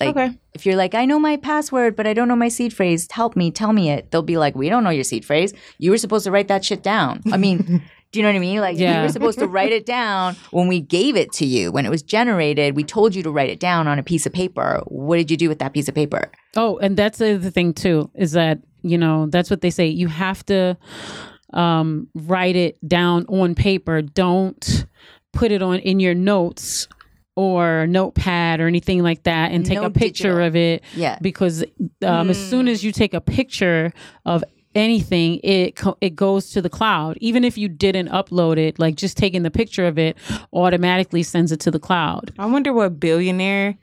Like 0.00 0.16
Okay. 0.16 0.38
if 0.54 0.66
you're 0.66 0.76
like, 0.76 0.94
I 0.94 1.04
know 1.04 1.18
my 1.20 1.36
password, 1.36 1.94
but 1.94 2.06
I 2.06 2.14
don't 2.14 2.26
know 2.26 2.36
my 2.36 2.48
seed 2.48 2.72
phrase, 2.72 3.06
help 3.10 3.36
me, 3.36 3.50
tell 3.50 3.72
me 3.72 3.90
it. 3.90 4.10
They'll 4.10 4.22
be 4.22 4.36
like, 4.36 4.54
We 4.54 4.68
don't 4.68 4.84
know 4.84 4.90
your 4.90 5.04
seed 5.04 5.24
phrase. 5.24 5.52
You 5.78 5.90
were 5.90 5.98
supposed 5.98 6.24
to 6.24 6.30
write 6.30 6.48
that 6.48 6.64
shit 6.64 6.82
down. 6.82 7.22
I 7.32 7.36
mean, 7.36 7.82
do 8.14 8.20
you 8.20 8.22
know 8.22 8.28
what 8.30 8.36
I 8.36 8.38
mean? 8.38 8.60
Like 8.60 8.76
you 8.78 8.84
Yeah. 8.84 9.02
were 9.02 9.08
supposed 9.08 9.40
to 9.40 9.48
write 9.48 9.72
it 9.72 9.84
down 9.84 10.36
when 10.52 10.68
we 10.68 10.80
gave 10.80 11.16
it 11.16 11.32
to 11.32 11.44
you. 11.46 11.72
When 11.72 11.84
it 11.84 11.90
was 11.90 12.00
generated, 12.02 12.76
we 12.76 12.84
told 12.84 13.12
you 13.14 13.22
to 13.24 13.30
write 13.32 13.50
it 13.50 13.58
down 13.58 13.88
on 13.88 13.98
a 13.98 14.04
piece 14.04 14.24
of 14.24 14.32
paper. 14.32 14.80
What 14.86 15.16
did 15.16 15.30
you 15.32 15.36
do 15.36 15.48
with 15.48 15.58
that 15.58 15.72
piece 15.72 15.88
of 15.88 15.94
paper? 15.96 16.30
Oh, 16.56 16.78
and 16.78 16.96
that's 16.96 17.18
the 17.18 17.34
other 17.34 17.50
thing 17.50 17.74
too 17.74 18.10
is 18.14 18.32
that 18.32 18.60
you 18.82 18.96
know 18.96 19.26
that's 19.26 19.50
what 19.50 19.60
they 19.62 19.70
say. 19.70 19.86
You 19.86 20.06
have 20.08 20.46
to 20.46 20.76
um, 21.52 22.08
write 22.14 22.56
it 22.56 22.78
down 22.86 23.26
on 23.26 23.54
paper. 23.54 24.00
Don't 24.02 24.86
put 25.32 25.50
it 25.52 25.62
on 25.62 25.80
in 25.80 25.98
your 26.00 26.14
notes 26.14 26.86
or 27.36 27.86
notepad 27.88 28.60
or 28.60 28.68
anything 28.68 29.02
like 29.02 29.24
that, 29.24 29.50
and 29.50 29.66
take 29.66 29.80
No 29.80 29.86
a 29.86 29.90
picture 29.90 30.28
digital. 30.34 30.46
of 30.46 30.54
it. 30.54 30.84
Yeah. 30.94 31.18
because 31.20 31.64
um, 32.04 32.30
as 32.30 32.38
soon 32.50 32.68
as 32.68 32.84
you 32.84 32.92
take 32.92 33.12
a 33.12 33.20
picture 33.20 33.92
of 34.24 34.44
anything 34.74 35.38
it 35.44 35.76
co- 35.76 35.96
it 36.00 36.16
goes 36.16 36.50
to 36.50 36.60
the 36.62 36.70
cloud 36.70 37.16
even 37.20 37.44
if 37.44 37.56
you 37.56 37.68
didn't 37.68 38.08
upload 38.08 38.56
it 38.58 38.78
like 38.78 38.96
just 38.96 39.16
taking 39.16 39.42
the 39.42 39.50
picture 39.50 39.86
of 39.86 39.98
it 39.98 40.16
automatically 40.52 41.22
sends 41.22 41.52
it 41.52 41.60
to 41.60 41.70
the 41.70 41.78
cloud 41.80 42.32
I 42.38 42.46
wonder 42.46 42.72
what 42.72 42.98
billionaire 43.00 43.76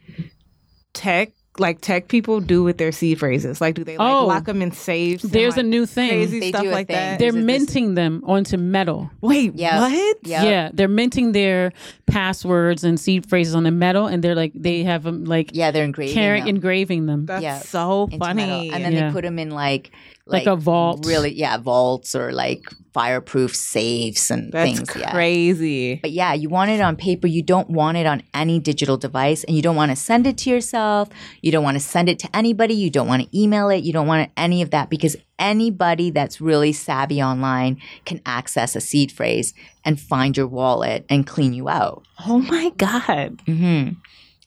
tech 0.94 1.32
like 1.60 1.82
tech 1.82 2.08
people 2.08 2.40
do 2.40 2.64
with 2.64 2.78
their 2.78 2.94
seed 2.94 3.20
phrases. 3.20 3.60
Like, 3.60 3.76
do 3.76 3.84
they 3.84 3.98
like 3.98 4.14
Oh. 4.14 4.26
lock 4.26 4.46
them 4.46 4.62
in 4.62 4.72
safes? 4.72 5.26
and, 5.26 5.34
there's 5.34 5.58
a 5.58 5.64
new 5.64 5.86
thing 5.86 6.08
crazy 6.10 6.40
They 6.40 6.50
stuff 6.50 6.62
do 6.64 6.70
a 6.70 6.72
like 6.72 6.88
thing. 6.88 6.96
that. 6.96 7.20
they're 7.20 7.28
Is 7.28 7.36
it 7.36 7.38
this- 7.40 7.46
minting 7.46 7.94
them 7.96 8.24
onto 8.26 8.56
metal 8.56 9.12
Wait, 9.20 9.52
Yeah. 9.56 9.82
what? 9.82 10.18
Yeah. 10.24 10.44
Yeah, 10.46 10.70
they're 10.74 10.88
minting 10.88 11.34
their 11.34 11.74
passwords 12.06 12.86
and 12.86 12.98
seed 12.98 13.28
phrases 13.28 13.54
on 13.54 13.64
the 13.64 13.72
metal, 13.72 14.08
and 14.08 14.24
they're 14.24 14.34
like 14.34 14.54
they 14.56 14.84
have 14.84 15.04
them 15.04 15.26
like 15.26 15.52
Yeah, 15.54 15.72
they're 15.72 15.84
engraving 15.84 16.14
carrying 16.14 16.46
them 16.46 16.56
engraving 16.56 17.06
them. 17.06 17.26
That's 17.26 17.44
Yeah. 17.44 17.60
so 17.60 18.08
funny. 18.18 18.46
metal. 18.46 18.74
and 18.74 18.86
then 18.86 18.94
Yeah. 18.94 19.08
they 19.08 19.14
put 19.14 19.24
them 19.24 19.38
in 19.38 19.50
like 19.52 19.92
Like 20.26 20.46
a 20.46 20.56
vault. 20.56 21.06
really 21.06 21.34
yeah, 21.34 21.58
vaults 21.58 22.16
or 22.16 22.32
like 22.32 22.62
fireproof 22.94 23.56
safes 23.56 24.30
and 24.30 24.52
That's 24.52 24.78
things. 24.78 24.96
Yeah. 24.96 25.12
crazy. 25.12 25.96
But 25.96 26.12
yeah, 26.12 26.34
you 26.34 26.48
want 26.50 26.72
it 26.72 26.80
on 26.82 26.96
paper. 26.96 27.28
You 27.28 27.42
don't 27.42 27.70
want 27.70 27.98
it 27.98 28.06
on 28.06 28.22
any 28.34 28.60
digital 28.60 28.98
device, 28.98 29.44
and 29.44 29.56
you 29.56 29.62
don't 29.62 29.76
want 29.76 29.92
to 29.92 29.96
send 29.96 30.28
it 30.28 30.38
to 30.40 30.50
yourself. 30.50 31.10
You 31.42 31.52
don't 31.52 31.64
want 31.64 31.76
to 31.76 31.80
send 31.84 32.08
it 32.10 32.20
to 32.20 32.36
anybody. 32.36 32.74
You 32.76 32.90
don't 32.90 33.08
want 33.08 33.24
to 33.24 33.38
email 33.38 33.70
it. 33.70 33.84
You 33.84 33.94
don't 33.94 34.08
want 34.08 34.30
any 34.38 34.62
of 34.62 34.70
that 34.72 34.90
because 34.90 35.16
anybody 35.40 36.12
that's 36.12 36.40
really 36.40 36.72
savvy 36.72 37.22
online 37.22 37.82
can 38.06 38.22
access 38.26 38.76
a 38.76 38.82
seed 38.82 39.12
phrase 39.12 39.54
and 39.84 40.00
find 40.00 40.38
your 40.38 40.48
wallet 40.48 41.06
and 41.10 41.26
clean 41.26 41.54
you 41.54 41.68
out. 41.68 42.06
Oh 42.28 42.40
my 42.40 42.72
god. 42.78 43.42
hmm 43.46 43.90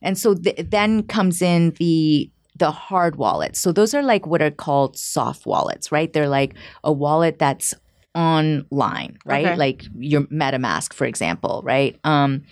And 0.02 0.16
so 0.18 0.34
th- 0.34 0.66
then 0.70 1.02
comes 1.04 1.40
in 1.42 1.70
the 1.78 2.30
the 2.56 2.70
hard 2.70 3.16
wallets. 3.16 3.60
So 3.60 3.72
those 3.72 3.94
are 3.94 4.02
like 4.02 4.26
what 4.26 4.42
are 4.42 4.50
called 4.50 4.96
soft 4.96 5.46
wallets, 5.46 5.90
right? 5.90 6.12
They're 6.12 6.28
like 6.28 6.54
a 6.82 6.92
wallet 6.92 7.38
that's 7.38 7.74
online, 8.14 9.18
right? 9.24 9.46
Okay. 9.46 9.56
Like 9.56 9.84
your 9.98 10.22
MetaMask, 10.22 10.92
for 10.92 11.04
example, 11.04 11.62
right? 11.64 11.98
Um, 12.04 12.42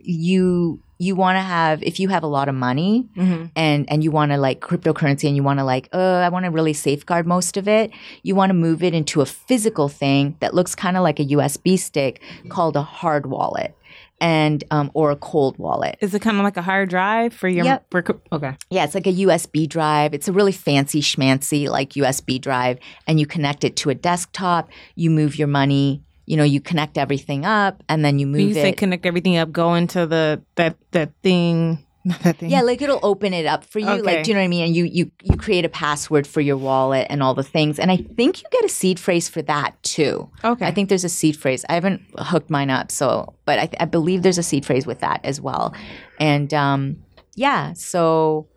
you 0.00 0.80
you 0.98 1.14
want 1.14 1.36
to 1.36 1.40
have 1.40 1.82
if 1.82 2.00
you 2.00 2.08
have 2.08 2.22
a 2.22 2.26
lot 2.26 2.48
of 2.48 2.54
money 2.54 3.08
hmm 3.14 3.46
and 3.56 3.90
and 3.90 4.04
you 4.04 4.10
want 4.10 4.30
to 4.30 4.36
like 4.36 4.60
cryptocurrency 4.60 5.26
and 5.26 5.34
you 5.36 5.42
want 5.42 5.58
to 5.58 5.64
like 5.64 5.88
oh 5.92 6.14
i 6.20 6.28
want 6.28 6.44
to 6.44 6.50
really 6.50 6.72
safeguard 6.72 7.26
most 7.26 7.56
of 7.56 7.66
it 7.68 7.90
you 8.22 8.34
want 8.34 8.50
to 8.50 8.54
move 8.54 8.82
it 8.82 8.94
into 8.94 9.20
a 9.20 9.26
physical 9.26 9.88
thing 9.88 10.36
that 10.40 10.54
looks 10.54 10.74
kind 10.74 10.96
of 10.96 11.02
like 11.02 11.18
a 11.18 11.24
usb 11.26 11.78
stick 11.78 12.22
called 12.48 12.76
a 12.76 12.82
hard 12.82 13.26
wallet 13.26 13.76
and 14.20 14.64
um 14.70 14.90
or 14.94 15.10
a 15.10 15.16
cold 15.16 15.56
wallet 15.58 15.96
Is 16.00 16.14
it 16.14 16.20
kind 16.22 16.36
of 16.38 16.44
like 16.44 16.56
a 16.56 16.62
hard 16.62 16.88
drive 16.88 17.32
for 17.32 17.48
your? 17.48 17.64
Yep. 17.64 17.90
Co- 18.04 18.20
okay. 18.32 18.56
yeah 18.70 18.84
it's 18.84 18.94
like 18.94 19.06
a 19.06 19.12
usb 19.12 19.68
drive 19.68 20.14
it's 20.14 20.28
a 20.28 20.32
really 20.32 20.52
fancy 20.52 21.00
schmancy 21.00 21.68
like 21.68 21.90
usb 21.90 22.40
drive 22.40 22.78
and 23.06 23.20
you 23.20 23.26
connect 23.26 23.64
it 23.64 23.76
to 23.76 23.90
a 23.90 23.94
desktop 23.94 24.68
you 24.94 25.10
move 25.10 25.38
your 25.38 25.48
money 25.48 26.02
you 26.26 26.36
know 26.36 26.44
you 26.44 26.60
connect 26.60 26.98
everything 26.98 27.44
up 27.46 27.82
and 27.88 28.04
then 28.04 28.18
you 28.18 28.26
move 28.26 28.36
When 28.40 28.48
you 28.48 28.54
say 28.54 28.68
it 28.70 28.76
connect 28.76 29.06
everything 29.06 29.36
up, 29.38 29.50
go 29.50 29.74
into 29.74 30.06
the 30.06 30.42
that 30.56 30.76
that 30.92 31.12
thing. 31.22 31.84
Not 32.12 32.20
that 32.20 32.38
thing. 32.38 32.50
Yeah, 32.50 32.62
like 32.62 32.80
it'll 32.80 33.00
open 33.02 33.34
it 33.34 33.44
up 33.44 33.64
for 33.64 33.80
you. 33.80 33.88
Okay. 33.88 34.02
Like, 34.02 34.24
do 34.24 34.30
you 34.30 34.34
know 34.34 34.40
what 34.40 34.44
I 34.44 34.48
mean? 34.48 34.64
And 34.64 34.76
you 34.76 34.84
you 34.84 35.10
you 35.22 35.36
create 35.36 35.64
a 35.66 35.68
password 35.68 36.26
for 36.26 36.40
your 36.40 36.56
wallet 36.56 37.06
and 37.10 37.22
all 37.22 37.34
the 37.34 37.42
things. 37.42 37.78
And 37.78 37.90
I 37.90 37.98
think 37.98 38.42
you 38.42 38.48
get 38.50 38.64
a 38.64 38.68
seed 38.68 38.98
phrase 38.98 39.28
for 39.28 39.42
that 39.42 39.80
too. 39.82 40.30
Okay. 40.42 40.66
I 40.66 40.70
think 40.70 40.88
there's 40.88 41.04
a 41.04 41.08
seed 41.10 41.36
phrase. 41.36 41.66
I 41.68 41.74
haven't 41.74 42.02
hooked 42.18 42.48
mine 42.48 42.70
up, 42.70 42.90
so 42.90 43.34
but 43.44 43.58
I, 43.58 43.68
I 43.80 43.84
believe 43.84 44.22
there's 44.22 44.38
a 44.38 44.42
seed 44.42 44.64
phrase 44.64 44.86
with 44.86 45.00
that 45.00 45.20
as 45.22 45.40
well. 45.40 45.74
And 46.18 46.52
um, 46.54 46.96
yeah, 47.34 47.74
so 47.74 48.48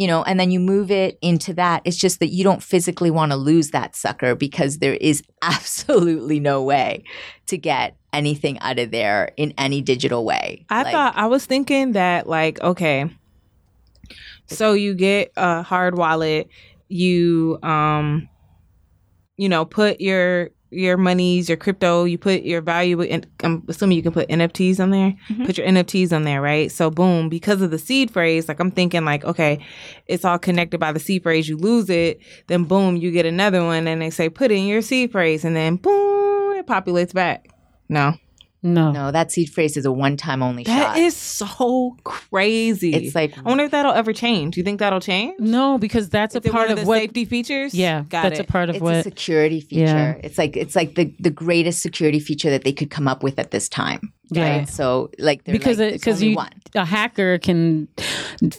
you 0.00 0.06
know, 0.06 0.22
and 0.22 0.40
then 0.40 0.50
you 0.50 0.58
move 0.58 0.90
it 0.90 1.18
into 1.20 1.52
that. 1.52 1.82
It's 1.84 1.98
just 1.98 2.20
that 2.20 2.28
you 2.28 2.42
don't 2.42 2.62
physically 2.62 3.10
want 3.10 3.32
to 3.32 3.36
lose 3.36 3.68
that 3.72 3.94
sucker 3.94 4.34
because 4.34 4.78
there 4.78 4.94
is 4.94 5.22
absolutely 5.42 6.40
no 6.40 6.62
way 6.62 7.04
to 7.48 7.58
get 7.58 7.98
anything 8.10 8.58
out 8.60 8.78
of 8.78 8.92
there 8.92 9.32
in 9.36 9.52
any 9.58 9.82
digital 9.82 10.24
way. 10.24 10.64
I 10.70 10.84
Like- 10.84 10.92
thought 10.92 11.12
I 11.16 11.26
was 11.26 11.44
thinking 11.44 11.92
that 11.92 12.26
like 12.26 12.62
okay, 12.62 13.10
so 14.46 14.72
you 14.72 14.94
get 14.94 15.32
a 15.36 15.62
hard 15.62 15.98
wallet, 15.98 16.48
you 16.88 17.58
um, 17.62 18.26
you 19.36 19.50
know, 19.50 19.66
put 19.66 20.00
your 20.00 20.48
your 20.70 20.96
monies, 20.96 21.48
your 21.48 21.56
crypto, 21.56 22.04
you 22.04 22.16
put 22.18 22.42
your 22.42 22.60
value. 22.60 23.00
In, 23.00 23.24
I'm 23.42 23.64
assuming 23.68 23.96
you 23.96 24.02
can 24.02 24.12
put 24.12 24.28
NFTs 24.28 24.80
on 24.80 24.90
there. 24.90 25.14
Mm-hmm. 25.28 25.44
Put 25.44 25.58
your 25.58 25.66
NFTs 25.66 26.12
on 26.12 26.24
there, 26.24 26.40
right? 26.40 26.70
So 26.70 26.90
boom, 26.90 27.28
because 27.28 27.60
of 27.60 27.70
the 27.70 27.78
seed 27.78 28.10
phrase, 28.10 28.48
like 28.48 28.60
I'm 28.60 28.70
thinking 28.70 29.04
like 29.04 29.24
okay, 29.24 29.64
it's 30.06 30.24
all 30.24 30.38
connected 30.38 30.78
by 30.78 30.92
the 30.92 31.00
seed 31.00 31.22
phrase. 31.22 31.48
You 31.48 31.56
lose 31.56 31.90
it, 31.90 32.20
then 32.46 32.64
boom, 32.64 32.96
you 32.96 33.10
get 33.10 33.26
another 33.26 33.64
one, 33.64 33.86
and 33.86 34.00
they 34.00 34.10
say 34.10 34.28
put 34.28 34.50
in 34.50 34.66
your 34.66 34.82
seed 34.82 35.12
phrase, 35.12 35.44
and 35.44 35.56
then 35.56 35.76
boom, 35.76 36.56
it 36.56 36.66
populates 36.66 37.12
back. 37.12 37.48
No. 37.88 38.14
No. 38.62 38.92
No, 38.92 39.10
that 39.10 39.32
seed 39.32 39.48
phrase 39.50 39.76
is 39.76 39.86
a 39.86 39.92
one 39.92 40.16
time 40.18 40.42
only 40.42 40.64
That 40.64 40.94
shot. 40.94 40.98
is 40.98 41.16
so 41.16 41.96
crazy. 42.04 42.92
It's 42.94 43.14
like- 43.14 43.36
I 43.38 43.42
wonder 43.42 43.64
if 43.64 43.70
that'll 43.70 43.92
ever 43.92 44.12
change. 44.12 44.54
Do 44.54 44.60
You 44.60 44.64
think 44.64 44.80
that'll 44.80 45.00
change? 45.00 45.40
No, 45.40 45.78
because 45.78 46.10
that's 46.10 46.34
Is 46.34 46.44
a 46.44 46.50
part 46.50 46.68
one 46.68 46.78
of 46.78 46.84
the 46.84 46.86
what. 46.88 46.98
safety 47.00 47.24
features. 47.24 47.74
yeah, 47.74 48.02
got 48.08 48.24
that's 48.24 48.38
it. 48.38 48.42
a 48.48 48.52
part 48.52 48.68
of 48.68 48.76
it's 48.76 48.82
a 48.82 48.84
what. 48.84 49.04
security 49.04 49.60
feature. 49.60 49.84
Yeah. 49.86 50.20
It's 50.22 50.36
like 50.38 50.56
it's 50.56 50.76
like 50.76 50.94
the 50.94 51.12
the 51.20 51.30
greatest 51.30 51.80
security 51.82 52.20
feature 52.20 52.50
that 52.50 52.64
they 52.64 52.72
could 52.72 52.90
come 52.90 53.08
up 53.08 53.22
with 53.22 53.38
at 53.38 53.50
this 53.50 53.68
time. 53.68 54.12
Yeah. 54.32 54.58
Right. 54.58 54.68
So 54.68 55.10
like 55.18 55.44
they're 55.44 55.52
because 55.54 55.78
like, 55.78 55.94
because 55.94 56.22
you 56.22 56.36
one. 56.36 56.50
a 56.74 56.84
hacker 56.84 57.38
can 57.38 57.88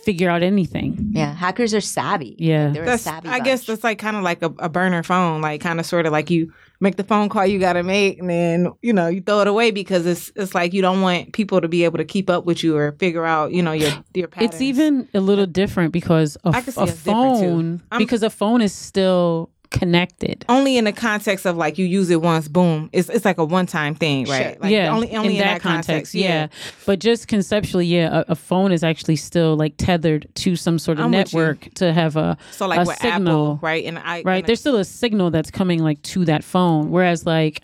figure 0.03 0.29
out 0.29 0.43
anything. 0.43 1.11
Yeah, 1.13 1.33
hackers 1.33 1.73
are 1.73 1.81
savvy. 1.81 2.35
Yeah. 2.39 2.69
They're 2.69 2.83
a 2.83 2.85
That's, 2.87 3.03
savvy. 3.03 3.29
I 3.29 3.39
guess 3.39 3.65
that's 3.65 3.83
like 3.83 3.99
kind 3.99 4.17
of 4.17 4.23
like 4.23 4.41
a, 4.41 4.51
a 4.59 4.67
burner 4.69 5.03
phone, 5.03 5.41
like 5.41 5.61
kind 5.61 5.79
of 5.79 5.85
sort 5.85 6.05
of 6.05 6.11
like 6.11 6.29
you 6.29 6.51
make 6.81 6.97
the 6.97 7.03
phone 7.03 7.29
call 7.29 7.45
you 7.45 7.59
got 7.59 7.73
to 7.73 7.83
make, 7.83 8.19
and 8.19 8.29
then 8.29 8.73
you 8.81 8.91
know 8.91 9.07
you 9.07 9.21
throw 9.21 9.39
it 9.39 9.47
away 9.47 9.71
because 9.71 10.05
it's 10.05 10.31
it's 10.35 10.53
like 10.53 10.73
you 10.73 10.81
don't 10.81 11.01
want 11.01 11.31
people 11.31 11.61
to 11.61 11.69
be 11.69 11.85
able 11.85 11.97
to 11.97 12.05
keep 12.05 12.29
up 12.29 12.43
with 12.45 12.63
you 12.63 12.75
or 12.75 12.91
figure 12.93 13.25
out 13.25 13.53
you 13.53 13.63
know 13.63 13.71
your 13.71 13.91
your 14.13 14.27
patterns. 14.27 14.55
It's 14.55 14.61
even 14.61 15.07
a 15.13 15.21
little 15.21 15.45
different 15.45 15.93
because 15.93 16.37
a, 16.43 16.49
I 16.49 16.61
can 16.61 16.73
see 16.73 16.81
a 16.81 16.83
it's 16.85 17.03
different, 17.03 17.39
too. 17.39 17.47
phone 17.47 17.81
because 17.97 18.23
a 18.23 18.29
phone 18.29 18.61
is 18.61 18.73
still 18.73 19.49
connected. 19.71 20.45
only 20.49 20.77
in 20.77 20.83
the 20.83 20.91
context 20.91 21.45
of 21.45 21.57
like 21.57 21.77
you 21.77 21.85
use 21.85 22.09
it 22.09 22.21
once, 22.21 22.47
boom. 22.47 22.89
It's 22.93 23.09
it's 23.09 23.25
like 23.25 23.37
a 23.37 23.45
one 23.45 23.65
time 23.65 23.95
thing, 23.95 24.25
right? 24.25 24.61
Like 24.61 24.71
yeah, 24.71 24.93
only 24.93 25.15
only 25.15 25.37
in, 25.37 25.43
that, 25.43 25.61
context, 25.61 26.13
yeah. 26.13 26.47
But 26.85 26.99
just 26.99 27.27
conceptually, 27.27 27.87
yeah, 27.87 28.19
a, 28.19 28.33
a 28.33 28.35
phone 28.35 28.71
is 28.71 28.83
actually 28.83 29.15
still 29.15 29.55
like 29.55 29.75
tethered 29.77 30.27
to 30.35 30.55
some 30.55 30.77
sort 30.77 30.99
of 30.99 31.05
I'm 31.05 31.11
network 31.11 31.73
to 31.75 31.91
have 31.91 32.15
a 32.15 32.37
So 32.51 32.67
like 32.67 32.81
a 32.81 32.85
with 32.85 32.97
signal, 32.97 33.53
Apple, 33.53 33.59
right? 33.61 33.85
And 33.85 33.97
I 33.97 34.21
right? 34.23 34.37
and 34.39 34.47
There's 34.47 34.59
still 34.59 34.75
a 34.75 34.85
signal 34.85 35.31
that's 35.31 35.49
coming 35.49 35.79
like 35.79 36.01
to 36.03 36.25
that 36.25 36.43
phone, 36.43 36.91
whereas 36.91 37.25
like 37.25 37.61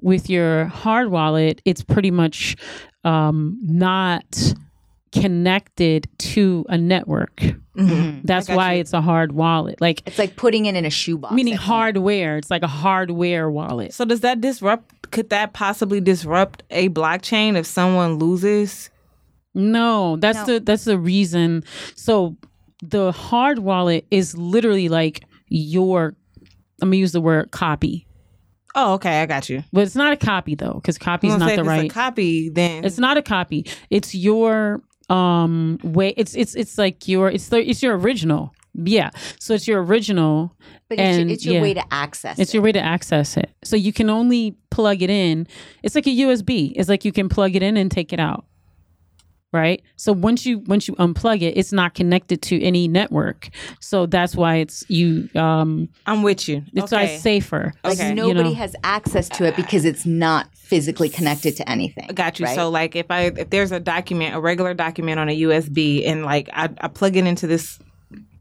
with 0.00 0.28
your 0.28 0.66
hard 0.66 1.10
wallet, 1.10 1.62
it's 1.64 1.82
pretty 1.82 2.10
much 2.10 2.56
um, 3.04 3.58
not 3.62 4.54
connected 5.12 6.08
to 6.18 6.64
a 6.68 6.76
network. 6.78 7.36
Mhm. 7.76 8.20
That's 8.24 8.48
why 8.48 8.74
you. 8.74 8.80
it's 8.80 8.92
a 8.92 9.00
hard 9.00 9.32
wallet. 9.32 9.80
Like 9.80 10.02
it's 10.06 10.18
like 10.18 10.36
putting 10.36 10.66
it 10.66 10.74
in 10.74 10.84
a 10.84 10.90
shoebox. 10.90 11.34
meaning 11.34 11.54
hardware. 11.54 12.36
It's 12.36 12.50
like 12.50 12.62
a 12.62 12.66
hardware 12.68 13.50
wallet. 13.50 13.94
So 13.94 14.04
does 14.04 14.20
that 14.20 14.40
disrupt? 14.40 15.10
Could 15.10 15.30
that 15.30 15.52
possibly 15.52 16.00
disrupt 16.00 16.62
a 16.70 16.88
blockchain 16.90 17.56
if 17.56 17.66
someone 17.66 18.18
loses? 18.18 18.90
No, 19.54 20.16
that's 20.16 20.46
No. 20.46 20.54
the 20.54 20.60
that's 20.60 20.84
the 20.84 20.98
reason. 20.98 21.62
So 21.94 22.36
the 22.82 23.12
hard 23.12 23.58
wallet 23.60 24.06
is 24.10 24.36
literally 24.36 24.88
like 24.88 25.24
your 25.48 26.14
I'm 26.80 26.88
gonna 26.88 26.96
use 26.96 27.12
the 27.12 27.20
word 27.20 27.50
copy. 27.52 28.06
Oh, 28.74 28.94
okay, 28.94 29.20
I 29.20 29.26
got 29.26 29.48
you. 29.50 29.62
But 29.72 29.82
it's 29.82 29.94
not 29.94 30.12
a 30.12 30.16
copy 30.16 30.54
though, 30.54 30.74
because 30.74 30.96
copy 30.98 31.28
is 31.28 31.36
not 31.36 31.48
say 31.50 31.56
the 31.56 31.62
if 31.62 31.68
right 31.68 31.84
It's 31.84 31.92
a 31.92 31.94
copy, 31.94 32.48
then 32.48 32.84
it's 32.84 32.98
not 32.98 33.16
a 33.18 33.22
copy. 33.22 33.66
It's 33.90 34.14
your 34.14 34.82
um 35.08 35.78
way 35.82 36.14
it's 36.16 36.34
it's 36.34 36.54
it's 36.54 36.78
like 36.78 37.08
your 37.08 37.30
it's 37.30 37.48
the 37.48 37.58
it's 37.58 37.82
your 37.82 37.96
original. 37.98 38.54
Yeah. 38.74 39.10
So 39.38 39.54
it's 39.54 39.68
your 39.68 39.82
original 39.84 40.56
but 40.88 40.98
it's, 40.98 41.18
your, 41.18 41.28
it's 41.28 41.44
your 41.44 41.54
yeah. 41.56 41.62
way 41.62 41.74
to 41.74 41.84
access. 41.92 42.38
It's 42.38 42.50
it. 42.50 42.54
your 42.54 42.62
way 42.62 42.72
to 42.72 42.80
access 42.80 43.36
it. 43.36 43.50
So 43.64 43.76
you 43.76 43.92
can 43.92 44.08
only 44.08 44.56
plug 44.70 45.02
it 45.02 45.10
in. 45.10 45.46
It's 45.82 45.94
like 45.94 46.06
a 46.06 46.10
USB. 46.10 46.72
It's 46.74 46.88
like 46.88 47.04
you 47.04 47.12
can 47.12 47.28
plug 47.28 47.54
it 47.54 47.62
in 47.62 47.76
and 47.76 47.90
take 47.90 48.12
it 48.12 48.20
out. 48.20 48.46
Right? 49.52 49.82
So 49.96 50.12
once 50.14 50.46
you 50.46 50.60
once 50.60 50.88
you 50.88 50.94
unplug 50.94 51.42
it, 51.42 51.56
it's 51.58 51.72
not 51.72 51.92
connected 51.94 52.40
to 52.42 52.62
any 52.62 52.88
network. 52.88 53.50
So 53.80 54.06
that's 54.06 54.34
why 54.34 54.56
it's 54.56 54.82
you 54.88 55.28
um 55.34 55.88
I'm 56.06 56.22
with 56.22 56.48
you. 56.48 56.62
it's 56.72 56.90
why 56.90 57.02
okay. 57.04 57.14
it's 57.14 57.22
safer. 57.22 57.72
Like 57.84 57.98
Okay. 58.00 58.14
nobody 58.14 58.38
You 58.38 58.44
know. 58.44 58.54
has 58.54 58.74
access 58.82 59.28
to 59.30 59.44
it 59.44 59.54
because 59.54 59.84
it's 59.84 60.06
not 60.06 60.48
physically 60.56 61.10
connected 61.10 61.54
to 61.58 61.68
anything. 61.70 62.08
Got 62.14 62.40
you. 62.40 62.46
right? 62.46 62.54
So 62.54 62.70
like 62.70 62.96
if 62.96 63.10
I 63.10 63.24
if 63.24 63.50
there's 63.50 63.72
a 63.72 63.80
document, 63.80 64.34
a 64.34 64.40
regular 64.40 64.72
document 64.72 65.20
on 65.20 65.28
a 65.28 65.38
USB 65.42 66.06
and 66.06 66.24
like 66.24 66.48
I, 66.54 66.70
I 66.80 66.88
plug 66.88 67.16
it 67.16 67.26
into 67.26 67.46
this 67.46 67.78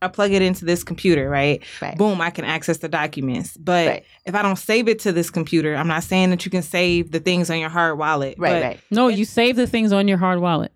I 0.02 0.08
plug 0.08 0.32
it 0.32 0.42
into 0.42 0.66
this 0.66 0.84
computer, 0.84 1.30
right? 1.30 1.62
Right. 1.82 1.96
Boom, 1.98 2.22
I 2.22 2.30
can 2.32 2.44
access 2.46 2.78
the 2.78 2.88
documents. 2.90 3.56
But 3.58 3.88
Right. 3.88 4.04
if 4.26 4.34
I 4.34 4.42
don't 4.42 4.56
save 4.56 4.88
it 4.88 5.00
to 5.00 5.12
this 5.12 5.30
computer, 5.30 5.76
I'm 5.76 5.88
not 5.88 6.04
saying 6.04 6.30
that 6.32 6.44
you 6.46 6.50
can 6.52 6.64
save 6.64 7.12
the 7.12 7.20
things 7.20 7.50
on 7.52 7.60
your 7.60 7.70
hard 7.70 8.00
wallet. 8.00 8.36
right, 8.40 8.54
but 8.54 8.64
right. 8.64 8.80
No, 8.90 9.10
you 9.10 9.26
save 9.26 9.58
the 9.58 9.68
things 9.68 9.92
on 9.94 10.08
your 10.08 10.18
hard 10.18 10.40
wallet. 10.40 10.72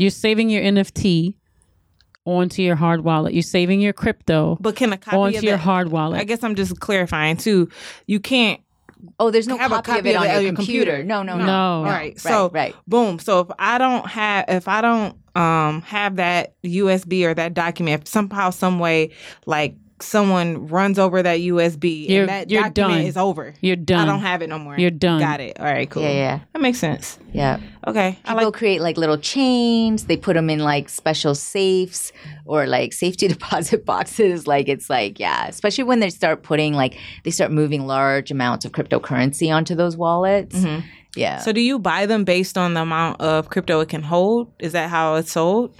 You're 0.00 0.10
saving 0.10 0.50
your 0.50 0.62
NFT 0.62 1.34
onto 2.24 2.62
your 2.62 2.76
hard 2.76 3.02
wallet. 3.04 3.32
You're 3.34 3.42
saving 3.42 3.80
your 3.80 3.92
crypto 3.92 4.56
But 4.60 4.76
can 4.76 4.92
a 4.92 4.98
copy 4.98 5.16
onto 5.16 5.38
of 5.38 5.44
your 5.44 5.52
that- 5.52 5.58
hard 5.62 5.88
wallet. 5.90 6.20
I 6.20 6.24
guess 6.24 6.42
I'm 6.42 6.54
just 6.54 6.78
clarifying 6.80 7.36
too. 7.36 7.68
You 8.06 8.20
can't 8.20 8.60
Oh, 9.18 9.30
there's 9.30 9.48
no 9.48 9.56
have 9.56 9.72
a 9.72 9.80
copy, 9.80 10.00
of 10.00 10.06
it 10.06 10.14
on 10.14 10.42
your, 10.44 10.52
computer. 10.52 11.02
No, 11.02 11.22
no, 11.22 11.38
no. 11.38 11.46
No. 11.46 11.52
All 11.78 11.84
right. 11.84 11.92
Right, 12.12 12.20
So 12.20 12.50
right. 12.52 12.74
boom. 12.86 13.18
So 13.18 13.40
if 13.40 13.48
I 13.58 13.78
don't 13.78 14.06
have 14.06 14.44
if 14.48 14.68
I 14.68 14.82
don't 14.82 15.16
um 15.36 15.80
have 15.82 16.16
that 16.16 16.54
USB 16.62 17.24
or 17.24 17.32
that 17.32 17.54
document 17.54 18.02
if 18.02 18.08
somehow 18.08 18.50
some 18.50 18.78
way 18.78 19.12
like 19.46 19.74
someone 20.02 20.66
runs 20.68 20.98
over 20.98 21.22
that 21.22 21.40
USB 21.40 22.06
You're- 22.08 22.20
and 22.20 22.28
that 22.28 22.50
you're 22.50 22.62
document 22.62 22.74
done. 23.00 23.06
is 23.06 23.16
over. 23.16 23.54
You're 23.60 23.76
done. 23.76 24.00
I 24.08 24.10
don't 24.12 24.20
have 24.22 24.42
it 24.42 24.48
no 24.48 24.58
more. 24.58 24.78
You're 24.78 24.90
done. 24.90 25.20
Got 25.20 25.40
it. 25.40 25.58
All 25.60 25.66
right, 25.66 25.88
cool. 25.88 26.02
Yeah, 26.02 26.10
yeah, 26.12 26.38
That 26.52 26.62
makes 26.62 26.78
sense. 26.78 27.18
yeah. 27.32 27.58
Okay. 27.86 28.18
I 28.24 28.32
People 28.32 28.44
like 28.46 28.54
create 28.54 28.80
like 28.80 28.96
little 28.96 29.16
chains. 29.18 30.04
They 30.06 30.16
put 30.16 30.34
them 30.34 30.50
in 30.50 30.58
like 30.60 30.88
special 30.88 31.34
safes 31.34 32.12
or 32.44 32.66
like 32.66 32.92
safety 32.92 33.28
deposit 33.36 33.84
boxes. 33.86 34.46
Like 34.46 34.68
it's 34.68 34.88
like 34.90 35.18
yeah, 35.20 35.46
especially 35.48 35.84
when 35.84 36.00
they 36.00 36.10
start 36.10 36.42
putting 36.42 36.74
like 36.74 36.96
they 37.24 37.30
start 37.30 37.50
moving 37.52 37.86
large 37.86 38.30
amounts 38.30 38.64
of 38.64 38.72
cryptocurrency 38.72 39.54
onto 39.54 39.74
those 39.74 39.96
wallets. 39.96 40.56
Mhm. 40.56 40.82
Yeah, 41.16 41.38
So 41.40 41.50
do 41.52 41.60
you 41.60 41.80
buy 41.80 42.06
them 42.06 42.22
based 42.22 42.56
on 42.56 42.74
the 42.74 42.82
amount 42.82 43.20
of 43.20 43.50
crypto 43.50 43.80
it 43.80 43.88
can 43.88 44.00
hold? 44.02 44.52
Is 44.60 44.72
that 44.74 44.90
how 44.90 45.16
it's 45.16 45.32
sold? 45.32 45.74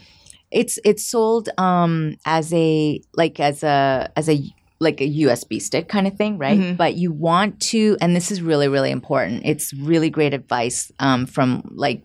It's 0.50 0.78
it's 0.84 1.06
sold 1.06 1.48
um 1.58 2.16
as 2.24 2.52
a 2.52 3.00
like 3.16 3.40
as 3.40 3.62
a 3.62 4.10
as 4.16 4.28
a 4.28 4.42
like 4.82 5.00
a 5.02 5.08
USB 5.08 5.60
stick 5.60 5.88
kind 5.88 6.06
of 6.06 6.16
thing, 6.16 6.38
right? 6.38 6.58
Mhm. 6.58 6.76
But 6.76 6.94
you 6.94 7.12
want 7.12 7.60
to, 7.72 7.98
and 8.00 8.16
this 8.16 8.30
is 8.30 8.40
really 8.40 8.68
really 8.68 8.90
important. 8.90 9.42
It's 9.44 9.72
really 9.74 10.10
great 10.10 10.34
advice 10.34 10.90
um, 10.98 11.26
from 11.26 11.62
like 11.74 12.02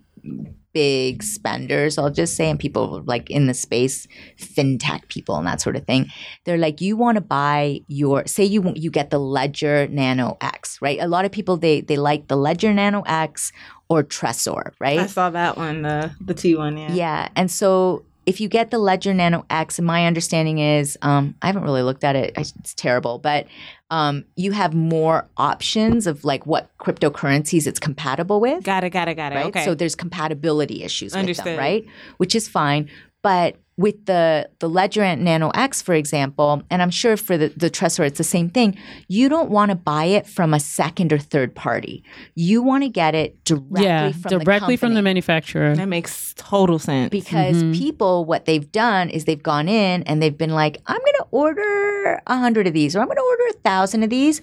big 0.73 1.23
spenders, 1.23 1.97
I'll 1.97 2.09
just 2.11 2.35
say, 2.35 2.49
and 2.49 2.59
people 2.59 3.01
like 3.05 3.29
in 3.31 3.47
the 3.47 3.53
space, 3.53 4.07
fintech 4.37 5.07
people 5.07 5.37
and 5.37 5.47
that 5.47 5.61
sort 5.61 5.77
of 5.77 5.85
thing. 5.85 6.07
They're 6.43 6.57
like, 6.57 6.81
you 6.81 6.97
want 6.97 7.15
to 7.15 7.21
buy 7.21 7.79
your, 7.87 8.27
say 8.27 8.43
you 8.43 8.73
you 8.75 8.91
get 8.91 9.09
the 9.09 9.17
Ledger 9.17 9.87
Nano 9.87 10.37
X, 10.41 10.79
right? 10.81 10.99
A 10.99 11.07
lot 11.07 11.23
of 11.23 11.31
people 11.31 11.55
they 11.55 11.79
they 11.79 11.95
like 11.95 12.27
the 12.27 12.35
Ledger 12.35 12.73
Nano 12.73 13.03
X 13.07 13.53
or 13.87 14.03
Trezor, 14.03 14.73
right? 14.79 14.99
I 14.99 15.07
saw 15.07 15.29
that 15.29 15.55
one, 15.55 15.81
the 15.83 16.11
the 16.19 16.33
T 16.33 16.55
one, 16.55 16.75
yeah. 16.77 16.91
Yeah. 16.91 17.29
And 17.37 17.49
so 17.49 18.03
if 18.25 18.41
you 18.41 18.47
get 18.47 18.71
the 18.71 18.79
Ledger 18.79 19.13
Nano 19.13 19.45
X, 19.49 19.77
and 19.77 19.85
my 19.85 20.05
understanding 20.05 20.59
is, 20.59 20.97
um, 21.01 21.35
I 21.41 21.47
haven't 21.47 21.63
really 21.63 21.83
looked 21.83 22.03
at 22.03 22.15
it. 22.15 22.33
It's 22.37 22.73
terrible, 22.73 23.19
but 23.19 23.47
um, 23.91 24.25
you 24.35 24.51
have 24.51 24.73
more 24.73 25.27
options 25.37 26.07
of 26.07 26.25
like 26.25 26.45
what 26.45 26.75
cryptocurrencies 26.79 27.67
it's 27.67 27.79
compatible 27.79 28.39
with. 28.39 28.63
Got 28.63 28.83
it, 28.83 28.89
got 28.89 29.07
it, 29.07 29.15
got 29.15 29.31
it. 29.31 29.35
Right. 29.35 29.45
Okay. 29.47 29.65
So 29.65 29.75
there's 29.75 29.95
compatibility 29.95 30.83
issues 30.83 31.13
with 31.13 31.19
Understood. 31.19 31.45
them, 31.45 31.59
right? 31.59 31.85
Which 32.17 32.35
is 32.35 32.47
fine. 32.47 32.89
But 33.21 33.57
with 33.77 34.05
the 34.05 34.49
the 34.59 34.69
Ledger 34.69 35.15
Nano 35.17 35.49
X, 35.53 35.81
for 35.81 35.93
example, 35.93 36.63
and 36.69 36.81
I'm 36.81 36.89
sure 36.89 37.17
for 37.17 37.37
the, 37.37 37.49
the 37.57 37.69
Trezor 37.69 38.07
it's 38.07 38.17
the 38.17 38.23
same 38.23 38.49
thing, 38.49 38.77
you 39.09 39.27
don't 39.27 39.49
want 39.49 39.69
to 39.69 39.75
buy 39.75 40.05
it 40.05 40.25
from 40.27 40.53
a 40.53 40.61
second 40.61 41.11
or 41.11 41.17
third 41.17 41.53
party. 41.55 42.01
You 42.35 42.61
want 42.63 42.83
to 42.83 42.89
get 42.89 43.15
it 43.15 43.43
directly 43.43 43.83
yeah, 43.83 44.11
from 44.13 44.39
directly 44.39 44.75
the 44.75 44.79
from 44.79 44.93
the 44.93 45.01
manufacturer. 45.01 45.75
that 45.75 45.89
makes 45.89 46.33
total 46.37 46.79
sense. 46.79 47.09
because 47.09 47.63
Mhm. 47.63 47.77
people 47.77 48.23
what 48.23 48.45
they've 48.45 48.71
done 48.71 49.09
is 49.09 49.25
they've 49.25 49.43
gone 49.43 49.67
in 49.67 50.03
and 50.03 50.21
they've 50.21 50.37
been 50.37 50.51
like 50.53 50.77
i'm 50.87 50.97
going 50.99 51.13
to 51.19 51.25
order 51.31 52.21
a 52.27 52.37
hundred 52.37 52.67
of 52.67 52.73
these 52.73 52.95
or 52.95 52.99
i'm 53.01 53.07
going 53.07 53.17
to 53.17 53.21
order 53.23 53.43
a 53.49 53.53
thousand 53.63 54.03
of 54.03 54.09
these 54.09 54.41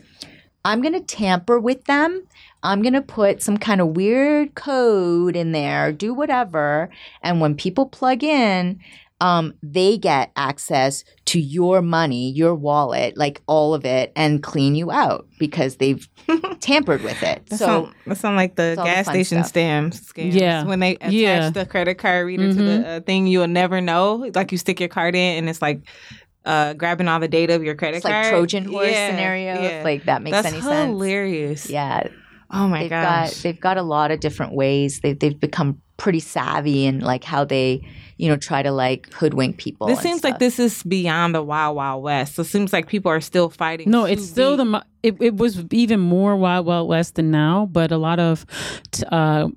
i'm 0.64 0.80
going 0.80 0.92
to 0.94 1.00
tamper 1.00 1.58
with 1.60 1.84
them 1.84 2.22
i'm 2.62 2.80
going 2.82 2.92
to 2.94 3.02
put 3.02 3.42
some 3.42 3.56
kind 3.56 3.80
of 3.80 3.88
weird 3.96 4.54
code 4.54 5.36
in 5.36 5.52
there 5.52 5.92
do 5.92 6.14
whatever 6.14 6.88
and 7.22 7.40
when 7.40 7.54
people 7.54 7.86
plug 7.86 8.22
in 8.24 8.78
um, 9.22 9.54
they 9.62 9.96
get 9.98 10.32
access 10.34 11.04
to 11.26 11.38
your 11.40 11.80
money, 11.80 12.30
your 12.32 12.56
wallet, 12.56 13.16
like 13.16 13.40
all 13.46 13.72
of 13.72 13.84
it, 13.84 14.10
and 14.16 14.42
clean 14.42 14.74
you 14.74 14.90
out 14.90 15.28
because 15.38 15.76
they've 15.76 16.08
tampered 16.60 17.02
with 17.02 17.22
it. 17.22 17.46
That 17.46 17.58
so 17.58 17.64
sound, 17.66 17.94
that 18.06 18.16
sound 18.16 18.36
like 18.36 18.56
the 18.56 18.72
it's 18.72 18.78
all 18.78 18.84
the 18.84 18.90
gas 18.90 19.06
station 19.06 19.44
stuff. 19.44 19.52
scams. 19.54 20.12
scams. 20.12 20.32
Yeah. 20.34 20.64
When 20.64 20.80
they 20.80 20.96
attach 20.96 21.12
Yeah. 21.12 21.50
the 21.50 21.64
credit 21.66 21.98
card 21.98 22.26
reader 22.26 22.48
to 22.52 22.62
the 22.62 22.88
uh, 22.88 23.00
thing, 23.00 23.28
you'll 23.28 23.46
never 23.46 23.80
know. 23.80 24.28
Like 24.34 24.50
you 24.50 24.58
stick 24.58 24.80
your 24.80 24.88
card 24.88 25.14
in, 25.14 25.38
and 25.38 25.48
it's 25.48 25.62
like 25.62 25.82
uh, 26.44 26.72
grabbing 26.74 27.06
all 27.06 27.20
the 27.20 27.28
data 27.28 27.54
of 27.54 27.62
your 27.62 27.76
credit 27.76 27.98
it's 27.98 28.06
card. 28.06 28.24
like 28.24 28.30
Trojan 28.32 28.64
horse 28.64 28.90
Yeah, 28.90 29.10
scenario. 29.10 29.62
yeah. 29.62 29.82
Like 29.84 30.04
that 30.06 30.22
makes 30.22 30.34
That's 30.34 30.48
any 30.48 30.60
sense. 30.60 30.88
hilarious. 30.88 31.70
Yeah, 31.70 32.08
Oh 32.50 32.66
my 32.66 32.80
they've 32.80 32.90
gosh. 32.90 33.34
got 33.34 33.42
they've 33.44 33.60
got 33.60 33.76
a 33.78 33.82
lot 33.82 34.10
of 34.10 34.18
different 34.18 34.52
ways. 34.54 34.98
They 35.00 35.12
they've 35.12 35.38
become 35.38 35.80
pretty 35.96 36.18
savvy 36.20 36.86
in 36.86 36.98
like 36.98 37.22
how 37.22 37.44
they 37.44 37.86
you 38.22 38.28
know 38.28 38.36
try 38.36 38.62
to 38.62 38.70
like 38.70 39.12
hoodwink 39.12 39.56
people. 39.56 39.88
this 39.88 39.98
and 39.98 40.04
seems 40.04 40.22
like 40.22 40.38
this 40.38 40.60
is 40.60 40.84
beyond 40.84 41.34
the 41.34 41.42
wild 41.42 41.74
wild 41.74 42.04
west. 42.04 42.36
So 42.36 42.42
it 42.42 42.46
seems 42.46 42.72
like 42.72 42.86
people 42.86 43.10
are 43.10 43.20
still 43.20 43.50
fighting. 43.50 43.90
No, 43.90 44.06
to 44.06 44.12
it's 44.12 44.24
still 44.24 44.56
be- 44.56 44.62
the 44.62 44.84
it, 45.02 45.16
it 45.20 45.36
was 45.36 45.64
even 45.72 45.98
more 45.98 46.36
wild 46.36 46.64
wild 46.64 46.88
west 46.88 47.16
than 47.16 47.32
now, 47.32 47.66
but 47.72 47.90
a 47.90 47.96
lot 47.96 48.20
of 48.20 48.46
t- 48.92 49.02
uh 49.10 49.48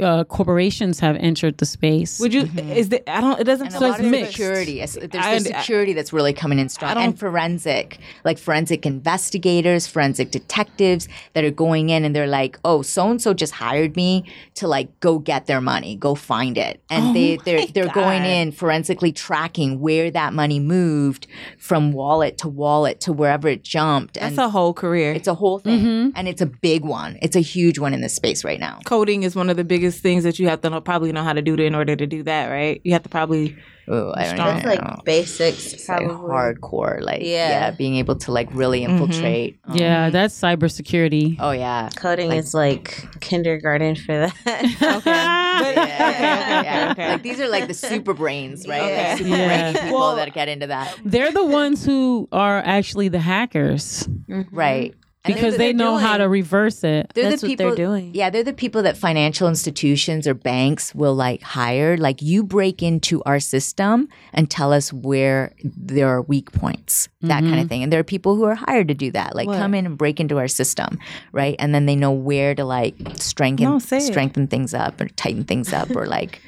uh, 0.00 0.24
corporations 0.24 1.00
have 1.00 1.16
entered 1.16 1.58
the 1.58 1.66
space. 1.66 2.18
Would 2.20 2.34
you? 2.34 2.42
Is 2.56 2.88
the 2.90 3.08
I 3.10 3.20
don't. 3.20 3.40
It 3.40 3.44
doesn't. 3.44 3.66
And 3.66 3.74
a 3.76 3.78
So 3.78 3.86
lot 3.88 3.98
it's 3.98 4.04
of 4.04 4.10
mixed. 4.10 4.32
security. 4.32 4.78
There's 4.78 4.96
I- 5.14 5.38
the 5.38 5.44
security 5.44 5.92
that's 5.92 6.12
really 6.12 6.32
coming 6.32 6.58
in 6.58 6.68
strong, 6.68 6.96
and 6.96 7.18
forensic, 7.18 7.98
like 8.24 8.38
forensic 8.38 8.84
investigators, 8.86 9.86
forensic 9.86 10.30
detectives 10.30 11.08
that 11.34 11.44
are 11.44 11.50
going 11.50 11.90
in 11.90 12.04
and 12.04 12.14
they're 12.14 12.26
like, 12.26 12.58
"Oh, 12.64 12.82
so 12.82 13.10
and 13.10 13.20
so 13.20 13.34
just 13.34 13.52
hired 13.54 13.96
me 13.96 14.24
to 14.54 14.66
like 14.66 14.88
go 15.00 15.18
get 15.18 15.46
their 15.46 15.60
money, 15.60 15.96
go 15.96 16.14
find 16.14 16.56
it," 16.58 16.80
and 16.90 17.14
they 17.14 17.36
they're 17.44 17.66
they're 17.66 17.88
going 17.92 18.24
in 18.24 18.52
forensically 18.52 19.12
tracking 19.12 19.80
where 19.80 20.10
that 20.10 20.32
money 20.32 20.58
moved 20.60 21.26
from 21.58 21.92
wallet 21.92 22.38
to 22.38 22.48
wallet 22.48 23.00
to 23.00 23.12
wherever 23.12 23.48
it 23.48 23.62
jumped, 23.62 24.14
That's 24.14 24.30
and 24.30 24.38
a 24.38 24.48
whole 24.48 24.72
career. 24.74 25.12
it's 25.12 25.28
a 25.28 25.34
whole 25.34 25.58
thing, 25.58 26.12
and 26.16 26.28
it's 26.28 26.40
a 26.40 26.46
big 26.46 26.84
one. 26.84 27.18
It's 27.22 27.36
a 27.36 27.40
huge 27.40 27.78
one 27.78 27.94
in 27.94 28.00
this 28.00 28.14
space 28.14 28.44
right 28.44 28.60
now. 28.60 28.80
Coding 28.84 29.22
is 29.22 29.34
one 29.36 29.50
of 29.50 29.56
the 29.56 29.64
biggest 29.72 30.02
things 30.02 30.22
that 30.24 30.38
you 30.38 30.48
have 30.48 30.60
to 30.62 30.70
know, 30.70 30.80
probably 30.80 31.12
know 31.12 31.22
how 31.24 31.32
to 31.32 31.42
do 31.42 31.56
to, 31.56 31.64
in 31.64 31.74
order 31.74 31.94
to 31.96 32.06
do 32.06 32.22
that, 32.24 32.48
right? 32.48 32.80
You 32.84 32.92
have 32.92 33.02
to 33.04 33.08
probably. 33.08 33.56
Oh, 33.88 34.12
I 34.16 34.22
don't 34.24 34.34
Strong. 34.36 34.58
even 34.58 34.68
like 34.70 35.04
basics, 35.04 35.72
It's 35.72 35.88
like 35.88 36.06
probably. 36.06 36.30
hardcore, 36.30 37.00
like 37.02 37.22
Yeah. 37.22 37.48
yeah. 37.50 37.70
being 37.72 37.96
able 37.96 38.14
to 38.24 38.30
like 38.30 38.48
really 38.54 38.84
infiltrate. 38.84 39.58
Um, 39.64 39.76
yeah, 39.76 40.08
that's 40.10 40.38
cybersecurity. 40.40 41.36
Oh 41.40 41.50
yeah. 41.50 41.88
Coding 41.96 42.30
is 42.30 42.54
like 42.54 43.04
kindergarten 43.20 43.96
for 43.96 44.14
that. 44.30 44.34
Okay. 44.96 45.28
But, 45.62 45.76
Yeah, 45.76 46.08
okay, 46.08 46.14
okay, 46.16 46.62
yeah. 46.64 46.88
okay. 46.92 47.08
Like 47.12 47.22
these 47.22 47.38
are 47.40 47.48
like 47.48 47.66
the 47.68 47.74
super 47.74 48.14
brains, 48.14 48.66
right? 48.66 48.82
Yeah. 48.86 49.08
Like 49.08 49.18
super 49.18 49.30
Yeah. 49.36 49.46
brainy 49.72 49.78
people 49.84 49.98
Well- 49.98 50.16
that 50.16 50.32
get 50.32 50.48
into 50.48 50.66
that, 50.68 50.96
They're 51.04 51.32
the 51.32 51.44
ones 51.44 51.84
who 51.84 52.28
are 52.32 52.58
actually 52.64 53.08
the 53.08 53.20
hackers 53.20 54.08
right? 54.50 54.94
And 55.24 55.34
because 55.34 55.56
they 55.56 55.68
the- 55.68 55.78
know 55.78 55.98
how 55.98 56.16
to 56.16 56.28
reverse 56.28 56.82
it. 56.82 57.12
they're 57.14 57.30
That's 57.30 57.42
the 57.42 57.50
what 57.50 57.58
they're 57.58 57.74
doing. 57.76 58.10
Yeah, 58.12 58.28
they're 58.30 58.42
the 58.42 58.52
people 58.52 58.82
that 58.82 58.96
financial 58.96 59.48
institutions 59.48 60.26
or 60.26 60.34
banks 60.34 60.94
will 60.94 61.14
like 61.14 61.42
hire. 61.42 61.96
Like 61.96 62.22
you 62.22 62.42
break 62.42 62.82
into 62.82 63.22
our 63.22 63.38
system 63.38 64.08
and 64.32 64.50
tell 64.50 64.72
us 64.72 64.92
where 64.92 65.52
there 65.62 66.08
are 66.08 66.22
weak 66.22 66.50
points, 66.50 67.08
that 67.20 67.40
kind 67.40 67.52
of 67.54 67.58
mm-hmm. 67.60 67.68
thing. 67.68 67.82
And 67.84 67.92
there 67.92 68.00
are 68.00 68.04
people 68.04 68.34
who 68.34 68.44
are 68.44 68.56
hired 68.56 68.88
to 68.88 68.94
do 68.94 69.12
that. 69.12 69.36
Like 69.36 69.46
What? 69.46 69.58
come 69.58 69.74
in 69.74 69.86
and 69.86 69.96
break 69.96 70.18
into 70.18 70.38
our 70.38 70.48
system, 70.48 70.98
right? 71.30 71.54
And 71.60 71.72
then 71.72 71.86
they 71.86 71.94
know 71.94 72.10
where 72.10 72.56
to 72.56 72.64
like 72.64 72.96
strengthen 73.16 73.64
No, 73.64 73.78
say 73.78 73.98
it. 73.98 74.00
strengthen 74.02 74.48
things 74.48 74.74
up 74.74 75.00
or 75.00 75.08
tighten 75.10 75.44
things 75.44 75.72
up 75.72 75.94
or 75.94 76.06
like, 76.06 76.40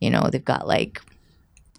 you 0.00 0.10
know, 0.10 0.28
they've 0.30 0.44
got 0.44 0.66
like 0.66 1.00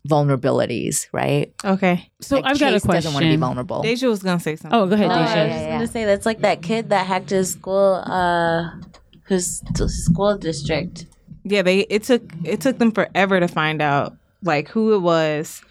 vulnerabilities, 0.07 1.07
right? 1.11 1.53
Okay. 1.63 2.09
So 2.21 2.35
Like, 2.37 2.45
I've 2.45 2.59
got 2.59 2.69
a 2.69 2.75
Chase 2.75 2.83
doesn't 2.83 3.13
want 3.13 3.23
to 3.23 3.29
be 3.29 3.37
question. 3.37 3.39
vulnerable. 3.39 3.81
Deja 3.81 4.07
was 4.07 4.21
gonna 4.23 4.39
say 4.39 4.55
something. 4.55 4.77
Oh, 4.79 4.85
go 4.87 4.95
ahead, 4.95 5.07
No, 5.09 5.15
I 5.15 5.21
was 5.21 5.29
Deja. 5.29 5.39
yeah, 5.45 5.47
just 5.53 5.61
yeah. 5.67 5.73
gonna 5.75 5.87
say 5.87 6.05
that's 6.05 6.25
like 6.25 6.39
that 6.41 6.61
kid 6.61 6.89
that 6.89 7.05
hacked 7.07 7.29
his 7.29 7.51
school, 7.51 8.03
uh, 8.05 8.69
his 9.27 9.63
school 9.87 10.37
district. 10.37 11.05
Yeah, 11.45 11.61
they 11.61 11.79
it 11.81 12.03
took 12.03 12.21
it 12.43 12.61
took 12.61 12.77
them 12.79 12.91
forever 12.91 13.39
to 13.39 13.47
find 13.47 13.81
out 13.81 14.15
like 14.43 14.67
who 14.69 14.93
it 14.93 14.99
was, 14.99 15.61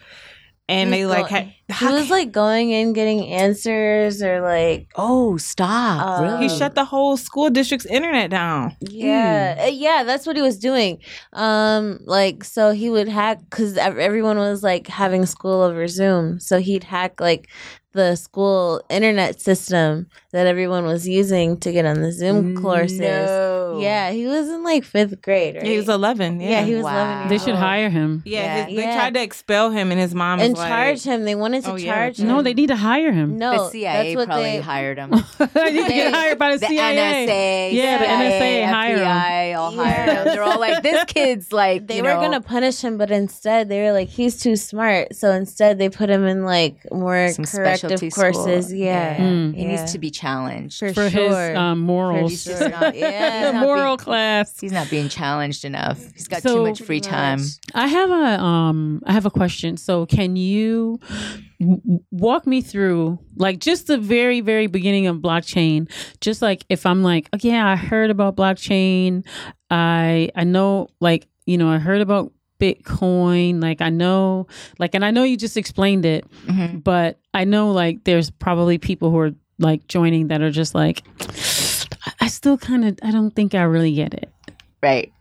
and 0.68 0.90
He 0.94 1.01
they 1.01 1.06
was 1.06 1.14
like 1.16 1.24
go- 1.28 1.34
had, 1.34 1.52
He 1.78 1.86
was 1.86 2.10
like 2.10 2.32
going 2.32 2.70
in 2.70 2.93
getting 2.93 3.26
answers 3.28 4.22
or 4.22 4.40
like 4.40 4.89
Oh, 4.97 5.36
stop! 5.36 6.20
Uh, 6.20 6.22
really? 6.22 6.48
he 6.48 6.59
shut 6.59 6.74
the 6.74 6.84
whole 6.84 7.16
school 7.16 7.51
district's 7.51 7.86
internet 7.86 8.30
down. 8.30 8.76
Yeah, 8.80 9.56
uh, 9.64 9.66
yeah, 9.66 10.05
that's 10.05 10.26
what 10.26 10.36
he 10.36 10.43
was 10.43 10.59
doing. 10.59 10.98
Um, 11.32 11.98
like 12.05 12.44
so 12.44 12.70
he 12.72 12.90
would 12.90 13.09
hack 13.09 13.39
because 13.51 13.76
everyone 13.76 14.39
was 14.39 14.62
like 14.62 14.86
having 14.86 15.26
school 15.26 15.62
over 15.62 15.86
Zoom, 15.89 16.39
so 16.40 16.59
he'd 16.59 16.84
hack 16.84 17.20
like 17.20 17.48
the 17.93 18.16
school 18.16 18.82
internet 18.89 19.40
system 19.40 20.09
that 20.32 20.47
everyone 20.47 20.85
was 20.85 21.06
using 21.06 21.59
to 21.60 21.73
get 21.73 21.85
on 21.85 22.01
the 22.01 22.10
Zoom 22.12 22.56
courses. 22.60 23.01
No. 23.01 23.78
Yeah, 23.81 24.10
he 24.10 24.27
was 24.27 24.48
in 24.48 24.62
like 24.64 24.85
fifth 24.85 25.20
grade. 25.23 25.56
Right? 25.56 25.64
He 25.64 25.77
was 25.77 25.89
eleven. 25.89 26.40
Yeah, 26.40 26.51
yeah, 26.51 26.62
he 26.64 26.74
was 26.74 26.85
Wow. 26.85 26.90
eleven. 27.05 27.19
years 27.31 27.43
They 27.43 27.47
should 27.51 27.59
hire 27.59 27.90
him. 27.90 28.23
Yeah, 28.24 28.40
Yeah. 28.40 28.64
his- 28.66 28.77
they 28.77 28.82
Yeah. 28.82 28.94
tried 28.97 29.14
to 29.14 29.23
expel 29.23 29.70
him, 29.70 29.90
and 29.90 30.01
his 30.01 30.14
mom 30.14 30.39
was 30.39 30.48
and 30.48 30.56
like, 30.59 30.69
charge 30.69 31.02
him. 31.05 31.24
They 31.24 31.35
wanted 31.35 31.64
to 31.64 31.73
Oh, 31.73 31.77
yeah. 31.77 31.94
charge 31.94 32.19
him. 32.20 32.28
No, 32.28 32.43
they 32.43 32.55
need 32.55 32.69
to 32.69 32.77
hire 32.77 33.12
him. 33.12 33.39
No, 33.39 33.52
the 33.64 33.70
CIA 33.70 33.93
that's 34.14 34.16
what 34.16 34.27
probably 34.28 34.44
they. 34.44 34.60
hired 34.60 34.98
him. 34.98 35.12
you 35.40 35.89
get 35.89 36.12
hired 36.14 36.39
by 36.39 36.52
the, 36.52 36.59
the 36.59 36.66
CIA. 36.66 36.97
NSA, 36.97 37.73
Yeah, 37.77 37.98
the 37.98 38.05
CIA, 38.05 38.31
NSA 38.62 38.73
hire 38.73 38.97
'em. 38.97 39.02
FBI, 39.02 39.55
all 39.59 39.74
Yeah. 39.74 39.85
hired 39.85 40.16
him. 40.19 40.24
They're 40.27 40.43
all 40.43 40.60
like, 40.60 40.82
this 40.82 41.05
kid's 41.09 41.52
like, 41.52 41.86
They 41.86 41.97
you 41.98 42.02
were 42.02 42.10
know, 42.14 42.20
gonna 42.20 42.40
punish 42.40 42.81
him, 42.82 42.97
but 42.98 43.10
instead 43.10 43.69
they 43.69 43.82
were 43.82 43.93
like, 43.93 44.09
he's 44.09 44.39
too 44.40 44.56
smart. 44.56 45.14
So 45.16 45.31
instead 45.32 45.78
they 45.78 45.89
put 45.89 46.09
him 46.10 46.27
in 46.27 46.44
like 46.44 46.77
more 46.93 47.28
some 47.31 47.44
corrective 47.44 47.81
specialty 47.90 48.10
courses. 48.10 48.66
school. 48.66 48.78
Yeah, 48.78 49.16
Mm. 49.16 49.54
He 49.54 49.62
yeah. 49.62 49.68
needs 49.68 49.92
to 49.92 49.98
be 49.98 50.10
challenged. 50.10 50.78
for, 50.78 50.92
for 50.92 51.10
sure. 51.10 51.48
his 51.48 51.56
um, 51.56 51.80
morals. 51.80 52.30
He's 52.30 52.44
just 52.44 52.70
not, 52.70 52.94
yeah, 52.96 53.52
moral 53.60 53.96
being- 53.96 54.04
class. 54.04 54.60
He's 54.60 54.72
not 54.72 54.88
being 54.90 55.09
challenged 55.09 55.64
enough. 55.64 55.98
He's 56.14 56.28
got 56.28 56.42
So- 56.42 56.56
too 56.56 56.62
much 56.70 56.82
free 56.82 57.00
time. 57.00 57.40
I 57.74 57.86
have 57.88 58.10
a 58.10 58.42
um 58.42 59.02
I 59.06 59.12
have 59.12 59.26
a 59.26 59.30
question. 59.30 59.76
So 59.76 60.06
can 60.06 60.36
you 60.36 60.98
w- 61.60 62.00
walk 62.10 62.46
me 62.46 62.60
through 62.60 63.18
like 63.36 63.59
just 63.60 63.86
the 63.86 63.98
very 63.98 64.40
very 64.40 64.66
beginning 64.66 65.06
of 65.06 65.16
blockchain? 65.18 65.90
Just 66.20 66.42
like 66.42 66.64
if 66.68 66.86
I'm 66.86 67.02
like, 67.02 67.28
oh 67.32 67.38
yeah, 67.40 67.66
I 67.66 67.76
heard 67.76 68.10
about 68.10 68.36
blockchain. 68.36 69.24
I 69.70 70.30
I 70.36 70.44
know 70.44 70.88
like, 71.00 71.28
you 71.46 71.56
know, 71.59 71.68
I 71.68 71.78
heard 71.78 72.00
about 72.00 72.32
Bitcoin, 72.62 73.60
like 73.60 73.80
I 73.80 73.90
know 73.90 74.47
like 74.78 74.94
and 74.94 75.05
I 75.05 75.10
know 75.10 75.24
you 75.24 75.36
just 75.36 75.56
explained 75.56 76.05
it, 76.06 76.24
Mhm. 76.47 76.82
but 76.84 77.18
I 77.34 77.44
know 77.44 77.72
like 77.72 78.05
there's 78.05 78.30
probably 78.30 78.78
people 78.78 79.10
who 79.10 79.18
are 79.18 79.32
like 79.59 79.86
joining 79.89 80.28
that 80.28 80.40
are 80.43 80.51
just 80.51 80.74
like 80.74 81.02
I- 82.06 82.12
I 82.22 82.28
still 82.28 82.56
kind 82.59 82.84
of 82.84 82.98
I 83.02 83.10
don't 83.10 83.32
think 83.34 83.55
I 83.55 83.62
really 83.62 83.94
get 83.94 84.14
it. 84.14 84.30
Right. 84.82 85.12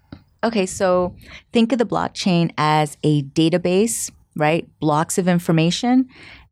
Okay, 0.44 0.66
so 0.66 1.16
think 1.54 1.72
of 1.72 1.78
the 1.80 1.86
blockchain 1.86 2.52
as 2.58 2.98
a 3.04 3.24
database, 3.24 4.10
right? 4.36 4.68
Blocks 4.80 5.18
of 5.18 5.28
information 5.28 6.08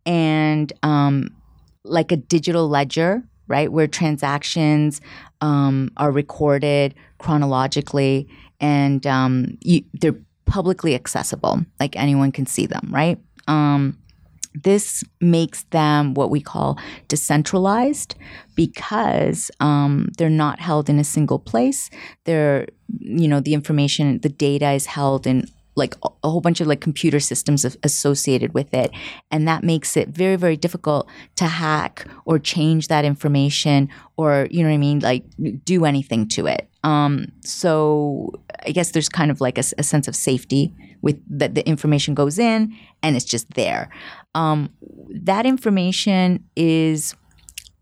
and 0.06 0.72
um, 0.84 1.30
like 1.84 2.12
a 2.12 2.18
digital 2.18 2.68
ledger, 2.70 3.24
right? 3.48 3.72
Where 3.72 3.88
transactions 3.88 5.02
um, 5.42 5.90
are 5.98 6.12
recorded 6.12 6.94
chronologically 7.18 8.28
and 8.60 9.06
um, 9.08 9.58
you, 9.62 9.84
they're 9.94 10.20
publicly 10.50 10.96
accessible, 10.96 11.64
like 11.80 11.96
anyone 11.96 12.32
can 12.32 12.46
see 12.46 12.66
them, 12.66 12.90
right? 12.92 13.18
Um, 13.48 13.98
this 14.54 15.04
makes 15.22 15.64
them 15.66 16.14
what 16.16 16.32
we 16.32 16.42
call 16.42 16.78
decentralized 17.08 18.16
because 18.56 19.52
um, 19.60 20.10
they're 20.18 20.30
not 20.30 20.60
held 20.60 20.90
in 20.90 21.00
a 21.00 21.04
single 21.04 21.40
place. 21.40 21.90
They're, 22.26 22.68
you 23.00 23.28
know, 23.28 23.40
the 23.40 23.54
information, 23.54 24.20
the 24.20 24.30
data 24.30 24.72
is 24.72 24.88
held 24.88 25.28
in 25.28 25.46
like 25.76 25.96
a- 26.04 26.10
whole 26.28 26.42
bunch 26.42 26.62
of 26.62 26.68
like 26.68 26.82
computer 26.82 27.20
systems 27.20 27.64
associated 27.84 28.54
with 28.54 28.74
it. 28.74 28.92
And 29.32 29.48
that 29.48 29.64
makes 29.64 29.96
it 29.96 30.10
very, 30.10 30.36
very 30.36 30.58
difficult 30.58 31.08
to 31.36 31.46
hack 31.46 32.06
or 32.26 32.40
change 32.40 32.88
that 32.88 33.06
information 33.06 33.90
or, 34.18 34.48
you 34.52 34.64
know 34.64 34.70
what 34.70 34.76
I 34.76 34.78
mean, 34.78 35.00
like 35.00 35.24
do 35.64 35.86
anything 35.86 36.28
to 36.30 36.48
it. 36.48 36.69
Um, 36.84 37.32
so 37.44 38.32
I 38.66 38.72
guess 38.72 38.92
there's 38.92 39.10
kind 39.10 39.32
of 39.32 39.42
like 39.42 39.58
a 39.58 39.64
sense 39.64 40.08
of 40.08 40.16
safety 40.16 40.74
with 41.02 41.22
that 41.30 41.56
the 41.56 41.68
information 41.68 42.14
goes 42.14 42.40
in 42.40 42.76
and 43.04 43.16
it's 43.16 43.26
just 43.26 43.54
there. 43.54 43.90
Um, 44.36 44.70
that 45.10 45.46
information 45.46 46.44
is 46.56 47.16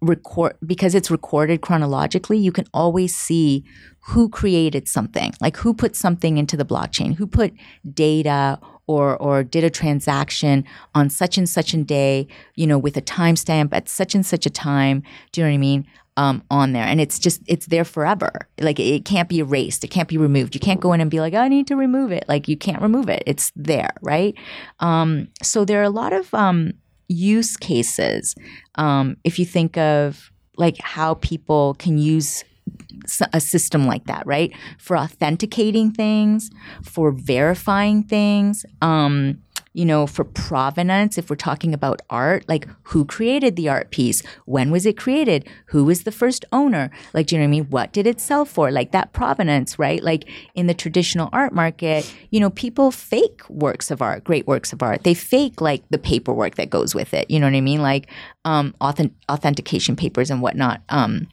record 0.02 0.56
because 0.66 0.94
it's 0.94 1.10
recorded 1.10 1.62
chronologically 1.62 2.38
you 2.38 2.52
can 2.52 2.66
always 2.72 3.16
see 3.16 3.64
who 4.02 4.30
created 4.30 4.88
something 4.88 5.34
like 5.42 5.58
who 5.58 5.74
put 5.74 5.96
something 5.96 6.38
into 6.38 6.56
the 6.56 6.64
blockchain 6.64 7.16
who 7.16 7.26
put 7.26 7.52
data 7.96 8.60
or 8.86 9.18
or 9.18 9.44
did 9.44 9.64
a 9.64 9.72
transaction 9.72 10.64
on 10.94 11.10
such 11.10 11.36
and 11.36 11.50
such 11.50 11.74
a 11.74 11.82
day 11.82 12.28
you 12.54 12.68
know 12.68 12.78
with 12.78 12.96
a 12.96 13.02
timestamp 13.02 13.70
at 13.72 13.90
such 13.90 14.14
and 14.14 14.24
such 14.24 14.46
a 14.46 14.52
time 14.52 15.02
do 15.32 15.42
you 15.42 15.48
know 15.48 15.50
what 15.50 15.56
i 15.56 15.58
mean 15.58 15.88
um, 16.18 16.44
on 16.50 16.74
there. 16.74 16.84
And 16.84 17.00
it's 17.00 17.20
just 17.20 17.42
it's 17.48 17.68
there 17.68 17.86
forever. 17.86 18.50
Like 18.60 18.80
it 18.80 19.06
can't 19.06 19.30
be 19.30 19.40
erased. 19.40 19.84
It 19.84 19.90
can't 19.90 20.10
be 20.10 20.18
removed. 20.18 20.56
You 20.56 20.60
can't 20.60 20.82
go 20.82 20.92
in 20.92 21.00
and 21.00 21.10
be 21.10 21.22
like 21.22 21.36
i 21.36 21.48
need 21.48 21.68
to 21.68 21.76
remove 21.76 22.12
it. 22.12 22.26
Like 22.28 22.48
you 22.48 22.58
can't 22.58 22.82
remove 22.82 23.08
it. 23.08 23.24
It's 23.26 23.52
there 23.56 23.94
right? 24.02 24.36
Um, 24.80 25.30
so 25.42 25.64
there 25.64 25.80
are 25.80 25.84
a 25.84 25.90
lot 25.90 26.12
of 26.12 26.34
um, 26.34 26.74
use 27.08 27.56
cases 27.56 28.36
um, 28.76 29.16
if 29.24 29.40
you 29.40 29.46
think 29.46 29.78
of 29.78 30.32
like 30.58 30.78
how 30.80 31.14
people 31.16 31.76
can 31.76 31.98
use 31.98 32.44
a 33.32 33.40
system 33.40 33.86
like 33.86 34.06
that 34.06 34.26
right? 34.26 34.52
For 34.80 34.98
authenticating 34.98 35.92
things 35.92 36.50
for 36.84 37.12
verifying 37.12 38.04
things 38.04 38.66
um, 38.82 39.42
you 39.78 39.86
know 39.86 40.08
for 40.08 40.24
provenance 40.24 41.18
if 41.20 41.30
we're 41.30 41.36
talking 41.36 41.72
about 41.74 42.02
art 42.10 42.44
like 42.50 42.68
who 42.84 43.06
created 43.06 43.56
the 43.56 43.70
art 43.70 43.92
piece? 43.92 44.24
When 44.46 44.72
was 44.72 44.86
it 44.86 44.98
created? 44.98 45.48
Who 45.68 45.86
was 45.86 46.04
the 46.04 46.12
first 46.12 46.46
owner? 46.52 46.90
Like 47.14 47.28
do 47.28 47.36
you 47.36 47.40
know 47.40 47.46
what 47.46 47.50
i 47.50 47.52
mean? 47.52 47.66
What 47.66 47.94
did 47.94 48.08
it 48.08 48.20
sell 48.20 48.44
for? 48.44 48.72
Like 48.72 48.92
that 48.92 49.14
provenance 49.14 49.78
right? 49.78 50.02
Like 50.02 50.28
in 50.56 50.66
the 50.66 50.74
traditional 50.74 51.30
art 51.32 51.54
market 51.54 52.12
you 52.32 52.40
know 52.40 52.50
people 52.50 52.90
fake 52.92 53.42
works 53.50 53.92
of 53.92 54.02
art 54.02 54.24
great 54.24 54.48
works 54.48 54.74
of 54.74 54.82
art. 54.82 55.04
They 55.04 55.14
fake 55.14 55.62
like 55.62 55.84
the 55.90 56.00
paperwork 56.00 56.56
that 56.56 56.72
goes 56.72 56.96
with 56.96 57.14
it. 57.14 57.30
You 57.30 57.40
know 57.40 57.46
what 57.46 57.56
i 57.56 57.62
mean? 57.62 57.82
Like 57.82 58.10
um 58.46 58.74
authentic- 58.82 59.16
authentication 59.30 59.96
papers 59.96 60.32
and 60.32 60.42
whatnot. 60.42 60.82
Um 60.90 61.28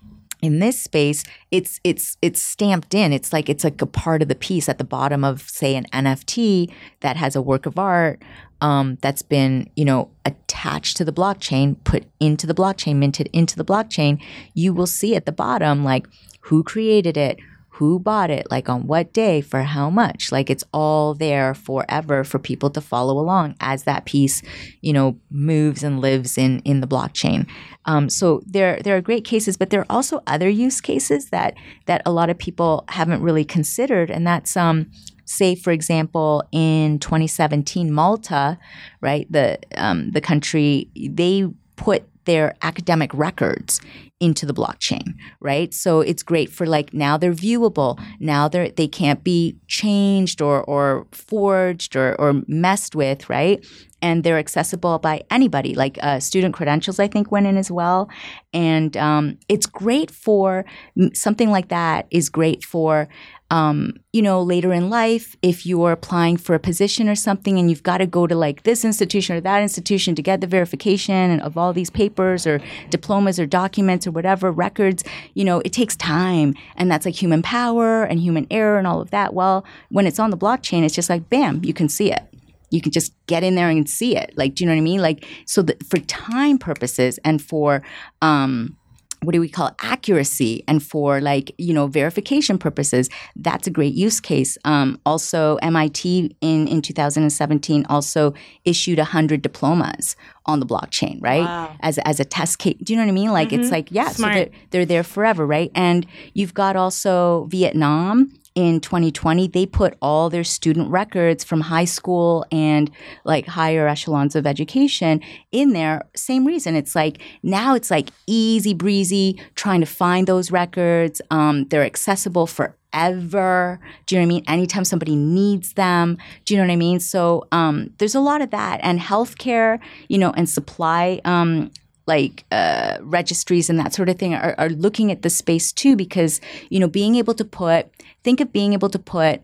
in 0.45 0.59
this 0.59 0.81
space 0.81 1.25
it's 1.51 1.81
it's 1.83 2.17
it's 2.21 2.43
stamped 2.43 2.95
in. 2.95 3.13
It's 3.13 3.33
like 3.33 3.49
it's 3.49 3.65
like 3.65 3.81
a 3.81 3.87
part 3.87 4.23
of 4.23 4.29
the 4.29 4.35
piece 4.35 4.69
at 4.69 4.79
the 4.79 4.85
bottom 4.85 5.25
of 5.25 5.43
say 5.43 5.75
an 5.75 5.87
nft 5.93 6.71
that 7.01 7.17
has 7.17 7.35
a 7.35 7.43
work 7.43 7.67
of 7.67 7.79
art 7.79 8.23
um, 8.61 8.99
that's 9.01 9.23
been 9.23 9.71
you 9.77 9.85
know 9.85 10.11
attached 10.25 10.97
to 10.99 11.05
the 11.05 11.13
blockchain 11.13 11.77
put 11.85 12.05
into 12.21 12.47
the 12.47 12.55
blockchain 12.55 12.97
minted 12.97 13.29
into 13.33 13.57
the 13.57 13.65
blockchain. 13.65 14.23
You 14.53 14.75
will 14.75 14.87
see 14.87 15.17
at 15.17 15.27
the 15.27 15.33
bottom 15.33 15.85
like 15.85 16.07
who 16.41 16.63
created 16.63 17.17
it 17.17 17.39
who 17.75 17.99
bought 17.99 18.31
it, 18.31 18.47
like 18.53 18.69
on 18.69 18.87
what 18.87 19.13
day, 19.13 19.41
for 19.41 19.63
how 19.63 19.91
much. 19.91 20.31
Like 20.31 20.49
it's 20.49 20.63
all 20.73 21.13
there 21.13 21.55
forever 21.55 22.23
for 22.23 22.39
people 22.39 22.71
to 22.71 22.81
follow 22.81 23.19
along 23.19 23.57
as 23.59 23.83
that 23.83 24.05
piece, 24.05 24.43
you 24.81 24.93
know, 24.93 25.19
moves 25.29 25.83
and 25.83 26.01
lives 26.01 26.39
in 26.39 26.61
in 26.61 26.81
the 26.81 26.87
blockchain. 26.87 27.49
Um, 27.85 28.09
so 28.09 28.43
there 28.47 28.81
there 28.81 28.97
are 28.97 29.01
great 29.01 29.25
cases, 29.25 29.57
but 29.57 29.71
there 29.71 29.81
are 29.81 29.91
also 29.91 30.23
other 30.29 30.49
use 30.49 30.81
cases 30.81 31.31
that 31.31 31.55
that 31.87 32.01
a 32.07 32.13
lot 32.13 32.31
of 32.31 32.39
people 32.39 32.85
haven't 32.89 33.23
really 33.23 33.45
considered, 33.45 34.09
and 34.09 34.25
that's 34.25 34.57
um, 34.57 34.89
say 35.25 35.57
for 35.57 35.73
example 35.73 36.45
in 36.53 36.99
2017 36.99 37.91
malta 37.91 38.59
right 39.01 39.27
the 39.33 39.59
um, 39.77 40.11
the 40.11 40.21
country 40.21 40.87
they 40.95 41.49
put 41.77 42.05
their 42.27 42.55
academic 42.63 43.13
records 43.15 43.81
into 44.25 44.47
the 44.47 44.55
blockchain, 44.55 45.15
right? 45.41 45.75
So 45.75 46.01
it's 46.01 46.23
great 46.23 46.51
for 46.51 46.65
like 46.65 46.95
now 46.95 47.19
they're 47.19 47.33
viewable. 47.33 48.01
Now 48.21 48.49
they're 48.49 48.71
they 48.71 48.89
can't 48.89 49.23
be 49.23 49.59
changed 49.69 50.41
or 50.41 50.65
or 50.65 51.07
forged 51.13 51.95
or 51.95 52.19
or 52.19 52.41
messed 52.49 52.97
with, 52.97 53.29
right? 53.29 53.63
And 54.01 54.25
they're 54.25 54.39
accessible 54.39 54.99
by 54.99 55.23
anybody. 55.31 55.75
Like 55.75 55.99
uh, 56.03 56.21
student 56.21 56.55
credentials, 56.55 56.99
I 56.99 57.07
think 57.07 57.31
went 57.31 57.47
in 57.47 57.59
as 57.59 57.71
well, 57.71 58.09
and 58.55 58.97
um, 58.97 59.39
it's 59.49 59.67
great 59.67 60.11
for 60.11 60.65
something 61.13 61.51
like 61.51 61.69
that. 61.69 62.07
Is 62.11 62.31
great 62.31 62.65
for 62.65 63.09
um, 63.51 63.95
you 64.13 64.23
know, 64.23 64.43
later 64.43 64.73
in 64.73 64.89
life, 64.89 65.37
if 65.43 65.67
you're 65.67 65.93
applying 65.93 66.37
for 66.37 66.55
a 66.55 66.59
position 66.59 67.09
or 67.09 67.15
something 67.15 67.59
and 67.59 67.69
you've 67.69 67.83
got 67.83 67.99
to 67.99 68.07
go 68.07 68.27
to 68.27 68.35
like 68.35 68.63
this 68.63 68.85
institution 68.85 69.37
or 69.37 69.41
that 69.43 69.63
institution 69.63 70.15
to 70.15 70.23
get 70.23 70.41
the 70.41 70.47
verification 70.47 71.41
of 71.41 71.59
all 71.59 71.73
these 71.73 71.91
papers 71.91 72.47
or 72.47 72.61
diplomas 72.91 73.39
or 73.39 73.47
documents 73.47 74.07
or 74.07 74.11
whatever 74.11 74.51
records, 74.51 75.05
you 75.35 75.45
know, 75.45 75.61
it 75.61 75.73
takes 75.73 75.95
time. 75.97 76.55
And 76.77 76.91
that's 76.91 77.05
like 77.05 77.15
human 77.15 77.43
power 77.43 78.05
and 78.05 78.19
human 78.19 78.47
error 78.51 78.79
and 78.79 78.87
all 78.87 79.01
of 79.01 79.11
that. 79.11 79.35
Well, 79.35 79.65
when 79.91 80.07
it's 80.07 80.19
on 80.19 80.31
the 80.31 80.39
blockchain, 80.39 80.83
it's 80.83 80.95
just 80.95 81.11
like, 81.11 81.29
bam, 81.29 81.63
you 81.65 81.75
can 81.75 81.89
see 81.89 82.11
it 82.11 82.23
you 82.71 82.81
can 82.81 82.91
just 82.91 83.15
get 83.29 83.45
in 83.45 83.55
there 83.55 83.69
and 83.69 83.89
see 83.89 84.17
it. 84.17 84.33
Like, 84.37 84.55
do 84.55 84.65
you 84.65 84.69
know 84.69 84.75
what 84.75 84.79
I 84.79 84.83
mean? 84.83 85.01
Like, 85.01 85.25
so 85.47 85.63
that 85.63 85.87
for 85.87 85.99
time 85.99 86.59
purposes 86.59 87.21
and 87.25 87.41
for 87.41 87.85
um, 88.21 88.77
what 89.25 89.33
do 89.33 89.41
we 89.41 89.49
call 89.49 89.75
accuracy. 89.81 90.65
And 90.69 90.83
for 90.83 91.21
like 91.21 91.53
you 91.59 91.75
know 91.75 91.87
verification 91.87 92.59
purposes 92.59 93.09
that's 93.37 93.67
a 93.67 93.71
great 93.71 93.95
use 93.95 94.21
case. 94.21 94.57
Um, 94.65 94.99
also 95.05 95.59
mit 95.63 96.05
in 96.05 96.69
in 96.69 96.83
2017 96.83 97.87
also 97.89 98.35
issued 98.65 98.99
100 98.99 99.43
diplomas 99.43 100.17
on 100.47 100.61
the 100.61 100.67
blockchain 100.67 101.19
right? 101.23 101.45
Wow. 101.45 101.77
as 101.81 101.99
as 101.99 102.21
a 102.21 102.25
test 102.25 102.59
case 102.59 102.77
do 102.83 102.93
you 102.93 102.99
know 102.99 103.05
what 103.05 103.11
i 103.11 103.13
mean? 103.13 103.33
Like 103.33 103.53
it's 103.53 103.71
like 103.71 103.91
yeah 103.91 104.11
Smart. 104.11 104.35
so 104.35 104.39
they're, 104.39 104.51
they're 104.71 104.87
there 104.87 105.03
forever 105.03 105.47
right? 105.47 105.71
And 105.75 106.07
you've 106.35 106.55
got 106.55 106.77
also 106.77 107.47
vietnam 107.51 108.33
in 108.55 108.81
2020 108.81 109.49
they 109.49 109.67
put 109.67 109.97
all 110.01 110.31
their 110.31 110.45
student 110.45 110.89
records 110.91 111.43
from 111.43 111.61
high 111.61 111.85
school 111.85 112.47
and 112.53 112.91
like 113.25 113.47
higher 113.47 113.89
echelons 113.89 114.37
of 114.37 114.47
education 114.47 115.21
in 115.53 115.73
there 115.73 116.03
same 116.15 116.45
reason. 116.47 116.77
It's 116.77 116.95
like 116.95 117.21
now 117.43 117.75
it's 117.75 117.91
like 117.91 118.11
easy 118.27 118.75
breezy 118.75 119.41
trying 119.55 119.81
to 119.81 119.87
find 119.87 120.27
those 120.27 120.51
records. 120.51 121.21
Um, 121.31 121.65
they're 121.67 121.85
accessible 121.85 122.47
forever. 122.47 123.81
Do 124.07 124.15
you 124.15 124.21
know 124.21 124.27
what 124.27 124.33
i 124.33 124.35
mean? 124.35 124.45
Anytime 124.47 124.85
somebody 124.85 125.17
needs 125.17 125.73
them. 125.73 126.19
Do 126.45 126.55
you 126.55 126.61
know 126.61 126.67
what 126.67 126.73
i 126.73 126.77
mean? 126.77 127.01
So 127.01 127.47
um, 127.53 127.91
there's 127.99 128.15
a 128.15 128.21
lot 128.21 128.41
of 128.41 128.51
that. 128.51 128.81
And 128.83 129.01
healthcare 129.01 129.81
you 130.09 130.19
know 130.19 130.33
and 130.37 130.49
supply 130.49 131.21
um, 131.25 131.71
like 132.07 132.45
uh, 132.51 132.99
registries 133.01 133.71
and 133.71 133.79
that 133.79 133.95
sort 133.95 134.09
of 134.09 134.19
thing 134.19 134.35
are, 134.35 134.55
are 134.59 134.69
looking 134.69 135.11
at 135.11 135.23
the 135.23 135.31
space 135.31 135.73
too 135.73 135.97
because 135.97 136.41
you 136.71 136.79
know 136.79 136.89
being 136.89 137.15
able 137.17 137.35
to 137.35 137.45
put 137.45 137.89
think 138.23 138.41
of 138.41 138.53
being 138.53 138.73
able 138.73 138.91
to 138.91 138.99
put 138.99 139.43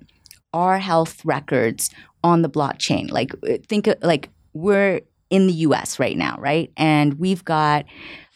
our 0.52 0.78
health 0.78 1.24
records 1.24 1.90
on 2.22 2.42
the 2.42 2.50
blockchain. 2.50 3.10
Like 3.10 3.32
uh, 3.48 3.58
think 3.66 3.86
of 3.86 3.96
like 4.02 4.30
we're 4.52 5.00
in 5.30 5.46
the 5.46 5.52
US 5.52 5.98
right 5.98 6.16
now 6.16 6.36
right? 6.38 6.70
And 6.76 7.14
we've 7.14 7.44
got 7.44 7.86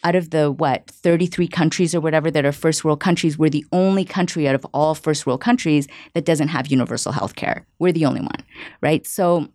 out 0.03 0.15
of 0.15 0.29
the 0.29 0.51
what 0.51 0.87
33 0.87 1.47
countries 1.47 1.95
or 1.95 1.99
whatever 1.99 2.29
that 2.29 2.45
are 2.45 2.51
first 2.51 2.85
world 2.85 2.99
countries 2.99 3.39
we're 3.39 3.49
the 3.49 3.65
only 3.71 4.05
country 4.05 4.47
out 4.47 4.53
of 4.53 4.65
all 4.71 4.93
first 4.93 5.25
world 5.25 5.41
countries 5.41 5.87
that 6.13 6.25
doesn't 6.25 6.49
have 6.49 6.67
universal 6.67 7.11
health 7.11 7.35
care 7.35 7.65
we're 7.79 7.91
the 7.91 8.05
only 8.05 8.21
one 8.21 8.43
right? 8.81 9.07
So 9.07 9.49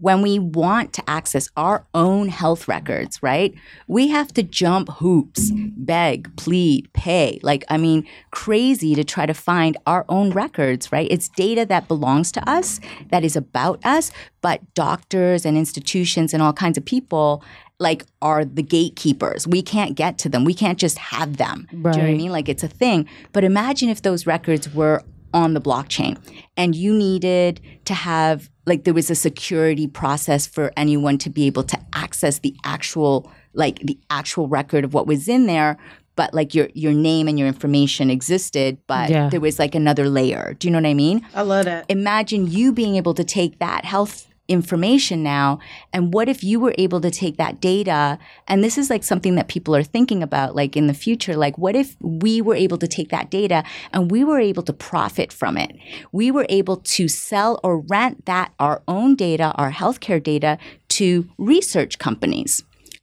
when 0.00 0.22
we 0.22 0.38
want 0.38 0.92
to 0.94 1.08
access 1.08 1.48
our 1.56 1.84
own 1.94 2.28
health 2.28 2.66
records, 2.66 3.22
right? 3.22 3.54
We 3.86 4.08
have 4.08 4.32
to 4.34 4.42
jump 4.42 4.88
hoops, 4.88 5.50
beg, 5.52 6.34
plead, 6.36 6.92
pay. 6.92 7.40
Like, 7.42 7.64
I 7.68 7.76
mean, 7.76 8.06
crazy 8.30 8.94
to 8.94 9.04
try 9.04 9.26
to 9.26 9.34
find 9.34 9.76
our 9.86 10.04
own 10.08 10.30
records, 10.30 10.90
right? 10.90 11.08
It's 11.10 11.28
data 11.28 11.66
that 11.66 11.88
belongs 11.88 12.32
to 12.32 12.48
us, 12.48 12.80
that 13.10 13.24
is 13.24 13.36
about 13.36 13.84
us, 13.84 14.10
but 14.40 14.74
doctors 14.74 15.44
and 15.44 15.56
institutions 15.56 16.32
and 16.32 16.42
all 16.42 16.52
kinds 16.52 16.78
of 16.78 16.84
people 16.84 17.44
like 17.78 18.06
are 18.22 18.44
the 18.44 18.62
gatekeepers. 18.62 19.46
We 19.46 19.60
can't 19.60 19.96
get 19.96 20.16
to 20.18 20.28
them. 20.28 20.44
We 20.44 20.54
can't 20.54 20.78
just 20.78 20.98
have 20.98 21.36
them. 21.36 21.66
Do 21.70 21.76
you 21.76 21.82
know 21.82 21.90
what 21.90 21.98
I 21.98 22.14
mean? 22.14 22.30
Like 22.30 22.48
it's 22.48 22.62
a 22.62 22.68
thing. 22.68 23.08
But 23.32 23.44
imagine 23.44 23.88
if 23.88 24.02
those 24.02 24.26
records 24.26 24.72
were 24.72 25.02
on 25.34 25.54
the 25.54 25.60
blockchain 25.60 26.16
and 26.56 26.74
you 26.74 26.92
needed 26.94 27.60
to 27.84 27.94
have 27.94 28.50
like 28.66 28.84
there 28.84 28.94
was 28.94 29.10
a 29.10 29.14
security 29.14 29.86
process 29.86 30.46
for 30.46 30.72
anyone 30.76 31.18
to 31.18 31.30
be 31.30 31.46
able 31.46 31.62
to 31.64 31.78
access 31.94 32.38
the 32.40 32.54
actual 32.64 33.30
like 33.54 33.78
the 33.80 33.98
actual 34.10 34.46
record 34.48 34.84
of 34.84 34.94
what 34.94 35.06
was 35.06 35.28
in 35.28 35.46
there 35.46 35.76
but 36.16 36.32
like 36.34 36.54
your 36.54 36.68
your 36.74 36.92
name 36.92 37.28
and 37.28 37.38
your 37.38 37.48
information 37.48 38.10
existed 38.10 38.78
but 38.86 39.10
Yeah. 39.10 39.28
there 39.30 39.40
was 39.40 39.58
like 39.58 39.74
another 39.74 40.08
layer 40.08 40.54
do 40.58 40.68
you 40.68 40.72
know 40.72 40.78
what 40.78 40.86
i 40.86 40.94
mean 40.94 41.26
I 41.34 41.42
love 41.42 41.64
that. 41.64 41.86
imagine 41.88 42.46
you 42.46 42.72
being 42.72 42.96
able 42.96 43.14
to 43.14 43.24
take 43.24 43.58
that 43.58 43.84
health 43.84 44.26
information 44.52 45.22
now? 45.22 45.58
And 45.92 46.12
what 46.12 46.28
if 46.28 46.44
you 46.44 46.60
were 46.60 46.74
able 46.78 47.00
to 47.00 47.10
take 47.10 47.36
that 47.38 47.60
data? 47.60 48.18
And 48.46 48.62
this 48.62 48.78
is 48.78 48.90
like 48.90 49.04
something 49.04 49.34
that 49.36 49.48
people 49.48 49.74
are 49.74 49.82
thinking 49.82 50.22
about 50.22 50.54
like 50.54 50.76
in 50.76 50.86
the 50.86 50.94
future. 50.94 51.36
Like 51.36 51.56
what 51.58 51.74
if 51.74 51.96
we 52.00 52.40
were 52.40 52.54
able 52.54 52.78
to 52.78 52.88
take 52.88 53.08
that 53.10 53.30
data 53.30 53.64
and 53.92 54.10
we 54.10 54.24
were 54.24 54.40
able 54.40 54.62
to 54.64 54.72
profit 54.72 55.32
from 55.32 55.56
it? 55.56 55.76
We 56.12 56.30
were 56.30 56.46
able 56.48 56.76
to 56.76 57.08
sell 57.08 57.58
or 57.64 57.78
rent 57.78 58.26
that 58.26 58.52
our 58.58 58.82
own 58.86 59.16
data 59.16 59.52
our 59.56 59.72
healthcare 59.72 60.22
data 60.22 60.58
to 60.88 61.28
research 61.38 61.98
companies 61.98 62.62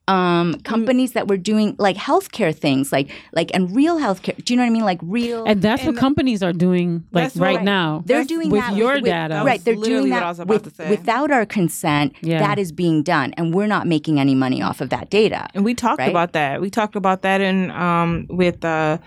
um, 0.09 0.55
companies 0.73 1.11
that 1.13 1.27
were 1.27 1.37
doing 1.37 1.75
like 1.77 1.95
healthcare 1.95 2.53
things, 2.65 2.91
like 2.91 3.07
like 3.33 3.49
and 3.53 3.63
real 3.75 3.97
healthcare. 3.99 4.35
Do 4.43 4.53
you 4.53 4.57
know 4.57 4.63
what 4.63 4.67
I 4.67 4.77
mean? 4.77 4.83
Like 4.93 4.99
real. 5.03 5.45
And 5.45 5.61
that's 5.61 5.83
what 5.85 5.95
companies 5.97 6.41
are 6.41 6.53
doing 6.53 6.89
like 7.11 7.25
That's 7.25 7.37
right 7.37 7.63
now. 7.63 8.03
they're 8.05 8.25
doing 8.25 8.49
with 8.49 8.61
that 8.61 8.75
your 8.75 8.93
with, 8.95 9.05
data. 9.05 9.43
Right? 9.45 9.63
They're 9.63 9.75
literally 9.75 10.09
doing 10.09 10.11
what 10.13 10.19
that 10.19 10.25
I 10.25 10.29
was 10.29 10.39
about 10.39 10.53
with- 10.53 10.63
to 10.63 10.83
say. 10.83 10.89
without 10.89 11.29
our 11.31 11.45
consent. 11.45 12.15
Yeah. 12.21 12.39
That 12.39 12.57
is 12.59 12.71
being 12.71 13.03
done, 13.03 13.33
and 13.37 13.53
we're 13.53 13.67
not 13.67 13.85
making 13.87 14.19
any 14.19 14.35
money 14.35 14.61
off 14.61 14.81
of 14.81 14.89
that 14.89 15.09
data. 15.09 15.47
And 15.53 15.63
we 15.63 15.73
talked 15.75 15.99
Right? 15.99 16.09
about 16.09 16.33
that. 16.33 16.59
We 16.61 16.69
talked 16.69 16.95
about 16.95 17.21
that 17.21 17.39
in 17.41 17.69
um 17.71 18.25
with 18.29 18.65
uh 18.65 18.97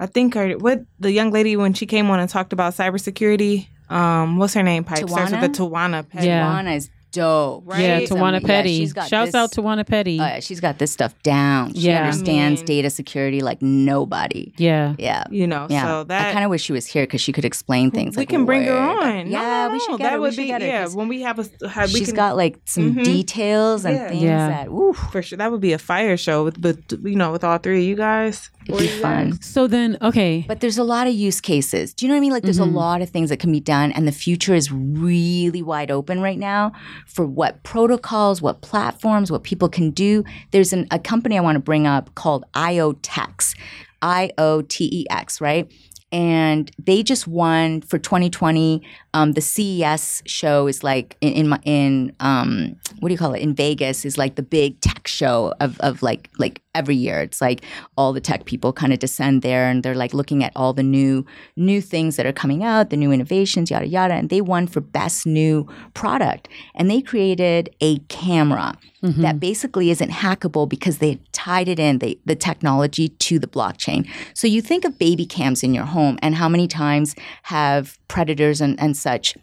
I 0.00 0.06
think 0.06 0.34
her 0.34 0.52
what 0.58 0.78
the 0.98 1.12
young 1.12 1.30
lady 1.30 1.56
when 1.56 1.74
she 1.74 1.86
came 1.86 2.10
on 2.10 2.18
and 2.20 2.28
talked 2.28 2.52
about 2.52 2.74
cybersecurity. 2.74 3.68
Um, 3.90 4.36
what's 4.38 4.54
her 4.54 4.62
name? 4.62 4.84
Pipe 4.84 5.08
starts 5.08 5.32
with 5.32 5.40
the 5.40 5.48
Tawana. 5.48 6.08
Petty. 6.08 6.26
Yeah. 6.28 6.46
Tawana 6.46 6.76
is 6.76 6.90
dope. 7.12 7.62
Right? 7.66 7.80
yeah, 7.80 7.98
She's 8.00 8.10
Tawana 8.10 8.36
am- 8.36 8.42
yeah, 8.42 8.46
Petty. 8.46 8.78
she's 8.78 8.92
got 8.92 9.08
Shouts 9.08 9.28
this- 9.28 9.34
out 9.34 9.52
to 9.52 9.62
Tawana 9.62 9.86
Petty. 9.86 10.18
Uh, 10.18 10.40
she's 10.40 10.60
got 10.60 10.78
this 10.78 10.90
stuff 10.90 11.14
down. 11.22 11.74
She 11.74 11.80
Yeah. 11.88 12.04
understands 12.04 12.60
I 12.60 12.62
mean- 12.62 12.66
data 12.66 12.90
security 12.90 13.40
like 13.40 13.60
nobody. 13.62 14.52
yeah. 14.56 14.94
Yeah. 14.98 15.24
You 15.30 15.46
know, 15.46 15.66
Yeah, 15.70 15.84
so 15.86 16.04
that 16.04 16.28
I 16.28 16.32
kind 16.32 16.44
of 16.44 16.50
wish 16.50 16.62
she 16.62 16.72
was 16.72 16.86
here 16.86 17.04
because 17.04 17.20
she 17.20 17.32
could 17.32 17.44
explain 17.44 17.90
things. 17.90 18.16
we 18.16 18.22
like, 18.22 18.28
can 18.28 18.44
bring 18.44 18.64
her 18.64 18.76
on. 18.76 19.30
No, 19.30 19.40
Yeah, 19.40 19.66
no, 19.68 19.72
we 19.72 19.80
should 19.80 19.98
get 19.98 20.04
that 20.04 20.12
her. 20.14 20.20
would 20.20 20.30
we 20.32 20.36
be 20.36 20.46
get 20.46 20.60
her, 20.62 20.66
yeah. 20.66 20.82
'cause 20.84 20.96
When 20.96 21.08
we 21.08 21.22
have 21.22 21.38
a, 21.38 21.68
have, 21.68 21.92
we 21.92 21.98
She's 22.00 22.08
can, 22.08 22.16
got 22.16 22.36
like 22.36 22.58
some 22.64 22.94
Mhm. 22.94 23.04
details 23.04 23.84
and 23.84 23.96
Yeah. 23.96 24.08
things 24.08 24.22
Yeah. 24.22 24.48
that 24.48 24.68
ooh, 24.68 24.92
for 24.92 25.22
sure 25.22 25.38
that 25.38 25.50
would 25.50 25.60
be 25.60 25.72
a 25.72 25.78
fire 25.78 26.16
show 26.16 26.44
with, 26.44 26.60
but 26.60 26.76
you 27.04 27.16
know, 27.16 27.32
with 27.32 27.44
all 27.44 27.58
three 27.58 27.78
of 27.82 27.84
you 27.88 27.96
guys. 27.96 28.50
It'd 28.66 28.78
be 28.80 28.86
fun. 28.88 29.40
So 29.40 29.66
then, 29.66 29.96
okay. 30.02 30.44
But 30.46 30.60
there's 30.60 30.78
a 30.78 30.84
lot 30.84 31.06
of 31.06 31.14
use 31.14 31.40
cases. 31.40 31.92
Do 31.94 32.04
you 32.04 32.08
know 32.08 32.14
what 32.14 32.18
I 32.18 32.20
mean? 32.20 32.32
Like, 32.32 32.42
there's 32.42 32.58
Mhm. 32.60 32.68
a 32.74 32.76
lot 32.78 33.02
of 33.02 33.08
things 33.10 33.30
that 33.30 33.38
can 33.38 33.50
be 33.52 33.60
done, 33.60 33.92
and 33.92 34.06
the 34.06 34.12
future 34.12 34.54
is 34.54 34.70
really 34.70 35.62
wide 35.62 35.90
open 35.90 36.20
right 36.20 36.38
now 36.38 36.72
for 37.06 37.24
what 37.26 37.62
protocols, 37.62 38.40
what 38.42 38.60
platforms, 38.62 39.30
what 39.30 39.42
people 39.42 39.68
can 39.68 39.90
do. 39.90 40.24
There's 40.50 40.72
an, 40.72 40.86
a 40.90 40.98
company 40.98 41.36
I 41.36 41.40
want 41.40 41.56
to 41.56 41.60
bring 41.60 41.86
up 41.86 42.14
called 42.14 42.44
IoTex, 42.54 43.54
I 44.02 44.30
O 44.38 44.62
T 44.62 44.88
E 44.92 45.06
X, 45.10 45.40
right? 45.40 45.70
And 46.12 46.70
they 46.84 47.04
just 47.04 47.28
won 47.28 47.82
for 47.82 47.96
2020. 47.98 48.82
Um, 49.12 49.32
the 49.32 49.40
CES 49.40 50.22
show 50.26 50.66
is 50.66 50.84
like 50.84 51.16
in 51.20 51.32
in, 51.32 51.48
my, 51.48 51.60
in 51.64 52.14
um, 52.20 52.76
what 53.00 53.08
do 53.08 53.14
you 53.14 53.18
call 53.18 53.34
it 53.34 53.40
in 53.40 53.54
Vegas 53.54 54.04
is 54.04 54.16
like 54.16 54.36
the 54.36 54.42
big 54.42 54.80
tech 54.80 55.06
show 55.06 55.54
of 55.60 55.78
of 55.80 56.02
like 56.02 56.30
like 56.38 56.62
every 56.74 56.94
year. 56.94 57.20
It's 57.20 57.40
like 57.40 57.64
all 57.96 58.12
the 58.12 58.20
tech 58.20 58.44
people 58.44 58.72
kind 58.72 58.92
of 58.92 58.98
descend 58.98 59.42
there 59.42 59.68
and 59.68 59.82
they're 59.82 59.94
like 59.94 60.14
looking 60.14 60.44
at 60.44 60.52
all 60.54 60.72
the 60.72 60.82
new 60.82 61.24
new 61.56 61.80
things 61.80 62.16
that 62.16 62.26
are 62.26 62.32
coming 62.32 62.62
out, 62.62 62.90
the 62.90 62.96
new 62.96 63.10
innovations, 63.10 63.70
yada 63.70 63.86
yada. 63.86 64.14
And 64.14 64.30
they 64.30 64.40
won 64.40 64.66
for 64.66 64.80
best 64.80 65.26
new 65.26 65.66
product. 65.94 66.48
And 66.74 66.90
they 66.90 67.00
created 67.00 67.74
a 67.80 67.98
camera 68.08 68.76
that 69.02 69.40
basically 69.40 69.90
isn't 69.90 70.10
hackable 70.10 70.68
because 70.68 70.98
they 70.98 71.18
tied 71.32 71.68
it 71.68 71.78
in 71.78 71.98
the, 72.00 72.18
the 72.26 72.36
technology 72.36 73.08
to 73.08 73.38
the 73.38 73.46
blockchain. 73.46 74.06
So 74.34 74.46
you 74.46 74.60
think 74.60 74.84
of 74.84 74.98
baby 74.98 75.24
cams 75.24 75.62
in 75.62 75.72
your 75.72 75.86
home 75.86 76.18
and 76.20 76.34
how 76.34 76.50
many 76.50 76.68
times 76.68 77.14
have 77.44 77.98
predators 78.08 78.60
and, 78.60 78.78
and 78.78 78.96
such 79.00 79.36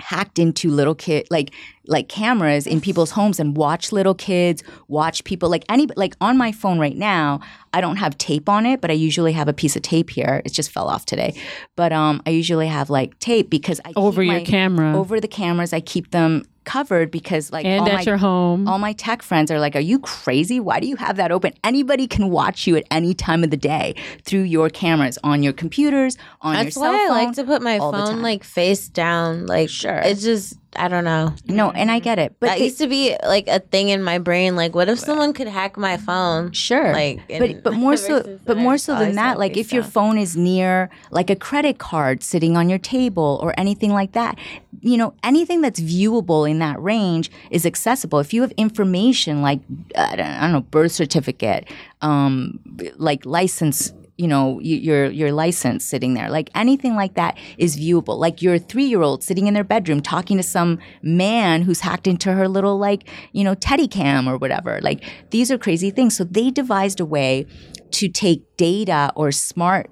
hacked 0.00 0.38
into 0.38 0.70
little 0.70 0.94
kid 0.94 1.26
like 1.30 1.52
like 1.86 2.08
cameras 2.08 2.66
in 2.66 2.80
people's 2.80 3.10
homes 3.10 3.38
and 3.38 3.54
watch 3.54 3.92
little 3.92 4.14
kids 4.14 4.62
watch 4.88 5.22
people 5.24 5.50
like 5.50 5.62
any 5.68 5.86
like 5.94 6.14
on 6.22 6.38
my 6.38 6.50
phone 6.52 6.78
right 6.78 6.96
now 6.96 7.38
i 7.74 7.82
don't 7.82 7.98
have 7.98 8.16
tape 8.16 8.48
on 8.48 8.64
it 8.64 8.80
but 8.80 8.90
i 8.90 8.94
usually 8.94 9.32
have 9.34 9.46
a 9.46 9.52
piece 9.52 9.76
of 9.76 9.82
tape 9.82 10.08
here 10.08 10.40
it 10.46 10.52
just 10.54 10.70
fell 10.70 10.88
off 10.88 11.04
today 11.04 11.34
but 11.76 11.92
um 11.92 12.22
i 12.24 12.30
usually 12.30 12.66
have 12.66 12.88
like 12.88 13.18
tape 13.18 13.50
because 13.50 13.78
i 13.84 13.92
Over 13.94 14.22
your 14.22 14.36
my- 14.36 14.44
camera. 14.44 14.96
over 14.96 15.20
the 15.20 15.28
cameras 15.28 15.74
i 15.74 15.80
keep 15.80 16.12
them 16.12 16.44
covered 16.64 17.10
because 17.10 17.52
like 17.52 17.64
and 17.64 17.80
all 17.80 17.88
at 17.88 17.94
my, 17.94 18.02
your 18.02 18.16
home. 18.16 18.68
all 18.68 18.78
my 18.78 18.92
tech 18.92 19.22
friends 19.22 19.50
are 19.50 19.58
like, 19.58 19.74
Are 19.74 19.80
you 19.80 19.98
crazy? 19.98 20.60
Why 20.60 20.80
do 20.80 20.86
you 20.86 20.96
have 20.96 21.16
that 21.16 21.32
open? 21.32 21.52
Anybody 21.64 22.06
can 22.06 22.30
watch 22.30 22.66
you 22.66 22.76
at 22.76 22.84
any 22.90 23.14
time 23.14 23.42
of 23.44 23.50
the 23.50 23.56
day 23.56 23.94
through 24.24 24.42
your 24.42 24.70
cameras 24.70 25.18
on 25.24 25.42
your 25.42 25.52
computers, 25.52 26.16
on 26.40 26.54
That's 26.54 26.76
your 26.76 26.84
cell 26.84 26.92
why 26.92 27.04
I 27.06 27.08
like 27.08 27.34
to 27.36 27.44
put 27.44 27.62
my 27.62 27.78
phone 27.78 28.22
like 28.22 28.44
face 28.44 28.88
down. 28.88 29.46
Like 29.46 29.68
Sure. 29.68 30.00
it's 30.04 30.22
just 30.22 30.56
I 30.76 30.86
don't 30.86 31.02
know. 31.02 31.34
no, 31.46 31.72
and 31.72 31.90
I 31.90 31.98
get 31.98 32.20
it. 32.20 32.36
But 32.38 32.46
that 32.46 32.58
they- 32.58 32.64
used 32.66 32.78
to 32.78 32.86
be 32.86 33.16
like 33.24 33.48
a 33.48 33.58
thing 33.58 33.88
in 33.88 34.04
my 34.04 34.18
brain. 34.18 34.54
Like, 34.54 34.72
what 34.72 34.88
if 34.88 35.00
someone 35.00 35.32
could 35.32 35.48
hack 35.48 35.76
my 35.76 35.96
phone? 35.96 36.52
Sure. 36.52 36.92
Like, 36.92 37.20
but 37.28 37.64
but 37.64 37.74
more 37.74 37.96
so 37.96 38.38
but 38.44 38.56
more 38.56 38.78
so 38.78 38.96
than 38.96 39.16
that, 39.16 39.38
like 39.38 39.54
face 39.54 39.66
if 39.66 39.72
your 39.72 39.82
phone 39.82 40.16
is 40.16 40.36
near 40.36 40.88
like 41.10 41.28
a 41.28 41.36
credit 41.36 41.78
card 41.78 42.22
sitting 42.22 42.56
on 42.56 42.68
your 42.68 42.78
table 42.78 43.40
or 43.42 43.52
anything 43.58 43.92
like 43.92 44.12
that, 44.12 44.38
you 44.80 44.96
know, 44.96 45.14
anything 45.22 45.60
that's 45.60 45.80
viewable 45.80 46.48
in 46.48 46.58
that 46.60 46.80
range 46.80 47.30
is 47.50 47.66
accessible. 47.66 48.18
If 48.18 48.32
you 48.32 48.42
have 48.42 48.52
information 48.52 49.42
like 49.42 49.60
I 49.96 50.16
don't, 50.16 50.26
I 50.26 50.40
don't 50.42 50.52
know, 50.52 50.60
birth 50.60 50.92
certificate, 50.92 51.68
um, 52.00 52.60
like 52.96 53.24
license 53.26 53.92
you 54.16 54.28
know 54.28 54.60
your 54.60 55.10
your 55.10 55.32
license 55.32 55.82
sitting 55.82 56.12
there 56.12 56.28
like 56.28 56.50
anything 56.54 56.94
like 56.94 57.14
that 57.14 57.38
is 57.56 57.78
viewable. 57.78 58.18
Like 58.18 58.42
your 58.42 58.58
3-year-old 58.58 59.24
sitting 59.24 59.46
in 59.46 59.54
their 59.54 59.64
bedroom 59.64 60.02
talking 60.02 60.36
to 60.36 60.42
some 60.42 60.78
man 61.00 61.62
who's 61.62 61.80
hacked 61.80 62.06
into 62.06 62.34
her 62.34 62.46
little 62.46 62.78
like 62.78 63.08
you 63.32 63.42
know 63.44 63.54
teddy 63.54 63.88
cam 63.88 64.28
or 64.28 64.36
whatever. 64.36 64.78
Like 64.82 65.02
these 65.30 65.50
are 65.50 65.56
crazy 65.56 65.90
things. 65.90 66.16
So 66.16 66.24
they 66.24 66.50
devised 66.50 67.00
a 67.00 67.06
way 67.06 67.46
to 67.92 68.08
take 68.10 68.44
data 68.58 69.10
or 69.16 69.32
smart 69.32 69.90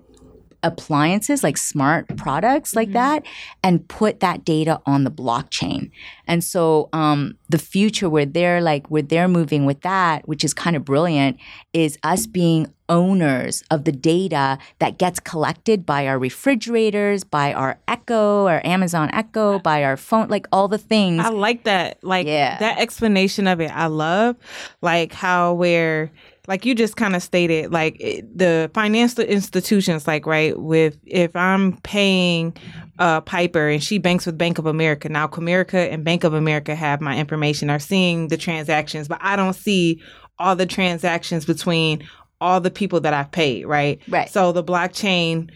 appliances 0.63 1.43
like 1.43 1.57
smart 1.57 2.17
products 2.17 2.75
like 2.75 2.93
that 2.93 3.23
and 3.63 3.87
put 3.89 4.21
that 4.21 4.45
data 4.45 4.81
on 4.87 5.05
the 5.05 5.11
blockchain 5.11 5.91
and 6.27 6.43
so 6.43 6.89
um, 6.93 7.37
the 7.49 7.59
future 7.59 8.09
where 8.11 8.27
they're 8.27 8.61
like 8.61 8.87
where 8.89 9.03
they're 9.03 9.29
moving 9.29 9.65
with 9.67 9.81
that 9.83 10.27
which 10.27 10.43
is 10.45 10.53
kind 10.53 10.75
of 10.77 10.85
brilliant 10.85 11.37
is 11.73 11.97
us 12.03 12.27
being 12.27 12.67
owners 12.91 13.63
of 13.71 13.85
the 13.85 13.93
data 13.93 14.59
that 14.79 14.99
gets 14.99 15.21
collected 15.21 15.85
by 15.85 16.07
our 16.07 16.19
refrigerators 16.19 17.23
by 17.23 17.53
our 17.53 17.79
echo 17.87 18.47
our 18.47 18.63
amazon 18.65 19.11
echo 19.13 19.59
by 19.59 19.85
our 19.85 19.97
phone 19.97 20.27
like 20.29 20.47
all 20.53 20.69
the 20.69 20.79
things 20.79 21.23
I 21.25 21.29
like 21.29 21.65
that. 21.65 22.03
Like 22.03 22.27
Yeah. 22.27 22.59
that 22.59 22.79
explanation 22.79 23.47
of 23.47 23.61
it. 23.61 23.71
I 23.71 23.87
love 23.87 24.37
like 24.83 25.13
how 25.13 25.53
where 25.55 26.11
like 26.49 26.65
you 26.65 26.75
just 26.75 26.97
kind 26.97 27.15
of 27.15 27.23
stated 27.23 27.73
like 27.73 27.97
it, 28.01 28.37
the 28.37 28.71
financial 28.75 29.23
institutions 29.23 30.07
like 30.07 30.27
right 30.27 30.59
with 30.59 30.97
if 31.05 31.37
I'm 31.37 31.77
paying 31.83 32.57
uh 32.99 33.21
Piper 33.21 33.69
and 33.69 33.85
she 33.85 33.99
banks 33.99 34.27
with 34.27 34.37
Bank 34.37 34.59
of 34.59 34.67
America. 34.67 35.09
Now 35.09 35.29
Comerica 35.29 35.93
and 35.93 36.03
Bank 36.03 36.25
of 36.25 36.35
America 36.35 36.75
have 36.75 37.01
my 37.01 37.17
information 37.17 37.71
are 37.71 37.79
seeing 37.79 38.29
the 38.29 38.37
transactions, 38.37 39.07
but 39.07 39.19
I 39.21 39.37
don't 39.37 39.53
see 39.53 40.03
all 40.39 40.57
the 40.57 40.67
transactions 40.67 41.45
between 41.45 42.09
all 42.41 42.61
the 42.61 42.71
people 42.71 43.01
that 43.01 43.15
I've 43.15 43.31
paid, 43.31 43.67
right? 43.67 44.01
Right. 44.09 44.29
So 44.29 44.53
the 44.53 44.65
blockchain 44.65 45.51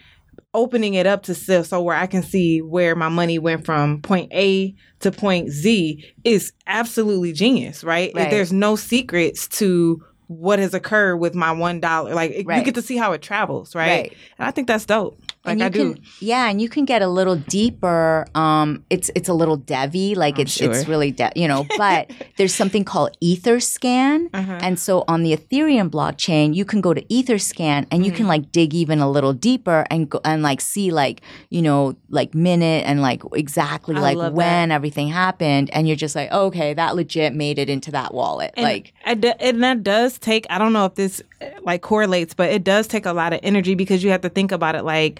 opening 0.53 0.93
it 0.93 1.07
up 1.07 1.23
to 1.23 1.33
so, 1.33 1.63
so 1.63 1.81
where 1.81 1.95
I 1.95 2.05
can 2.05 2.21
see 2.21 2.61
where 2.61 2.95
my 2.95 3.09
money 3.09 3.39
went 3.39 3.65
from 3.65 4.01
point 4.01 4.31
A 4.33 4.75
to 4.99 5.11
point 5.11 5.49
Z 5.49 6.05
is 6.23 6.53
absolutely 6.67 7.33
genius, 7.33 7.83
right? 7.83 8.11
Right. 8.13 8.29
There's 8.29 8.53
no 8.53 8.75
secrets 8.75 9.47
to 9.59 10.03
what 10.39 10.59
has 10.59 10.73
occurred 10.73 11.17
with 11.17 11.35
my 11.35 11.51
one 11.51 11.79
dollar. 11.79 12.13
Like 12.13 12.31
it- 12.31 12.45
you 12.59 12.63
get 12.65 12.75
to 12.75 12.81
see 12.81 12.97
how 12.97 13.11
it 13.13 13.21
travels, 13.21 13.75
right? 13.75 13.87
Right. 13.87 14.13
And 14.37 14.47
I 14.47 14.51
think 14.51 14.67
that's 14.67 14.85
dope. 14.85 15.17
Like 15.45 15.51
and 15.51 15.59
you 15.59 15.65
I 15.65 15.69
do. 15.69 15.93
can, 15.95 16.03
yeah, 16.21 16.49
and 16.49 16.61
you 16.61 16.69
can 16.69 16.85
get 16.85 17.01
a 17.01 17.07
little 17.07 17.35
deeper. 17.35 18.25
Um, 18.33 18.85
it's 18.89 19.11
it's 19.13 19.27
a 19.27 19.33
little 19.33 19.57
devy, 19.57 20.15
like 20.15 20.39
it's 20.39 20.55
it's 20.61 20.79
sure. 20.83 20.89
really 20.89 21.11
de- 21.11 21.31
you 21.35 21.47
know. 21.47 21.65
But 21.77 22.11
there's 22.37 22.53
something 22.55 22.85
called 22.85 23.17
EtherScan, 23.21 24.29
Uh-huh. 24.33 24.59
and 24.61 24.79
so 24.79 25.03
on 25.07 25.23
the 25.23 25.35
Ethereum 25.35 25.89
blockchain, 25.89 26.55
you 26.55 26.65
can 26.65 26.81
go 26.81 26.93
to 26.93 27.01
EtherScan 27.03 27.87
and 27.91 28.05
you 28.05 28.11
Mm-hmm. 28.11 28.17
can 28.17 28.27
like 28.27 28.51
dig 28.51 28.73
even 28.73 28.99
a 28.99 29.09
little 29.09 29.33
deeper 29.33 29.85
and 29.89 30.09
go 30.09 30.21
and 30.23 30.43
like 30.43 30.61
see 30.61 30.91
like 30.91 31.21
you 31.49 31.61
know 31.61 31.95
like 32.09 32.33
minute 32.35 32.85
and 32.85 33.01
like 33.01 33.21
exactly 33.33 33.95
I 33.95 33.99
like 34.13 34.33
when 34.33 34.71
everything 34.71 35.07
happened, 35.09 35.69
and 35.73 35.87
you're 35.87 35.97
just 35.97 36.15
like, 36.15 36.31
okay, 36.31 36.73
that 36.73 36.95
legit 36.95 37.33
made 37.33 37.59
it 37.59 37.69
into 37.69 37.91
that 37.91 38.13
wallet, 38.13 38.51
And 38.55 38.63
like. 38.63 38.93
I 39.05 39.15
d- 39.15 39.33
and 39.39 39.61
that 39.63 39.83
does 39.83 40.17
take 40.19 40.45
i 40.49 40.57
don't 40.57 40.71
know 40.73 40.85
if 40.85 40.95
this 40.95 41.21
like 41.63 41.81
correlates 41.81 42.33
but 42.33 42.49
it 42.49 42.63
does 42.63 42.87
take 42.87 43.05
a 43.05 43.11
lot 43.11 43.33
of 43.33 43.39
energy 43.43 43.75
because 43.75 44.01
you 44.03 44.11
have 44.11 44.21
to 44.21 44.29
think 44.29 44.51
about 44.53 44.75
it 44.75 44.83
like 44.83 45.19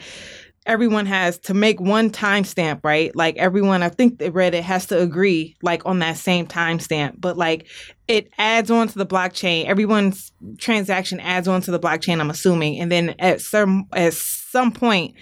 everyone 0.66 1.06
has 1.06 1.38
to 1.38 1.54
make 1.54 1.82
one 1.82 2.10
timestamp 2.10 2.80
right 2.84 3.14
like 3.16 3.36
everyone 3.38 3.84
i 3.84 3.90
think 3.90 4.18
they 4.18 4.30
read 4.30 4.54
it 4.54 4.64
has 4.64 4.86
to 4.86 5.00
agree 5.00 5.56
like 5.62 5.86
on 5.86 6.00
that 6.00 6.16
same 6.16 6.48
timestamp 6.48 7.14
but 7.20 7.38
like 7.38 7.68
it 8.08 8.30
adds 8.38 8.72
on 8.72 8.88
to 8.88 8.98
the 8.98 9.06
blockchain 9.06 9.66
everyone's 9.66 10.32
transaction 10.58 11.20
adds 11.20 11.48
on 11.48 11.62
to 11.62 11.70
the 11.70 11.80
blockchain 11.80 12.20
i'm 12.22 12.30
assuming 12.30 12.80
and 12.80 12.92
then 12.92 13.14
at 13.20 13.42
some 13.42 13.86
at 13.92 14.14
some 14.14 14.72
point 14.72 15.16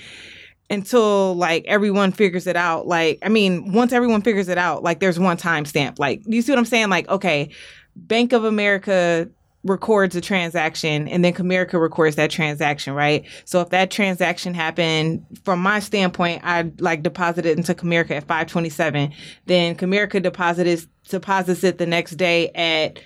until 0.71 1.35
like 1.35 1.65
everyone 1.67 2.13
figures 2.13 2.47
it 2.47 2.55
out. 2.55 2.87
Like, 2.87 3.19
I 3.21 3.29
mean, 3.29 3.73
once 3.73 3.91
everyone 3.91 4.21
figures 4.21 4.47
it 4.47 4.57
out, 4.57 4.83
like 4.83 5.01
there's 5.01 5.19
one 5.19 5.35
timestamp. 5.35 5.99
Like, 5.99 6.21
you 6.25 6.41
see 6.41 6.53
what 6.53 6.59
I'm 6.59 6.65
saying? 6.65 6.89
Like, 6.89 7.09
okay, 7.09 7.51
Bank 7.95 8.31
of 8.31 8.45
America 8.45 9.29
records 9.63 10.15
a 10.15 10.21
transaction 10.21 11.07
and 11.07 11.23
then 11.23 11.33
Comerica 11.33 11.79
records 11.79 12.15
that 12.15 12.31
transaction, 12.31 12.93
right? 12.93 13.25
So 13.45 13.61
if 13.61 13.69
that 13.69 13.91
transaction 13.91 14.53
happened 14.53 15.25
from 15.43 15.59
my 15.59 15.79
standpoint, 15.79 16.41
I 16.43 16.71
like 16.79 17.03
deposited 17.03 17.57
into 17.57 17.75
Comerica 17.75 18.11
at 18.11 18.23
527. 18.23 19.13
Then 19.45 19.75
Comerica 19.75 20.21
deposited 20.21 20.85
deposits 21.09 21.63
it 21.63 21.77
the 21.77 21.85
next 21.85 22.11
day 22.11 22.49
at 22.49 22.99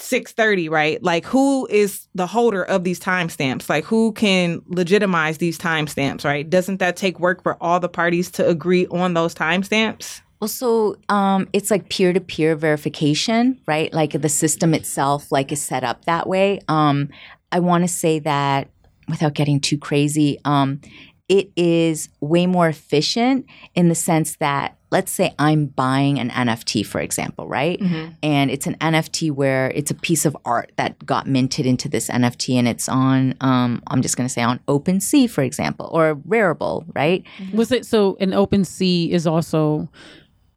630 0.00 0.68
right 0.68 1.02
like 1.02 1.24
who 1.24 1.66
is 1.70 2.08
the 2.14 2.26
holder 2.26 2.62
of 2.64 2.84
these 2.84 3.00
timestamps 3.00 3.70
like 3.70 3.84
who 3.84 4.12
can 4.12 4.60
legitimize 4.66 5.38
these 5.38 5.58
timestamps 5.58 6.24
right 6.24 6.50
doesn't 6.50 6.78
that 6.78 6.96
take 6.96 7.18
work 7.20 7.42
for 7.42 7.56
all 7.62 7.80
the 7.80 7.88
parties 7.88 8.30
to 8.32 8.46
agree 8.46 8.86
on 8.88 9.14
those 9.14 9.34
timestamps 9.34 10.20
Well, 10.44 10.48
so 10.50 10.96
um, 11.08 11.48
it's 11.54 11.70
like 11.70 11.88
peer 11.88 12.12
to 12.12 12.20
peer 12.20 12.54
verification, 12.54 13.58
right? 13.64 13.90
Like 13.94 14.20
the 14.20 14.28
system 14.28 14.74
itself, 14.74 15.32
like 15.32 15.50
is 15.50 15.62
set 15.62 15.84
up 15.84 16.04
that 16.04 16.28
way. 16.28 16.60
Um, 16.68 17.08
I 17.50 17.60
want 17.60 17.82
to 17.82 17.88
say 17.88 18.18
that 18.18 18.68
without 19.08 19.32
getting 19.32 19.58
too 19.58 19.78
crazy, 19.78 20.38
um, 20.44 20.82
it 21.30 21.50
is 21.56 22.10
way 22.20 22.46
more 22.46 22.68
efficient 22.68 23.46
in 23.74 23.88
the 23.88 23.94
sense 23.94 24.36
that 24.36 24.76
let's 24.90 25.10
say 25.10 25.34
I'm 25.38 25.66
buying 25.66 26.20
an 26.20 26.28
NFT, 26.28 26.84
for 26.84 27.00
example, 27.00 27.48
right? 27.48 27.80
And 28.22 28.50
it's 28.50 28.66
an 28.66 28.76
NFT 28.76 29.32
where 29.32 29.70
it's 29.70 29.90
a 29.90 29.94
piece 29.94 30.26
of 30.26 30.36
art 30.44 30.72
that 30.76 31.04
got 31.06 31.26
minted 31.26 31.64
into 31.64 31.88
this 31.88 32.08
NFT 32.08 32.56
and 32.56 32.68
it's 32.68 32.88
on, 32.88 33.34
um, 33.40 33.82
I'm 33.88 34.02
just 34.02 34.16
going 34.16 34.28
to 34.28 34.32
say 34.32 34.42
on 34.42 34.60
OpenSea, 34.68 35.30
for 35.30 35.42
example, 35.42 35.88
or 35.90 36.16
Rarible, 36.16 36.84
right? 36.94 37.24
Was 37.54 37.72
it 37.72 37.86
so? 37.86 38.16
An 38.20 38.30
OpenSea 38.32 39.10
is 39.10 39.26
also 39.26 39.88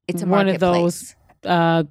It's 0.07 0.21
a 0.21 0.25
one 0.25 0.47
of 0.47 0.59
those 0.59 1.15
uh, 1.45 1.84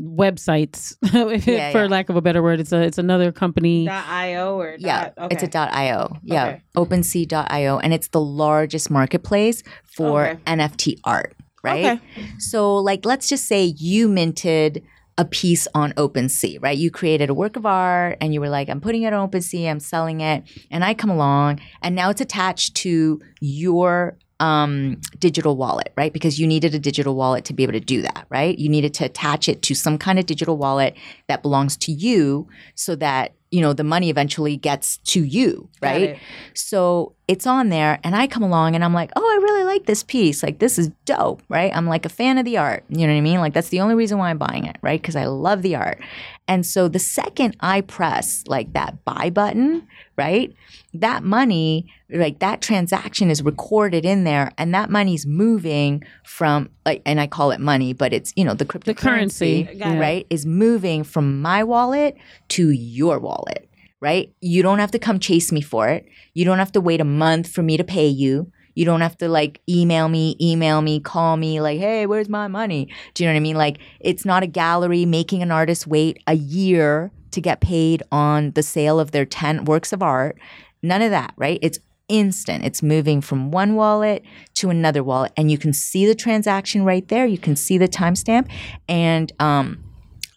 websites, 0.00 0.96
Yeah, 1.46 1.72
for 1.72 1.82
yeah. 1.82 1.86
lack 1.86 2.08
of 2.08 2.16
a 2.16 2.20
better 2.22 2.42
word. 2.42 2.60
It's 2.60 2.72
a 2.72 2.80
it's 2.82 2.98
another 2.98 3.32
company. 3.32 3.88
.io 3.88 4.56
or 4.58 4.76
Yeah, 4.78 5.10
dot- 5.16 5.32
it's 5.32 5.42
a 5.42 5.46
okay. 5.46 5.58
.io. 5.58 6.16
Yeah, 6.22 6.46
Okay. 6.46 6.62
OpenSea.io, 6.96 7.78
and 7.78 7.92
it's 7.94 8.08
the 8.08 8.20
largest 8.20 8.90
marketplace 8.90 9.62
for 9.84 10.26
Okay. 10.28 10.40
NFT 10.46 10.98
art, 11.04 11.36
right? 11.62 12.00
Okay. 12.00 12.00
So, 12.38 12.76
like, 12.76 13.04
let's 13.04 13.28
just 13.28 13.46
say 13.46 13.74
you 13.76 14.08
minted 14.08 14.82
a 15.18 15.24
piece 15.24 15.66
on 15.74 15.92
OpenSea, 15.92 16.62
right? 16.62 16.76
You 16.76 16.90
created 16.90 17.30
a 17.30 17.34
work 17.34 17.56
of 17.56 17.64
art, 17.64 18.18
and 18.20 18.34
you 18.34 18.40
were 18.40 18.50
like, 18.50 18.68
"I'm 18.68 18.80
putting 18.80 19.02
it 19.02 19.12
on 19.14 19.28
OpenSea, 19.30 19.70
I'm 19.70 19.80
selling 19.80 20.20
it," 20.20 20.44
and 20.70 20.84
I 20.84 20.92
come 20.94 21.10
along, 21.10 21.60
and 21.82 21.94
now 21.94 22.10
it's 22.10 22.20
attached 22.20 22.74
to 22.76 23.20
your 23.40 24.18
um, 24.40 25.00
digital 25.18 25.56
wallet, 25.56 25.92
right? 25.96 26.12
Because 26.12 26.38
you 26.38 26.46
needed 26.46 26.74
a 26.74 26.78
digital 26.78 27.14
wallet 27.14 27.44
to 27.46 27.54
be 27.54 27.62
able 27.62 27.72
to 27.72 27.80
do 27.80 28.02
that, 28.02 28.26
right? 28.28 28.58
You 28.58 28.68
needed 28.68 28.94
to 28.94 29.04
attach 29.04 29.48
it 29.48 29.62
to 29.62 29.74
some 29.74 29.98
kind 29.98 30.18
of 30.18 30.26
digital 30.26 30.56
wallet 30.56 30.96
that 31.28 31.42
belongs 31.42 31.76
to 31.78 31.92
you 31.92 32.48
so 32.74 32.94
that 32.96 33.32
you 33.50 33.60
know 33.60 33.72
the 33.72 33.84
money 33.84 34.10
eventually 34.10 34.56
gets 34.56 34.96
to 34.98 35.22
you 35.22 35.68
right 35.80 36.18
so 36.52 37.14
it's 37.28 37.46
on 37.46 37.68
there 37.70 37.98
and 38.04 38.14
i 38.14 38.26
come 38.26 38.42
along 38.42 38.74
and 38.74 38.84
i'm 38.84 38.94
like 38.94 39.10
oh 39.16 39.22
i 39.22 39.42
really 39.42 39.64
like 39.64 39.86
this 39.86 40.02
piece. 40.02 40.42
Like 40.42 40.58
this 40.58 40.78
is 40.78 40.90
dope 41.04 41.42
right? 41.48 41.74
I'm 41.74 41.86
like 41.86 42.06
a 42.06 42.08
fan 42.08 42.38
of 42.38 42.44
the 42.44 42.56
art. 42.56 42.84
You 42.88 43.06
know 43.06 43.12
what 43.12 43.18
i 43.18 43.20
mean? 43.20 43.40
Like 43.40 43.52
that's 43.52 43.68
the 43.68 43.80
only 43.80 43.94
reason 43.94 44.18
why 44.18 44.30
i'm 44.30 44.38
buying 44.38 44.64
it 44.64 44.76
right? 44.82 45.00
Because 45.00 45.16
i 45.16 45.26
love 45.26 45.62
the 45.62 45.76
art. 45.76 46.00
And 46.48 46.64
so 46.64 46.88
the 46.88 46.98
second 46.98 47.56
i 47.60 47.80
press 47.80 48.44
like 48.46 48.72
that 48.72 49.04
buy 49.04 49.30
button 49.30 49.86
right 50.16 50.54
that 50.94 51.22
money 51.22 51.92
like 52.10 52.38
that 52.38 52.62
transaction 52.62 53.30
is 53.30 53.42
recorded 53.42 54.04
in 54.04 54.24
there 54.24 54.50
and 54.56 54.74
that 54.74 54.88
money's 54.88 55.26
moving 55.26 56.02
from 56.24 56.70
like 56.86 57.02
and 57.04 57.20
i 57.20 57.26
call 57.26 57.50
it 57.50 57.60
money 57.60 57.92
but 57.92 58.12
it's 58.12 58.32
you 58.36 58.44
know 58.44 58.54
the 58.54 58.64
cryptocurrency 58.64 59.66
The 59.66 59.74
currency. 59.78 59.98
Right 59.98 60.26
is 60.30 60.46
moving 60.46 61.04
from 61.04 61.42
my 61.42 61.64
wallet 61.64 62.16
to 62.50 62.70
your 62.70 63.18
wallet 63.18 63.65
right? 64.00 64.32
You 64.40 64.62
don't 64.62 64.78
have 64.78 64.90
to 64.92 64.98
come 64.98 65.18
chase 65.18 65.52
me 65.52 65.60
for 65.60 65.88
it. 65.88 66.06
You 66.34 66.44
don't 66.44 66.58
have 66.58 66.72
to 66.72 66.80
wait 66.80 67.00
a 67.00 67.04
month 67.04 67.48
for 67.48 67.62
me 67.62 67.76
to 67.76 67.84
pay 67.84 68.06
you. 68.06 68.50
You 68.74 68.84
don't 68.84 69.00
have 69.00 69.16
to 69.18 69.28
like 69.28 69.60
email 69.68 70.08
me 70.08 70.36
email 70.40 70.82
me 70.82 71.00
call 71.00 71.38
me 71.38 71.60
like 71.62 71.78
hey 71.78 72.04
where's 72.06 72.28
my 72.28 72.46
money? 72.46 72.88
Do 73.14 73.24
you 73.24 73.28
know 73.28 73.32
what 73.32 73.38
i 73.38 73.40
mean? 73.40 73.56
Like 73.56 73.78
it's 74.00 74.24
not 74.24 74.42
a 74.42 74.46
gallery. 74.46 75.06
Making 75.06 75.42
an 75.42 75.50
artist 75.50 75.86
wait 75.86 76.22
a 76.26 76.34
year 76.34 77.10
to 77.30 77.40
get 77.40 77.60
paid 77.60 78.02
on 78.12 78.52
the 78.52 78.62
sale 78.62 79.00
of 79.00 79.10
their 79.10 79.24
10 79.24 79.64
works 79.64 79.92
of 79.92 80.02
art 80.02 80.38
none 80.82 81.02
of 81.02 81.10
that 81.10 81.32
right? 81.36 81.58
It's 81.62 81.78
instant. 82.08 82.64
It's 82.64 82.82
moving 82.82 83.20
from 83.20 83.50
one 83.50 83.74
wallet 83.74 84.22
to 84.54 84.70
another 84.70 85.02
wallet. 85.02 85.32
And 85.36 85.50
you 85.50 85.58
can 85.58 85.72
see 85.72 86.06
the 86.06 86.14
transaction 86.14 86.84
right 86.84 87.06
there. 87.08 87.26
You 87.26 87.38
can 87.38 87.56
see 87.56 87.78
the 87.78 87.88
timestamp. 87.88 88.48
And 88.88 89.32
um 89.40 89.82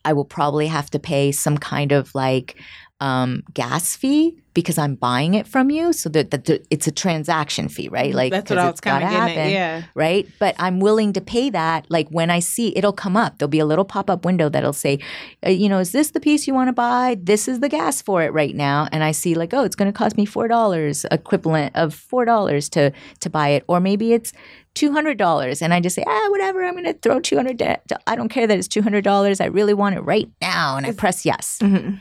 I 0.06 0.14
will 0.14 0.26
probably 0.26 0.68
have 0.68 0.90
to 0.92 1.00
pay 1.00 1.32
some 1.32 1.58
kind 1.58 1.92
of 1.92 2.16
like 2.16 2.56
um, 3.02 3.44
gas 3.54 3.96
fee 3.96 4.36
because 4.54 4.78
I'm 4.78 4.96
buying 4.96 5.36
it 5.36 5.48
from 5.48 5.70
you. 5.70 5.94
So 5.94 6.10
that, 6.10 6.32
that 6.32 6.50
it's 6.70 6.86
a 6.86 6.92
transaction 6.92 7.70
fee, 7.70 7.88
right? 7.88 8.14
Like 8.14 8.32
That's 8.32 8.50
what 8.50 8.58
'cause 8.58 8.66
I 8.66 8.70
it's 8.70 8.74
was 8.74 8.82
kind 8.82 9.04
of 9.04 9.10
gotta 9.10 9.26
getting 9.28 9.38
happen, 9.38 9.54
Yeah. 9.54 9.84
Right. 9.96 10.28
But 10.38 10.56
I'm 10.60 10.80
willing 10.82 11.14
to 11.14 11.22
pay 11.22 11.50
that. 11.52 11.86
Like 11.90 12.10
when 12.10 12.30
I 12.30 12.40
see 12.40 12.74
it'll 12.76 12.92
come 12.92 13.16
up, 13.16 13.38
there'll 13.38 13.48
be 13.50 13.60
a 13.60 13.66
little 13.66 13.86
pop 13.86 14.10
up 14.10 14.26
window 14.26 14.50
that'll 14.50 14.74
say, 14.74 15.00
uh, 15.46 15.50
you 15.50 15.70
know, 15.70 15.80
is 15.80 15.92
this 15.94 16.12
the 16.12 16.20
piece 16.20 16.46
you 16.46 16.54
want 16.54 16.68
to 16.68 16.74
buy? 16.74 17.16
This 17.22 17.48
is 17.48 17.62
the 17.62 17.70
gas 17.70 18.02
for 18.02 18.22
it 18.24 18.34
right 18.34 18.54
now. 18.56 18.88
And 18.92 19.02
I 19.04 19.12
see 19.12 19.34
like, 19.34 19.54
oh, 19.54 19.64
it's 19.64 19.76
going 19.78 19.90
to 19.92 19.98
cost 19.98 20.18
me 20.18 20.26
four 20.26 20.48
dollars, 20.50 21.06
equivalent 21.10 21.76
of 21.76 21.94
four 21.94 22.26
dollars 22.26 22.68
to 22.70 22.92
to 23.22 23.30
buy 23.30 23.50
it, 23.50 23.64
or 23.68 23.80
maybe 23.80 24.12
it's 24.12 24.34
two 24.76 24.92
hundred 24.92 25.18
dollars, 25.18 25.62
and 25.62 25.74
I 25.74 25.80
just 25.80 25.96
say, 25.96 26.04
ah, 26.08 26.28
whatever, 26.30 26.64
I'm 26.64 26.74
going 26.74 26.86
to 26.86 26.94
throw 26.94 27.20
two 27.20 27.36
hundred. 27.38 27.62
I 28.08 28.16
don't 28.16 28.30
care 28.30 28.46
that 28.48 28.58
it's 28.58 28.68
two 28.68 28.82
hundred 28.82 29.04
dollars. 29.04 29.40
I 29.40 29.46
really 29.46 29.74
want 29.74 29.96
it 29.96 30.02
right 30.02 30.30
now, 30.42 30.76
and 30.78 30.86
I 30.86 30.92
press 30.92 31.26
yes. 31.26 31.60
Mhm. 31.62 32.00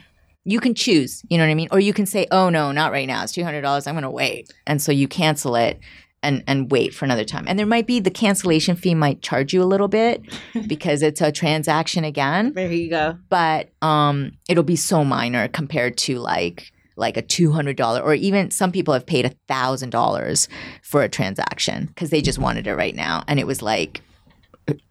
You 0.49 0.59
can 0.59 0.73
choose, 0.73 1.21
you 1.29 1.37
know 1.37 1.43
what 1.45 1.51
I 1.51 1.55
mean, 1.55 1.67
or 1.71 1.79
you 1.79 1.93
can 1.93 2.05
say, 2.05 2.25
oh 2.31 2.49
no, 2.49 2.71
not 2.71 2.91
right 2.91 3.07
now. 3.07 3.23
It's 3.23 3.33
two 3.33 3.43
hundred 3.43 3.61
dollars. 3.61 3.87
I'm 3.87 3.93
going 3.93 4.03
to 4.03 4.09
wait, 4.09 4.51
and 4.67 4.81
so 4.81 4.91
you 4.91 5.07
cancel 5.07 5.55
it. 5.55 5.79
And, 6.21 6.43
and 6.47 6.69
wait 6.69 6.93
for 6.93 7.05
another 7.05 7.23
time. 7.23 7.45
And 7.47 7.57
there 7.57 7.65
might 7.65 7.87
be 7.87 8.01
the 8.01 8.11
cancellation 8.11 8.75
fee 8.75 8.93
might 8.93 9.21
charge 9.21 9.53
you 9.53 9.63
a 9.63 9.69
little 9.73 9.87
bit 9.87 10.21
because 10.67 11.01
it's 11.01 11.21
a 11.21 11.31
transaction 11.31 12.03
again 12.03 12.51
There 12.53 12.69
you 12.69 12.89
go. 12.89 13.17
but 13.29 13.69
um 13.81 14.33
it'll 14.49 14.65
be 14.65 14.75
so 14.75 15.05
minor 15.05 15.47
compared 15.47 15.95
to 15.99 16.19
like 16.19 16.73
like 16.97 17.15
a 17.15 17.21
$200 17.21 18.03
or 18.03 18.13
even 18.15 18.51
some 18.51 18.69
people 18.73 18.93
have 18.93 19.05
paid 19.05 19.27
a 19.27 19.31
$1000 19.49 20.47
for 20.83 21.03
a 21.03 21.07
transaction 21.07 21.85
because 21.85 22.09
they 22.09 22.21
just 22.21 22.37
wanted 22.37 22.67
it 22.67 22.75
right 22.75 22.95
now 22.95 23.23
and 23.29 23.39
it 23.39 23.47
was 23.47 23.61
like 23.61 24.01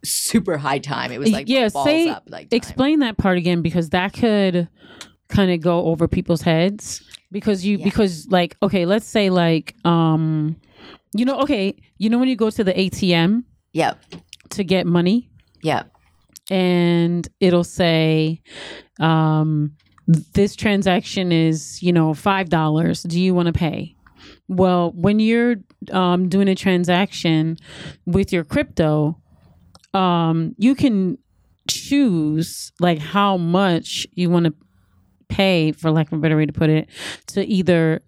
super 0.03 0.57
high 0.57 0.79
time 0.79 1.11
it 1.11 1.19
was 1.19 1.31
like 1.31 1.47
yeah, 1.47 1.69
balls 1.69 1.85
say 1.85 2.09
up 2.09 2.23
like 2.27 2.51
explain 2.51 2.99
that 2.99 3.17
part 3.17 3.37
again 3.37 3.61
because 3.61 3.91
that 3.91 4.13
could 4.13 4.67
kind 5.29 5.51
of 5.51 5.61
go 5.61 5.85
over 5.85 6.07
people's 6.07 6.41
heads 6.41 7.01
because 7.31 7.63
you 7.65 7.77
Yeah. 7.77 7.85
because 7.85 8.27
like 8.29 8.57
okay 8.61 8.85
let's 8.85 9.05
say 9.05 9.29
like 9.29 9.75
um 9.85 10.55
you 11.13 11.23
know 11.25 11.39
okay 11.41 11.75
you 11.97 12.09
know 12.09 12.17
when 12.17 12.27
you 12.27 12.35
go 12.35 12.49
to 12.49 12.63
the 12.63 12.73
ATM 12.73 13.43
yep. 13.73 13.99
to 14.49 14.63
get 14.63 14.85
money? 14.87 15.29
Yep. 15.63 15.91
And 16.49 17.27
it'll 17.39 17.63
say 17.63 18.41
um 18.99 19.73
this 20.33 20.55
transaction 20.55 21.31
is 21.31 21.81
you 21.83 21.93
know 21.93 22.13
five 22.15 22.49
dollars. 22.49 23.03
Do 23.03 23.19
you 23.21 23.33
want 23.35 23.47
to 23.47 23.53
pay? 23.53 23.95
Well 24.47 24.91
when 24.95 25.19
you're 25.19 25.57
um 25.91 26.27
doing 26.27 26.47
a 26.47 26.55
transaction 26.55 27.57
with 28.05 28.33
your 28.33 28.43
crypto 28.43 29.21
um 29.93 30.55
you 30.57 30.75
can 30.75 31.17
choose 31.69 32.71
like 32.79 32.97
how 32.99 33.37
much 33.37 34.07
you 34.13 34.29
want 34.29 34.45
to 34.45 34.53
pay 35.29 35.71
for 35.71 35.91
lack 35.91 36.07
of 36.11 36.17
a 36.17 36.21
better 36.21 36.35
way 36.35 36.45
to 36.45 36.53
put 36.53 36.69
it 36.69 36.89
to 37.27 37.45
either 37.45 38.01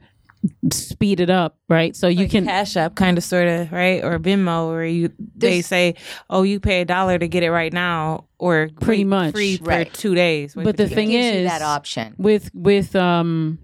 speed 0.72 1.20
it 1.20 1.30
up 1.30 1.58
right 1.70 1.96
so 1.96 2.08
you 2.08 2.22
Like 2.22 2.32
can 2.32 2.46
Cash 2.46 2.76
App, 2.76 2.96
kind 2.96 3.16
of, 3.18 3.24
sort 3.24 3.48
of, 3.48 3.72
right? 3.72 4.04
Or 4.04 4.18
Venmo, 4.18 4.70
where 4.70 4.84
you 4.86 5.12
they 5.36 5.62
say, 5.62 5.94
"Oh, 6.32 6.42
you 6.42 6.60
pay 6.60 6.82
a 6.82 6.86
dollar 6.86 7.20
to 7.20 7.28
get 7.28 7.44
it 7.44 7.52
right 7.52 7.72
now," 7.72 8.26
or 8.40 8.70
Pretty 8.80 9.04
much. 9.04 9.34
free 9.34 9.58
for 9.58 9.66
Right. 9.66 9.94
two 9.94 10.16
days. 10.16 10.56
Wait 10.56 10.64
But 10.64 10.78
the 10.78 10.88
thing 10.88 11.10
days. 11.10 11.34
gives 11.34 11.38
is- 11.46 11.50
that 11.52 11.62
option 11.62 12.16
with 12.18 12.50
with 12.56 12.96
um 12.96 13.60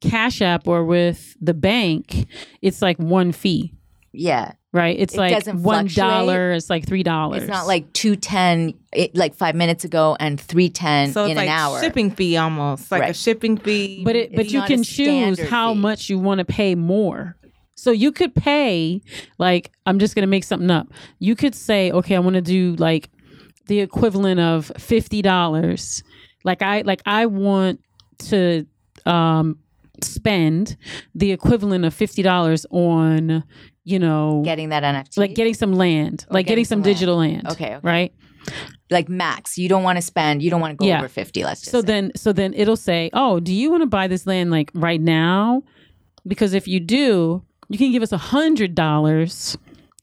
cash 0.00 0.40
app 0.40 0.66
or 0.66 0.84
with 0.84 1.36
the 1.40 1.52
bank 1.54 2.26
it's 2.62 2.80
like 2.80 2.96
one 2.98 3.32
fee 3.32 3.74
yeah 4.12 4.52
right? 4.78 4.96
It's 4.98 5.14
It 5.14 5.18
like 5.18 5.32
doesn't 5.34 5.62
one 5.62 5.88
fluctuate. 5.88 5.96
dollar 6.10 6.52
it's 6.52 6.70
like 6.70 6.86
three 6.86 7.02
dollars. 7.02 7.42
It's 7.42 7.50
not 7.50 7.66
like 7.66 7.92
210 7.92 8.74
it, 8.92 9.16
like 9.16 9.34
five 9.34 9.54
minutes 9.54 9.84
ago 9.84 10.16
and 10.18 10.40
310 10.40 11.12
so 11.12 11.24
it's 11.24 11.30
in 11.32 11.36
like 11.36 11.48
an 11.48 11.52
hour. 11.54 11.80
shipping 11.80 12.10
fee 12.10 12.36
almost 12.36 12.90
like 12.90 13.10
a 13.10 13.12
shipping 13.12 13.56
fee. 13.58 14.02
but 14.04 14.14
it 14.16 14.34
but 14.34 14.50
you 14.50 14.62
can 14.62 14.82
choose 14.82 15.38
how 15.40 15.74
fee. 15.74 15.80
much 15.80 16.08
you 16.08 16.18
want 16.18 16.38
to 16.38 16.44
pay 16.44 16.74
more. 16.74 17.36
So 17.74 17.90
you 17.90 18.10
could 18.12 18.34
pay 18.34 19.00
like 19.38 19.70
i'm 19.86 19.98
just 19.98 20.14
gonna 20.14 20.26
make 20.26 20.44
something 20.44 20.70
up. 20.70 20.88
You 21.18 21.34
could 21.36 21.54
say 21.54 21.90
okay 21.92 22.16
i 22.16 22.18
want 22.20 22.34
to 22.36 22.42
do 22.42 22.74
like 22.76 23.10
the 23.66 23.80
equivalent 23.80 24.40
of 24.40 24.72
fifty 24.78 25.20
dollars. 25.22 26.02
Like 26.44 26.62
i 26.62 26.80
like 26.82 27.02
i 27.04 27.26
want 27.26 27.80
to 28.30 28.64
um 29.06 29.58
spend 30.02 30.76
the 31.14 31.32
equivalent 31.32 31.84
of 31.84 31.92
fifty 31.92 32.22
dollars 32.22 32.64
on 32.70 33.42
you 33.88 33.98
know 33.98 34.42
getting 34.44 34.68
that 34.68 34.82
nft 34.82 35.16
like 35.16 35.34
getting 35.34 35.54
some 35.54 35.72
land 35.72 36.26
like 36.30 36.46
getting 36.46 36.62
getting, 36.62 36.64
some, 36.64 36.78
land. 36.80 36.84
digital 36.84 37.16
land 37.16 37.46
Okay, 37.50 37.76
okay. 37.76 37.80
right 37.82 38.12
like 38.90 39.08
max 39.08 39.56
you 39.58 39.68
don't 39.68 39.82
want 39.82 39.96
to 39.96 40.02
spend 40.02 40.42
you 40.42 40.50
don't 40.50 40.60
want 40.60 40.72
to 40.72 40.76
go 40.76 40.86
Yeah. 40.86 40.98
over 40.98 41.08
50 41.08 41.44
let's 41.44 41.60
just 41.60 41.72
so 41.72 41.80
say. 41.80 41.86
then 41.86 42.12
so 42.16 42.32
then 42.32 42.54
it'll 42.54 42.76
say 42.76 43.10
oh 43.12 43.40
do 43.40 43.52
you 43.54 43.70
want 43.70 43.82
to 43.82 43.86
buy 43.86 44.06
this 44.08 44.26
land 44.26 44.50
like 44.50 44.70
right 44.74 45.00
now 45.00 45.62
because 46.26 46.52
if 46.54 46.66
you 46.68 46.80
do 46.80 47.42
you 47.68 47.78
can 47.78 47.92
give 47.92 48.02
us 48.02 48.12
a 48.12 48.18
hundred 48.18 48.74
dollars 48.74 49.56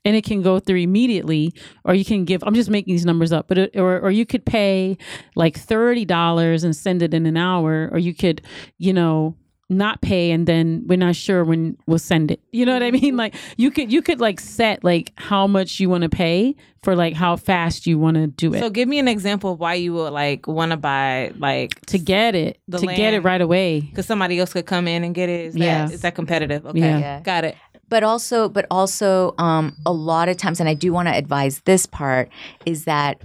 and 0.04 0.16
it 0.16 0.24
can 0.24 0.44
go 0.44 0.60
through 0.60 0.78
immediately 0.80 1.52
or 1.84 1.96
you 1.96 2.06
can 2.06 2.26
give 2.26 2.44
i'm 2.46 2.54
just 2.54 2.70
making 2.70 2.94
these 2.94 3.06
numbers 3.06 3.32
up 3.32 3.48
but 3.48 3.58
it, 3.58 3.76
or, 3.76 4.00
or 4.00 4.12
you 4.12 4.26
could 4.26 4.46
pay 4.46 4.98
like 5.36 5.56
$30 5.60 6.64
and 6.64 6.76
send 6.76 7.02
it 7.02 7.14
in 7.14 7.26
an 7.26 7.38
hour 7.38 7.90
or 7.92 7.98
you 7.98 8.14
could 8.14 8.42
you 8.78 8.94
know 8.94 9.36
not 9.70 10.00
pay 10.02 10.30
and 10.32 10.46
then 10.48 10.84
we're 10.86 10.96
not 10.98 11.16
sure 11.16 11.44
when 11.44 11.76
we'll 11.88 11.98
send 11.98 12.30
it 12.30 12.40
you 12.52 12.66
know 12.66 12.74
what 12.74 12.84
i 12.84 12.92
mean 12.92 13.18
like 13.18 13.34
you 13.58 13.72
could 13.72 13.92
you 13.92 14.00
could 14.02 14.20
like 14.20 14.40
set 14.40 14.84
like 14.84 15.12
how 15.16 15.48
much 15.48 15.80
you 15.80 15.90
want 15.90 16.04
to 16.04 16.10
pay 16.10 16.56
for 16.84 16.96
like 16.96 17.16
how 17.16 17.36
fast 17.36 17.88
you 17.88 17.98
want 17.98 18.16
to 18.16 18.28
do 18.28 18.54
it 18.54 18.60
So 18.60 18.70
give 18.70 18.88
me 18.88 19.00
an 19.00 19.08
example 19.08 19.54
of 19.54 19.60
why 19.60 19.74
you 19.74 19.92
would 19.94 20.14
like 20.14 20.46
want 20.48 20.70
to 20.72 20.78
buy 20.78 21.32
like 21.40 21.82
to 21.88 21.98
get 21.98 22.36
it 22.36 22.60
The 22.68 22.78
to 22.78 22.86
get 22.86 23.16
it 23.16 23.22
right 23.22 23.42
away 23.42 23.82
because 23.82 24.06
somebody 24.06 24.40
else 24.40 24.54
could 24.54 24.68
come 24.68 24.88
in 24.88 25.04
and 25.04 25.16
get 25.16 25.30
it. 25.30 25.48
Is 25.48 25.56
Yeah. 25.56 25.86
that 25.88 25.94
is 25.96 26.02
that 26.02 26.14
competitive? 26.14 26.64
Okay, 26.68 26.80
Yeah. 26.80 27.00
Yeah. 27.00 27.20
got 27.22 27.44
it. 27.44 27.56
but 27.90 28.04
also 28.04 28.48
but 28.50 28.68
also 28.70 29.34
um 29.40 29.76
a 29.88 29.92
lot 29.92 30.30
of 30.30 30.38
times 30.38 30.60
and 30.60 30.70
i 30.70 30.76
do 30.76 30.94
want 30.94 31.08
to 31.08 31.14
advise 31.16 31.62
this 31.66 31.88
part 31.88 32.30
is 32.68 32.86
that 32.86 33.20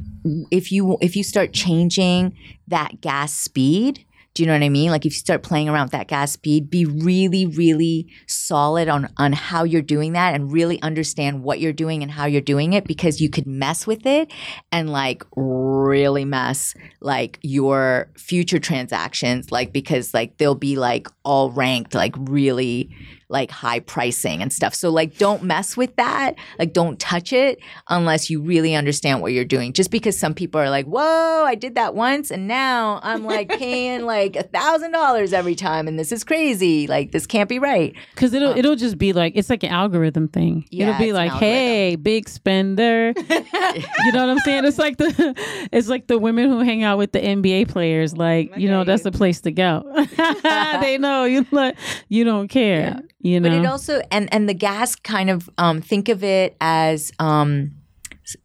if 0.50 0.72
you 0.72 0.96
if 1.02 1.14
you 1.16 1.22
start 1.22 1.52
changing 1.52 2.34
that 2.68 3.02
gas 3.02 3.34
speed 3.34 4.06
do 4.34 4.42
you 4.42 4.46
know 4.46 4.52
what 4.52 4.62
I 4.62 4.68
mean? 4.68 4.90
Like 4.90 5.04
if 5.04 5.12
you 5.12 5.18
start 5.18 5.42
playing 5.42 5.68
around 5.68 5.86
with 5.86 5.92
that 5.92 6.06
gas 6.06 6.32
speed, 6.32 6.70
be 6.70 6.84
really, 6.84 7.46
really 7.46 8.06
solid 8.26 8.88
on 8.88 9.12
on 9.16 9.32
how 9.32 9.64
you're 9.64 9.82
doing 9.82 10.12
that 10.12 10.34
and 10.34 10.52
really 10.52 10.80
understand 10.82 11.42
what 11.42 11.58
you're 11.58 11.72
doing 11.72 12.02
and 12.02 12.12
how 12.12 12.26
you're 12.26 12.40
doing 12.40 12.72
it 12.72 12.84
because 12.84 13.20
you 13.20 13.28
could 13.28 13.46
mess 13.46 13.86
with 13.88 14.06
it 14.06 14.32
and 14.70 14.90
like 14.90 15.24
really 15.34 16.24
mess 16.24 16.74
like 17.00 17.40
your 17.42 18.08
future 18.16 18.60
transactions 18.60 19.50
like 19.50 19.72
because 19.72 20.14
like 20.14 20.36
they'll 20.38 20.54
be 20.54 20.76
like 20.76 21.08
all 21.24 21.50
ranked 21.50 21.94
like 21.94 22.14
really 22.16 22.88
like 23.30 23.50
high 23.50 23.80
pricing 23.80 24.42
and 24.42 24.52
stuff. 24.52 24.74
So 24.74 24.90
like 24.90 25.16
don't 25.16 25.42
mess 25.42 25.76
with 25.76 25.94
that. 25.96 26.34
Like 26.58 26.72
don't 26.72 26.98
touch 26.98 27.32
it 27.32 27.60
unless 27.88 28.28
you 28.28 28.42
really 28.42 28.74
understand 28.74 29.22
what 29.22 29.32
you're 29.32 29.44
doing. 29.44 29.72
Just 29.72 29.90
because 29.90 30.18
some 30.18 30.34
people 30.34 30.60
are 30.60 30.68
like, 30.68 30.86
"Whoa, 30.86 31.44
I 31.44 31.54
did 31.54 31.76
that 31.76 31.94
once 31.94 32.30
and 32.30 32.48
now 32.48 33.00
I'm 33.02 33.24
like 33.24 33.48
paying 33.58 34.04
like 34.04 34.36
a 34.36 34.42
thousand 34.42 34.92
dollars 34.92 35.32
every 35.32 35.54
time, 35.54 35.88
and 35.88 35.98
this 35.98 36.12
is 36.12 36.24
crazy. 36.24 36.86
Like 36.86 37.12
this 37.12 37.26
can't 37.26 37.48
be 37.48 37.58
right." 37.58 37.94
Because 38.14 38.34
it'll 38.34 38.52
um, 38.52 38.58
it'll 38.58 38.76
just 38.76 38.98
be 38.98 39.12
like 39.12 39.34
it's 39.36 39.48
like 39.48 39.62
an 39.62 39.70
algorithm 39.70 40.28
thing. 40.28 40.66
Yeah, 40.70 40.90
it'll 40.90 40.98
be 40.98 41.12
like, 41.12 41.32
hey, 41.32 41.96
big 41.96 42.28
spender. 42.28 43.12
you 43.30 44.12
know 44.12 44.26
what 44.26 44.30
I'm 44.30 44.38
saying? 44.40 44.64
It's 44.64 44.78
like 44.78 44.96
the 44.96 45.34
it's 45.72 45.88
like 45.88 46.08
the 46.08 46.18
women 46.18 46.48
who 46.48 46.60
hang 46.60 46.82
out 46.82 46.98
with 46.98 47.12
the 47.12 47.20
NBA 47.20 47.68
players. 47.68 48.16
Like 48.16 48.56
you 48.56 48.68
know, 48.68 48.84
that's 48.84 49.04
the 49.04 49.12
place 49.12 49.40
to 49.42 49.52
go. 49.52 49.84
they 50.80 50.98
know 50.98 51.24
you 51.24 51.46
like 51.52 51.76
you 52.08 52.24
don't 52.24 52.48
care. 52.48 53.00
You 53.20 53.40
know. 53.40 53.50
But 53.50 53.58
it 53.58 53.66
also 53.66 54.02
and 54.10 54.32
and 54.32 54.48
the 54.48 54.54
gas 54.54 54.96
kind 54.96 55.30
of 55.30 55.48
um, 55.58 55.80
think 55.80 56.08
of 56.08 56.24
it 56.24 56.56
as 56.60 57.12
um, 57.18 57.72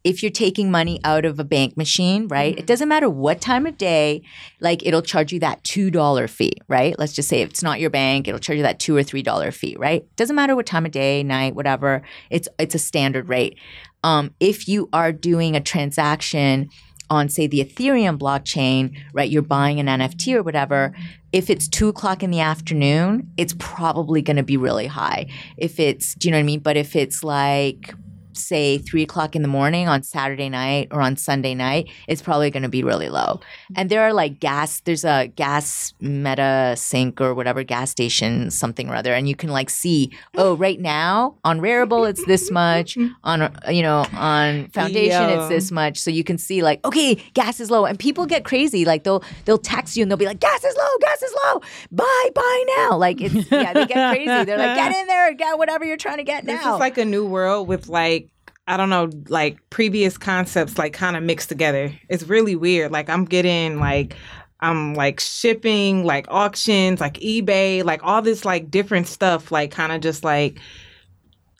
if 0.03 0.23
you're 0.23 0.31
taking 0.31 0.71
money 0.71 0.99
out 1.03 1.25
of 1.25 1.39
a 1.39 1.43
bank 1.43 1.77
machine, 1.77 2.27
right? 2.27 2.57
It 2.57 2.65
doesn't 2.65 2.87
matter 2.87 3.09
what 3.09 3.41
time 3.41 3.65
of 3.65 3.77
day, 3.77 4.23
like 4.59 4.85
it'll 4.85 5.01
charge 5.01 5.31
you 5.31 5.39
that 5.39 5.63
two 5.63 5.91
dollar 5.91 6.27
fee, 6.27 6.53
right? 6.67 6.97
Let's 6.97 7.13
just 7.13 7.29
say 7.29 7.41
if 7.41 7.49
it's 7.49 7.63
not 7.63 7.79
your 7.79 7.89
bank, 7.89 8.27
it'll 8.27 8.39
charge 8.39 8.57
you 8.57 8.63
that 8.63 8.79
two 8.79 8.95
or 8.95 9.03
three 9.03 9.23
dollar 9.23 9.51
fee, 9.51 9.75
right? 9.77 10.05
Doesn't 10.15 10.35
matter 10.35 10.55
what 10.55 10.65
time 10.65 10.85
of 10.85 10.91
day, 10.91 11.23
night, 11.23 11.55
whatever. 11.55 12.01
It's 12.29 12.47
it's 12.59 12.75
a 12.75 12.79
standard 12.79 13.29
rate. 13.29 13.57
Um, 14.03 14.33
if 14.39 14.67
you 14.67 14.89
are 14.93 15.11
doing 15.11 15.55
a 15.55 15.61
transaction 15.61 16.69
on 17.09 17.29
say 17.29 17.47
the 17.47 17.63
ethereum 17.63 18.17
blockchain 18.17 18.97
right? 19.13 19.29
You're 19.29 19.41
buying 19.41 19.79
an 19.79 19.87
nft 19.87 20.33
or 20.33 20.43
whatever. 20.43 20.93
If 21.31 21.49
it's 21.49 21.67
two 21.67 21.87
o'clock 21.87 22.23
in 22.23 22.31
the 22.31 22.39
afternoon 22.39 23.31
it's 23.37 23.55
probably 23.59 24.21
going 24.21 24.37
to 24.37 24.43
be 24.43 24.57
really 24.57 24.87
high. 24.87 25.27
If 25.57 25.79
it's 25.79 26.15
do 26.15 26.27
you 26.27 26.31
know 26.31 26.37
what 26.37 26.43
i 26.43 26.45
mean? 26.45 26.59
But 26.59 26.77
if 26.77 26.95
it's 26.95 27.23
like 27.23 27.93
say 28.37 28.77
three 28.79 29.03
o'clock 29.03 29.35
in 29.35 29.41
the 29.41 29.47
morning 29.47 29.87
on 29.87 30.03
saturday 30.03 30.49
night 30.49 30.87
or 30.91 31.01
on 31.01 31.15
sunday 31.15 31.53
night 31.53 31.89
it's 32.07 32.21
probably 32.21 32.49
going 32.49 32.63
to 32.63 32.69
be 32.69 32.83
really 32.83 33.09
low. 33.09 33.39
Mm-hmm. 33.39 33.73
And 33.77 33.89
there 33.89 34.01
are 34.01 34.13
like 34.13 34.39
gas 34.39 34.81
there's 34.81 35.05
a 35.05 35.27
gas 35.35 35.93
meta 35.99 36.73
sync 36.77 37.21
or 37.21 37.33
whatever 37.33 37.63
gas 37.63 37.91
station 37.91 38.51
something 38.51 38.89
or 38.89 38.95
other 38.95 39.13
and 39.13 39.27
you 39.27 39.35
can 39.35 39.49
like 39.49 39.69
see 39.69 40.11
oh 40.35 40.55
right 40.65 40.79
now 40.79 41.35
on 41.43 41.59
Rarible 41.59 42.09
it's 42.09 42.25
this 42.25 42.51
much 42.51 42.97
on 43.23 43.55
you 43.69 43.81
know 43.81 44.05
on 44.13 44.67
foundation 44.69 45.29
Yo. 45.29 45.39
it's 45.39 45.49
this 45.49 45.71
much. 45.71 45.97
So 45.97 46.11
you 46.11 46.23
can 46.23 46.37
see 46.37 46.63
like 46.63 46.85
okay 46.85 47.15
gas 47.33 47.59
is 47.59 47.71
low. 47.71 47.85
And 47.85 47.97
people 47.97 48.25
get 48.25 48.45
crazy 48.45 48.85
like 48.85 49.03
they'll 49.03 49.23
they'll 49.45 49.57
text 49.57 49.97
you 49.97 50.03
and 50.03 50.11
they'll 50.11 50.17
be 50.17 50.25
like 50.25 50.39
gas 50.39 50.63
is 50.63 50.75
low 50.75 50.97
gas 50.99 51.21
is 51.21 51.33
low. 51.45 51.61
Buy 51.91 52.29
buy 52.33 52.63
now. 52.77 52.97
Like 52.97 53.21
it's 53.21 53.51
yeah 53.51 53.73
they 53.73 53.85
get 53.85 54.13
crazy. 54.13 54.43
They're 54.45 54.57
like 54.57 54.75
get 54.75 54.95
in 55.01 55.07
there 55.07 55.33
get 55.33 55.57
whatever 55.57 55.85
you're 55.85 55.97
trying 55.97 56.17
to 56.17 56.23
get 56.23 56.45
This 56.45 56.63
now. 56.63 56.75
is 56.75 56.79
like 56.79 56.97
a 56.97 57.05
new 57.05 57.25
world 57.25 57.67
with 57.67 57.87
like 57.87 58.24
I 58.67 58.77
don't 58.77 58.89
know, 58.89 59.09
like 59.27 59.57
previous 59.69 60.17
concepts 60.17 60.77
like 60.77 60.93
kind 60.93 61.15
of 61.15 61.23
mixed 61.23 61.49
together. 61.49 61.91
It's 62.09 62.23
really 62.23 62.55
weird. 62.55 62.91
Like 62.91 63.09
I'm 63.09 63.25
getting 63.25 63.79
like 63.79 64.15
I'm 64.59 64.95
like 64.95 65.19
shipping, 65.19 66.03
like 66.03 66.25
auctions, 66.29 66.99
like 66.99 67.15
eBay, 67.15 67.83
like 67.83 68.01
all 68.03 68.21
this 68.21 68.43
like 68.45 68.71
different 68.71 69.07
stuff, 69.07 69.51
like 69.51 69.71
kind 69.71 69.91
of 69.91 70.01
just 70.01 70.23
like 70.23 70.59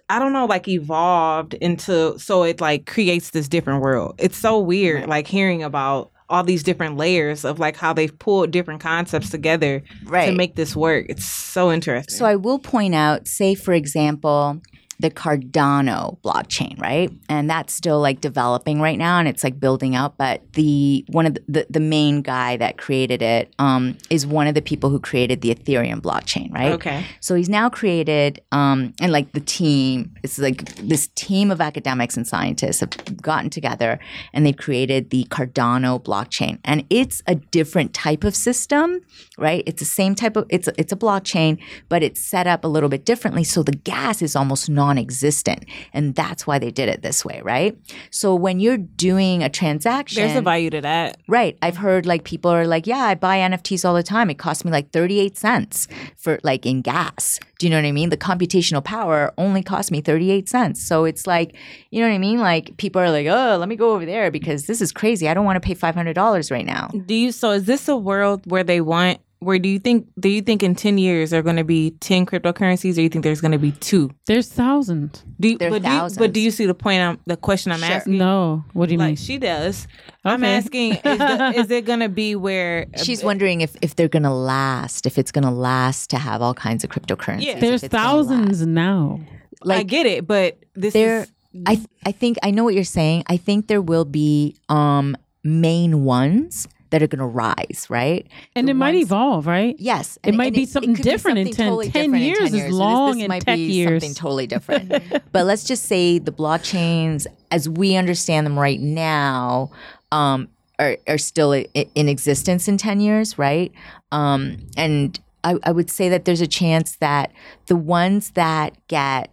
I 0.09 0.19
don't 0.19 0.33
know, 0.33 0.45
like 0.45 0.67
evolved 0.67 1.55
into 1.55 2.17
so 2.19 2.43
it 2.43 2.61
like 2.61 2.85
creates 2.85 3.31
this 3.31 3.47
different 3.47 3.81
world. 3.81 4.15
It's 4.17 4.37
so 4.37 4.59
weird, 4.59 5.07
like 5.07 5.27
hearing 5.27 5.63
about 5.63 6.11
all 6.27 6.43
these 6.43 6.63
different 6.63 6.97
layers 6.97 7.45
of 7.45 7.59
like 7.59 7.75
how 7.75 7.93
they've 7.93 8.17
pulled 8.17 8.49
different 8.49 8.81
concepts 8.81 9.29
together 9.29 9.83
Right. 10.05 10.25
to 10.27 10.31
make 10.35 10.55
this 10.55 10.75
work. 10.75 11.05
It's 11.07 11.25
so 11.25 11.71
interesting. 11.71 12.15
So 12.15 12.25
I 12.25 12.35
will 12.35 12.57
point 12.57 12.95
out, 12.95 13.27
say 13.27 13.53
for 13.53 13.73
example, 13.73 14.59
the 14.99 15.11
Cardano 15.11 16.17
blockchain, 16.21 16.79
right? 16.79 17.11
And 17.27 17.49
that's 17.49 17.73
still 17.73 17.99
like 17.99 18.21
developing 18.21 18.79
right 18.79 18.97
now 18.97 19.19
and 19.19 19.27
it's 19.27 19.43
like 19.43 19.59
building 19.59 19.95
up. 19.95 20.15
But 20.17 20.41
the 20.53 21.05
one 21.09 21.25
of 21.25 21.33
the, 21.33 21.43
the, 21.47 21.67
the 21.69 21.79
main 21.79 22.21
guy 22.21 22.57
that 22.57 22.77
created 22.77 23.21
it 23.21 23.53
um, 23.59 23.97
is 24.09 24.25
one 24.25 24.47
of 24.47 24.55
the 24.55 24.61
people 24.61 24.89
who 24.89 24.99
created 24.99 25.41
the 25.41 25.53
Ethereum 25.53 25.99
blockchain, 26.01 26.53
right? 26.53 26.73
okay. 26.73 27.05
So 27.19 27.35
he's 27.35 27.49
now 27.49 27.69
created, 27.69 28.41
um, 28.51 28.93
and 29.01 29.11
like 29.11 29.31
the 29.33 29.39
team, 29.39 30.13
it's 30.23 30.39
like 30.39 30.75
this 30.75 31.09
team 31.15 31.51
of 31.51 31.59
academics 31.59 32.15
and 32.15 32.27
scientists 32.27 32.79
have 32.79 33.21
gotten 33.21 33.49
together 33.49 33.99
and 34.33 34.45
they've 34.45 34.55
created 34.55 35.09
the 35.09 35.25
Cardano 35.25 36.01
blockchain. 36.01 36.59
And 36.63 36.85
it's 36.89 37.21
a 37.27 37.35
different 37.35 37.93
type 37.93 38.23
of 38.23 38.35
system, 38.35 39.01
right? 39.37 39.63
It's 39.65 39.81
the 39.81 39.85
same 39.85 40.15
type 40.15 40.37
of, 40.37 40.45
it's 40.49 40.69
it's 40.77 40.93
a 40.93 40.95
blockchain, 40.95 41.59
but 41.89 42.03
it's 42.03 42.21
set 42.21 42.47
up 42.47 42.63
a 42.63 42.67
little 42.67 42.89
bit 42.89 43.05
differently. 43.05 43.43
So 43.43 43.63
the 43.63 43.73
gas 43.73 44.21
is 44.21 44.35
almost 44.35 44.69
non 44.69 44.84
existent. 44.97 45.65
And 45.93 46.15
that's 46.15 46.45
why 46.47 46.59
they 46.59 46.71
did 46.71 46.89
it 46.89 47.01
this 47.01 47.25
way, 47.25 47.41
right? 47.43 47.77
So 48.11 48.35
when 48.35 48.59
you're 48.59 48.77
doing 48.77 49.43
a 49.43 49.49
transaction, 49.49 50.23
There's 50.23 50.37
a 50.37 50.41
value 50.41 50.69
to 50.71 50.81
that. 50.81 51.17
Right. 51.27 51.57
I've 51.61 51.77
heard 51.77 52.05
like 52.05 52.23
people 52.23 52.51
are 52.51 52.67
like, 52.67 52.87
yeah, 52.87 53.03
I 53.03 53.15
buy 53.15 53.37
NFTs 53.39 53.85
all 53.85 53.93
the 53.93 54.03
time. 54.03 54.29
It 54.29 54.37
costs 54.37 54.63
me 54.65 54.71
like 54.71 54.91
38 54.91 55.37
cents 55.37 55.87
for 56.17 56.39
like 56.43 56.65
in 56.65 56.81
gas. 56.81 57.39
Do 57.59 57.65
you 57.65 57.69
know 57.69 57.77
what 57.77 57.85
I 57.85 57.91
mean? 57.91 58.09
The 58.09 58.17
computational 58.17 58.83
power 58.83 59.33
only 59.37 59.63
costs 59.63 59.91
me 59.91 60.01
38 60.01 60.49
cents. 60.49 60.85
So 60.85 61.05
it's 61.05 61.25
like, 61.25 61.55
you 61.89 62.01
know 62.01 62.07
what 62.07 62.15
I 62.15 62.19
mean? 62.19 62.39
Like 62.39 62.77
people 62.77 63.01
are 63.01 63.11
like, 63.11 63.27
oh, 63.27 63.57
let 63.57 63.69
me 63.69 63.75
go 63.75 63.93
over 63.93 64.05
there 64.05 64.31
because 64.31 64.65
this 64.65 64.81
is 64.81 64.91
crazy. 64.91 65.29
I 65.29 65.33
don't 65.33 65.45
want 65.45 65.61
to 65.61 65.65
pay 65.65 65.75
$500 65.75 66.51
right 66.51 66.65
now. 66.65 66.89
Do 67.05 67.13
you 67.13 67.31
so 67.31 67.51
is 67.51 67.65
this 67.65 67.87
a 67.87 67.95
world 67.95 68.49
where 68.49 68.63
they 68.63 68.81
want 68.81 69.19
where 69.39 69.59
do 69.59 69.69
you 69.69 69.79
think 69.79 70.07
do 70.19 70.29
you 70.29 70.41
think 70.41 70.63
in 70.63 70.75
10 70.75 70.97
years 70.97 71.29
there 71.29 71.39
are 71.39 71.43
going 71.43 71.55
to 71.57 71.63
be 71.63 71.91
10 71.99 72.25
cryptocurrencies 72.25 72.97
or 72.97 73.01
you 73.01 73.09
think 73.09 73.23
there's 73.23 73.41
going 73.41 73.51
to 73.51 73.57
be 73.59 73.71
two? 73.73 74.11
There's 74.25 74.49
thousands. 74.49 75.23
Do 75.39 75.49
you, 75.49 75.57
There 75.57 75.67
are 75.67 75.79
but, 75.79 75.83
do 75.83 75.89
you, 75.89 76.09
but 76.17 76.33
do 76.33 76.39
you 76.39 76.51
see 76.51 76.65
the 76.65 76.73
point 76.73 77.01
I'm 77.01 77.19
the 77.25 77.37
question 77.37 77.71
I'm 77.71 77.79
Sure. 77.79 77.91
asking? 77.91 78.17
No. 78.17 78.63
What 78.73 78.87
do 78.87 78.93
you 78.93 78.99
mean? 78.99 79.15
She 79.15 79.37
does. 79.37 79.87
I'm 80.23 80.43
asking 80.43 80.93
is, 80.93 81.01
the, 81.03 81.53
is 81.57 81.71
it 81.71 81.85
going 81.85 81.99
to 81.99 82.09
be 82.09 82.35
where 82.35 82.87
She's 83.03 83.23
wondering 83.23 83.61
if, 83.61 83.75
if 83.81 83.95
they're 83.95 84.07
going 84.07 84.23
to 84.23 84.33
last, 84.33 85.05
if 85.05 85.17
it's 85.17 85.31
going 85.31 85.45
to 85.45 85.51
last 85.51 86.09
to 86.11 86.17
have 86.17 86.41
all 86.41 86.53
kinds 86.53 86.83
of 86.83 86.89
cryptocurrencies. 86.89 87.45
Yeah. 87.45 87.59
There's 87.59 87.83
it's 87.83 87.91
gonna 87.91 88.17
last. 88.17 88.27
thousands 88.29 88.65
now. 88.65 89.19
like 89.63 89.79
I 89.79 89.83
get 89.83 90.05
it, 90.05 90.25
but 90.25 90.57
this 90.75 90.93
there 90.93 91.21
is 91.21 91.31
I 91.65 91.81
I 92.05 92.11
think 92.11 92.37
I 92.43 92.51
know 92.51 92.63
what 92.63 92.73
you're 92.73 92.83
saying. 92.83 93.23
I 93.27 93.37
think 93.37 93.67
there 93.67 93.81
will 93.81 94.05
be 94.05 94.55
um 94.69 95.15
main 95.43 96.03
ones 96.03 96.67
that 96.95 97.03
are 97.03 97.07
going 97.07 97.19
to 97.19 97.25
rise, 97.25 97.87
right? 97.89 98.25
And 98.55 98.69
The 98.69 98.71
it 98.71 98.75
might 98.75 98.95
evolve, 98.95 99.47
right? 99.47 99.75
Yes, 99.77 100.17
It 100.23 100.33
might 100.33 100.53
be 100.53 100.63
it- 100.63 100.69
something 100.69 100.95
could 100.95 101.03
be 101.03 101.11
different 101.11 101.39
in 101.39 101.51
10 101.51 101.65
totally 101.67 101.89
10 101.89 102.03
different 102.05 102.23
in 102.23 102.29
years 102.29 102.53
is 102.53 102.71
long 102.71 103.27
might 103.27 103.43
tech 103.45 103.57
be 103.57 103.63
years. 103.63 104.01
Something 104.01 104.15
totally 104.15 104.47
different. 104.47 104.93
but 105.33 105.45
let's 105.45 105.65
just 105.65 105.83
say 105.83 106.19
the 106.19 106.31
blockchains, 106.31 107.27
as 107.51 107.67
we 107.67 107.97
understand 107.97 108.45
them 108.45 108.57
right 108.57 108.79
now, 108.79 109.71
um, 110.13 110.47
are 110.79 110.97
are 111.05 111.17
still 111.17 111.51
in 111.51 112.07
existence 112.07 112.69
in 112.69 112.77
ten 112.77 113.01
years, 113.01 113.37
right? 113.37 113.73
Um, 114.13 114.67
and 114.77 115.19
I, 115.43 115.55
I 115.63 115.73
would 115.73 115.89
say 115.89 116.07
that 116.07 116.23
there's 116.23 116.39
a 116.41 116.47
chance 116.47 116.95
that 116.97 117.33
the 117.67 117.75
ones 117.75 118.31
that 118.31 118.77
get 118.87 119.29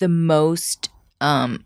the 0.00 0.08
most 0.08 0.90
um, 1.22 1.64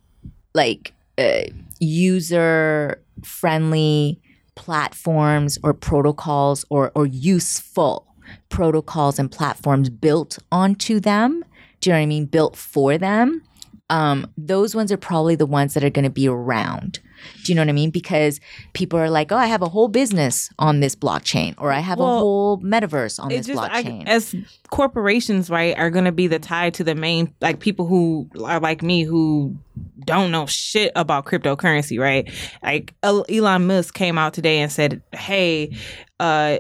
like 0.55 0.93
uh, 1.19 1.43
user 1.81 3.01
friendly 3.23 4.21
platforms 4.55 5.59
or 5.63 5.75
protocols 5.75 6.65
or, 6.71 6.93
or 6.95 7.07
useful 7.07 8.07
protocols 8.49 9.19
and 9.19 9.31
platforms 9.31 9.91
built 9.91 10.39
onto 10.51 11.01
them. 11.01 11.45
Do 11.81 11.91
you 11.91 11.95
know 11.95 11.99
what 11.99 12.03
I 12.03 12.07
mean? 12.07 12.27
Built 12.27 12.57
for 12.57 12.97
them. 12.97 13.43
Um, 13.91 14.33
those 14.39 14.75
ones 14.75 14.91
are 14.91 14.97
probably 14.97 15.35
the 15.35 15.47
ones 15.47 15.75
that 15.75 15.85
are 15.85 15.91
going 15.91 16.05
to 16.05 16.11
be 16.11 16.29
around. 16.29 17.01
Do 17.45 17.53
you 17.53 17.57
know 17.57 17.63
what 17.63 17.69
I 17.69 17.73
mean? 17.73 17.91
Because 17.91 18.41
people 18.73 18.99
are 18.99 19.11
like, 19.11 19.33
oh, 19.33 19.37
I 19.37 19.47
have 19.47 19.63
a 19.63 19.69
whole 19.69 19.89
business 19.89 20.51
on 20.59 20.81
this 20.81 20.95
blockchain, 20.95 21.55
or 21.59 21.73
I 21.73 21.81
have 21.81 22.01
a 22.01 22.05
whole 22.05 22.59
metaverse 22.59 23.21
on 23.21 23.29
this 23.29 23.47
just 23.47 23.61
I, 23.61 23.83
blockchain. 23.83 24.07
as 24.07 24.35
corporations 24.71 25.51
right 25.51 25.77
are 25.79 25.91
going 25.91 26.05
to 26.05 26.13
be 26.13 26.27
the 26.27 26.39
tie 26.39 26.71
to 26.71 26.83
the 26.83 26.95
main 26.95 27.33
like 27.41 27.61
people 27.61 27.87
who 27.87 28.29
are 28.45 28.59
like 28.59 28.83
me 28.83 29.05
who 29.05 29.57
don't 30.05 30.31
know 30.31 30.47
shit 30.47 30.91
about 30.97 31.25
cryptocurrency 31.27 31.99
right 31.99 32.29
like 32.63 32.93
elon 33.03 33.67
musk 33.67 33.95
came 33.95 34.19
out 34.19 34.35
today 34.35 34.59
and 34.59 34.73
said 34.73 35.01
hey 35.13 35.73
uh 36.19 36.59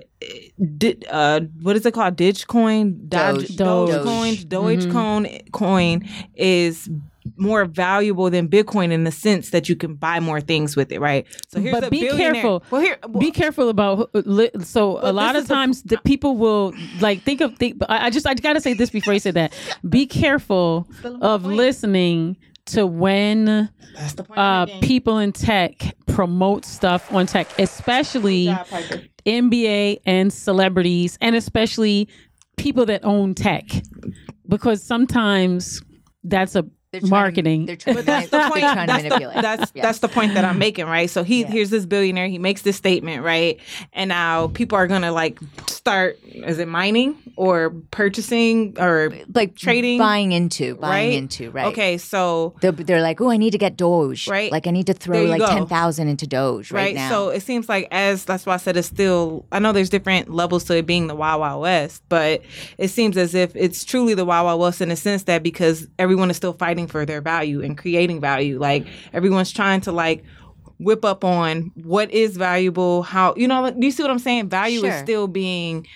did 0.78 1.04
uh 1.10 1.40
what 1.62 1.74
is 1.74 1.84
it 1.84 1.92
called 1.92 2.16
dogecoin 2.16 3.08
Doge. 3.08 3.56
Doge. 3.56 3.90
dogecoin 3.90 4.46
dogecoin 4.46 5.52
coin 5.52 6.08
is 6.34 6.88
more 7.36 7.64
valuable 7.64 8.28
than 8.30 8.48
bitcoin 8.48 8.92
in 8.92 9.04
the 9.04 9.10
sense 9.10 9.50
that 9.50 9.68
you 9.68 9.76
can 9.76 9.94
buy 9.94 10.20
more 10.20 10.40
things 10.40 10.76
with 10.76 10.92
it 10.92 11.00
right? 11.00 11.26
So 11.48 11.60
here's 11.60 11.72
But 11.72 11.84
a 11.84 11.90
be 11.90 12.08
careful. 12.08 12.62
well 12.70 12.80
here 12.80 12.98
Be 13.18 13.30
careful 13.30 13.68
about 13.68 14.10
so 14.62 14.98
a 15.00 15.12
lot 15.12 15.36
of 15.36 15.46
times 15.46 15.82
the 15.82 15.98
people 16.04 16.36
will 16.36 16.74
like 17.00 17.22
think 17.22 17.40
of 17.40 17.56
think 17.56 17.78
but 17.78 17.90
I 17.90 18.10
just 18.10 18.26
I 18.26 18.34
gotta 18.34 18.60
say 18.60 18.74
this 18.74 18.90
before 18.90 19.14
you 19.14 19.20
say 19.20 19.30
that. 19.32 19.52
Be 19.88 20.06
careful 20.06 20.86
of 21.22 21.44
listening 21.44 22.36
to 22.66 22.86
when 22.86 23.68
point 24.16 24.38
uh, 24.38 24.66
people 24.80 25.18
in 25.18 25.32
tech 25.32 25.94
promote 26.06 26.64
stuff 26.64 27.12
on 27.12 27.26
tech, 27.26 27.46
especially 27.58 28.46
Job, 28.46 28.66
NBA 29.26 30.00
and 30.06 30.32
celebrities, 30.32 31.18
and 31.20 31.36
especially 31.36 32.08
people 32.56 32.86
that 32.86 33.04
own 33.04 33.34
tech. 33.34 33.64
Because 34.48 34.82
sometimes 34.82 35.82
that's 36.22 36.54
a 36.54 36.64
They're 37.00 37.00
trying 37.00 37.08
to- 37.10 37.14
marketing. 37.16 37.66
they're 37.66 37.76
trying, 37.76 37.96
to, 37.96 38.02
that's 38.02 38.30
the 38.30 38.38
they're 38.38 38.50
point. 38.50 38.60
trying 38.62 38.86
to 38.86 38.92
That's 38.92 39.02
the, 39.02 39.08
manipulate. 39.10 39.42
that's 39.42 39.72
Yeah. 39.74 39.82
that's 39.82 39.98
the 39.98 40.08
point 40.08 40.34
that 40.34 40.44
I'm 40.44 40.58
making, 40.58 40.86
right? 40.86 41.10
So 41.10 41.22
he 41.24 41.42
Yeah. 41.42 41.48
here's 41.48 41.70
this 41.70 41.86
billionaire. 41.86 42.28
He 42.28 42.38
makes 42.38 42.62
this 42.62 42.76
statement, 42.76 43.22
right? 43.22 43.58
And 43.92 44.08
now 44.08 44.48
people 44.48 44.76
are 44.76 44.86
gonna 44.86 45.12
like 45.12 45.38
start. 45.66 46.18
Is 46.24 46.58
it 46.58 46.68
mining 46.68 47.16
or 47.36 47.70
purchasing 47.90 48.76
or 48.78 49.12
like 49.34 49.56
trading, 49.56 49.98
buying 49.98 50.32
into, 50.32 50.74
buying 50.76 51.08
right? 51.10 51.18
into, 51.18 51.50
right? 51.50 51.66
Okay, 51.66 51.98
so 51.98 52.54
They're, 52.60 52.72
they're 52.72 53.02
like, 53.02 53.20
oh, 53.20 53.30
I 53.30 53.36
need 53.36 53.50
to 53.52 53.58
get 53.58 53.76
Doge. 53.76 54.28
Right. 54.28 54.52
Like 54.52 54.66
I 54.66 54.70
need 54.70 54.86
to 54.88 54.94
throw 54.94 55.22
like 55.24 55.40
go. 55.40 55.46
ten 55.46 55.66
thousand 55.66 56.08
into 56.08 56.26
Doge 56.26 56.70
right, 56.70 56.86
right, 56.86 56.94
now. 56.94 57.08
so 57.08 57.28
it 57.30 57.42
seems 57.42 57.68
like 57.68 57.88
as 57.90 58.24
that's 58.24 58.46
why 58.46 58.54
I 58.54 58.58
said 58.58 58.76
it's 58.76 58.88
still. 58.88 59.46
I 59.52 59.58
know 59.58 59.72
there's 59.72 59.90
different 59.90 60.32
levels 60.32 60.64
to 60.64 60.76
it 60.76 60.86
being 60.86 61.06
the 61.06 61.14
Wild 61.14 61.40
Wild 61.40 61.62
West, 61.62 62.02
but 62.08 62.42
it 62.78 62.88
seems 62.88 63.16
as 63.16 63.34
if 63.34 63.54
it's 63.56 63.84
truly 63.84 64.14
the 64.14 64.24
Wild 64.24 64.44
Wild 64.46 64.60
West 64.60 64.80
in 64.80 64.90
a 64.90 64.96
sense 64.96 65.24
that 65.24 65.42
because 65.42 65.86
everyone 65.98 66.30
is 66.30 66.36
still 66.36 66.52
fighting 66.52 66.83
for 66.86 67.04
their 67.06 67.20
value 67.20 67.62
and 67.62 67.76
creating 67.76 68.20
value, 68.20 68.58
like 68.58 68.86
everyone's 69.12 69.52
trying 69.52 69.80
to 69.82 69.92
like 69.92 70.24
whip 70.78 71.04
up 71.04 71.24
on 71.24 71.70
what 71.74 72.10
is 72.10 72.36
valuable, 72.36 73.02
how 73.02 73.34
you 73.36 73.48
know. 73.48 73.62
like, 73.62 73.78
Do 73.78 73.86
you 73.86 73.92
see 73.92 74.02
what 74.02 74.10
I'm 74.10 74.18
saying? 74.18 74.48
Value 74.48 74.84
is 74.84 74.98
still 75.00 75.26
being 75.28 75.86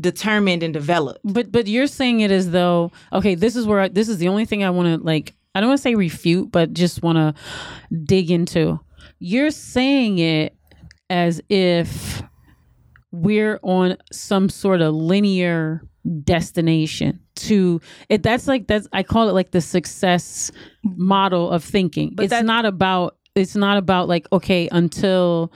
determined 0.00 0.62
and 0.62 0.72
developed. 0.72 1.20
But 1.24 1.52
but 1.52 1.66
you're 1.66 1.86
saying 1.86 2.20
it 2.20 2.30
as 2.30 2.50
though 2.50 2.92
okay, 3.12 3.34
this 3.34 3.56
is 3.56 3.66
where 3.66 3.80
I, 3.80 3.88
this 3.88 4.08
is 4.08 4.18
the 4.18 4.28
only 4.28 4.44
thing 4.44 4.64
I 4.64 4.70
want 4.70 5.00
to 5.00 5.04
like. 5.04 5.34
I 5.54 5.60
don't 5.60 5.68
want 5.68 5.78
to 5.78 5.82
say 5.82 5.94
refute, 5.94 6.50
but 6.50 6.72
just 6.72 7.02
want 7.02 7.16
to 7.16 7.34
dig 8.04 8.30
into. 8.30 8.80
You're 9.18 9.50
saying 9.50 10.18
it 10.18 10.56
as 11.10 11.42
if 11.50 12.22
we're 13.10 13.60
on 13.62 13.98
some 14.10 14.48
sort 14.48 14.80
of 14.80 14.94
linear 14.94 15.82
destination 16.24 17.20
to 17.36 17.80
it. 18.08 18.22
That's 18.22 18.48
like 18.48 18.66
that's 18.66 18.88
I 18.92 19.02
call 19.02 19.28
it 19.28 19.32
like 19.32 19.50
the 19.52 19.60
success 19.60 20.50
model 20.84 21.50
of 21.50 21.62
thinking. 21.64 22.12
But 22.14 22.24
it's 22.24 22.30
that- 22.30 22.44
not 22.44 22.64
about 22.64 23.16
it's 23.34 23.56
not 23.56 23.78
about 23.78 24.08
like 24.08 24.26
okay 24.32 24.68
until 24.72 25.52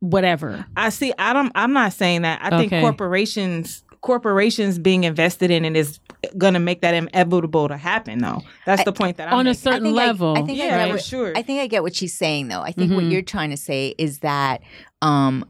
whatever. 0.00 0.64
I 0.76 0.88
see. 0.90 1.12
I 1.18 1.32
don't. 1.32 1.52
I'm 1.54 1.72
not 1.72 1.92
saying 1.92 2.22
that. 2.22 2.40
I 2.42 2.50
think 2.58 2.70
corporations 2.70 3.84
corporations 4.00 4.78
being 4.78 5.04
invested 5.04 5.50
in 5.50 5.62
it 5.62 5.76
is 5.76 6.00
going 6.38 6.54
to 6.54 6.58
make 6.58 6.80
that 6.80 6.94
inevitable 6.94 7.68
to 7.68 7.76
happen. 7.76 8.18
Though 8.18 8.40
that's 8.64 8.82
the 8.84 8.92
point 8.92 9.18
that 9.18 9.28
I'm 9.28 9.34
on 9.34 9.46
a 9.46 9.54
certain 9.54 9.80
I 9.86 9.90
think 9.90 9.98
I- 9.98 10.06
level. 10.06 10.32
I, 10.32 10.42
think 10.42 10.50
I 10.50 10.52
Yeah, 10.64 10.78
get 10.78 10.86
for 10.88 10.92
what, 10.94 11.04
sure. 11.04 11.32
I 11.36 11.42
think 11.42 11.60
I 11.60 11.66
get 11.66 11.82
what 11.82 11.94
she's 11.94 12.14
saying 12.14 12.48
though. 12.48 12.62
I 12.62 12.72
think 12.72 12.92
what 12.92 13.04
Mhm. 13.04 13.12
you're 13.12 13.22
trying 13.22 13.50
to 13.50 13.56
say 13.58 13.94
is 13.98 14.20
that 14.20 14.62
um 15.02 15.44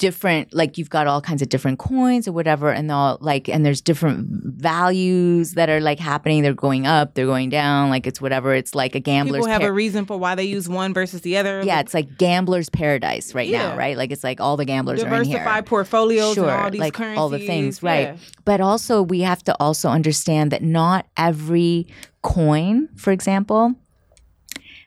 different 0.00 0.52
like 0.54 0.78
you've 0.78 0.88
got 0.88 1.06
all 1.06 1.20
kinds 1.20 1.42
of 1.42 1.48
different 1.50 1.78
coins 1.78 2.26
or 2.26 2.32
whatever 2.32 2.70
and 2.72 2.90
all 2.90 3.18
like 3.20 3.48
and 3.48 3.64
there's 3.66 3.82
different 3.82 4.26
values 4.30 5.52
that 5.54 5.68
are 5.68 5.80
like 5.80 5.98
happening 6.00 6.42
they're 6.42 6.54
going 6.54 6.86
up 6.86 7.12
they're 7.14 7.26
going 7.26 7.50
down 7.50 7.90
like 7.90 8.06
it's 8.06 8.20
whatever 8.20 8.54
it's 8.54 8.74
like 8.74 8.94
a 8.94 9.00
gambler's 9.00 9.40
People 9.40 9.48
have 9.52 9.60
par- 9.60 9.70
a 9.70 9.72
reason 9.72 10.06
for 10.06 10.16
why 10.16 10.34
they 10.34 10.44
use 10.44 10.68
one 10.68 10.94
versus 10.94 11.20
the 11.20 11.36
other. 11.36 11.62
yeah 11.62 11.80
it's 11.80 11.92
like 11.92 12.16
gambler's 12.16 12.70
paradise 12.70 13.34
right 13.34 13.46
Yeah. 13.48 13.68
now 13.70 13.76
right 13.76 13.96
like 13.96 14.10
it's 14.10 14.24
like 14.24 14.40
all 14.40 14.56
the 14.56 14.64
gamblers 14.64 15.02
are 15.02 15.06
in 15.08 15.24
here 15.24 15.38
diversify 15.38 15.60
portfolios 15.60 16.34
sure, 16.34 16.48
and 16.48 16.60
all 16.64 16.70
these 16.70 16.80
like 16.80 16.94
currencies. 16.94 17.18
all 17.18 17.28
the 17.28 17.46
things, 17.46 17.82
right? 17.82 18.08
Yeah. 18.08 18.16
But 18.46 18.60
also, 18.62 19.02
we 19.02 19.20
have 19.20 19.42
to 19.44 19.56
also 19.60 19.88
understand 19.90 20.50
that 20.52 20.62
not 20.62 21.06
every 21.16 21.86
coin, 22.22 22.88
for 22.96 23.12
example, 23.12 23.74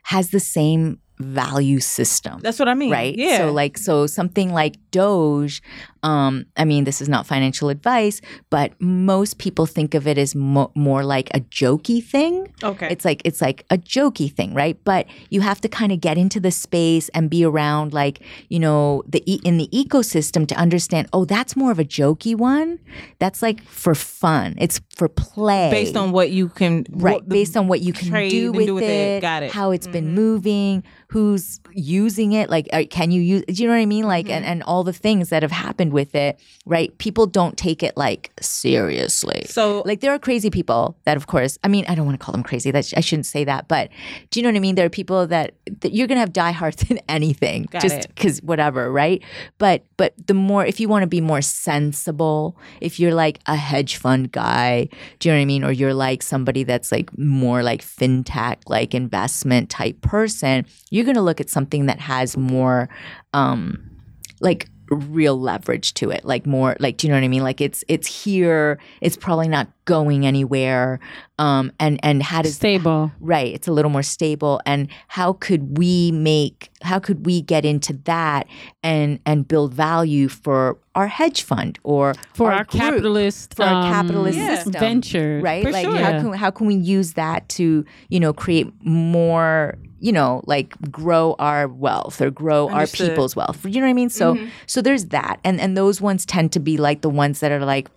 has 0.03 0.31
the 0.31 0.39
same 0.39 0.99
value 1.23 1.79
system. 1.79 2.39
That's 2.41 2.59
what 2.59 2.67
I 2.67 2.73
mean. 2.73 2.91
Right. 2.91 3.15
Yeah. 3.15 3.37
So 3.39 3.51
like 3.51 3.77
so 3.77 4.07
something 4.07 4.53
like 4.53 4.75
Doge, 4.91 5.61
um, 6.03 6.45
I 6.57 6.65
mean 6.65 6.83
this 6.83 7.01
is 7.01 7.09
not 7.09 7.25
financial 7.25 7.69
advice, 7.69 8.21
but 8.49 8.73
most 8.79 9.37
people 9.39 9.65
think 9.65 9.93
of 9.95 10.07
it 10.07 10.17
as 10.17 10.35
mo- 10.35 10.71
more 10.75 11.03
like 11.03 11.29
a 11.33 11.39
jokey 11.39 12.03
thing. 12.03 12.53
okay. 12.63 12.89
It's 12.91 13.05
like 13.05 13.21
it's 13.25 13.41
like 13.41 13.65
a 13.69 13.77
jokey 13.77 14.31
thing, 14.31 14.53
right? 14.53 14.77
But 14.83 15.07
you 15.29 15.41
have 15.41 15.61
to 15.61 15.69
kind 15.69 15.91
of 15.91 16.01
get 16.01 16.17
into 16.17 16.39
the 16.39 16.51
space 16.51 17.09
and 17.09 17.29
be 17.29 17.43
around 17.45 17.93
like, 17.93 18.19
you 18.49 18.59
know, 18.59 19.03
the 19.07 19.23
e- 19.25 19.39
in 19.43 19.57
the 19.57 19.69
ecosystem 19.73 20.47
to 20.47 20.55
understand, 20.55 21.07
oh, 21.13 21.25
that's 21.25 21.55
more 21.55 21.71
of 21.71 21.79
a 21.79 21.85
jokey 21.85 22.35
one. 22.35 22.79
That's 23.19 23.41
like 23.41 23.63
for 23.63 23.95
fun. 23.95 24.55
It's 24.57 24.81
for 24.95 25.07
play. 25.07 25.71
based 25.71 25.95
on 25.95 26.11
what 26.11 26.31
you 26.31 26.49
can. 26.49 26.85
Right, 26.91 27.27
based 27.27 27.55
on 27.55 27.67
what 27.67 27.79
you 27.81 27.93
can 27.93 28.29
do 28.29 28.51
with, 28.51 28.65
do 28.67 28.75
with 28.75 28.83
it, 28.83 28.89
it. 28.89 29.21
Got 29.21 29.43
it. 29.43 29.51
how 29.51 29.71
it's 29.71 29.87
been 29.87 30.07
Mhm. 30.09 30.13
moving, 30.13 30.83
who's 31.07 31.59
using 31.73 32.33
it, 32.33 32.49
like 32.49 32.67
uh, 32.73 32.83
can 32.89 33.11
you 33.11 33.21
use? 33.21 33.43
Do 33.47 33.53
you 33.53 33.67
know 33.67 33.73
what 33.75 33.81
I 33.81 33.85
mean? 33.85 34.05
Like, 34.05 34.25
Mm-hmm. 34.25 34.33
and 34.33 34.45
and 34.45 34.63
all 34.63 34.83
the 34.83 34.93
things 34.93 35.29
that 35.29 35.41
have 35.43 35.51
happened 35.51 35.92
with 35.93 36.15
it, 36.15 36.39
right? 36.65 36.95
People 36.97 37.27
don't 37.27 37.57
take 37.57 37.83
it 37.83 37.95
like 37.95 38.31
seriously. 38.41 39.45
So 39.47 39.83
Like 39.85 40.01
there 40.01 40.11
are 40.13 40.19
crazy 40.19 40.49
people 40.49 40.97
that, 41.05 41.15
of 41.15 41.27
course, 41.27 41.57
I 41.63 41.67
mean, 41.67 41.85
I 41.87 41.95
don't 41.95 42.05
want 42.05 42.19
to 42.19 42.23
call 42.23 42.33
them 42.33 42.43
crazy. 42.43 42.71
That 42.71 42.91
I 42.97 42.99
shouldn't 42.99 43.25
say 43.27 43.43
that, 43.45 43.67
but 43.67 43.89
do 44.29 44.39
you 44.39 44.43
know 44.43 44.49
what 44.49 44.57
I 44.57 44.59
mean? 44.59 44.75
There 44.75 44.85
are 44.85 44.89
people 44.89 45.27
that, 45.27 45.53
that 45.81 45.93
you're 45.93 46.07
gonna 46.07 46.19
have 46.19 46.33
diehards 46.33 46.83
in 46.89 46.99
anything, 47.07 47.67
Got 47.71 47.81
just 47.81 48.07
because 48.09 48.39
whatever, 48.41 48.91
right? 48.91 49.23
But 49.57 49.85
but 49.97 50.13
the 50.27 50.33
more 50.33 50.65
if 50.65 50.79
you 50.79 50.89
want 50.89 51.03
to 51.03 51.07
be 51.07 51.21
more 51.21 51.41
sensible, 51.41 52.57
if 52.81 52.99
you're 52.99 53.13
like 53.13 53.39
a 53.45 53.55
hedge 53.55 53.97
fund 53.97 54.31
guy, 54.31 54.89
do 55.19 55.29
you 55.29 55.33
know 55.33 55.39
what 55.39 55.43
I 55.43 55.45
mean? 55.45 55.63
Or 55.63 55.71
you're 55.71 55.93
like 55.93 56.23
somebody 56.23 56.63
that's 56.63 56.91
like 56.91 57.15
more 57.17 57.63
like 57.63 57.81
fintech, 57.81 58.57
like 58.67 58.93
investment 58.93 59.69
type 59.69 60.01
person, 60.01 60.65
you're 60.89 61.05
gonna 61.05 61.21
look 61.21 61.39
at 61.39 61.49
something 61.49 61.85
that 61.85 61.99
has 61.99 62.35
more, 62.35 62.89
um, 63.33 63.89
like 64.39 64.67
real 64.89 65.39
leverage 65.39 65.93
to 65.93 66.11
it 66.11 66.25
like 66.25 66.45
more 66.45 66.75
like 66.79 66.97
do 66.97 67.07
you 67.07 67.11
know 67.11 67.17
what 67.17 67.23
i 67.23 67.27
mean? 67.27 67.43
Like 67.43 67.61
it's 67.61 67.83
it's 67.87 68.23
here. 68.23 68.79
It's 69.01 69.17
probably 69.17 69.47
not 69.47 69.67
going 69.85 70.25
anywhere 70.25 70.99
um 71.39 71.71
and 71.79 71.99
and 72.03 72.23
how 72.23 72.41
does 72.41 72.55
stable. 72.55 73.11
right 73.19 73.53
it's 73.53 73.67
a 73.67 73.71
little 73.71 73.91
more 73.91 74.03
stable 74.03 74.61
and 74.65 74.87
how 75.09 75.33
could 75.33 75.77
we 75.77 76.11
make 76.11 76.69
how 76.83 76.99
could 76.99 77.25
we 77.25 77.41
get 77.41 77.65
into 77.65 77.91
that 78.05 78.47
and 78.81 79.19
and 79.25 79.47
build 79.47 79.73
value 79.73 80.27
for 80.29 80.77
our 80.95 81.07
hedge 81.07 81.41
fund 81.41 81.77
or 81.83 82.13
for 82.33 82.51
our, 82.51 82.63
group, 82.63 82.81
capitalist 82.81 83.55
for 83.55 83.63
our 83.63 83.83
um, 83.83 83.91
capitalist 83.91 84.37
Yeah. 84.37 84.55
system 84.55 84.71
venture 84.73 85.41
right 85.43 85.63
For 85.65 85.71
like 85.71 85.85
sure. 85.85 85.97
how 85.97 86.09
Yeah. 86.11 86.21
can 86.21 86.33
how 86.33 86.51
can 86.51 86.67
we 86.67 86.75
use 86.75 87.13
that 87.13 87.49
to 87.49 87.83
you 88.09 88.19
know 88.19 88.31
create 88.31 88.67
more 88.83 89.77
you 89.99 90.11
know 90.11 90.41
like 90.45 90.75
grow 90.91 91.35
our 91.39 91.67
wealth 91.67 92.21
or 92.21 92.29
grow 92.29 92.67
Understood. 92.69 93.07
our 93.07 93.09
people's 93.11 93.35
wealth 93.35 93.65
you 93.65 93.79
know 93.81 93.87
what 93.87 93.91
i 93.91 93.93
mean 93.93 94.09
so 94.09 94.35
Mhm. 94.35 94.49
so 94.65 94.81
there's 94.81 95.05
that 95.07 95.39
and 95.43 95.59
and 95.59 95.75
those 95.75 95.99
ones 96.01 96.25
tend 96.25 96.51
to 96.53 96.59
be 96.59 96.77
like 96.77 97.01
the 97.01 97.09
ones 97.09 97.39
that 97.41 97.51
are 97.51 97.65
like 97.65 97.89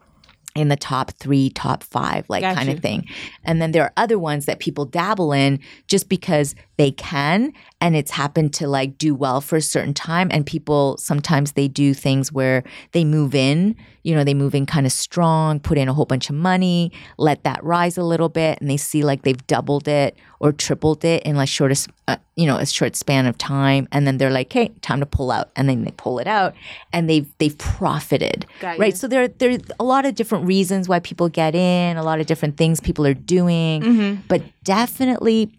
in 0.56 0.68
the 0.68 0.76
top 0.76 1.10
three, 1.12 1.50
top 1.50 1.82
five, 1.82 2.24
like 2.28 2.42
Got 2.42 2.56
kind 2.56 2.68
you. 2.68 2.74
of 2.74 2.80
thing. 2.80 3.06
And 3.44 3.60
then 3.60 3.72
there 3.72 3.82
are 3.82 3.92
other 3.96 4.18
ones 4.18 4.46
that 4.46 4.58
people 4.58 4.84
dabble 4.84 5.32
in 5.32 5.60
just 5.86 6.08
because 6.08 6.54
they 6.78 6.90
can 6.90 7.52
and 7.80 7.96
it's 7.96 8.10
happened 8.10 8.52
to 8.54 8.68
like 8.68 8.98
do 8.98 9.14
well 9.14 9.40
for 9.40 9.56
a 9.56 9.62
certain 9.62 9.94
time. 9.94 10.28
And 10.30 10.44
people 10.44 10.96
sometimes 10.98 11.52
they 11.52 11.68
do 11.68 11.94
things 11.94 12.32
where 12.32 12.64
they 12.92 13.04
move 13.04 13.34
in, 13.34 13.76
you 14.02 14.14
know, 14.14 14.24
they 14.24 14.34
move 14.34 14.54
in 14.54 14.66
kind 14.66 14.84
of 14.86 14.92
strong, 14.92 15.58
put 15.60 15.78
in 15.78 15.88
a 15.88 15.94
whole 15.94 16.04
bunch 16.06 16.28
of 16.30 16.36
money, 16.36 16.92
let 17.18 17.44
that 17.44 17.62
rise 17.64 17.96
a 17.96 18.02
little 18.02 18.28
bit, 18.28 18.60
and 18.60 18.68
they 18.70 18.76
see 18.76 19.04
like 19.04 19.22
they've 19.22 19.46
doubled 19.46 19.88
it 19.88 20.16
or 20.38 20.52
tripled 20.52 21.02
it 21.04 21.22
in 21.22 21.34
like 21.36 21.48
shortest, 21.48 21.88
uh, 22.08 22.16
you 22.34 22.44
know, 22.46 22.56
a 22.58 22.66
short 22.66 22.94
span 22.94 23.24
of 23.26 23.38
time. 23.38 23.88
And 23.90 24.06
then 24.06 24.18
they're 24.18 24.30
like, 24.30 24.52
hey, 24.52 24.68
time 24.82 25.00
to 25.00 25.06
pull 25.06 25.30
out. 25.30 25.50
And 25.56 25.68
then 25.68 25.82
they 25.84 25.92
pull 25.92 26.18
it 26.18 26.26
out 26.26 26.54
and 26.92 27.08
they've, 27.08 27.26
they've 27.38 27.56
profited 27.56 28.44
right 28.78 28.96
so 28.96 29.06
there 29.08 29.28
there's 29.28 29.60
a 29.78 29.84
lot 29.84 30.04
of 30.06 30.14
different 30.14 30.46
reasons 30.46 30.88
why 30.88 30.98
people 30.98 31.28
get 31.28 31.54
in 31.54 31.96
a 31.96 32.02
lot 32.02 32.20
of 32.20 32.26
different 32.26 32.56
things 32.56 32.80
people 32.80 33.06
are 33.06 33.14
doing 33.14 33.82
Mhm. 33.82 34.18
but 34.28 34.42
definitely 34.64 35.50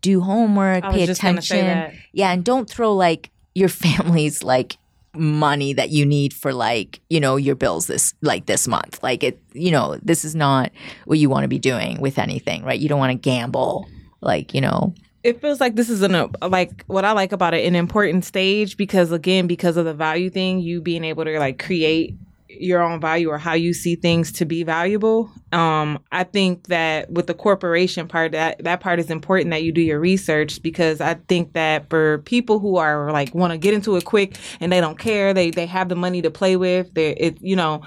do 0.00 0.20
homework 0.20 0.84
pay 0.84 1.04
attention. 1.04 1.96
yeah 2.12 2.32
and 2.32 2.44
don't 2.44 2.68
throw 2.68 2.94
like 2.94 3.30
your 3.54 3.68
family's 3.84 4.42
like 4.42 4.76
money 5.18 5.72
that 5.72 5.90
you 5.90 6.04
need 6.04 6.32
for 6.32 6.52
like 6.52 7.00
you 7.08 7.20
know 7.20 7.36
your 7.36 7.54
bills 7.54 7.86
this 7.86 8.14
like 8.20 8.46
this 8.46 8.68
month. 8.68 9.02
Like 9.02 9.22
it 9.24 9.40
you 9.52 9.70
know 9.70 9.98
this 10.02 10.24
is 10.24 10.34
not 10.34 10.70
what 11.04 11.18
you 11.18 11.28
want 11.28 11.44
to 11.44 11.48
be 11.48 11.58
doing 11.58 12.00
with 12.00 12.18
anything 12.18 12.62
right? 12.64 12.78
You 12.78 12.88
don't 12.88 12.98
want 12.98 13.10
to 13.10 13.18
gamble 13.18 13.88
like 14.20 14.54
you 14.54 14.60
know? 14.60 14.94
It 15.22 15.40
feels 15.40 15.60
like 15.60 15.74
this 15.74 15.90
is 15.90 16.02
an 16.02 16.14
uh, 16.14 16.28
like 16.42 16.84
what 16.86 17.04
I 17.04 17.12
like 17.12 17.32
about 17.32 17.54
it 17.54 17.66
an 17.66 17.74
important 17.74 18.24
stage 18.24 18.76
because 18.76 19.10
again 19.10 19.46
because 19.46 19.76
of 19.76 19.84
the 19.84 19.94
value 19.94 20.30
thing 20.30 20.60
you 20.60 20.80
being 20.80 21.04
able 21.04 21.24
to 21.24 21.38
like 21.38 21.62
create 21.62 22.14
your 22.60 22.82
own 22.82 23.00
value 23.00 23.28
or 23.28 23.38
how 23.38 23.52
you 23.52 23.72
see 23.72 23.96
things 23.96 24.32
to 24.32 24.44
be 24.44 24.62
valuable 24.62 25.30
um 25.52 25.98
i 26.12 26.24
think 26.24 26.66
that 26.68 27.10
with 27.10 27.26
the 27.26 27.34
corporation 27.34 28.08
part 28.08 28.32
that 28.32 28.62
that 28.62 28.80
part 28.80 28.98
is 28.98 29.10
important 29.10 29.50
that 29.50 29.62
you 29.62 29.72
do 29.72 29.80
your 29.80 30.00
research 30.00 30.62
because 30.62 31.00
i 31.00 31.14
think 31.28 31.52
that 31.52 31.88
for 31.90 32.18
people 32.18 32.58
who 32.58 32.76
are 32.76 33.10
like 33.12 33.34
want 33.34 33.52
to 33.52 33.58
get 33.58 33.74
into 33.74 33.96
it 33.96 34.04
quick 34.04 34.36
and 34.60 34.72
they 34.72 34.80
don't 34.80 34.98
care 34.98 35.32
they 35.32 35.50
they 35.50 35.66
have 35.66 35.88
the 35.88 35.96
money 35.96 36.22
to 36.22 36.30
play 36.30 36.56
with 36.56 36.92
they 36.94 37.12
it 37.12 37.40
you 37.40 37.56
know 37.56 37.82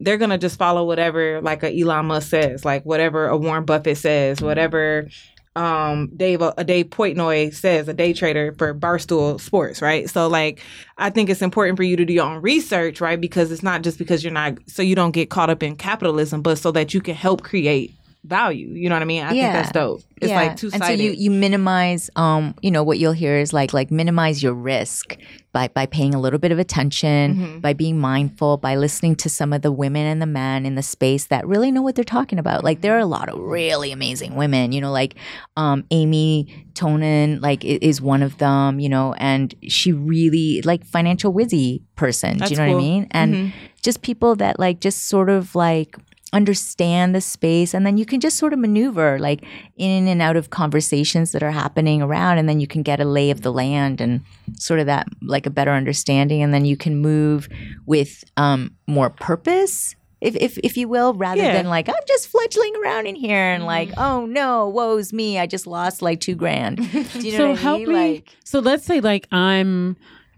they're 0.00 0.16
gonna 0.16 0.38
just 0.38 0.58
follow 0.58 0.84
whatever 0.84 1.40
like 1.42 1.62
a 1.62 1.78
Elon 1.78 2.06
Musk 2.06 2.30
says, 2.30 2.64
like 2.64 2.84
whatever 2.84 3.28
a 3.28 3.36
Warren 3.36 3.64
Buffett 3.64 3.98
says, 3.98 4.40
whatever 4.40 5.08
um 5.56 6.08
Dave 6.16 6.40
uh, 6.42 6.52
Dave 6.62 6.86
Portnoy 6.86 7.52
says 7.52 7.88
a 7.88 7.94
day 7.94 8.12
trader 8.12 8.54
for 8.56 8.72
Barstool 8.72 9.40
Sports, 9.40 9.82
right? 9.82 10.08
So 10.08 10.28
like 10.28 10.60
I 10.96 11.10
think 11.10 11.28
it's 11.28 11.42
important 11.42 11.76
for 11.76 11.82
you 11.82 11.96
to 11.96 12.04
do 12.04 12.12
your 12.12 12.24
own 12.24 12.40
research, 12.40 13.00
right? 13.00 13.20
Because 13.20 13.50
it's 13.50 13.62
not 13.62 13.82
just 13.82 13.98
because 13.98 14.22
you're 14.22 14.32
not 14.32 14.58
so 14.66 14.82
you 14.82 14.94
don't 14.94 15.10
get 15.10 15.28
caught 15.28 15.50
up 15.50 15.62
in 15.62 15.76
capitalism, 15.76 16.40
but 16.40 16.58
so 16.58 16.70
that 16.72 16.94
you 16.94 17.00
can 17.00 17.14
help 17.16 17.42
create 17.42 17.92
value. 18.24 18.68
You 18.74 18.88
know 18.88 18.94
what 18.96 19.02
I 19.02 19.06
mean? 19.06 19.22
I 19.24 19.32
Yeah. 19.32 19.42
think 19.44 19.52
that's 19.54 19.72
dope. 19.72 20.02
It's 20.20 20.30
like 20.32 20.56
two 20.56 20.68
And 20.72 20.84
so 20.84 20.90
you 20.92 21.12
you 21.12 21.30
minimize 21.30 22.10
um 22.16 22.54
you 22.60 22.70
know 22.70 22.82
what 22.82 22.98
you'll 22.98 23.12
hear 23.12 23.38
is 23.38 23.52
like 23.54 23.72
like 23.72 23.90
minimize 23.90 24.42
your 24.42 24.52
risk 24.52 25.16
by 25.52 25.68
by 25.68 25.86
paying 25.86 26.14
a 26.14 26.20
little 26.20 26.38
bit 26.38 26.52
of 26.52 26.58
attention, 26.58 27.34
Mm-hmm. 27.34 27.58
by 27.60 27.72
being 27.72 27.98
mindful, 27.98 28.58
by 28.58 28.76
listening 28.76 29.16
to 29.16 29.28
some 29.30 29.52
of 29.54 29.62
the 29.62 29.72
women 29.72 30.04
and 30.06 30.20
the 30.20 30.26
men 30.26 30.66
in 30.66 30.74
the 30.74 30.82
space 30.82 31.26
that 31.26 31.46
really 31.46 31.72
know 31.72 31.80
what 31.82 31.94
they're 31.94 32.04
talking 32.04 32.38
about. 32.38 32.62
Like 32.62 32.82
there 32.82 32.94
are 32.94 32.98
a 33.00 33.06
lot 33.06 33.28
of 33.30 33.38
really 33.38 33.90
amazing 33.92 34.34
women, 34.36 34.72
you 34.72 34.80
know, 34.82 34.92
like 34.92 35.14
um 35.56 35.84
Amy 35.90 36.66
Tonin 36.74 37.40
like 37.40 37.64
is 37.64 38.00
one 38.02 38.22
of 38.22 38.36
them, 38.38 38.78
you 38.80 38.88
know, 38.90 39.14
and 39.14 39.54
she 39.68 39.92
really 39.92 40.60
like 40.62 40.84
financial 40.84 41.32
wizzy 41.32 41.82
person. 41.96 42.36
That's 42.38 42.50
do 42.50 42.54
you 42.54 42.60
know 42.66 42.74
what 42.74 42.80
I 42.80 42.84
mean? 42.84 43.06
And 43.12 43.34
Mhm. 43.34 43.52
just 43.82 44.02
people 44.02 44.36
that 44.36 44.58
like 44.60 44.80
just 44.80 45.06
sort 45.08 45.30
of 45.30 45.54
like 45.54 45.96
understand 46.32 47.14
the 47.14 47.20
space 47.20 47.74
and 47.74 47.84
then 47.84 47.96
you 47.96 48.06
can 48.06 48.20
just 48.20 48.36
sort 48.38 48.52
of 48.52 48.58
maneuver 48.58 49.18
like 49.18 49.44
in 49.76 50.06
and 50.06 50.22
out 50.22 50.36
of 50.36 50.50
conversations 50.50 51.32
that 51.32 51.42
are 51.42 51.50
happening 51.50 52.00
around 52.02 52.38
and 52.38 52.48
then 52.48 52.60
you 52.60 52.66
can 52.66 52.82
get 52.82 53.00
a 53.00 53.04
lay 53.04 53.30
of 53.30 53.42
the 53.42 53.52
land 53.52 54.00
and 54.00 54.20
sort 54.56 54.78
of 54.80 54.86
that 54.86 55.08
like 55.22 55.44
a 55.46 55.50
better 55.50 55.72
understanding 55.72 56.40
and 56.42 56.54
then 56.54 56.64
you 56.64 56.76
can 56.76 56.96
move 56.98 57.48
with 57.86 58.22
um 58.36 58.70
more 58.86 59.10
purpose 59.10 59.96
if, 60.20 60.36
if, 60.36 60.58
if 60.58 60.76
you 60.76 60.86
will, 60.86 61.14
rather 61.14 61.40
Yeah. 61.40 61.54
than 61.54 61.70
like 61.70 61.88
I'm 61.88 61.94
just 62.06 62.28
fledgling 62.28 62.74
around 62.84 63.06
in 63.06 63.14
here 63.14 63.38
and 63.54 63.64
like, 63.64 63.90
oh 63.96 64.26
no, 64.26 64.68
woe's 64.68 65.14
me, 65.14 65.38
I 65.38 65.46
just 65.46 65.66
lost 65.66 66.02
like 66.02 66.20
two 66.20 66.34
grand. 66.34 66.76
Do 66.92 67.26
you 67.26 67.32
know 67.32 67.38
so 67.38 67.48
what 67.52 67.58
I 67.58 67.62
help 67.62 67.78
mean? 67.78 67.88
me. 67.88 67.94
Like, 68.16 68.36
so 68.44 68.58
let's 68.58 68.84
say 68.84 69.00
like 69.00 69.26
I'm, 69.32 69.96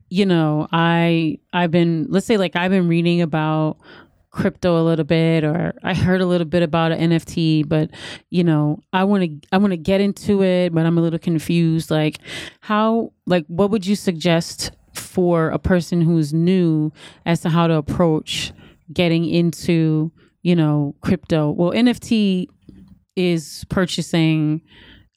you 0.09 0.25
know, 0.25 0.69
I 0.73 1.39
I've 1.53 1.73
been 1.73 2.07
let's 2.11 2.27
say 2.27 2.37
like 2.37 2.55
I've 2.55 2.71
been 2.71 2.87
reading 2.87 3.23
about 3.23 3.77
crypto 4.33 4.81
a 4.81 4.85
little 4.85 5.05
bit 5.05 5.45
or 5.45 5.75
I 5.83 5.95
heard 5.95 6.21
a 6.21 6.27
little 6.27 6.47
bit 6.47 6.63
about 6.63 6.91
an 6.91 7.11
NFT, 7.11 7.69
but 7.69 7.91
you 8.31 8.43
know, 8.43 8.83
I 8.93 9.05
want 9.05 9.23
to 9.23 9.49
I 9.53 9.59
want 9.59 9.73
to 9.73 9.77
get 9.77 10.01
into 10.01 10.43
it, 10.43 10.75
but 10.75 10.85
I'm 10.85 10.99
a 10.99 11.03
little 11.03 11.19
confused. 11.19 11.91
Like 11.91 12.19
how 12.61 13.13
like 13.27 13.45
what 13.47 13.71
would 13.71 13.87
you 13.87 13.95
suggest 13.95 14.73
for 14.95 15.51
a 15.51 15.59
person 15.59 16.01
who's 16.01 16.33
new 16.33 16.93
as 17.25 17.41
to 17.43 17.51
how 17.51 17.67
to 17.67 17.75
approach 17.75 18.53
getting 18.93 19.27
into, 19.27 20.11
you 20.43 20.57
know, 20.57 20.95
crypto? 21.03 21.51
Well, 21.51 21.73
NFT 21.73 22.49
is 23.15 23.65
purchasing 23.69 24.63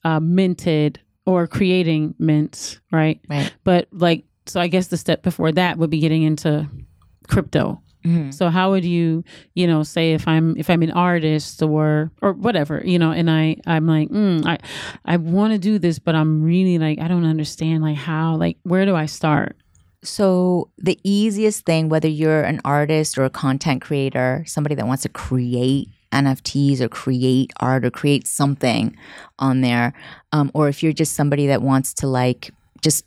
uh, 0.04 0.20
minted 0.20 1.00
or 1.24 1.46
creating 1.46 2.14
mints, 2.18 2.80
right? 2.92 3.20
Right. 3.28 3.52
But 3.64 3.88
like, 3.92 4.24
so 4.46 4.60
I 4.60 4.68
guess 4.68 4.88
the 4.88 4.96
step 4.96 5.22
before 5.22 5.50
that 5.52 5.78
would 5.78 5.90
be 5.90 5.98
getting 5.98 6.22
into 6.22 6.68
crypto. 7.28 7.82
Mhm. 8.06 8.32
So 8.32 8.48
how 8.48 8.70
would 8.70 8.84
you, 8.84 9.24
you 9.54 9.66
know, 9.66 9.82
say 9.82 10.12
if 10.12 10.26
I'm 10.28 10.56
if 10.56 10.70
I'm 10.70 10.82
an 10.82 10.92
artist 10.92 11.62
or 11.62 12.10
or 12.22 12.32
whatever, 12.32 12.82
you 12.84 12.98
know, 12.98 13.10
and 13.10 13.30
I 13.30 13.56
I'm 13.66 13.86
like, 13.86 14.08
mm, 14.10 14.46
I 14.46 14.58
I 15.04 15.16
want 15.16 15.52
to 15.52 15.58
do 15.58 15.78
this, 15.78 15.98
but 15.98 16.14
I'm 16.14 16.42
really 16.42 16.78
like 16.78 17.00
I 17.00 17.08
don't 17.08 17.26
understand 17.26 17.82
like 17.82 17.96
how 17.96 18.36
like 18.36 18.58
where 18.62 18.86
do 18.86 18.94
I 18.94 19.06
start? 19.06 19.56
So, 20.02 20.70
the 20.78 20.98
easiest 21.02 21.64
thing, 21.64 21.88
whether 21.88 22.06
you're 22.06 22.42
an 22.42 22.60
artist 22.64 23.18
or 23.18 23.24
a 23.24 23.30
content 23.30 23.82
creator, 23.82 24.44
somebody 24.46 24.76
that 24.76 24.86
wants 24.86 25.02
to 25.02 25.08
create 25.08 25.88
NFTs 26.12 26.80
or 26.80 26.88
create 26.88 27.52
art 27.58 27.84
or 27.84 27.90
create 27.90 28.26
something 28.26 28.96
on 29.38 29.62
there, 29.62 29.94
um, 30.32 30.50
or 30.54 30.68
if 30.68 30.82
you're 30.82 30.92
just 30.92 31.14
somebody 31.14 31.48
that 31.48 31.60
wants 31.62 31.92
to 31.94 32.06
like 32.06 32.52
just 32.86 33.04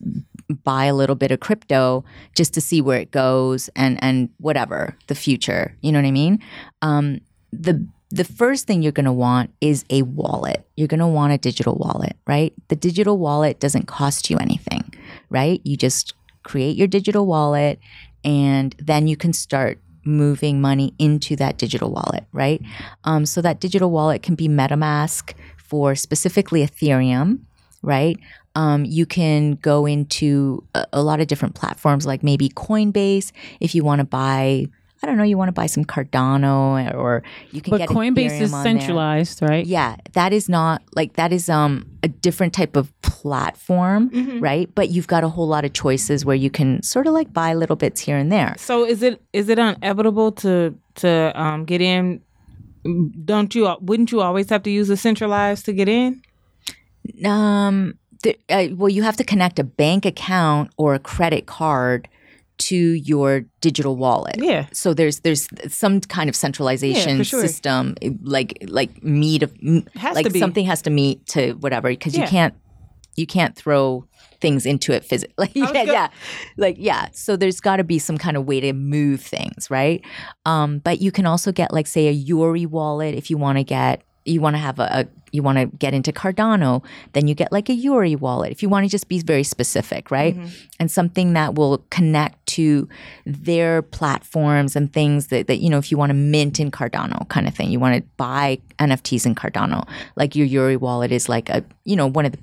buy 0.63 0.85
a 0.85 0.93
little 0.93 1.15
bit 1.15 1.31
of 1.31 1.39
crypto 1.39 2.03
just 2.35 2.53
to 2.53 2.59
see 2.59 2.81
where 2.81 2.99
it 2.99 3.11
goes 3.11 3.69
and 3.77 3.97
and 4.03 4.29
whatever 4.37 4.97
the 5.07 5.15
future, 5.15 5.73
you 5.81 5.91
know 5.91 5.99
what 5.99 6.07
I 6.07 6.11
mean? 6.11 6.39
Um, 6.81 7.21
the 7.53 7.87
the 8.11 8.25
first 8.25 8.67
thing 8.67 8.81
you're 8.81 8.91
going 8.91 9.05
to 9.05 9.21
want 9.27 9.53
is 9.61 9.85
a 9.89 10.01
wallet. 10.01 10.67
You're 10.75 10.87
going 10.87 10.99
to 10.99 11.07
want 11.07 11.31
a 11.31 11.37
digital 11.37 11.75
wallet, 11.75 12.15
right? 12.27 12.51
The 12.67 12.75
digital 12.75 13.17
wallet 13.17 13.59
doesn't 13.59 13.85
cost 13.85 14.29
you 14.29 14.37
anything, 14.37 14.83
right? 15.29 15.61
You 15.63 15.77
just 15.77 16.13
create 16.43 16.75
your 16.75 16.87
digital 16.87 17.25
wallet 17.27 17.79
and 18.25 18.75
then 18.79 19.07
you 19.07 19.15
can 19.15 19.31
start 19.31 19.79
moving 20.03 20.59
money 20.59 20.93
into 20.97 21.35
that 21.35 21.57
digital 21.57 21.91
wallet, 21.91 22.25
right? 22.33 22.61
Um, 23.03 23.25
so 23.27 23.41
that 23.41 23.59
digital 23.59 23.91
wallet 23.91 24.23
can 24.23 24.35
be 24.35 24.49
MetaMask 24.49 25.33
for 25.57 25.93
specifically 25.95 26.65
Ethereum, 26.65 27.41
right? 27.83 28.17
Um, 28.59 28.83
you 28.85 29.05
can 29.05 29.53
go 29.71 29.85
into 29.85 30.63
a, 30.75 30.85
a 30.93 31.01
lot 31.09 31.19
of 31.21 31.27
different 31.27 31.55
platforms 31.55 32.05
like 32.11 32.21
maybe 32.23 32.49
Coinbase 32.49 33.31
if 33.59 33.73
you 33.75 33.83
want 33.89 33.99
to 33.99 34.05
buy. 34.21 34.65
I 35.01 35.07
don't 35.07 35.15
know. 35.15 35.23
You 35.31 35.37
want 35.37 35.47
to 35.47 35.53
buy 35.61 35.67
some 35.67 35.85
Cardano, 35.85 36.93
or 36.93 37.23
you 37.53 37.61
can 37.61 37.71
But 37.71 37.77
get 37.77 37.89
Coinbase 37.89 38.31
Ethereum 38.31 38.41
is 38.41 38.53
on 38.53 38.63
there. 38.63 38.73
centralized, 38.79 39.41
right? 39.41 39.65
Yeah, 39.65 39.95
that 40.11 40.33
is 40.33 40.49
not 40.49 40.81
like 40.99 41.13
that 41.13 41.31
is 41.31 41.47
um 41.47 41.73
a 42.03 42.09
different 42.09 42.51
type 42.59 42.75
of 42.75 42.85
platform, 43.01 44.09
Mm-hmm. 44.09 44.39
right? 44.49 44.67
But 44.75 44.89
you've 44.89 45.07
got 45.07 45.23
a 45.23 45.29
whole 45.29 45.47
lot 45.47 45.63
of 45.63 45.71
choices 45.71 46.25
where 46.25 46.35
you 46.45 46.49
can 46.49 46.83
sort 46.83 47.07
of 47.07 47.13
like 47.19 47.31
buy 47.31 47.53
little 47.53 47.77
bits 47.77 48.01
here 48.01 48.17
and 48.17 48.29
there. 48.29 48.55
So 48.57 48.83
is 48.93 49.01
it 49.01 49.21
is 49.31 49.47
it 49.47 49.57
inevitable 49.57 50.33
to 50.43 50.75
to 51.01 51.09
um, 51.43 51.63
get 51.63 51.79
in? 51.93 52.19
Don't 53.23 53.55
you? 53.55 53.63
Wouldn't 53.79 54.11
you 54.11 54.19
always 54.19 54.49
have 54.49 54.63
to 54.63 54.69
use 54.79 54.89
a 54.89 54.97
centralized 54.97 55.63
to 55.67 55.71
get 55.73 55.87
in? 55.87 56.21
Um, 57.25 57.97
th- 58.23 58.39
uh, 58.49 58.67
well, 58.75 58.89
you 58.89 59.03
have 59.03 59.17
to 59.17 59.23
connect 59.23 59.59
a 59.59 59.63
bank 59.63 60.05
account 60.05 60.71
or 60.77 60.93
a 60.93 60.99
credit 60.99 61.45
card 61.45 62.07
to 62.59 62.75
your 62.75 63.45
digital 63.61 63.95
wallet. 63.95 64.35
Yeah. 64.37 64.65
So 64.73 64.93
there's 64.93 65.21
there's 65.21 65.47
some 65.69 66.01
kind 66.01 66.29
of 66.29 66.35
centralization 66.35 67.17
for 67.19 67.23
sure. 67.23 67.41
system, 67.41 67.95
like 68.21 68.57
like 68.67 69.01
meet 69.01 69.43
of 69.43 69.53
Has 69.95 70.15
like 70.15 70.25
to 70.25 70.31
be. 70.31 70.39
something 70.39 70.65
has 70.65 70.81
to 70.83 70.89
meet 70.89 71.25
to 71.27 71.53
whatever 71.53 71.89
because 71.89 72.17
you 72.17 72.25
can't 72.25 72.53
you 73.15 73.25
can't 73.25 73.55
throw 73.55 74.05
things 74.41 74.65
into 74.65 74.93
it 74.93 75.03
physically. 75.05 75.51
Like, 75.55 75.73
yeah, 75.73 75.85
go- 75.85 75.91
yeah, 75.91 76.07
like 76.57 76.75
yeah. 76.77 77.07
So 77.13 77.37
there's 77.37 77.61
got 77.61 77.77
to 77.77 77.83
be 77.85 77.97
some 77.99 78.17
kind 78.17 78.35
of 78.35 78.45
way 78.45 78.59
to 78.59 78.73
move 78.73 79.21
things, 79.21 79.69
right? 79.71 80.03
Um, 80.45 80.79
but 80.79 80.99
you 81.01 81.11
can 81.13 81.25
also 81.25 81.51
get 81.53 81.71
like 81.73 81.87
say 81.87 82.07
a 82.07 82.13
Yoroi 82.25 82.67
wallet 82.67 83.15
if 83.15 83.29
you 83.29 83.37
want 83.37 83.57
to 83.57 83.63
get 83.63 84.03
you 84.29 84.41
want 84.41 84.55
to 84.55 84.59
have 84.59 84.79
a, 84.79 84.83
a 84.83 85.07
you 85.31 85.43
want 85.43 85.57
to 85.57 85.65
get 85.77 85.93
into 85.93 86.11
Cardano, 86.11 86.83
then 87.13 87.27
you 87.27 87.35
get 87.35 87.51
like 87.51 87.69
a 87.69 87.73
Yoroi 87.73 88.19
wallet. 88.19 88.51
If 88.51 88.63
you 88.63 88.69
want 88.69 88.85
to 88.85 88.89
just 88.89 89.07
be 89.07 89.19
very 89.19 89.43
specific, 89.43 90.11
right? 90.11 90.35
And 90.79 90.89
something 90.89 91.33
that 91.33 91.55
will 91.55 91.79
connect 91.89 92.43
to 92.47 92.87
their 93.25 93.81
platforms 93.81 94.75
and 94.75 94.91
things 94.91 95.27
that, 95.27 95.47
that 95.47 95.57
you 95.57 95.69
know, 95.69 95.77
if 95.77 95.91
you 95.91 95.97
want 95.97 96.09
to 96.09 96.15
mint 96.15 96.59
in 96.59 96.71
Cardano 96.71 97.27
kind 97.29 97.47
of 97.47 97.53
thing, 97.53 97.69
you 97.69 97.79
want 97.79 97.97
to 97.97 98.01
buy 98.17 98.59
NFTs 98.79 99.25
in 99.25 99.35
Cardano, 99.35 99.87
like 100.15 100.35
your 100.35 100.47
Yoroi 100.47 100.77
wallet 100.77 101.11
is 101.11 101.29
like 101.29 101.49
a, 101.49 101.63
you 101.85 101.95
know, 101.95 102.07
one 102.07 102.25
of 102.25 102.31
the 102.31 102.39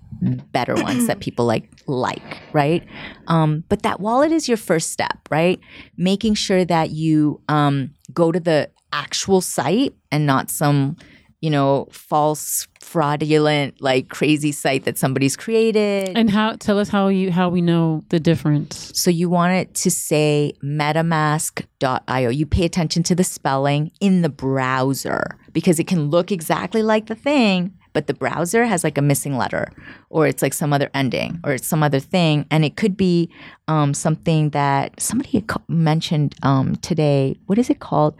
better 0.53 0.75
ones 0.83 1.07
that 1.07 1.21
people 1.21 1.45
like 1.45 1.69
like, 1.89 2.39
right? 2.53 2.85
Um, 3.29 3.65
but 3.69 3.83
that 3.83 4.01
wallet 4.01 4.33
is 4.33 4.49
your 4.49 4.57
first 4.57 4.91
step, 4.91 5.19
right? 5.31 5.61
Making 5.97 6.35
sure 6.35 6.65
that 6.65 6.91
you 6.91 7.41
um, 7.49 7.95
go 8.13 8.33
to 8.33 8.41
the 8.41 8.71
actual 8.93 9.41
site 9.41 9.95
and 10.11 10.27
not 10.27 10.51
some 10.51 10.97
you 11.47 11.51
know, 11.51 11.87
false, 11.93 12.67
fraudulent, 12.81 13.81
like 13.81 14.09
crazy 14.09 14.51
site 14.51 14.85
that 14.85 14.99
somebody's 14.99 15.37
created. 15.37 16.11
And 16.17 16.29
how 16.29 16.57
tell 16.57 16.77
us 16.77 16.89
how 16.89 17.07
you 17.07 17.31
how 17.31 17.49
we 17.49 17.61
know 17.61 18.03
the 18.09 18.19
difference. 18.19 18.91
so 19.01 19.13
you 19.13 19.31
want 19.31 19.53
it 19.53 19.73
to 19.75 19.89
say 19.89 20.55
metamask.io. 20.61 22.31
You 22.31 22.47
pay 22.47 22.65
attention 22.65 23.05
to 23.05 23.15
the 23.15 23.23
spelling 23.23 23.93
in 24.01 24.23
the 24.23 24.29
browser 24.29 25.39
because 25.53 25.79
it 25.79 25.87
can 25.87 26.11
look 26.11 26.33
exactly 26.33 26.83
like 26.83 27.07
the 27.07 27.15
thing, 27.15 27.73
but 27.93 28.09
the 28.09 28.15
browser 28.15 28.65
has 28.65 28.83
like 28.83 28.99
a 28.99 29.03
missing 29.03 29.37
letter 29.37 29.69
or 30.11 30.27
it's 30.27 30.43
like 30.43 30.53
some 30.53 30.73
other 30.73 30.91
ending 30.95 31.39
or 31.45 31.53
it's 31.53 31.69
some 31.69 31.85
other 31.85 32.01
thing. 32.01 32.45
And 32.51 32.65
it 32.65 32.77
could 32.77 32.97
be 32.97 33.31
um, 33.69 33.95
something 33.95 34.51
that 34.51 35.01
somebody 35.01 35.45
mentioned 35.69 36.35
um, 36.43 36.75
today. 36.75 37.37
What 37.47 37.57
is 37.57 37.71
it 37.71 37.79
called? 37.79 38.17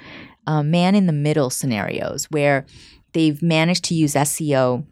Uh, 0.49 0.63
man 0.63 0.95
in 0.95 1.07
the 1.07 1.13
middle 1.13 1.51
scenarios 1.51 2.27
where 2.27 2.65
they've 3.17 3.41
managed 3.43 3.85
to 3.85 3.95
use 3.95 4.13
SEO 4.15 4.85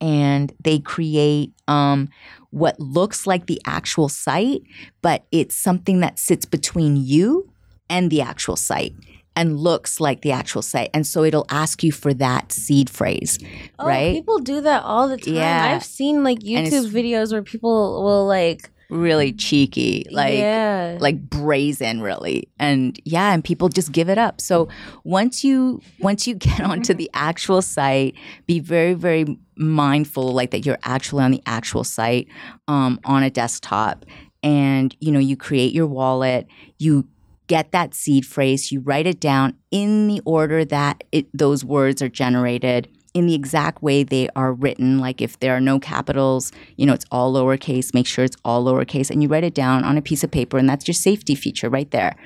and 0.00 0.52
they 0.64 0.78
create 0.78 1.52
um, 1.68 2.08
what 2.50 2.80
looks 2.80 3.26
like 3.26 3.46
the 3.46 3.60
actual 3.66 4.08
site, 4.08 4.62
but 5.02 5.26
it's 5.30 5.54
something 5.54 6.00
that 6.00 6.18
sits 6.18 6.46
between 6.46 6.96
you 6.96 7.50
and 7.90 8.10
the 8.10 8.22
actual 8.22 8.56
site 8.56 8.94
and 9.36 9.58
looks 9.58 10.00
like 10.00 10.22
the 10.22 10.32
actual 10.32 10.62
site. 10.62 10.88
And 10.94 11.06
so 11.06 11.24
it'll 11.24 11.46
ask 11.50 11.82
you 11.82 11.92
for 11.92 12.14
that 12.14 12.52
seed 12.52 12.88
phrase, 12.88 13.38
Oh, 13.78 13.86
right? 13.86 14.14
people 14.14 14.38
do 14.38 14.62
that 14.62 14.82
all 14.82 15.08
the 15.08 15.18
time. 15.18 15.34
Yeah. 15.34 15.74
I've 15.76 15.84
seen 15.84 16.24
like 16.24 16.38
YouTube 16.40 16.90
videos 16.90 17.32
where 17.32 17.42
people 17.42 18.02
will 18.02 18.26
like 18.26 18.70
really 18.92 19.32
cheeky, 19.32 20.06
like 20.10 20.34
yeah. 20.34 20.98
like 21.00 21.20
brazen 21.28 22.00
really. 22.00 22.48
And 22.58 22.98
yeah 23.04 23.32
and 23.32 23.42
people 23.42 23.68
just 23.68 23.92
give 23.92 24.08
it 24.08 24.18
up. 24.18 24.40
So 24.40 24.68
once 25.04 25.42
you 25.42 25.80
once 26.00 26.26
you 26.26 26.34
get 26.48 26.60
onto 26.60 26.94
the 26.94 27.10
actual 27.14 27.62
site 27.62 28.14
be 28.46 28.60
very 28.60 28.94
very 28.94 29.38
mindful 29.56 30.32
like 30.32 30.50
that 30.50 30.64
you're 30.64 30.78
actually 30.82 31.22
on 31.24 31.30
the 31.30 31.42
actual 31.46 31.84
site 31.84 32.28
um, 32.68 33.00
on 33.04 33.22
a 33.22 33.30
desktop. 33.30 34.04
And 34.42 34.94
you 35.00 35.12
know 35.12 35.20
you 35.20 35.36
create 35.36 35.72
your 35.72 35.86
wallet 35.86 36.46
you 36.78 37.06
get 37.46 37.70
that 37.72 37.94
seed 37.94 38.24
phrase 38.24 38.72
you 38.72 38.80
write 38.80 39.06
it 39.06 39.20
down 39.20 39.54
in 39.70 40.08
the 40.08 40.20
order 40.24 40.64
that 40.64 41.04
it, 41.12 41.26
those 41.36 41.64
words 41.64 42.00
are 42.00 42.08
generated 42.08 42.88
in 43.14 43.26
the 43.26 43.34
exact 43.34 43.82
way 43.82 44.02
they 44.02 44.28
are 44.36 44.52
written. 44.52 44.98
Like 44.98 45.20
if 45.20 45.38
there 45.40 45.54
are 45.54 45.60
no 45.60 45.78
capitals, 45.78 46.50
you 46.76 46.86
know, 46.86 46.94
it's 46.94 47.04
all 47.10 47.32
lowercase, 47.34 47.92
make 47.92 48.06
sure 48.06 48.24
it's 48.24 48.36
all 48.44 48.64
lowercase, 48.64 49.10
and 49.10 49.22
you 49.22 49.28
write 49.28 49.44
it 49.44 49.54
down 49.54 49.84
on 49.84 49.98
a 49.98 50.02
piece 50.02 50.24
of 50.24 50.30
paper, 50.30 50.56
and 50.58 50.68
that's 50.68 50.86
your 50.88 50.94
safety 50.94 51.34
feature 51.34 51.68
right 51.68 51.90
there. 51.90 52.16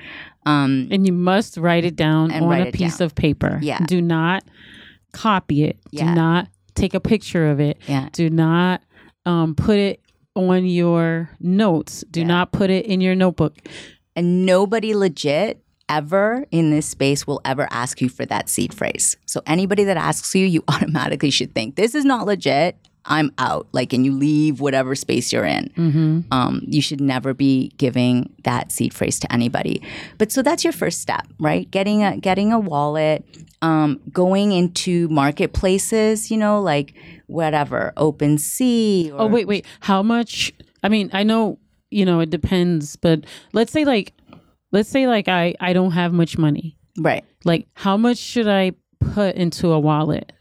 Um, 0.45 0.87
And 0.91 1.05
you 1.05 1.11
must 1.13 1.57
write 1.57 1.83
it 1.83 1.95
down 1.97 2.31
on 2.31 2.51
a 2.61 2.71
piece 2.71 2.99
down. 2.99 3.05
of 3.05 3.15
paper. 3.15 3.59
Yeah. 3.61 3.79
Do 3.85 4.01
not 4.01 4.43
copy 5.11 5.63
it. 5.65 5.77
Yeah. 5.91 6.05
Do 6.09 6.15
not 6.15 6.47
take 6.75 6.93
a 6.93 6.99
picture 6.99 7.49
of 7.49 7.59
it. 7.59 7.77
yeah. 7.87 8.07
Do 8.13 8.29
not 8.29 8.81
um, 9.25 9.55
put 9.55 9.77
it 9.77 9.99
on 10.35 10.65
your 10.65 11.29
notes. 11.41 12.03
Do 12.11 12.21
Yeah. 12.21 12.27
not 12.27 12.51
put 12.53 12.69
it 12.69 12.85
in 12.85 13.01
your 13.01 13.15
notebook. 13.15 13.57
And 14.15 14.45
nobody 14.45 14.95
legit 14.95 15.61
ever 15.89 16.45
in 16.51 16.71
this 16.71 16.85
space 16.85 17.25
will 17.25 17.41
ever 17.45 17.67
ask 17.71 18.01
you 18.01 18.09
for 18.09 18.25
that 18.25 18.49
seed 18.49 18.73
phrase. 18.73 19.17
So 19.25 19.41
anybody 19.45 19.83
that 19.85 19.97
asks 19.97 20.33
you, 20.35 20.45
you 20.45 20.63
automatically 20.67 21.29
should 21.29 21.53
think, 21.53 21.75
this 21.75 21.95
is 21.95 22.05
not 22.05 22.25
legit. 22.25 22.77
I'm 23.07 23.31
out. 23.37 23.67
Like, 23.71 23.93
and 23.93 24.05
you 24.05 24.13
leave 24.13 24.59
whatever 24.59 24.93
space 24.93 25.31
you're 25.31 25.45
in. 25.45 25.69
Mm-hmm. 25.77 26.19
Um, 26.31 26.61
you 26.67 26.81
should 26.81 26.99
never 26.99 27.33
be 27.33 27.69
giving 27.77 28.33
that 28.43 28.71
seed 28.71 28.93
phrase 28.93 29.17
to 29.19 29.31
anybody. 29.31 29.81
But 30.17 30.31
so 30.31 30.41
that's 30.41 30.63
your 30.63 30.73
first 30.73 30.99
step, 30.99 31.25
right? 31.39 31.69
Getting 31.71 32.03
a 32.03 32.17
getting 32.17 32.51
a 32.51 32.59
wallet, 32.59 33.23
um, 33.61 34.01
going 34.11 34.51
into 34.51 35.07
marketplaces, 35.07 36.29
you 36.29 36.37
know, 36.37 36.61
like 36.61 36.93
whatever, 37.27 37.93
OpenSea. 37.95 39.11
Or, 39.11 39.21
Oh 39.21 39.27
wait, 39.27 39.47
wait. 39.47 39.65
How 39.79 40.03
much? 40.03 40.51
I 40.83 40.89
mean, 40.89 41.09
I 41.13 41.23
know 41.23 41.59
you 41.89 42.05
know 42.05 42.19
it 42.19 42.29
depends, 42.29 42.97
but 42.97 43.23
let's 43.53 43.71
say 43.71 43.85
like, 43.85 44.13
let's 44.71 44.89
say 44.89 45.07
like 45.07 45.27
I 45.27 45.55
I 45.59 45.73
don't 45.73 45.91
have 45.91 46.13
much 46.13 46.37
money. 46.37 46.77
right. 46.99 47.23
Like, 47.45 47.67
how 47.73 47.95
much 47.95 48.17
should 48.17 48.47
I 48.47 48.73
put 48.99 49.35
into 49.35 49.71
a 49.71 49.79
wallet? 49.79 50.33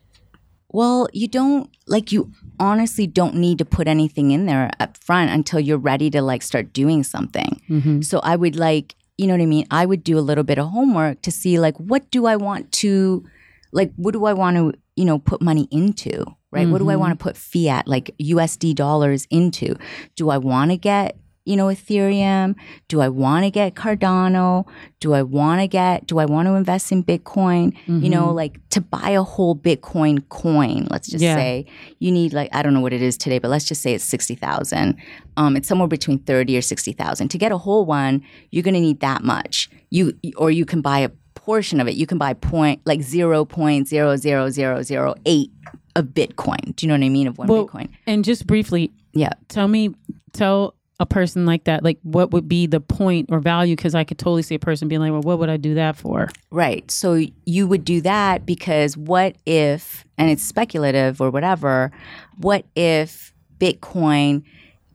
Well, 0.71 1.09
you 1.13 1.29
don't 1.29 1.71
like 1.87 2.11
you 2.13 2.33
honestly 2.59 3.07
don't 3.07 3.37
need 3.37 3.59
to 3.59 3.65
put 3.65 3.87
anything 3.87 4.31
in 4.33 4.47
there 4.47 4.71
up 4.81 4.97
front 4.97 5.31
until 5.31 5.61
you're 5.61 5.79
ready 5.79 6.11
to 6.11 6.21
like 6.23 6.43
start 6.43 6.73
doing 6.73 7.05
something. 7.05 7.61
Mm-hmm. 7.71 8.01
So 8.03 8.19
I 8.23 8.35
would 8.37 8.57
like, 8.57 8.95
you 9.17 9.27
know 9.27 9.35
what 9.35 9.43
I 9.43 9.47
mean? 9.47 9.67
I 9.71 9.87
would 9.87 10.03
do 10.03 10.19
a 10.19 10.21
little 10.21 10.45
bit 10.45 10.59
of 10.59 10.69
homework 10.69 11.23
to 11.23 11.31
see 11.31 11.59
like 11.61 11.77
what 11.79 12.11
do 12.11 12.27
I 12.27 12.37
want 12.37 12.73
to 12.73 13.25
like 13.73 13.93
what 13.97 14.13
do 14.13 14.25
I 14.25 14.33
want 14.33 14.57
to, 14.57 14.73
you 14.97 15.05
know, 15.05 15.19
put 15.19 15.41
money 15.41 15.69
into? 15.71 16.25
Right? 16.51 16.69
What 16.69 16.79
do 16.79 16.89
I 16.89 16.97
want 16.97 17.19
to 17.19 17.23
put 17.23 17.37
fiat 17.37 17.87
like 17.87 18.15
USD 18.19 18.75
dollars 18.75 19.27
into? 19.31 19.77
Do 20.15 20.31
I 20.31 20.39
want 20.39 20.71
to 20.71 20.79
get 20.79 21.19
you 21.47 21.57
know, 21.57 21.67
Ethereum? 21.67 22.55
Do 22.89 23.01
I 23.01 23.09
want 23.09 23.45
to 23.45 23.51
get 23.51 23.75
Cardano? 23.75 24.67
Do 25.01 25.15
I 25.15 25.23
want 25.23 25.61
to 25.63 25.69
get, 25.69 26.07
do 26.07 26.19
I 26.19 26.27
want 26.27 26.47
to 26.49 26.55
invest 26.55 26.93
in 26.93 27.03
Bitcoin? 27.05 27.75
You 27.87 28.11
know, 28.11 28.33
like 28.33 28.59
to 28.71 28.81
buy 28.81 29.11
a 29.11 29.23
whole 29.23 29.55
Bitcoin 29.57 30.29
coin, 30.29 30.87
let's 30.91 31.09
just 31.09 31.23
Yeah. 31.23 31.37
say, 31.37 31.67
you 31.99 32.11
need 32.13 32.33
like, 32.33 32.49
I 32.55 32.63
don't 32.63 32.75
know 32.75 32.81
what 32.81 32.93
it 32.93 33.03
is 33.03 33.17
today, 33.17 33.39
but 33.39 33.49
let's 33.51 33.65
just 33.65 33.81
say 33.81 33.95
it's 33.95 34.05
60,000. 34.05 34.97
Um, 35.37 35.57
it's 35.57 35.69
somewhere 35.69 35.89
between 35.89 36.19
30 36.19 36.57
or 36.59 36.63
60,000. 36.63 37.29
To 37.29 37.39
get 37.39 37.53
a 37.53 37.59
whole 37.59 37.85
one, 37.87 38.23
you're 38.51 38.63
going 38.65 38.75
to 38.75 38.81
need 38.81 38.99
that 39.01 39.23
much. 39.23 39.71
You, 39.91 40.13
or 40.37 40.51
you 40.51 40.65
can 40.67 40.81
buy 40.83 40.99
a 41.01 41.11
portion 41.35 41.81
of 41.81 41.87
it. 41.89 41.95
You 41.95 42.07
can 42.07 42.19
buy 42.19 42.35
point, 42.35 42.81
like 42.85 43.01
0.00008 43.01 45.51
of 45.95 46.05
Bitcoin. 46.07 46.75
Do 46.77 46.87
you 46.87 46.89
know 46.89 46.95
what 46.95 47.05
I 47.05 47.09
mean? 47.09 47.27
Of 47.27 47.39
one 47.39 47.49
Well, 47.49 47.67
Bitcoin. 47.69 47.89
And 48.07 48.25
just 48.25 48.47
briefly, 48.47 48.93
Yeah. 49.15 49.31
tell 49.49 49.69
me, 49.69 49.95
tell 50.33 50.75
a 50.99 51.07
person 51.07 51.45
like 51.45 51.65
that, 51.65 51.85
like 51.85 51.99
what 52.03 52.31
would 52.31 52.49
be 52.49 52.67
the 52.67 52.81
point 52.81 53.29
or 53.31 53.39
value? 53.39 53.77
Because 53.77 53.95
I 53.95 54.05
could 54.05 54.19
totally 54.19 54.43
see 54.43 54.55
a 54.55 54.59
person 54.59 54.89
being 54.89 55.01
like, 55.01 55.13
well, 55.13 55.21
what 55.21 55.39
would 55.39 55.51
I 55.51 55.57
do 55.57 55.75
that 55.75 55.97
for? 55.97 56.29
Right. 56.51 56.91
So 56.91 57.21
you 57.45 57.67
would 57.67 57.85
do 57.85 58.01
that 58.03 58.47
because 58.47 58.97
what 58.97 59.37
if, 59.45 60.05
and 60.17 60.31
it's 60.31 60.43
speculative 60.43 61.21
or 61.21 61.31
whatever, 61.31 61.93
what 62.39 62.65
if 62.75 63.35
Bitcoin 63.59 64.43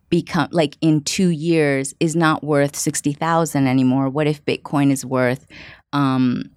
become 0.09 0.49
like 0.51 0.75
in 0.81 1.01
two 1.01 1.29
years 1.29 1.93
is 1.99 2.15
not 2.15 2.43
worth 2.43 2.75
60,000 2.75 3.67
anymore? 3.67 4.09
What 4.09 4.27
if 4.27 4.43
Bitcoin 4.43 4.91
is 4.91 5.05
worth, 5.05 5.45
um, 5.93 6.49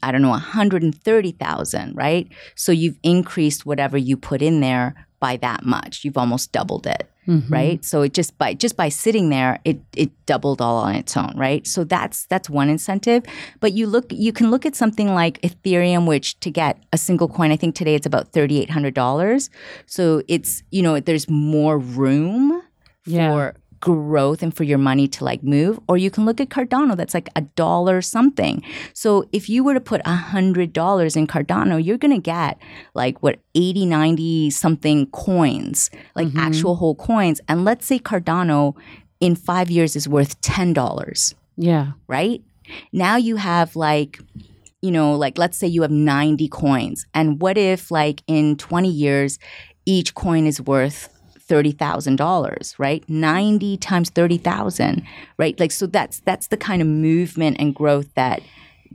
I 0.00 0.12
don't 0.12 0.22
know, 0.22 0.30
130,000, 0.30 1.94
right? 1.96 2.28
So 2.54 2.70
you've 2.70 2.98
increased 3.02 3.66
whatever 3.66 3.98
you 3.98 4.16
put 4.16 4.42
in 4.42 4.60
there 4.60 5.06
by 5.18 5.36
that 5.38 5.64
much. 5.64 6.04
You've 6.04 6.16
almost 6.16 6.52
doubled 6.52 6.86
it 6.86 7.08
Mm-hmm. 7.28 7.54
right 7.54 7.84
so 7.84 8.02
it 8.02 8.14
just 8.14 8.36
by 8.36 8.52
just 8.52 8.76
by 8.76 8.88
sitting 8.88 9.28
there 9.30 9.60
it 9.64 9.78
it 9.96 10.10
doubled 10.26 10.60
all 10.60 10.78
on 10.78 10.96
its 10.96 11.16
own 11.16 11.32
right 11.36 11.64
so 11.64 11.84
that's 11.84 12.26
that's 12.26 12.50
one 12.50 12.68
incentive 12.68 13.22
but 13.60 13.72
you 13.74 13.86
look 13.86 14.06
you 14.10 14.32
can 14.32 14.50
look 14.50 14.66
at 14.66 14.74
something 14.74 15.14
like 15.14 15.40
ethereum 15.42 16.04
which 16.08 16.40
to 16.40 16.50
get 16.50 16.82
a 16.92 16.98
single 16.98 17.28
coin 17.28 17.52
i 17.52 17.56
think 17.56 17.76
today 17.76 17.94
it's 17.94 18.06
about 18.06 18.32
$3800 18.32 19.50
so 19.86 20.22
it's 20.26 20.62
you 20.72 20.82
know 20.82 20.98
there's 21.00 21.28
more 21.30 21.78
room 21.78 22.60
Yeah. 23.06 23.30
for 23.30 23.54
growth 23.82 24.42
and 24.42 24.56
for 24.56 24.64
your 24.64 24.78
money 24.78 25.06
to 25.06 25.24
like 25.24 25.42
move 25.42 25.78
or 25.88 25.98
you 25.98 26.10
can 26.10 26.24
look 26.24 26.40
at 26.40 26.48
cardano 26.48 26.96
that's 26.96 27.14
like 27.14 27.28
a 27.36 27.42
dollar 27.62 28.00
something 28.00 28.62
so 28.94 29.24
if 29.32 29.48
you 29.50 29.62
were 29.64 29.74
to 29.74 29.80
put 29.80 30.00
a 30.06 30.14
hundred 30.14 30.72
dollars 30.72 31.16
in 31.16 31.26
cardano 31.26 31.84
you're 31.84 31.98
gonna 31.98 32.18
get 32.18 32.58
like 32.94 33.22
what 33.22 33.40
80 33.54 33.86
90 33.86 34.50
something 34.50 35.06
coins 35.10 35.90
like 36.14 36.28
mm-hmm. 36.28 36.38
actual 36.38 36.76
whole 36.76 36.94
coins 36.94 37.40
and 37.48 37.64
let's 37.64 37.84
say 37.84 37.98
cardano 37.98 38.74
in 39.20 39.34
five 39.36 39.70
years 39.70 39.96
is 39.96 40.08
worth 40.08 40.40
ten 40.40 40.72
dollars 40.72 41.34
Yeah. 41.56 41.92
right? 42.08 42.40
Now 42.92 43.16
you 43.16 43.36
have 43.36 43.76
like, 43.76 44.18
you 44.80 44.90
know, 44.90 45.14
like 45.14 45.36
let's 45.38 45.58
say 45.58 45.66
you 45.66 45.82
have 45.82 45.90
90 45.90 46.48
coins. 46.48 47.06
And 47.14 47.40
what 47.40 47.58
if 47.58 47.90
like 47.90 48.22
in 48.26 48.56
20 48.56 48.88
years, 48.88 49.38
each 49.84 50.14
coin 50.14 50.46
is 50.46 50.60
worth 50.60 51.08
$30,000, 51.52 52.78
right? 52.78 53.08
90 53.08 53.76
times 53.76 54.08
30,000, 54.10 55.02
right? 55.36 55.58
Like, 55.60 55.72
so 55.72 55.86
that's, 55.86 56.20
that's 56.20 56.46
the 56.46 56.56
kind 56.56 56.80
of 56.80 56.88
movement 56.88 57.58
and 57.60 57.74
growth 57.74 58.14
that 58.14 58.40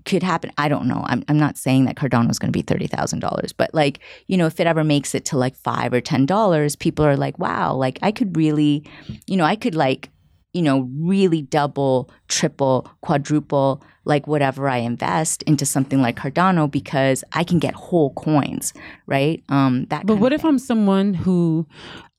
could 0.06 0.24
happen. 0.24 0.52
I 0.58 0.70
don't 0.70 0.88
know. 0.88 1.04
I'm, 1.06 1.24
I'm 1.28 1.38
not 1.38 1.58
saying 1.58 1.86
that 1.86 1.96
Cardano 1.96 2.32
is 2.32 2.40
going 2.40 2.52
to 2.52 2.58
be 2.58 2.64
$30,000, 2.64 3.54
but 3.58 3.74
like, 3.74 4.00
you 4.28 4.38
know, 4.38 4.48
if 4.48 4.60
it 4.60 4.66
ever 4.66 4.84
makes 4.84 5.14
it 5.14 5.26
to 5.26 5.38
like 5.38 5.56
five 5.56 5.94
or 5.94 6.02
$10, 6.02 6.80
people 6.80 7.06
are 7.06 7.18
like, 7.18 7.38
wow, 7.38 7.74
like 7.74 8.00
I 8.02 8.12
could 8.12 8.36
really, 8.36 8.84
you 9.28 9.38
know, 9.38 9.44
I 9.44 9.56
could 9.56 9.76
like, 9.76 10.10
you 10.54 10.62
know, 10.62 10.90
really 10.98 11.42
double, 11.42 12.10
triple, 12.28 12.90
quadruple, 13.02 13.84
like 14.06 14.28
whatever 14.28 14.68
I 14.70 14.78
invest 14.78 15.44
into 15.44 15.66
something 15.66 16.02
like 16.02 16.16
Cardano 16.18 16.70
because 16.72 17.24
I 17.34 17.44
can 17.44 17.60
get 17.60 17.74
whole 17.76 18.14
coins, 18.14 18.74
right? 19.06 19.44
Um, 19.50 19.86
that. 19.90 20.06
But 20.06 20.18
what 20.18 20.34
if 20.34 20.44
I'm 20.46 20.58
someone 20.60 21.14
who, 21.14 21.68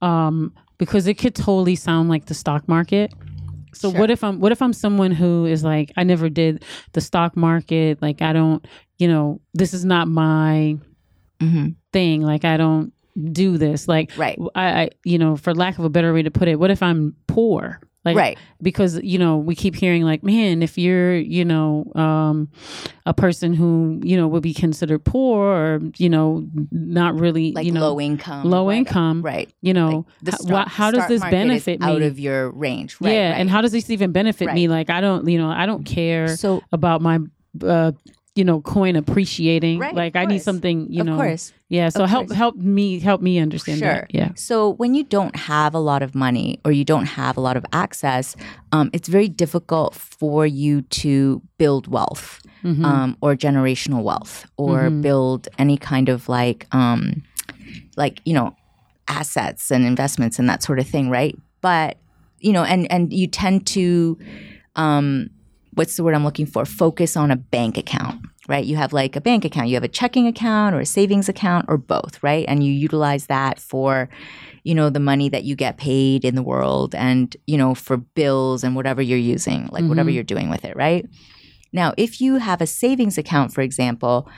um, 0.02 0.52
because 0.78 1.06
it 1.06 1.14
could 1.14 1.34
totally 1.34 1.74
sound 1.74 2.08
like 2.08 2.26
the 2.26 2.34
stock 2.34 2.68
market. 2.68 3.12
So 3.74 3.90
Sure. 3.90 4.00
what 4.00 4.10
if 4.10 4.22
I'm 4.24 4.40
what 4.40 4.50
if 4.52 4.62
I'm 4.62 4.72
someone 4.72 5.10
who 5.10 5.44
is 5.44 5.62
like 5.62 5.92
I 5.96 6.02
never 6.04 6.28
did 6.28 6.64
the 6.92 7.00
stock 7.00 7.36
market, 7.36 8.00
like 8.00 8.22
I 8.22 8.32
don't, 8.32 8.66
you 8.98 9.08
know, 9.08 9.40
this 9.54 9.74
is 9.74 9.84
not 9.84 10.08
my 10.08 10.78
Mhm. 11.40 11.74
thing, 11.92 12.22
like 12.22 12.44
I 12.44 12.56
don't 12.56 12.92
do 13.32 13.58
this, 13.58 13.86
like 13.88 14.16
Right. 14.16 14.38
I, 14.54 14.82
I 14.82 14.90
you 15.04 15.18
know, 15.18 15.36
for 15.36 15.54
lack 15.54 15.78
of 15.78 15.84
a 15.84 15.90
better 15.90 16.12
way 16.14 16.22
to 16.22 16.30
put 16.30 16.48
it, 16.48 16.58
what 16.58 16.70
if 16.70 16.82
I'm 16.82 17.14
poor? 17.26 17.80
Like, 18.04 18.16
Right. 18.16 18.38
because 18.62 18.98
you 19.02 19.18
know 19.18 19.36
we 19.38 19.54
keep 19.54 19.74
hearing 19.74 20.02
like 20.02 20.22
man 20.22 20.62
if 20.62 20.78
you're 20.78 21.16
you 21.16 21.44
know 21.44 21.90
um 21.94 22.48
a 23.04 23.12
person 23.12 23.52
who 23.52 24.00
you 24.02 24.16
know 24.16 24.28
would 24.28 24.42
be 24.42 24.54
considered 24.54 25.04
poor 25.04 25.44
or 25.44 25.80
you 25.98 26.08
know 26.08 26.46
not 26.70 27.18
really 27.18 27.52
like 27.52 27.66
you 27.66 27.72
know 27.72 27.80
low 27.80 28.00
income, 28.00 28.48
low 28.48 28.70
income, 28.70 29.20
right? 29.20 29.52
you 29.62 29.74
know 29.74 30.06
Like 30.22 30.22
the 30.22 30.32
h- 30.32 30.38
stock- 30.40 30.68
how 30.68 30.90
does 30.90 31.08
this 31.08 31.20
benefit 31.22 31.80
me 31.80 31.86
out 31.86 32.00
of 32.02 32.18
your 32.18 32.50
range? 32.52 32.96
Right, 33.00 33.12
yeah 33.12 33.30
right. 33.32 33.40
and 33.40 33.50
how 33.50 33.60
does 33.62 33.72
this 33.72 33.90
even 33.90 34.12
benefit 34.12 34.52
me 34.54 34.68
like 34.68 34.88
i 34.90 35.00
don't 35.00 35.28
you 35.28 35.36
know 35.36 35.50
i 35.50 35.66
don't 35.66 35.84
care 35.84 36.28
so 36.36 36.62
about 36.72 37.02
my 37.02 37.18
uh 37.66 37.92
you 38.38 38.44
know 38.44 38.60
coin 38.62 38.94
appreciating 38.96 39.76
Right, 39.80 39.94
like 40.02 40.14
of 40.16 40.22
i 40.22 40.24
need 40.32 40.42
something 40.50 40.86
you 40.96 41.00
of 41.02 41.06
know 41.08 41.16
course. 41.16 41.52
yeah 41.68 41.88
so 41.90 42.04
of 42.04 42.10
help 42.14 42.26
course. 42.28 42.38
help 42.42 42.54
me 42.76 43.00
help 43.08 43.20
me 43.28 43.34
understand 43.46 43.78
Sure. 43.80 43.94
that 44.06 44.14
yeah 44.18 44.30
So 44.48 44.56
when 44.80 44.94
you 44.98 45.04
don't 45.16 45.34
have 45.52 45.72
a 45.74 45.82
lot 45.90 46.02
of 46.06 46.10
money 46.14 46.48
or 46.64 46.70
you 46.78 46.84
don't 46.92 47.06
have 47.22 47.34
a 47.36 47.42
lot 47.48 47.56
of 47.60 47.64
access, 47.84 48.36
um, 48.76 48.86
it's 48.96 49.08
very 49.08 49.28
difficult 49.44 49.92
for 50.20 50.46
you 50.46 50.82
to 51.02 51.42
build 51.58 51.84
wealth 51.96 52.26
Mhm. 52.62 52.84
um, 52.90 53.08
or 53.24 53.30
generational 53.46 54.02
wealth 54.10 54.46
or 54.56 54.76
Mhm. 54.90 55.02
build 55.02 55.40
any 55.58 55.76
kind 55.90 56.08
of 56.08 56.28
like, 56.28 56.60
um, 56.82 57.00
like 57.96 58.16
you 58.28 58.34
know, 58.38 58.48
assets 59.08 59.70
and 59.74 59.82
investments 59.84 60.38
and 60.38 60.48
that 60.48 60.62
sort 60.62 60.78
of 60.78 60.86
thing, 60.94 61.10
right? 61.18 61.34
But 61.60 61.90
you 62.46 62.52
know, 62.52 62.62
and 62.72 62.86
and 62.94 63.12
you 63.12 63.26
tend 63.26 63.66
to, 63.78 64.16
um, 64.76 65.30
what's 65.78 65.96
the 65.96 66.02
word 66.02 66.16
I'm 66.16 66.24
looking 66.24 66.44
for? 66.44 66.64
Focus 66.64 67.16
on 67.16 67.30
a 67.30 67.36
bank 67.36 67.78
account, 67.78 68.20
right? 68.48 68.64
You 68.64 68.74
have 68.74 68.92
like 68.92 69.14
a 69.14 69.20
bank 69.20 69.44
account, 69.44 69.68
you 69.68 69.74
have 69.74 69.84
a 69.84 69.88
checking 69.88 70.26
account 70.26 70.74
or 70.74 70.80
a 70.80 70.86
savings 70.86 71.28
account 71.28 71.66
or 71.68 71.78
both, 71.78 72.20
right? 72.20 72.44
And 72.48 72.64
you 72.64 72.72
utilize 72.72 73.26
that 73.26 73.60
for, 73.60 74.08
you 74.64 74.74
know, 74.74 74.90
the 74.90 74.98
money 74.98 75.28
that 75.28 75.44
you 75.44 75.54
get 75.54 75.76
paid 75.78 76.24
in 76.24 76.34
the 76.34 76.42
world 76.42 76.96
and 76.96 77.34
you 77.46 77.56
know 77.56 77.76
for 77.76 77.96
bills 77.96 78.64
and 78.64 78.74
whatever 78.74 79.00
you're 79.00 79.18
using, 79.18 79.68
like 79.70 79.84
whatever 79.84 80.08
mm-hmm. 80.08 80.16
you're 80.16 80.24
doing 80.24 80.50
with 80.50 80.64
it, 80.64 80.74
right? 80.74 81.06
Now, 81.72 81.94
if 81.96 82.20
you 82.20 82.36
have 82.36 82.60
a 82.60 82.66
savings 82.66 83.16
account, 83.16 83.54
for 83.54 83.60
example, 83.60 84.28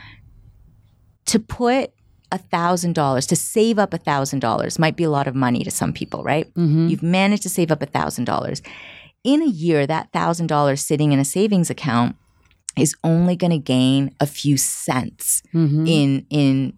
to 1.25 1.39
put 1.39 1.93
a 2.33 2.39
thousand 2.39 2.95
dollars 2.95 3.27
to 3.27 3.35
save 3.35 3.79
up 3.79 3.95
a 3.95 3.99
thousand 3.99 4.41
dollars 4.41 4.79
might 4.79 4.95
be 4.95 5.05
a 5.05 5.11
lot 5.11 5.27
of 5.27 5.35
money 5.35 5.65
to 5.65 5.71
some 5.71 5.93
people, 5.93 6.23
right? 6.23 6.53
Mm-hmm. 6.55 6.89
You've 6.89 7.03
managed 7.03 7.43
to 7.45 7.49
save 7.49 7.73
up 7.73 7.83
a 7.83 7.87
thousand 7.87 8.25
dollars. 8.27 8.63
In 9.23 9.43
a 9.43 9.47
year, 9.47 9.87
that 9.87 10.13
thousand 10.13 10.47
dollars 10.47 10.85
sitting 10.85 11.13
in 11.13 11.19
a 11.19 11.25
savings 11.25 11.71
account 11.71 12.17
is 12.77 12.95
only 13.05 13.37
going 13.37 13.51
to 13.51 13.59
gain 13.59 14.15
a 14.21 14.27
few 14.27 14.57
cents 14.57 15.43
mm-hmm. 15.53 15.87
in 15.87 16.27
in 16.31 16.73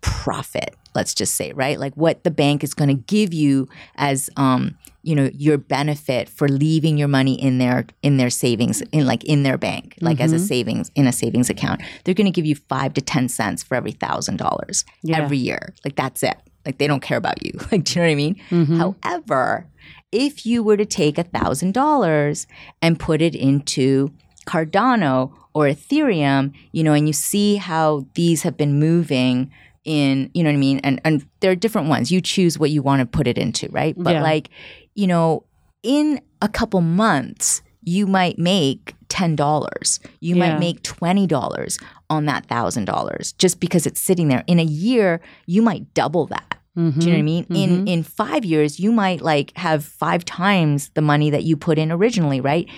profit. 0.00 0.74
Let's 0.94 1.14
just 1.14 1.34
say, 1.34 1.52
right? 1.52 1.78
Like 1.78 1.94
what 1.94 2.24
the 2.24 2.30
bank 2.30 2.64
is 2.64 2.72
going 2.72 2.88
to 2.88 2.94
give 2.94 3.34
you 3.34 3.68
as 3.96 4.30
um, 4.36 4.78
you 5.02 5.14
know, 5.14 5.30
your 5.34 5.58
benefit 5.58 6.28
for 6.28 6.48
leaving 6.48 6.96
your 6.96 7.08
money 7.08 7.40
in 7.40 7.58
their 7.58 7.86
in 8.02 8.16
their 8.16 8.30
savings 8.30 8.82
in 8.92 9.06
like 9.06 9.22
in 9.24 9.42
their 9.42 9.58
bank, 9.58 9.94
like 10.00 10.20
as 10.20 10.32
a 10.32 10.36
mm-hmm. 10.36 10.44
savings 10.44 10.90
in 10.94 11.06
a 11.06 11.12
savings 11.12 11.50
account. 11.50 11.82
They're 12.04 12.14
going 12.14 12.26
to 12.26 12.32
give 12.32 12.46
you 12.46 12.56
5 12.56 12.94
to 12.94 13.00
10 13.00 13.28
cents 13.28 13.62
for 13.62 13.76
every 13.76 13.92
$1000 13.92 14.84
Yeah. 15.02 15.18
every 15.18 15.38
year. 15.38 15.74
Like 15.84 15.94
that's 15.94 16.22
it. 16.22 16.36
Like 16.64 16.78
they 16.78 16.88
don't 16.88 17.02
care 17.02 17.18
about 17.18 17.44
you. 17.44 17.52
Like 17.70 17.84
do 17.84 17.92
you 17.92 18.00
know 18.00 18.06
what 18.08 18.12
I 18.12 18.14
mean? 18.14 18.36
Mm-hmm. 18.50 18.76
However, 18.78 19.66
if 20.12 20.46
you 20.46 20.62
were 20.62 20.76
to 20.76 20.86
take 20.86 21.18
a 21.18 21.22
thousand 21.24 21.72
dollars 21.74 22.46
and 22.80 22.98
put 22.98 23.20
it 23.22 23.34
into 23.34 24.12
Cardano 24.46 25.32
or 25.54 25.64
Ethereum, 25.66 26.52
you 26.72 26.84
know, 26.84 26.92
and 26.92 27.06
you 27.06 27.12
see 27.12 27.56
how 27.56 28.06
these 28.14 28.42
have 28.42 28.56
been 28.56 28.78
moving 28.78 29.50
in, 29.84 30.30
you 30.34 30.42
know 30.42 30.50
what 30.50 30.54
I 30.56 30.58
mean? 30.58 30.80
And 30.80 31.00
and 31.04 31.26
there 31.40 31.50
are 31.50 31.56
different 31.56 31.88
ones. 31.88 32.10
You 32.10 32.20
choose 32.20 32.58
what 32.58 32.70
you 32.70 32.82
want 32.82 33.00
to 33.00 33.06
put 33.06 33.26
it 33.26 33.38
into, 33.38 33.68
right? 33.70 33.94
But 33.96 34.14
Yeah. 34.14 34.22
like, 34.22 34.48
you 34.94 35.06
know, 35.06 35.44
in 35.82 36.20
a 36.42 36.48
couple 36.48 36.80
months, 36.80 37.62
you 37.82 38.06
might 38.06 38.38
make 38.38 38.94
ten 39.08 39.36
dollars. 39.36 40.00
You 40.20 40.34
Yeah. 40.36 40.50
might 40.50 40.58
make 40.58 40.82
twenty 40.82 41.26
dollars 41.26 41.78
on 42.10 42.26
that 42.26 42.46
thousand 42.46 42.84
dollars 42.86 43.32
just 43.32 43.60
because 43.60 43.86
it's 43.86 44.00
sitting 44.00 44.28
there. 44.28 44.44
In 44.46 44.58
a 44.58 44.64
year, 44.64 45.20
you 45.46 45.62
might 45.62 45.94
double 45.94 46.26
that. 46.26 46.58
Do 46.76 46.82
you 46.82 46.90
know 46.90 46.90
what 46.90 47.06
I 47.06 47.08
mm-hmm. 47.08 47.24
mean? 47.24 47.46
In 47.50 47.70
mm-hmm. 47.70 47.88
in 47.88 48.02
five 48.02 48.44
years, 48.44 48.78
you 48.78 48.92
might 48.92 49.22
like 49.22 49.56
have 49.56 49.84
five 49.84 50.24
times 50.24 50.90
the 50.90 51.00
money 51.00 51.30
that 51.30 51.44
you 51.44 51.56
put 51.56 51.78
in 51.78 51.90
originally, 51.90 52.40
right? 52.40 52.68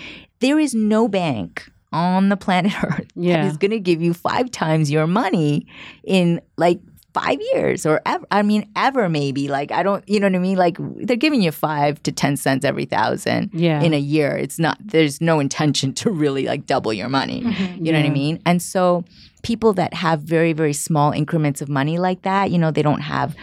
There 0.41 0.59
is 0.59 0.73
no 0.73 1.09
bank 1.09 1.69
on 1.93 2.29
the 2.29 2.37
planet 2.37 2.73
Earth 2.85 3.09
Yeah. 3.15 3.43
that 3.43 3.51
is 3.51 3.57
going 3.57 3.73
to 3.73 3.81
give 3.81 4.01
you 4.01 4.15
five 4.15 4.51
times 4.51 4.91
your 4.91 5.07
money 5.07 5.67
in 6.05 6.41
like 6.57 6.81
five 7.15 7.39
years 7.53 7.87
or 7.87 8.01
ever. 8.07 8.25
I 8.31 8.43
mean, 8.43 8.71
ever 8.77 9.09
maybe. 9.09 9.49
Like 9.49 9.73
I 9.73 9.83
don't, 9.83 10.07
you 10.09 10.21
know 10.21 10.27
what 10.27 10.37
I 10.37 10.39
mean? 10.39 10.59
Like 10.59 10.77
they're 10.79 11.17
giving 11.17 11.43
you 11.43 11.51
five 11.51 12.01
to 12.05 12.13
ten 12.13 12.37
cents 12.37 12.65
every 12.65 12.85
thousand 12.85 13.51
Yeah. 13.53 13.83
in 13.83 13.95
a 13.95 13.99
year. 13.99 14.37
It's 14.37 14.59
not. 14.59 14.79
There's 14.81 15.21
no 15.21 15.41
intention 15.41 15.93
to 15.95 16.11
really 16.11 16.47
like 16.47 16.67
double 16.67 16.93
your 16.93 17.09
money. 17.09 17.43
Mm-hmm. 17.43 17.85
You 17.85 17.93
know 17.93 17.99
what 17.99 18.07
I 18.07 18.11
mean? 18.11 18.41
And 18.47 18.63
so 18.63 19.05
people 19.43 19.73
that 19.73 19.95
have 19.95 20.21
very 20.21 20.53
very 20.53 20.73
small 20.73 21.11
increments 21.11 21.61
of 21.63 21.69
money 21.69 21.99
like 21.99 22.23
that, 22.23 22.51
you 22.51 22.59
know, 22.59 22.71
they 22.71 22.83
don't 22.83 23.01
have. 23.01 23.35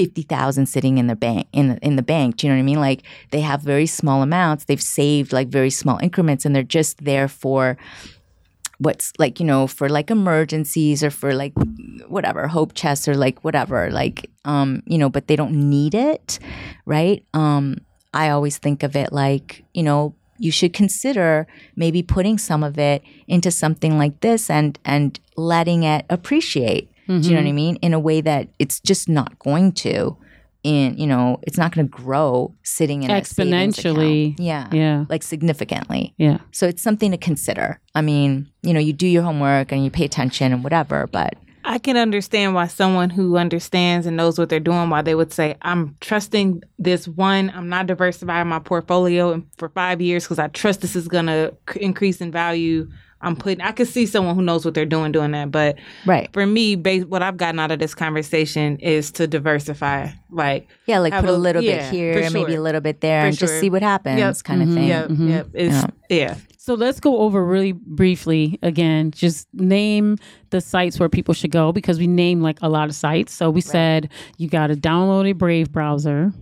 50,000 0.00 0.64
sitting 0.64 0.96
in 0.96 1.08
the 1.08 1.14
bank 1.14 1.46
in 1.52 1.76
in 1.82 1.96
the 1.96 2.02
bank. 2.02 2.36
Do 2.36 2.46
you 2.46 2.52
know 2.52 2.56
what 2.56 2.60
i 2.60 2.70
mean? 2.72 2.80
Like 2.80 3.02
they 3.32 3.42
have 3.42 3.60
very 3.60 3.84
small 3.84 4.22
amounts. 4.22 4.64
They've 4.64 4.80
saved 4.80 5.30
like 5.30 5.48
very 5.48 5.68
small 5.68 5.98
increments 5.98 6.46
and 6.46 6.56
they're 6.56 6.62
just 6.62 7.04
there 7.04 7.28
for 7.28 7.76
what's 8.78 9.12
like 9.18 9.38
you 9.40 9.44
know 9.44 9.66
for 9.66 9.90
like 9.90 10.10
emergencies 10.10 11.04
or 11.04 11.10
for 11.10 11.34
like 11.34 11.52
whatever 12.08 12.48
hope 12.48 12.72
chests 12.72 13.06
or 13.06 13.14
like 13.14 13.44
whatever 13.44 13.90
like 13.90 14.30
um 14.46 14.82
you 14.86 14.96
know 14.96 15.10
but 15.10 15.26
they 15.26 15.36
don't 15.36 15.52
need 15.52 15.94
it 15.94 16.38
right? 16.86 17.22
Um 17.34 17.76
i 18.14 18.30
always 18.30 18.56
think 18.56 18.82
of 18.82 18.96
it 18.96 19.12
like 19.12 19.64
you 19.74 19.82
know 19.82 20.14
you 20.38 20.50
should 20.50 20.72
consider 20.72 21.46
maybe 21.76 22.02
putting 22.02 22.38
some 22.38 22.64
of 22.64 22.78
it 22.78 23.02
into 23.28 23.50
something 23.50 23.98
like 23.98 24.18
this 24.20 24.48
and 24.48 24.78
and 24.84 25.20
letting 25.36 25.82
it 25.82 26.06
appreciate 26.08 26.88
do 27.18 27.28
you 27.28 27.34
know 27.34 27.40
what 27.40 27.46
i 27.46 27.48
mm-hmm. 27.48 27.56
mean 27.56 27.76
in 27.76 27.92
a 27.92 28.00
way 28.00 28.20
that 28.20 28.48
it's 28.58 28.80
just 28.80 29.08
not 29.08 29.38
going 29.38 29.72
to 29.72 30.16
in 30.62 30.96
you 30.96 31.06
know 31.06 31.38
it's 31.42 31.56
not 31.56 31.72
going 31.74 31.86
to 31.86 31.90
grow 31.90 32.54
sitting 32.62 33.02
in 33.02 33.10
a. 33.10 33.14
Exponentially. 33.14 34.34
yeah 34.38 34.68
Yeah. 34.72 35.06
like 35.08 35.22
significantly 35.22 36.14
Yeah. 36.18 36.38
so 36.52 36.66
it's 36.66 36.82
something 36.82 37.10
to 37.12 37.16
consider. 37.16 37.80
I 37.94 38.02
mean, 38.02 38.50
you 38.62 38.72
know, 38.72 38.80
you 38.80 38.92
do 38.92 39.06
your 39.06 39.22
homework 39.22 39.72
and 39.72 39.84
you 39.84 39.90
pay 39.90 40.04
attention 40.04 40.52
and 40.52 40.62
whatever, 40.62 41.06
but 41.10 41.34
I 41.64 41.78
can 41.78 41.96
understand 41.96 42.54
why 42.54 42.66
someone 42.68 43.10
who 43.10 43.36
understands 43.36 44.06
and 44.06 44.16
knows 44.16 44.38
what 44.38 44.48
they're 44.48 44.60
doing, 44.60 44.88
why 44.88 45.02
they 45.02 45.14
would 45.14 45.32
say, 45.32 45.56
I'm 45.62 45.96
trusting 46.00 46.62
this 46.78 47.06
one. 47.06 47.52
I'm 47.54 47.68
not 47.68 47.86
diversifying 47.86 48.48
my 48.48 48.60
portfolio 48.60 49.42
for 49.58 49.68
five 49.68 50.00
years 50.00 50.24
because 50.24 50.38
I 50.38 50.48
trust 50.48 50.80
this 50.80 50.96
is 50.96 51.06
going 51.06 51.26
to 51.26 51.54
increase 51.76 52.20
in 52.20 52.32
value. 52.32 52.90
I'm 53.22 53.36
putting, 53.36 53.60
I 53.60 53.72
could 53.72 53.86
see 53.88 54.06
someone 54.06 54.34
who 54.34 54.42
knows 54.42 54.64
what 54.64 54.74
they're 54.74 54.86
doing 54.86 55.12
doing 55.12 55.32
that. 55.32 55.50
But 55.50 55.76
right. 56.06 56.30
for 56.32 56.46
me, 56.46 56.74
ba- 56.76 57.00
what 57.00 57.22
I've 57.22 57.36
gotten 57.36 57.60
out 57.60 57.70
of 57.70 57.78
this 57.78 57.94
conversation 57.94 58.78
is 58.78 59.10
to 59.12 59.26
diversify. 59.26 60.08
Like, 60.30 60.68
Yeah, 60.86 61.00
like 61.00 61.12
put 61.12 61.24
a 61.24 61.32
a- 61.32 61.36
little 61.36 61.62
yeah, 61.62 61.90
bit 61.90 61.92
here, 61.92 62.22
for 62.24 62.30
maybe 62.32 62.54
a 62.54 62.62
little 62.62 62.80
bit 62.80 63.00
there, 63.00 63.22
For 63.22 63.26
and 63.28 63.36
just 63.38 63.60
see 63.60 63.68
what 63.70 63.82
happens, 63.82 64.18
Yep. 64.18 64.36
kind 64.44 64.62
of 64.62 64.68
mm-hmm. 64.68 64.76
thing. 64.76 64.88
yep, 64.88 65.08
mm-hmm. 65.08 65.28
yep. 65.28 65.48
It's, 65.52 65.84
yeah. 66.08 66.34
So 66.58 66.74
let's 66.74 67.00
go 67.00 67.20
over 67.20 67.44
really 67.44 67.72
briefly 67.72 68.58
again. 68.62 69.10
Just 69.10 69.48
name 69.52 70.16
the 70.50 70.60
sites 70.60 71.00
where 71.00 71.08
people 71.08 71.34
should 71.34 71.50
go 71.50 71.72
because 71.72 71.98
we 71.98 72.06
named 72.06 72.42
like 72.42 72.58
a 72.62 72.68
lot 72.68 72.88
of 72.88 72.94
sites. 72.94 73.32
So 73.32 73.50
we 73.50 73.60
said 73.60 74.10
you 74.36 74.48
got 74.48 74.68
to 74.68 74.74
download 74.74 75.28
a 75.28 75.32
Brave 75.32 75.72
browser, 75.72 76.32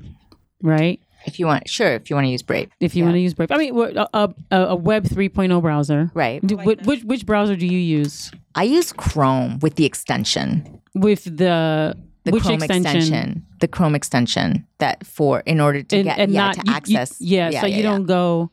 right? 0.62 1.00
If 1.26 1.38
you 1.38 1.46
want, 1.46 1.68
sure, 1.68 1.92
if 1.92 2.08
you 2.10 2.16
want 2.16 2.26
to 2.26 2.30
use 2.30 2.42
Brave, 2.42 2.70
If 2.80 2.94
you 2.94 3.04
want 3.04 3.14
to 3.16 3.20
use 3.20 3.34
Brave, 3.34 3.50
I 3.50 3.56
mean 3.58 3.76
a, 3.76 4.08
a, 4.14 4.34
a 4.50 4.76
Web 4.76 5.04
3.0 5.04 5.60
browser. 5.60 6.10
right? 6.14 6.44
Do, 6.46 6.56
which, 6.56 6.80
which 6.82 7.04
which 7.04 7.26
browser 7.26 7.56
do 7.56 7.66
you 7.66 7.78
use 7.78 8.30
I 8.54 8.62
use 8.64 8.92
Chrome 8.92 9.58
with 9.60 9.74
the 9.74 9.84
extension, 9.84 10.80
with 10.94 11.24
the, 11.24 11.96
the 12.24 12.30
which 12.30 12.42
Chrome 12.44 12.54
extension? 12.62 12.96
extension? 12.96 13.46
the 13.60 13.68
Chrome 13.68 13.94
extension 13.96 14.66
that 14.78 15.04
for 15.06 15.40
in 15.40 15.60
order 15.60 15.82
to 15.82 16.02
get 16.04 16.28
yeah 16.30 16.52
to 16.52 16.58
you- 16.60 16.64
you- 16.66 16.74
access. 16.74 17.20
yeah, 17.20 17.60
so 17.60 17.66
you 17.66 17.82
don't 17.82 18.04
go. 18.06 18.50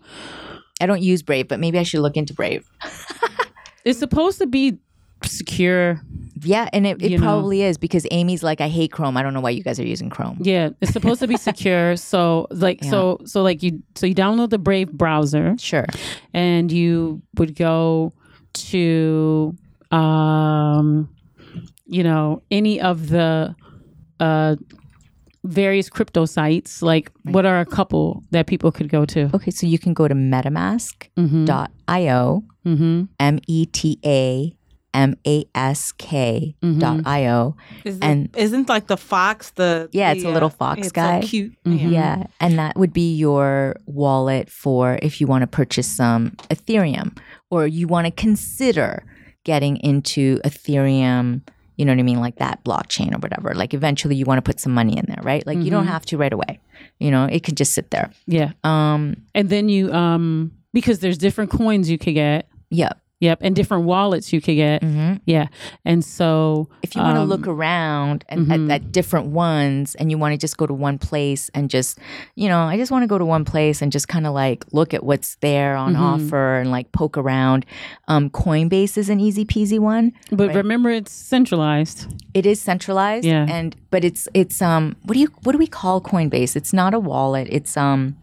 I 0.82 0.86
don't 0.88 1.02
use 1.02 1.22
Brave, 1.24 1.48
but 1.48 1.60
maybe 1.60 1.78
I 1.80 1.84
should 1.84 2.02
look 2.02 2.18
into 2.18 2.34
Brave. 2.34 2.70
It's 3.86 4.00
supposed 4.00 4.40
to 4.40 4.48
be 4.48 4.80
secure. 5.24 6.02
Yeah, 6.42 6.68
and 6.74 6.86
it, 6.86 7.02
it 7.02 7.12
You 7.12 7.18
know. 7.18 7.24
probably 7.24 7.62
is 7.64 7.78
because 7.78 8.06
Amy's 8.12 8.44
like, 8.44 8.60
I 8.62 8.68
hate 8.68 8.92
Chrome. 8.92 9.16
I 9.18 9.24
don't 9.24 9.34
know 9.34 9.40
why 9.40 9.52
you 9.52 9.64
guys 9.64 9.80
are 9.80 9.86
using 9.86 10.10
Chrome. 10.10 10.38
Yeah, 10.42 10.70
it's 10.82 10.92
supposed 10.92 11.22
to 11.22 11.28
be 11.28 11.38
secure. 11.50 11.96
So 11.96 12.48
like 12.52 12.84
so 12.84 13.20
so 13.26 13.42
like 13.42 13.64
you 13.64 13.82
so 13.96 14.06
you 14.06 14.14
download 14.16 14.50
the 14.50 14.58
Brave 14.60 14.92
browser. 14.92 15.56
Sure. 15.58 15.86
and 16.34 16.72
you 16.72 17.22
would 17.38 17.56
go 17.56 18.14
to 18.54 19.56
um 19.92 21.10
you 21.86 22.04
know 22.04 22.42
any 22.52 22.82
of 22.82 23.10
the 23.10 23.56
uh 24.20 24.56
various 25.44 25.90
crypto 25.90 26.26
sites 26.26 26.82
like 26.82 27.12
what 27.24 27.46
are 27.46 27.60
a 27.60 27.66
couple 27.66 28.24
that 28.32 28.48
people 28.48 28.72
could 28.72 28.90
go 28.90 29.06
to 29.06 29.30
Okay, 29.34 29.52
so 29.52 29.68
you 29.68 29.78
can 29.78 29.94
go 29.94 30.08
to 30.08 30.16
metamask.io, 30.16 32.44
mm-hmm. 32.66 33.04
M 33.20 33.40
E 33.48 33.66
T 33.68 34.00
A 34.06 34.56
M 34.96 35.16
A 35.28 35.46
S 35.54 35.92
K 35.92 36.56
dot 36.80 37.02
I-O. 37.06 37.56
And- 38.02 38.30
isn't 38.36 38.70
like 38.70 38.88
the 38.88 38.98
fox 38.98 39.52
the 39.52 39.90
Yeah, 39.92 40.12
it's 40.14 40.24
a 40.24 40.28
the, 40.28 40.34
little 40.34 40.48
uh, 40.48 40.64
fox 40.64 40.80
it's 40.88 40.92
guy. 40.92 41.22
so 41.22 41.28
cute 41.28 41.54
Mm-hmm. 41.66 41.90
Yeah, 41.92 42.28
and 42.40 42.58
that 42.58 42.76
would 42.78 42.94
be 42.94 43.14
your 43.16 43.76
wallet 43.86 44.50
for 44.50 44.98
if 45.02 45.20
you 45.22 45.28
want 45.28 45.42
to 45.44 45.48
purchase 45.48 45.88
some 45.88 46.32
Ethereum 46.50 47.18
or 47.52 47.68
you 47.68 47.88
want 47.88 48.06
to 48.08 48.12
consider 48.12 49.04
getting 49.44 49.78
into 49.78 50.40
Ethereum, 50.46 51.42
you 51.78 51.86
know 51.86 51.92
what 51.92 52.00
I 52.00 52.04
mean, 52.04 52.20
like 52.20 52.38
that 52.38 52.64
blockchain 52.64 53.14
or 53.14 53.20
whatever. 53.20 53.54
Like 53.54 53.74
eventually 53.74 54.16
you 54.16 54.26
want 54.26 54.38
to 54.40 54.42
put 54.42 54.60
some 54.60 54.74
money 54.74 54.98
in 54.98 55.06
there, 55.08 55.22
right? 55.22 55.46
Like 55.46 55.58
you 55.60 55.70
don't 55.72 55.88
have 55.88 56.06
to 56.08 56.18
right 56.18 56.34
away. 56.34 56.60
You 57.00 57.12
know, 57.12 57.26
it 57.26 57.44
could 57.44 57.58
just 57.58 57.74
sit 57.74 57.92
there. 57.92 58.10
yeah 58.28 58.52
Um, 58.64 59.18
and 59.36 59.50
then 59.50 59.70
you 59.70 59.92
um 59.94 60.52
because 60.74 61.00
there's 61.00 61.18
different 61.18 61.52
coins 61.52 61.90
you 61.90 61.98
could 61.98 62.14
get 62.16 62.48
yeah. 62.72 62.94
Yep 63.20 63.40
and 63.42 63.56
different 63.56 63.86
wallets 63.86 64.34
you 64.34 64.42
could 64.42 64.56
get 64.56 64.82
Mhm. 64.82 65.20
yeah 65.26 65.48
and 65.86 66.04
so 66.04 66.68
If 66.84 66.96
you 66.96 67.02
want 67.02 67.16
to 67.16 67.22
um, 67.22 67.30
look 67.30 67.48
around 67.48 68.26
and 68.30 68.48
mhm. 68.48 68.66
at, 68.70 68.82
at 68.82 68.92
different 68.92 69.28
ones 69.28 69.96
and 69.96 70.12
you 70.12 70.18
want 70.18 70.34
to 70.34 70.38
just 70.38 70.58
go 70.58 70.66
to 70.68 70.74
one 70.74 70.98
place 70.98 71.50
and 71.54 71.70
just, 71.70 71.98
you 72.36 72.48
know, 72.50 72.62
I 72.64 72.78
just 72.78 72.92
want 72.92 73.04
to 73.04 73.08
go 73.08 73.18
to 73.18 73.26
one 73.26 73.46
place 73.46 73.82
and 73.82 73.92
just 73.92 74.08
kind 74.08 74.28
of 74.28 74.34
like 74.34 74.66
look 74.74 74.94
at 74.94 75.04
what's 75.04 75.36
there 75.42 75.76
on 75.76 75.96
Mhm. 75.96 76.00
offer 76.02 76.60
and 76.60 76.72
like 76.72 76.92
poke 76.92 77.18
around. 77.18 77.66
Um, 78.08 78.30
Coinbase 78.30 78.98
is 78.98 79.10
an 79.10 79.20
easy 79.20 79.46
peasy 79.46 79.80
one. 79.80 80.12
but 80.32 80.48
right. 80.48 80.56
remember 80.58 80.90
it's 80.90 81.12
centralized 81.12 82.08
It 82.34 82.46
is 82.46 82.60
centralized. 82.62 83.26
Yeah. 83.26 83.46
And 83.50 83.76
but 83.92 84.04
it's 84.04 84.28
it's 84.34 84.62
um 84.62 84.96
what 85.06 85.14
do 85.14 85.20
you 85.20 85.30
what 85.44 85.54
do 85.54 85.58
we 85.58 85.68
call 85.68 86.02
Coinbase? 86.02 86.56
It's 86.56 86.74
not 86.74 86.94
a 86.94 87.00
wallet. 87.00 87.48
It's 87.50 87.78
um 87.78 88.16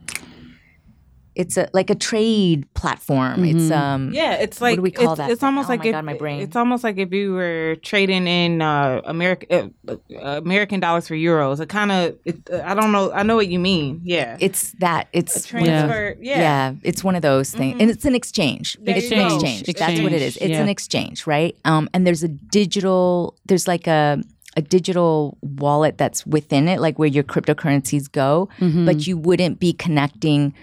it's 1.35 1.57
a 1.57 1.69
like 1.73 1.91
a 1.91 1.95
trade 1.95 2.67
platform. 2.75 3.45
It's 3.45 3.71
um 3.71 4.11
Yeah, 4.13 4.35
it's 4.35 4.61
What 4.61 4.69
like 4.69 4.77
do 4.77 4.83
we 4.83 4.91
call 4.91 5.13
it's, 5.13 5.19
that 5.19 5.31
It's 5.31 5.43
almost 5.43 5.69
Oh 5.69 5.73
like 5.73 5.81
my 5.81 5.87
if, 5.87 5.93
God, 5.93 6.05
my 6.05 6.15
brain. 6.15 6.41
It's 6.41 6.57
almost 6.57 6.85
like 6.85 6.99
if 6.99 7.13
you 7.13 7.33
were 7.33 7.77
trading 7.83 8.27
in 8.27 8.61
uh, 8.61 9.01
American 9.05 9.75
uh, 9.89 9.97
American 10.21 10.81
dollars 10.81 11.09
for 11.09 11.15
euros. 11.15 11.61
It 11.61 11.69
kind 11.69 11.93
of 11.93 12.17
it, 12.25 12.49
uh, 12.51 12.63
I 12.65 12.75
don't 12.75 12.93
know. 12.93 13.13
I 13.13 13.23
know 13.23 13.37
what 13.37 13.49
you 13.49 13.59
mean. 13.59 14.01
Yeah, 14.05 14.37
it's 14.41 14.73
that 14.81 15.09
it's 15.13 15.37
a 15.37 15.49
transfer. 15.49 16.17
Yeah. 16.21 16.39
Yeah. 16.39 16.75
it's 16.83 17.03
one 17.03 17.17
of 17.17 17.23
those 17.23 17.51
things, 17.51 17.81
and 17.81 17.91
it's 17.91 18.05
an 18.05 18.15
exchange. 18.15 18.77
There 18.81 18.97
it's 18.97 19.11
an 19.11 19.29
go. 19.29 19.35
exchange. 19.35 19.79
That's 19.79 20.01
what 20.01 20.13
it 20.13 20.23
is. 20.23 20.37
It's 20.37 20.51
yeah. 20.51 20.63
an 20.63 20.69
exchange, 20.69 21.27
right? 21.27 21.57
Um, 21.65 21.89
and 21.95 22.07
there's 22.07 22.23
a 22.23 22.29
digital. 22.29 23.37
There's 23.47 23.67
like 23.69 23.87
a 23.87 24.23
a 24.57 24.63
digital 24.63 25.39
wallet 25.41 25.99
that's 25.99 26.27
within 26.27 26.69
it, 26.69 26.81
like 26.81 26.99
where 26.99 27.09
your 27.09 27.25
cryptocurrencies 27.25 28.11
go. 28.11 28.49
Mm-hmm. 28.59 28.85
But 28.85 29.07
you 29.07 29.17
wouldn't 29.17 29.59
be 29.59 29.73
connecting 29.73 30.55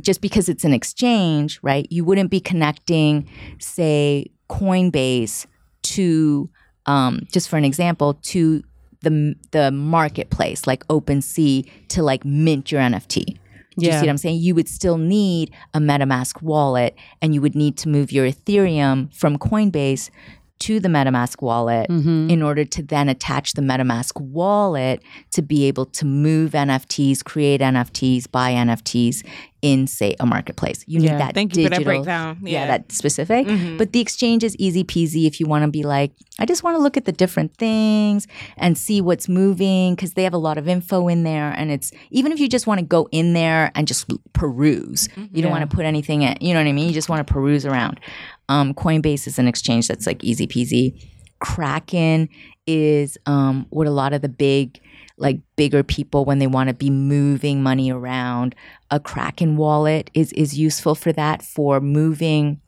just 0.00 0.20
because 0.20 0.48
it's 0.48 0.64
an 0.64 0.72
exchange, 0.72 1.58
right? 1.62 1.86
You 1.90 2.04
wouldn't 2.04 2.30
be 2.30 2.40
connecting, 2.40 3.28
say, 3.58 4.30
Coinbase 4.48 5.46
to, 5.82 6.50
um, 6.86 7.20
just 7.32 7.48
for 7.48 7.56
an 7.56 7.64
example, 7.64 8.14
to 8.22 8.62
the 9.00 9.34
the 9.52 9.70
marketplace 9.70 10.66
like 10.66 10.86
OpenSea 10.88 11.68
to 11.88 12.02
like 12.02 12.24
mint 12.24 12.72
your 12.72 12.80
NFT. 12.80 13.38
Do 13.76 13.86
you 13.86 13.92
see 13.92 13.98
what 13.98 14.08
I'm 14.08 14.18
saying? 14.18 14.40
You 14.40 14.54
would 14.54 14.68
still 14.68 14.98
need 14.98 15.50
a 15.74 15.80
MetaMask 15.80 16.40
wallet 16.42 16.96
and 17.20 17.34
you 17.34 17.40
would 17.40 17.56
need 17.56 17.76
to 17.78 17.88
move 17.88 18.12
your 18.12 18.24
Ethereum 18.24 19.12
from 19.12 19.36
Coinbase 19.36 20.10
to 20.60 20.80
the 20.80 20.88
MetaMask 20.88 21.42
wallet 21.42 21.88
Mm-hmm. 21.90 22.30
in 22.30 22.42
order 22.42 22.64
to 22.64 22.82
then 22.82 23.08
attach 23.08 23.52
the 23.54 23.62
MetaMask 23.62 24.20
wallet 24.20 25.02
to 25.32 25.42
be 25.42 25.64
able 25.66 25.86
to 25.86 26.04
move 26.06 26.52
NFTs, 26.52 27.22
create 27.24 27.60
NFTs, 27.60 28.30
buy 28.30 28.52
NFTs 28.52 29.24
in, 29.62 29.86
say, 29.86 30.14
a 30.20 30.26
marketplace. 30.26 30.84
You 30.86 31.00
Yeah. 31.00 31.12
need 31.12 31.20
that 31.20 31.34
Thank 31.34 31.56
you 31.56 31.64
for 31.64 31.70
that 31.70 31.78
digital- 31.78 32.02
breakdown. 32.02 32.38
Yeah, 32.42 32.50
Yeah. 32.50 32.66
that 32.66 32.92
specific. 32.92 33.46
Mhm. 33.46 33.78
But 33.78 33.92
the 33.92 34.00
exchange 34.00 34.44
is 34.44 34.54
easy 34.58 34.84
peasy 34.84 35.26
if 35.26 35.40
you 35.40 35.46
want 35.46 35.64
to 35.64 35.70
be 35.70 35.82
like, 35.82 36.12
I 36.38 36.44
just 36.44 36.62
want 36.62 36.76
to 36.76 36.82
look 36.82 36.96
at 36.98 37.06
the 37.06 37.12
different 37.12 37.56
things 37.56 38.26
and 38.58 38.76
see 38.76 39.00
what's 39.00 39.26
moving 39.28 39.94
because 39.94 40.12
they 40.12 40.24
have 40.24 40.34
a 40.34 40.38
lot 40.38 40.58
of 40.58 40.68
info 40.68 41.08
in 41.08 41.22
there. 41.24 41.52
And 41.56 41.70
it's 41.70 41.90
even 42.10 42.30
if 42.30 42.40
you 42.40 42.48
just 42.48 42.66
want 42.66 42.78
to 42.80 42.84
go 42.86 43.08
in 43.10 43.32
there 43.32 43.70
and 43.74 43.86
just 43.86 44.06
peruse, 44.34 45.08
you 45.16 45.40
don't 45.42 45.44
Yeah. 45.44 45.50
want 45.50 45.68
to 45.70 45.74
put 45.76 45.86
anything 45.86 46.22
in, 46.22 46.36
you 46.42 46.52
know 46.52 46.60
what 46.60 46.66
I 46.68 46.72
mean? 46.72 46.86
You 46.88 46.92
just 46.94 47.08
want 47.08 47.26
to 47.26 47.32
peruse 47.32 47.64
around. 47.64 48.00
Um, 48.48 48.74
Coinbase 48.74 49.26
is 49.26 49.38
an 49.38 49.48
exchange 49.48 49.88
that's 49.88 50.06
like 50.06 50.22
easy 50.22 50.46
peasy. 50.46 51.00
Kraken 51.40 52.28
is 52.66 53.18
um, 53.26 53.66
what 53.70 53.86
a 53.86 53.90
lot 53.90 54.12
of 54.12 54.22
the 54.22 54.28
big, 54.28 54.80
like 55.16 55.38
bigger 55.56 55.82
people 55.82 56.24
when 56.24 56.38
they 56.38 56.46
want 56.46 56.68
to 56.68 56.74
be 56.74 56.90
moving 56.90 57.62
money 57.62 57.90
around. 57.90 58.54
A 58.90 59.00
Kraken 59.00 59.56
wallet 59.56 60.10
is 60.14 60.32
is 60.32 60.58
useful 60.58 60.94
for 60.94 61.12
that 61.12 61.42
for 61.42 61.80
moving 61.80 62.60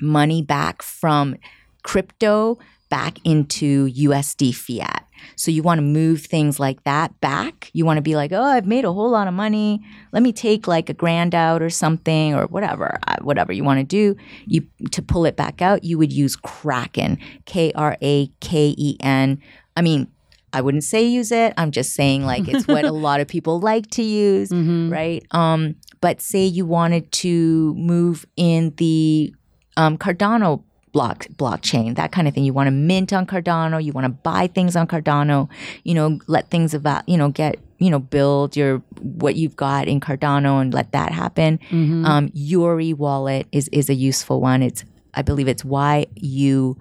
money 0.00 0.42
back 0.42 0.82
from 0.82 1.36
crypto 1.82 2.58
back 2.88 3.18
into 3.24 3.88
USD 3.88 4.54
fiat. 4.54 5.07
So 5.36 5.50
you 5.50 5.62
want 5.62 5.78
to 5.78 5.82
move 5.82 6.22
things 6.22 6.58
like 6.60 6.82
that 6.84 7.18
back. 7.20 7.70
You 7.72 7.84
want 7.84 7.98
to 7.98 8.02
be 8.02 8.16
like, 8.16 8.32
oh, 8.32 8.42
I've 8.42 8.66
made 8.66 8.84
a 8.84 8.92
whole 8.92 9.10
lot 9.10 9.28
of 9.28 9.34
money. 9.34 9.80
Let 10.12 10.22
me 10.22 10.32
take 10.32 10.66
like 10.66 10.88
a 10.88 10.94
grand 10.94 11.34
out 11.34 11.62
or 11.62 11.70
something 11.70 12.34
or 12.34 12.46
whatever, 12.46 12.98
uh, 13.06 13.16
whatever 13.22 13.52
you 13.52 13.64
want 13.64 13.80
to 13.80 13.84
do. 13.84 14.16
You 14.46 14.66
to 14.92 15.02
pull 15.02 15.24
it 15.26 15.36
back 15.36 15.60
out, 15.62 15.84
you 15.84 15.98
would 15.98 16.12
use 16.12 16.36
Kraken, 16.36 17.18
K 17.46 17.72
R 17.74 17.96
A 18.02 18.28
K 18.40 18.74
E 18.76 18.96
N. 19.00 19.40
I 19.76 19.82
mean, 19.82 20.08
I 20.52 20.60
wouldn't 20.62 20.84
say 20.84 21.04
use 21.04 21.30
it. 21.30 21.52
I'm 21.58 21.70
just 21.70 21.92
saying 21.94 22.24
like 22.24 22.48
it's 22.48 22.66
what 22.66 22.84
a 22.84 22.92
lot 23.08 23.20
of 23.20 23.28
people 23.28 23.60
like 23.60 23.90
to 23.92 24.02
use, 24.02 24.48
Mm-hmm. 24.48 24.90
right? 24.90 25.26
Um, 25.32 25.76
but 26.00 26.20
say 26.22 26.44
you 26.44 26.64
wanted 26.64 27.10
to 27.12 27.74
move 27.74 28.24
in 28.36 28.72
the 28.76 29.34
um, 29.76 29.98
Cardano 29.98 30.62
block 30.92 31.26
blockchain, 31.36 31.96
that 31.96 32.12
kind 32.12 32.28
of 32.28 32.34
thing. 32.34 32.44
You 32.44 32.52
want 32.52 32.66
to 32.66 32.72
mint 32.72 33.12
on 33.12 33.26
Cardano, 33.26 33.82
you 33.82 33.92
want 33.92 34.04
to 34.04 34.10
buy 34.10 34.46
things 34.46 34.76
on 34.76 34.86
Cardano, 34.86 35.48
you 35.84 35.94
know, 35.94 36.18
let 36.26 36.50
things 36.50 36.74
about, 36.74 37.08
you 37.08 37.16
know, 37.16 37.30
get, 37.30 37.56
you 37.78 37.90
know, 37.90 37.98
build 37.98 38.56
your 38.56 38.78
what 39.00 39.36
you've 39.36 39.56
got 39.56 39.88
in 39.88 40.00
Cardano 40.00 40.60
and 40.60 40.74
let 40.74 40.92
that 40.92 41.12
happen. 41.12 41.58
Mm-hmm. 41.70 42.04
Um, 42.04 42.28
Yoroi 42.30 42.94
wallet 42.94 43.46
is 43.52 43.68
is 43.68 43.88
a 43.88 43.94
useful 43.94 44.40
one. 44.40 44.62
It's 44.62 44.84
I 45.14 45.22
believe 45.22 45.48
it's 45.48 45.64
Y 45.64 46.06
U 46.16 46.76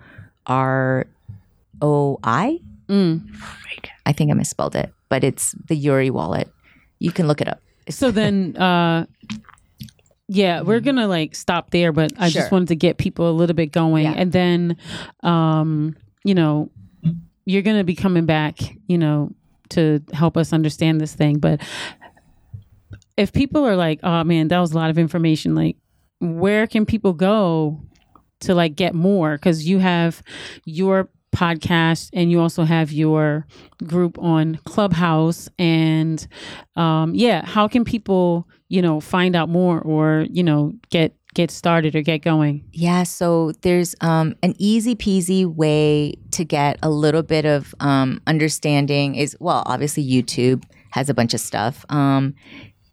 R 0.46 1.08
O 1.82 2.20
I. 2.24 2.60
Mm. 2.88 3.30
I 4.06 4.14
think 4.14 4.32
I 4.32 4.34
misspelled 4.34 4.76
it, 4.76 4.94
but 5.10 5.24
it's 5.24 5.52
the 5.68 5.76
Yuri 5.76 6.10
wallet. 6.10 6.50
You 7.00 7.12
can 7.12 7.28
look 7.28 7.42
it 7.42 7.48
up. 7.48 7.60
So 7.90 8.12
then, 8.12 8.56
uh, 8.58 9.06
yeah, 10.28 10.62
we're 10.62 10.80
gonna 10.82 11.08
like 11.08 11.36
stop 11.36 11.72
there, 11.72 11.92
but 11.92 12.12
I 12.20 12.30
just 12.30 12.52
wanted 12.52 12.70
to 12.70 12.76
get 12.76 12.98
people 12.98 13.30
a 13.30 13.34
little 13.34 13.56
bit 13.56 13.72
going, 13.72 14.06
Yeah. 14.06 14.14
and 14.18 14.32
then, 14.32 14.78
um, 15.24 15.96
you 16.24 16.36
know, 16.36 16.70
you're 17.46 17.62
gonna 17.62 17.84
be 17.84 17.96
coming 17.96 18.26
back, 18.26 18.60
you 18.88 18.98
know, 18.98 19.32
to 19.70 20.02
help 20.14 20.38
us 20.38 20.54
understand 20.54 21.00
this 21.02 21.14
thing. 21.16 21.40
But 21.40 21.62
if 23.18 23.34
people 23.34 23.66
are 23.66 23.76
like, 23.76 24.00
"Oh 24.04 24.24
man, 24.24 24.50
that 24.50 24.60
was 24.60 24.72
a 24.74 24.76
lot 24.76 24.90
of 24.90 24.98
information," 24.98 25.56
like, 25.56 25.78
where 26.20 26.68
can 26.68 26.86
people 26.86 27.14
go 27.14 27.82
to 28.42 28.54
like 28.54 28.76
get 28.76 28.94
more? 28.94 29.34
Because 29.38 29.68
you 29.68 29.80
have 29.80 30.22
your 30.66 31.10
podcast 31.36 32.10
and 32.14 32.32
you 32.32 32.40
also 32.42 32.64
have 32.64 32.92
your 32.92 33.46
group 33.86 34.18
on 34.18 34.56
Clubhouse 34.66 35.48
and 35.60 36.26
um 36.76 37.14
yeah 37.14 37.46
how 37.46 37.68
can 37.68 37.84
people 37.86 38.48
you 38.70 38.82
know 38.82 39.00
find 39.00 39.36
out 39.36 39.50
more 39.50 39.80
or 39.82 40.26
you 40.30 40.44
know 40.44 40.74
get 40.90 41.14
get 41.34 41.52
started 41.52 41.96
or 41.96 42.02
get 42.02 42.24
going 42.24 42.64
Yeah, 42.72 43.04
so 43.04 43.52
there's 43.62 43.96
um, 44.02 44.36
an 44.42 44.56
easy 44.58 44.96
peasy 44.96 45.46
way 45.46 46.16
to 46.32 46.44
get 46.44 46.80
a 46.82 46.90
little 46.90 47.22
bit 47.22 47.46
of 47.46 47.76
um, 47.80 48.22
understanding 48.26 49.16
is 49.16 49.38
well, 49.40 49.64
obviously 49.66 50.04
YouTube 50.04 50.64
has 50.92 51.10
a 51.10 51.14
bunch 51.14 51.34
of 51.36 51.40
stuff 51.40 51.86
um, 51.90 52.34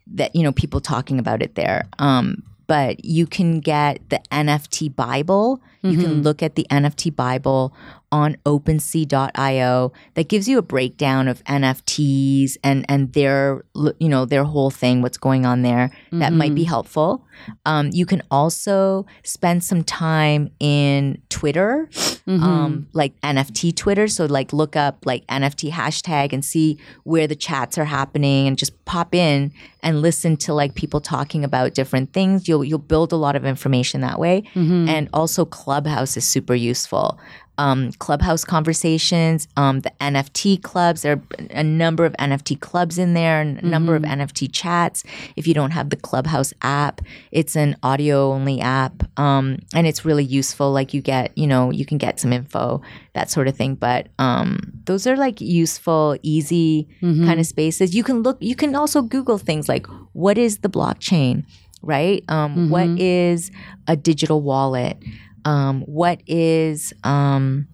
that 0.07 0.35
you 0.35 0.43
know 0.43 0.51
people 0.51 0.79
talking 0.79 1.17
about 1.19 1.41
it 1.41 1.55
there. 1.55 1.89
Um, 1.97 2.43
but 2.67 3.03
you 3.03 3.27
can 3.27 3.59
get 3.59 4.09
the 4.09 4.19
NFT 4.31 4.95
Bible. 4.95 5.61
You 5.81 5.99
can 5.99 6.23
look 6.23 6.41
at 6.41 6.55
the 6.55 6.65
NFT 6.71 7.15
Bible 7.15 7.71
on 8.15 8.37
OpenSea.io. 8.45 9.91
That 10.13 10.29
gives 10.29 10.47
you 10.47 10.57
a 10.57 10.61
breakdown 10.61 11.27
of 11.27 11.43
NFTs 11.43 12.55
and 12.63 12.85
and 12.87 13.11
their 13.11 13.63
you 13.99 14.07
know 14.07 14.23
their 14.25 14.45
whole 14.45 14.71
thing, 14.71 15.01
what's 15.01 15.17
going 15.17 15.45
on 15.45 15.63
there. 15.63 15.91
That 16.13 16.31
might 16.31 16.55
be 16.55 16.63
helpful. 16.63 17.25
Um, 17.65 17.89
you 17.91 18.05
can 18.05 18.21
also 18.31 19.05
spend 19.23 19.61
some 19.65 19.83
time 19.83 20.49
in 20.61 21.21
Twitter, 21.29 21.89
um, 22.27 22.87
like 22.93 23.19
NFT 23.19 23.75
Twitter. 23.75 24.07
So 24.07 24.25
like 24.25 24.53
look 24.53 24.77
up 24.77 25.05
like 25.05 25.27
NFT 25.27 25.69
hashtag 25.71 26.31
and 26.31 26.43
see 26.45 26.77
where 27.03 27.27
the 27.27 27.35
chats 27.35 27.77
are 27.77 27.83
happening, 27.85 28.47
and 28.47 28.57
just 28.57 28.73
pop 28.85 29.13
in 29.13 29.51
and 29.83 30.01
listen 30.01 30.37
to 30.37 30.53
like 30.53 30.73
people 30.75 31.01
talking 31.01 31.43
about 31.43 31.73
different 31.73 32.13
things. 32.13 32.47
You'll 32.47 32.63
you'll 32.63 32.79
build 32.79 33.11
a 33.11 33.17
lot 33.17 33.35
of 33.35 33.43
information 33.43 33.99
that 34.01 34.17
way, 34.19 34.43
and 34.89 35.09
also 35.11 35.43
Clubhouse 35.43 36.15
is 36.15 36.25
super 36.25 36.55
useful. 36.55 37.19
Um, 37.57 37.91
clubhouse 37.93 38.43
conversations, 38.43 39.47
um, 39.55 39.79
the 39.81 39.91
NFT 40.01 40.61
clubs. 40.61 41.03
There 41.03 41.13
are 41.13 41.21
a 41.51 41.63
number 41.63 42.05
of 42.05 42.13
NFT 42.13 42.59
clubs 42.59 42.97
in 42.97 43.13
there, 43.13 43.41
and 43.41 43.59
a 43.59 43.65
number 43.65 43.95
of 43.95 44.03
NFT 44.03 44.49
chats. 44.51 45.03
If 45.35 45.47
you 45.47 45.53
don't 45.53 45.71
have 45.71 45.89
the 45.89 45.95
Clubhouse 45.95 46.53
app, 46.61 47.01
it's 47.31 47.55
an 47.55 47.77
audio 47.81 48.31
only 48.33 48.59
app, 48.61 49.03
um, 49.19 49.59
and 49.73 49.87
it's 49.87 50.03
really 50.05 50.23
useful. 50.23 50.71
Like 50.71 50.93
you 50.93 51.01
get, 51.01 51.37
you 51.37 51.47
know, 51.47 51.71
you 51.71 51.85
can 51.85 51.97
get 51.97 52.19
some 52.19 52.33
info, 52.33 52.81
that 53.13 53.29
sort 53.31 53.47
of 53.47 53.55
thing. 53.55 53.75
But 53.75 54.07
um, 54.19 54.59
those 54.85 55.07
are 55.07 55.15
like 55.15 55.41
useful, 55.41 56.17
easy 56.21 56.87
kind 57.25 57.39
of 57.39 57.45
spaces. 57.45 57.95
You 57.95 58.03
can 58.03 58.21
look. 58.21 58.37
You 58.39 58.55
can 58.55 58.75
also 58.75 59.01
Google 59.01 59.37
things 59.37 59.69
like 59.69 59.87
what 60.13 60.37
is 60.37 60.59
the 60.59 60.69
blockchain, 60.69 61.45
right? 61.81 62.23
Um, 62.29 62.69
what 62.69 62.87
is 62.99 63.51
a 63.87 63.95
digital 63.95 64.41
wallet? 64.41 64.97
Um, 65.45 65.81
what 65.81 66.21
is 66.27 66.93
um, 67.03 67.67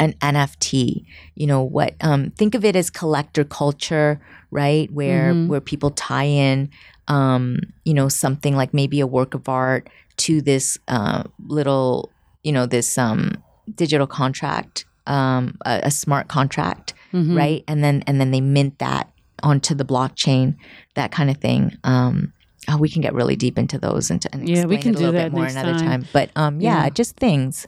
an 0.00 0.14
NFT? 0.14 1.06
You 1.36 1.46
know 1.46 1.62
what? 1.62 1.94
Um, 2.00 2.30
think 2.32 2.54
of 2.54 2.64
it 2.64 2.76
as 2.76 2.90
collector 2.90 3.44
culture, 3.44 4.20
right? 4.50 4.90
Where 4.92 5.32
where 5.48 5.60
people 5.60 5.90
tie 5.90 6.24
in, 6.24 6.70
um, 7.08 7.60
you 7.84 7.94
know, 7.94 8.08
something 8.08 8.56
like 8.56 8.74
maybe 8.74 9.00
a 9.00 9.06
work 9.06 9.34
of 9.34 9.48
art 9.48 9.88
to 10.18 10.42
this 10.42 10.78
uh, 10.88 11.24
little, 11.46 12.10
you 12.42 12.52
know, 12.52 12.66
this 12.66 12.98
um, 12.98 13.42
digital 13.74 14.06
contract, 14.06 14.84
um, 15.06 15.56
a, 15.64 15.80
a 15.84 15.90
smart 15.90 16.28
contract, 16.28 16.94
right? 17.36 17.64
And 17.68 17.82
then 17.84 18.02
and 18.06 18.20
then 18.20 18.30
they 18.32 18.40
mint 18.40 18.78
that 18.80 19.10
onto 19.42 19.74
the 19.74 19.84
blockchain, 19.84 20.56
that 20.94 21.12
kind 21.12 21.30
of 21.30 21.36
thing. 21.36 21.76
Um, 21.84 22.32
oh, 22.68 22.76
we 22.78 22.88
can 22.88 23.02
get 23.02 23.14
really 23.14 23.36
deep 23.36 23.58
into 23.58 23.78
those 23.78 24.10
and, 24.10 24.24
and 24.32 24.48
Yeah, 24.48 24.64
we 24.66 24.76
can 24.78 24.92
do 24.92 24.98
little 25.06 25.12
that 25.12 25.30
bit 25.30 25.32
more 25.32 25.46
another 25.46 25.72
time. 25.78 26.02
time. 26.02 26.06
But 26.12 26.30
um, 26.36 26.60
yeah, 26.60 26.84
Yeah. 26.84 26.90
just 26.90 27.16
things. 27.16 27.66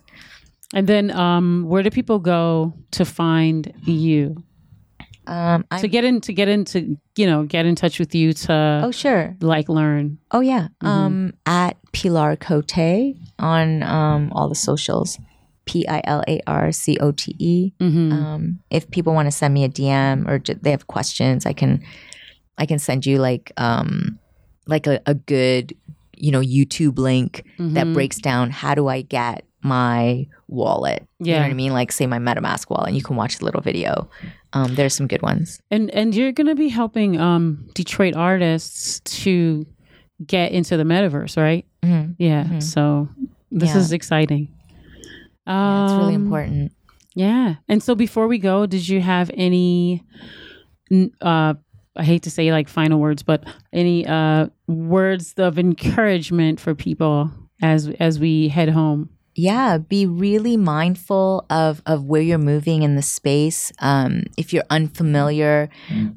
and 0.75 0.87
then 0.89 1.11
um 1.13 1.65
where 1.69 1.83
do 1.83 1.91
people 1.91 2.19
go 2.19 2.73
to 2.91 3.05
find 3.05 3.73
you 3.85 4.35
Um, 5.29 5.65
I'm, 5.71 5.81
to 5.81 5.89
get 5.89 6.05
in 6.05 6.21
to 6.23 6.33
get 6.33 6.49
into 6.49 6.97
you 7.17 7.27
know 7.27 7.45
get 7.45 7.67
in 7.67 7.75
touch 7.75 7.99
with 7.99 8.15
you 8.15 8.33
to 8.47 8.83
oh 8.85 8.91
sure. 8.93 9.37
like 9.41 9.69
learn. 9.69 10.19
Oh 10.31 10.41
yeah. 10.41 10.69
Mhm. 10.83 10.87
Um, 10.89 11.33
at 11.47 11.77
Pilar 11.93 12.37
Cote 12.37 13.15
on 13.39 13.83
um 13.83 14.31
all 14.33 14.49
the 14.49 14.55
socials. 14.55 15.19
P 15.67 15.83
I 15.89 16.01
L 16.05 16.23
A 16.29 16.41
R 16.47 16.71
C 16.71 16.97
O 17.01 17.11
T 17.11 17.35
E. 17.41 17.73
Mm-hmm. 17.81 18.13
Um, 18.13 18.59
if 18.71 18.89
people 18.91 19.15
want 19.15 19.27
to 19.27 19.33
send 19.33 19.53
me 19.53 19.65
a 19.65 19.69
DM 19.69 20.29
or 20.29 20.39
j- 20.39 20.55
they 20.63 20.71
have 20.71 20.87
questions, 20.87 21.45
I 21.45 21.53
can, 21.55 21.83
I 22.57 22.67
can 22.67 22.79
send 22.79 23.05
you 23.05 23.19
like 23.19 23.51
um, 23.57 24.21
like 24.67 24.87
a, 24.87 25.01
a 25.07 25.15
good, 25.15 25.75
you 26.17 26.31
know, 26.31 26.41
YouTube 26.41 26.99
link 26.99 27.45
that 27.59 27.87
Mhm. 27.87 27.95
breaks 27.95 28.19
down 28.19 28.51
how 28.51 28.75
do 28.75 28.89
I 28.89 29.03
get 29.03 29.45
my 29.63 30.27
wallet. 30.49 31.07
You 31.19 31.27
know 31.27 31.33
Yeah. 31.39 31.43
what 31.43 31.51
I 31.51 31.55
mean? 31.55 31.73
Like 31.73 31.91
say 31.93 32.07
my 32.07 32.19
MetaMask 32.19 32.71
wallet, 32.71 32.89
and 32.89 32.97
you 32.97 33.03
can 33.03 33.17
watch 33.17 33.39
the 33.39 33.45
little 33.45 33.61
video. 33.61 34.09
Um, 34.53 34.75
there's 34.75 34.95
some 34.95 35.07
good 35.09 35.23
ones. 35.23 35.61
And 35.71 35.91
and 35.91 36.15
you're 36.15 36.33
gonna 36.33 36.55
be 36.55 36.69
helping 36.69 37.19
um 37.21 37.69
Detroit 37.75 38.15
artists 38.17 39.01
to 39.25 39.67
get 40.25 40.53
into 40.53 40.77
the 40.77 40.85
metaverse, 40.85 41.37
right? 41.37 41.67
Mhm. 41.83 42.15
Yeah. 42.19 42.45
Mhm. 42.45 42.63
So 42.63 43.09
this 43.51 43.71
Yeah. 43.75 43.79
is 43.81 43.93
exciting. 43.93 44.49
Yeah, 45.47 45.85
it's 45.85 45.95
really 45.99 46.15
Um, 46.15 46.23
important. 46.25 46.73
Yeah. 47.15 47.57
And 47.69 47.83
so 47.83 47.95
before 47.95 48.27
we 48.29 48.39
go, 48.39 48.67
did 48.67 48.89
you 48.89 49.01
have 49.01 49.31
any 49.35 50.03
uh 51.21 51.55
I 51.97 52.05
hate 52.05 52.23
to 52.25 52.31
say 52.31 52.51
like 52.53 52.69
final 52.69 52.99
words, 53.01 53.23
but 53.23 53.45
any 53.73 54.07
uh 54.07 54.49
words 54.67 55.35
of 55.37 55.59
encouragement 55.59 56.61
for 56.61 56.75
people 56.75 57.31
as 57.63 57.89
as 58.01 58.19
we 58.19 58.49
head 58.49 58.69
home? 58.71 59.11
yeah 59.39 59.77
be 59.77 60.07
really 60.07 60.57
mindful 60.57 61.45
of 61.51 61.83
of 61.85 62.05
where 62.07 62.23
you're 62.23 62.39
moving 62.39 62.83
in 62.83 62.97
the 62.97 63.03
space 63.03 63.71
um 63.81 64.23
if 64.39 64.51
you're 64.55 64.65
unfamiliar 64.71 65.69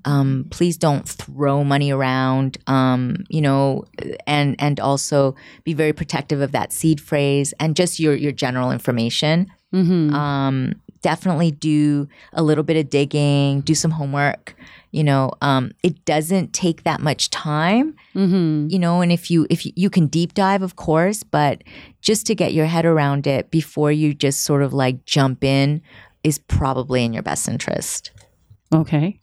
um 0.05 0.45
please 0.51 0.77
don't 0.77 1.05
throw 1.05 1.61
money 1.65 1.91
around 1.91 2.57
um 2.67 3.17
you 3.27 3.41
know 3.41 3.83
and 4.25 4.55
and 4.57 4.79
also 4.79 5.35
be 5.65 5.73
very 5.73 5.91
protective 5.91 6.39
of 6.39 6.53
that 6.53 6.71
seed 6.71 7.01
phrase 7.01 7.53
and 7.59 7.75
just 7.75 7.99
your 7.99 8.15
your 8.15 8.31
general 8.31 8.71
information 8.71 9.51
Mm-hmm. 9.73 10.15
um 10.15 10.73
definitely 11.01 11.51
do 11.51 12.07
a 12.33 12.41
little 12.41 12.63
bit 12.63 12.77
of 12.77 12.89
digging 12.89 13.59
do 13.61 13.75
some 13.75 13.91
homework 13.91 14.55
you 14.91 15.03
know 15.03 15.31
um 15.41 15.71
it 15.83 16.03
doesn't 16.05 16.53
take 16.53 16.83
that 16.83 16.99
much 16.99 17.29
time 17.29 17.95
mm-hmm. 18.15 18.67
you 18.69 18.79
know 18.79 19.01
and 19.01 19.11
if 19.11 19.29
you 19.29 19.45
if 19.49 19.65
you, 19.65 19.71
you 19.75 19.89
can 19.89 20.07
deep 20.07 20.33
dive 20.33 20.61
of 20.61 20.75
course 20.75 21.23
but 21.23 21.63
just 22.01 22.25
to 22.25 22.35
get 22.35 22.53
your 22.53 22.65
head 22.65 22.85
around 22.85 23.27
it 23.27 23.51
before 23.51 23.91
you 23.91 24.13
just 24.13 24.43
sort 24.43 24.61
of 24.61 24.73
like 24.73 25.05
jump 25.05 25.43
in 25.43 25.81
is 26.23 26.37
probably 26.37 27.03
in 27.03 27.13
your 27.13 27.23
best 27.23 27.47
interest 27.47 28.11
Okay. 28.73 29.19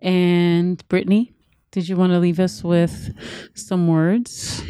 And 0.00 0.86
Brittany, 0.88 1.32
did 1.70 1.88
you 1.88 1.96
want 1.96 2.12
to 2.12 2.18
leave 2.18 2.40
us 2.40 2.64
with 2.64 3.14
some 3.54 3.88
words? 3.88 4.62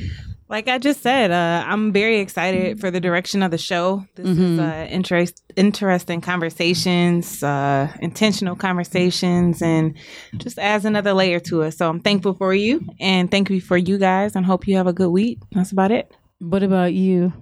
Like 0.49 0.69
I 0.69 0.79
just 0.79 1.03
said, 1.03 1.33
uh, 1.33 1.65
I'm 1.67 1.93
very 1.93 2.21
excited 2.21 2.79
for 2.79 2.91
the 2.93 3.01
direction 3.01 3.43
of 3.43 3.51
the 3.51 3.59
show. 3.59 4.07
This 4.15 4.29
is 4.29 4.39
Mhm. 4.39 4.59
uh, 4.61 4.87
interest, 4.87 5.43
interesting 5.57 6.21
conversations, 6.21 7.43
uh, 7.43 7.89
intentional 8.01 8.55
conversations, 8.55 9.61
and 9.61 9.95
just 10.39 10.57
adds 10.59 10.85
another 10.85 11.13
layer 11.15 11.41
to 11.41 11.63
it. 11.63 11.73
So 11.73 11.89
I'm 11.89 11.99
thankful 11.99 12.35
for 12.35 12.55
you, 12.55 12.81
and 13.01 13.29
thank 13.29 13.51
you 13.51 13.61
for 13.61 13.77
you 13.77 13.99
guys, 13.99 14.37
and 14.37 14.47
hope 14.47 14.69
you 14.69 14.77
have 14.77 14.87
a 14.87 14.93
good 14.93 15.11
week. 15.11 15.41
That's 15.51 15.73
about 15.73 15.91
it. 15.91 16.13
What 16.39 16.63
about 16.63 16.93
you, 16.95 17.33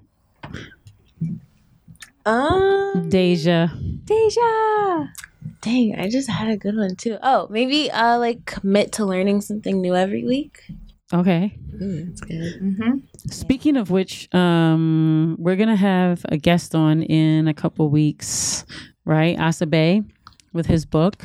Um, 2.27 3.11
Deja? 3.11 3.69
deja 4.07 5.09
dang, 5.61 5.95
I 5.99 6.09
just 6.09 6.31
had 6.31 6.49
a 6.49 6.57
good 6.57 6.75
one 6.77 6.97
too. 6.97 7.19
Oh, 7.23 7.49
maybe 7.51 7.91
uh, 7.91 8.19
like 8.19 8.47
commit 8.47 8.93
to 8.93 9.05
learning 9.05 9.43
something 9.43 9.81
new 9.83 9.95
every 9.95 10.25
week. 10.25 10.63
Okay. 11.15 11.57
Mm, 11.81 12.09
that's 12.09 12.21
good. 12.21 12.61
Mm-hmm. 12.61 12.91
Speaking 13.31 13.77
of 13.77 13.91
which, 13.91 14.33
um, 14.35 15.37
we're 15.39 15.57
gonna 15.57 15.77
have 15.77 16.25
a 16.29 16.37
guest 16.37 16.75
on 16.75 17.03
in 17.03 17.47
a 17.47 17.55
couple 17.55 17.89
weeks, 17.89 18.65
right? 19.05 19.37
Asabe 19.39 20.05
with 20.55 20.67
his 20.67 20.87
book, 20.87 21.23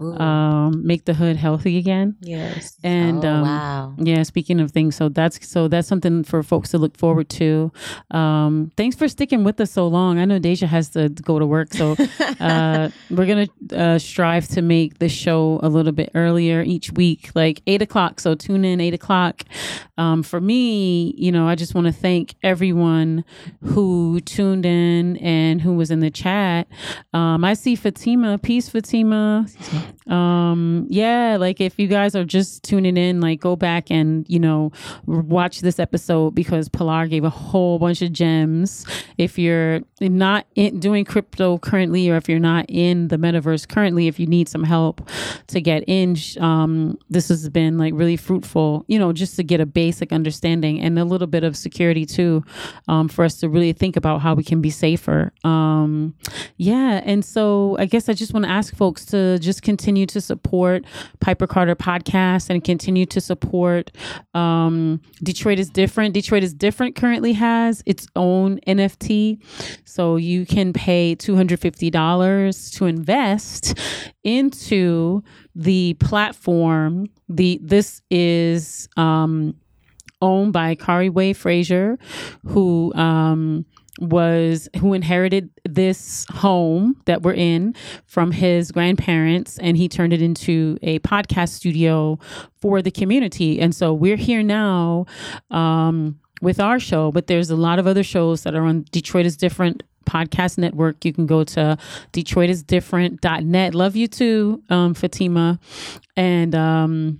um, 0.00 0.86
"Make 0.86 1.06
the 1.06 1.14
Hood 1.14 1.36
Healthy 1.36 1.78
Again." 1.78 2.16
Yes. 2.20 2.76
And 2.82 3.24
oh, 3.24 3.28
um, 3.28 3.42
wow 3.42 3.94
Yeah, 3.98 4.22
speaking 4.24 4.60
of 4.60 4.70
things, 4.72 4.96
so 4.96 5.08
that's 5.08 5.48
so 5.48 5.68
that's 5.68 5.88
something 5.88 6.24
for 6.24 6.42
folks 6.42 6.70
to 6.70 6.78
look 6.78 6.96
forward 6.96 7.28
to. 7.30 7.72
Um, 8.10 8.70
thanks 8.76 8.96
for 8.96 9.08
sticking 9.08 9.44
with 9.44 9.60
us 9.60 9.70
so 9.70 9.86
long. 9.86 10.18
I 10.18 10.24
know 10.24 10.38
Deja 10.38 10.66
has 10.66 10.90
to 10.90 11.08
go 11.08 11.38
to 11.38 11.46
work, 11.46 11.72
so 11.72 11.96
uh, 12.40 12.90
we're 13.10 13.26
gonna 13.26 13.48
uh, 13.72 13.98
strive 13.98 14.48
to 14.48 14.62
make 14.62 14.98
the 14.98 15.08
show 15.08 15.60
a 15.62 15.68
little 15.68 15.92
bit 15.92 16.10
earlier 16.14 16.62
each 16.62 16.92
week, 16.92 17.30
like 17.34 17.62
eight 17.66 17.82
o'clock. 17.82 18.20
So 18.20 18.34
tune 18.34 18.64
in 18.64 18.80
eight 18.80 18.94
o'clock. 18.94 19.44
Um, 19.96 20.22
for 20.22 20.40
me, 20.40 21.14
you 21.16 21.30
know, 21.30 21.46
I 21.46 21.54
just 21.54 21.74
want 21.74 21.86
to 21.86 21.92
thank 21.92 22.34
everyone 22.42 23.24
who 23.62 24.20
tuned 24.20 24.66
in 24.66 25.16
and 25.18 25.60
who 25.60 25.74
was 25.74 25.90
in 25.90 26.00
the 26.00 26.10
chat. 26.10 26.66
Um, 27.12 27.44
I 27.44 27.54
see 27.54 27.76
Fatima. 27.76 28.38
Peace, 28.38 28.63
Fatima. 28.68 29.46
Um, 30.06 30.86
yeah, 30.90 31.36
like 31.38 31.60
if 31.60 31.78
you 31.78 31.86
guys 31.86 32.14
are 32.14 32.24
just 32.24 32.62
tuning 32.62 32.96
in, 32.96 33.20
like 33.20 33.40
go 33.40 33.56
back 33.56 33.90
and 33.90 34.26
you 34.28 34.38
know 34.38 34.72
watch 35.06 35.60
this 35.60 35.78
episode 35.78 36.34
because 36.34 36.68
Pilar 36.68 37.06
gave 37.06 37.24
a 37.24 37.30
whole 37.30 37.78
bunch 37.78 38.02
of 38.02 38.12
gems. 38.12 38.86
If 39.18 39.38
you're 39.38 39.80
not 40.00 40.46
in, 40.54 40.80
doing 40.80 41.04
crypto 41.04 41.58
currently, 41.58 42.10
or 42.10 42.16
if 42.16 42.28
you're 42.28 42.38
not 42.38 42.66
in 42.68 43.08
the 43.08 43.16
metaverse 43.16 43.68
currently, 43.68 44.08
if 44.08 44.18
you 44.18 44.26
need 44.26 44.48
some 44.48 44.64
help 44.64 45.08
to 45.48 45.60
get 45.60 45.84
in, 45.86 46.16
um, 46.40 46.98
this 47.10 47.28
has 47.28 47.48
been 47.48 47.78
like 47.78 47.94
really 47.94 48.16
fruitful. 48.16 48.84
You 48.88 48.98
know, 48.98 49.12
just 49.12 49.36
to 49.36 49.42
get 49.42 49.60
a 49.60 49.66
basic 49.66 50.12
understanding 50.12 50.80
and 50.80 50.98
a 50.98 51.04
little 51.04 51.26
bit 51.26 51.44
of 51.44 51.56
security 51.56 52.04
too, 52.06 52.44
um, 52.88 53.08
for 53.08 53.24
us 53.24 53.36
to 53.36 53.48
really 53.48 53.72
think 53.72 53.96
about 53.96 54.20
how 54.20 54.34
we 54.34 54.44
can 54.44 54.60
be 54.60 54.70
safer. 54.70 55.32
Um, 55.44 56.14
yeah, 56.56 57.00
and 57.04 57.24
so 57.24 57.76
I 57.78 57.86
guess 57.86 58.08
I 58.08 58.12
just 58.12 58.32
want 58.32 58.44
to 58.44 58.50
ask 58.54 58.76
folks 58.76 59.04
to 59.06 59.38
just 59.40 59.62
continue 59.62 60.06
to 60.06 60.20
support 60.20 60.84
Piper 61.20 61.46
Carter 61.46 61.74
podcast 61.74 62.50
and 62.50 62.62
continue 62.62 63.04
to 63.06 63.20
support 63.20 63.90
um, 64.34 65.00
Detroit 65.22 65.58
is 65.58 65.70
different. 65.70 66.14
Detroit 66.14 66.44
is 66.44 66.54
different 66.54 66.94
currently 66.94 67.32
has 67.32 67.82
its 67.84 68.06
own 68.14 68.60
NFT, 68.66 69.42
so 69.84 70.16
you 70.16 70.46
can 70.46 70.72
pay 70.72 71.14
two 71.16 71.34
hundred 71.34 71.58
fifty 71.60 71.90
dollars 71.90 72.70
to 72.72 72.86
invest 72.86 73.76
into 74.22 75.22
the 75.54 75.94
platform. 75.94 77.08
The 77.28 77.58
this 77.62 78.02
is 78.10 78.88
um, 78.96 79.56
owned 80.22 80.52
by 80.52 80.74
Khary 80.76 81.10
Way 81.10 81.32
Frazier, 81.32 81.98
who 82.46 82.92
um, 82.94 83.66
was 84.00 84.68
who 84.78 84.92
inherited 84.92 85.50
this 85.64 86.26
home 86.30 87.00
that 87.04 87.22
we're 87.22 87.34
in 87.34 87.74
from 88.06 88.32
his 88.32 88.72
grandparents, 88.72 89.58
and 89.58 89.76
he 89.76 89.88
turned 89.88 90.12
it 90.12 90.20
into 90.20 90.78
a 90.82 90.98
podcast 91.00 91.50
studio 91.50 92.18
for 92.60 92.82
the 92.82 92.90
community. 92.90 93.60
And 93.60 93.74
so 93.74 93.92
we're 93.92 94.16
here 94.16 94.42
now 94.42 95.06
um, 95.50 96.18
with 96.42 96.58
our 96.60 96.80
show, 96.80 97.12
but 97.12 97.26
there's 97.26 97.50
a 97.50 97.56
lot 97.56 97.78
of 97.78 97.86
other 97.86 98.02
shows 98.02 98.42
that 98.42 98.54
are 98.54 98.64
on 98.64 98.84
Detroit 98.90 99.26
is 99.26 99.36
Different 99.36 99.82
podcast 100.04 100.58
network. 100.58 101.04
You 101.04 101.12
can 101.12 101.26
go 101.26 101.44
to 101.44 101.78
detroitisdifferent.net 102.12 103.74
love 103.74 103.96
you 103.96 104.06
too 104.06 104.62
um 104.68 104.92
fatima. 104.94 105.58
And 106.16 106.54
um 106.54 107.18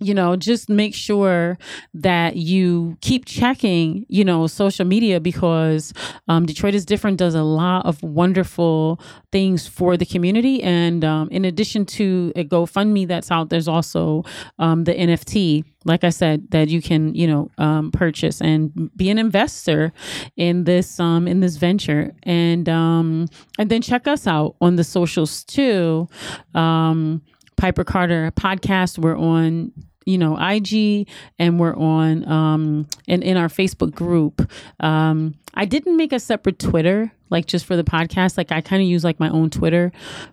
you 0.00 0.14
know 0.14 0.36
just 0.36 0.68
make 0.68 0.94
sure 0.94 1.58
that 1.92 2.36
you 2.36 2.96
keep 3.00 3.24
checking 3.24 4.04
you 4.08 4.24
know 4.24 4.46
social 4.46 4.84
media 4.84 5.20
because 5.20 5.92
um, 6.28 6.46
detroit 6.46 6.74
is 6.74 6.84
different 6.84 7.18
does 7.18 7.34
a 7.34 7.42
lot 7.42 7.86
of 7.86 8.02
wonderful 8.02 9.00
things 9.32 9.66
for 9.66 9.96
the 9.96 10.06
community. 10.06 10.62
And 10.62 11.04
um, 11.04 11.28
in 11.30 11.44
addition 11.44 11.86
to 11.86 12.32
a 12.36 12.44
gofundme 12.44 13.06
that's 13.08 13.30
out 13.30 13.50
there's 13.50 13.68
also 13.68 14.24
um, 14.58 14.84
the 14.84 14.94
nft 14.94 15.64
like 15.84 16.02
i 16.02 16.10
said 16.10 16.50
that 16.50 16.68
you 16.68 16.80
can 16.80 17.14
you 17.14 17.26
know 17.26 17.50
um, 17.58 17.90
purchase 17.90 18.40
and 18.40 18.90
be 18.96 19.10
an 19.10 19.18
investor 19.18 19.92
in 20.36 20.64
this 20.64 21.00
um, 21.00 21.28
in 21.28 21.40
this 21.40 21.56
venture. 21.56 22.14
And 22.22 22.68
um, 22.68 23.28
and 23.58 23.70
then 23.70 23.82
check 23.82 24.06
us 24.06 24.26
out 24.26 24.56
on 24.60 24.76
the 24.76 24.84
socials 24.84 25.44
too. 25.44 26.08
Um, 26.54 27.22
Piper 27.56 27.84
Carter 27.84 28.30
podcast. 28.32 28.98
We're 28.98 29.16
on, 29.18 29.72
you 30.04 30.18
know, 30.18 30.36
IG 30.36 31.08
and 31.38 31.58
we're 31.58 31.76
on 31.76 32.26
um 32.28 32.86
and 33.08 33.22
in 33.22 33.36
our 33.36 33.48
Facebook 33.48 33.94
group. 33.94 34.50
Um 34.80 35.34
I 35.54 35.64
didn't 35.64 35.96
make 35.96 36.12
a 36.12 36.18
separate 36.20 36.58
Twitter 36.58 37.12
like 37.30 37.46
just 37.46 37.64
for 37.64 37.76
the 37.76 37.84
podcast. 37.84 38.36
Like 38.36 38.52
I 38.52 38.60
kind 38.60 38.82
of 38.82 38.88
use 38.88 39.04
like 39.04 39.20
my 39.20 39.28
own 39.30 39.50
Twitter, 39.50 39.92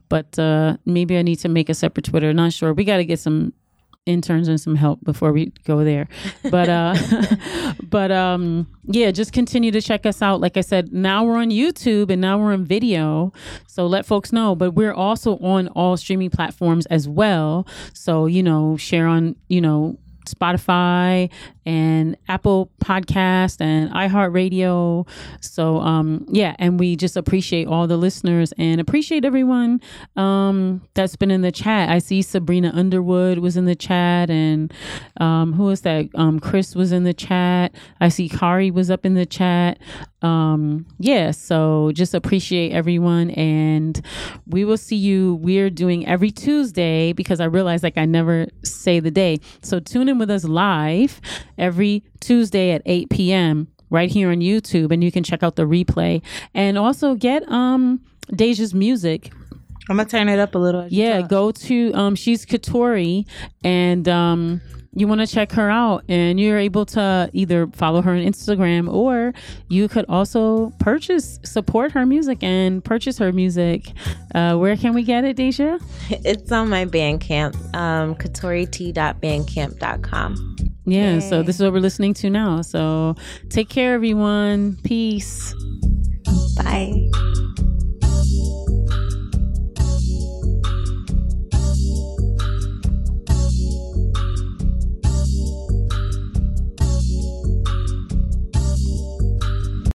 but 0.10 0.38
uh 0.38 0.78
maybe 0.86 1.18
I 1.18 1.22
need 1.22 1.38
to 1.38 1.50
make 1.50 1.70
a 1.70 1.74
separate 1.74 2.06
Twitter. 2.06 2.34
Not 2.34 2.54
sure. 2.54 2.74
We 2.74 2.84
got 2.84 2.98
to 2.98 3.06
get 3.06 3.20
some 3.20 3.54
interns 4.06 4.48
and 4.48 4.60
some 4.60 4.76
help 4.76 5.04
before 5.04 5.32
we 5.32 5.54
go 5.66 5.84
there. 5.84 6.08
But 6.50 6.70
uh 6.70 6.96
but 7.84 8.12
um 8.12 8.68
yeah, 8.86 9.12
just 9.12 9.34
continue 9.34 9.72
to 9.72 9.82
check 9.82 10.06
us 10.06 10.22
out. 10.22 10.42
Like 10.42 10.58
I 10.58 10.62
said, 10.62 10.92
now 10.92 11.24
we're 11.24 11.38
on 11.38 11.50
YouTube 11.50 12.10
and 12.10 12.22
now 12.22 12.40
we're 12.40 12.54
on 12.54 12.66
video. 12.66 13.32
So 13.68 13.86
let 13.86 14.06
folks 14.06 14.32
know. 14.32 14.56
But 14.56 14.72
we're 14.72 14.94
also 14.94 15.38
on 15.38 15.68
all 15.70 15.98
streaming 15.98 16.30
platforms 16.30 16.86
as 16.88 17.08
well. 17.08 17.68
So, 17.94 18.26
you 18.26 18.44
know, 18.44 18.76
share 18.78 19.08
on, 19.08 19.36
you 19.50 19.62
know, 19.62 19.98
Spotify 20.26 21.30
and 21.66 22.18
Apple 22.28 22.72
Podcast 22.84 23.62
and 23.62 23.92
iHeartRadio. 23.92 25.08
So 25.42 25.78
um 25.78 26.26
yeah, 26.30 26.56
and 26.60 26.80
we 26.80 26.96
just 26.96 27.18
appreciate 27.18 27.68
all 27.68 27.88
the 27.88 27.98
listeners 27.98 28.54
and 28.58 28.82
appreciate 28.82 29.26
everyone 29.26 29.82
um 30.16 30.82
that's 30.94 31.16
been 31.16 31.32
in 31.32 31.42
the 31.42 31.52
chat. 31.52 31.90
I 31.90 32.00
see 32.00 32.22
Sabrina 32.22 32.72
Underwood 32.74 33.40
was 33.40 33.58
in 33.58 33.66
the 33.66 33.76
chat 33.76 34.30
and 34.30 34.74
um 35.18 35.54
who 35.54 35.70
is 35.70 35.82
that? 35.82 36.10
Um 36.16 36.40
Chris 36.40 36.76
was 36.76 36.92
in 36.92 37.04
the 37.04 37.14
chat. 37.14 37.76
I 38.00 38.10
see 38.10 38.30
Khary 38.30 38.72
was 38.72 38.90
up 38.90 39.06
in 39.06 39.14
the 39.14 39.26
chat. 39.26 39.78
Um 40.22 40.86
yeah, 41.00 41.32
so 41.32 41.92
just 41.94 42.14
appreciate 42.14 42.72
everyone 42.72 43.32
and 43.32 44.02
we 44.48 44.66
will 44.66 44.78
see 44.78 44.96
you. 44.96 45.36
We're 45.36 45.70
doing 45.70 46.08
every 46.08 46.32
Tuesday 46.32 47.14
because 47.14 47.40
I 47.40 47.46
realize 47.46 47.84
like 47.84 47.98
I 47.98 48.06
never 48.06 48.48
say 48.64 49.00
the 49.00 49.12
day. 49.12 49.40
So 49.62 49.80
tune 49.80 50.10
in 50.10 50.18
with 50.18 50.30
us 50.30 50.44
live 50.44 51.22
every 51.62 52.04
Tuesday 52.20 52.72
at 52.72 52.82
8 52.86 53.10
p.m. 53.10 53.68
right 53.90 54.10
here 54.12 54.32
on 54.32 54.40
YouTube, 54.40 54.92
and 54.92 55.02
you 55.02 55.12
can 55.12 55.24
check 55.24 55.44
out 55.44 55.56
the 55.56 55.64
replay 55.64 56.22
and 56.54 56.78
also 56.78 57.16
get 57.16 57.50
um 57.50 58.02
Deja's 58.36 58.74
music. 58.74 59.32
I'm 59.90 59.98
gonna 59.98 60.10
turn 60.10 60.28
it 60.28 60.40
up 60.40 60.56
a 60.56 60.58
little. 60.58 60.88
Yeah, 60.90 61.22
go 61.22 61.52
to 61.52 61.92
um 61.94 62.16
she's 62.16 62.46
Katori 62.46 63.26
and 63.64 64.08
um 64.10 64.62
you 64.94 65.08
want 65.08 65.22
to 65.22 65.28
check 65.28 65.54
her 65.54 65.70
out 65.70 66.04
and 66.10 66.38
you're 66.40 66.58
able 66.58 66.86
to 66.86 67.30
either 67.34 67.68
follow 67.68 68.02
her 68.02 68.12
on 68.12 68.18
Instagram 68.20 68.92
or 68.92 69.34
you 69.70 69.88
could 69.88 70.04
also 70.10 70.72
purchase 70.80 71.40
support 71.44 71.94
her 71.94 72.06
music 72.06 72.44
and 72.44 72.84
purchase 72.84 73.18
her 73.18 73.32
music. 73.32 73.94
Uh 74.36 74.58
where 74.58 74.76
can 74.76 74.94
we 74.94 75.04
get 75.04 75.24
it, 75.24 75.38
Deja? 75.38 75.80
It's 76.10 76.52
on 76.52 76.70
my 76.70 76.86
Bandcamp, 76.86 77.56
um, 77.76 78.16
katoriti.bandcamp.com. 78.16 80.56
Yeah, 80.86 81.20
so 81.20 81.44
this 81.44 81.58
is 81.58 81.62
what 81.62 81.74
we're 81.74 81.80
listening 81.80 82.14
to 82.16 82.30
now. 82.30 82.62
So 82.62 83.16
take 83.50 83.70
care 83.70 83.94
everyone. 83.94 84.78
Peace. 84.84 85.54
Bye. 86.58 87.10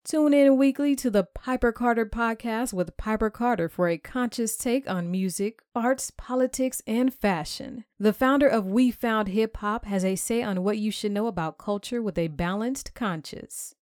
Tune 0.07 0.33
in 0.33 0.55
weekly 0.55 0.95
to 0.95 1.09
the 1.09 1.25
Piper 1.25 1.73
Carter 1.73 2.05
podcast 2.05 2.71
with 2.71 2.95
Piper 2.95 3.29
Carter 3.29 3.67
for 3.67 3.89
a 3.89 3.97
conscious 3.97 4.55
take 4.55 4.89
on 4.89 5.11
music, 5.11 5.61
arts, 5.75 6.11
politics, 6.11 6.81
and 6.87 7.13
fashion. 7.13 7.83
The 7.99 8.13
founder 8.13 8.47
of 8.47 8.65
We 8.65 8.89
Found 8.89 9.27
Hip 9.27 9.57
Hop 9.57 9.83
has 9.83 10.05
a 10.05 10.15
say 10.15 10.41
on 10.41 10.63
what 10.63 10.77
you 10.77 10.91
should 10.91 11.11
know 11.11 11.27
about 11.27 11.57
culture 11.57 12.01
with 12.01 12.17
a 12.17 12.29
balanced 12.29 12.93
conscience. 12.93 13.75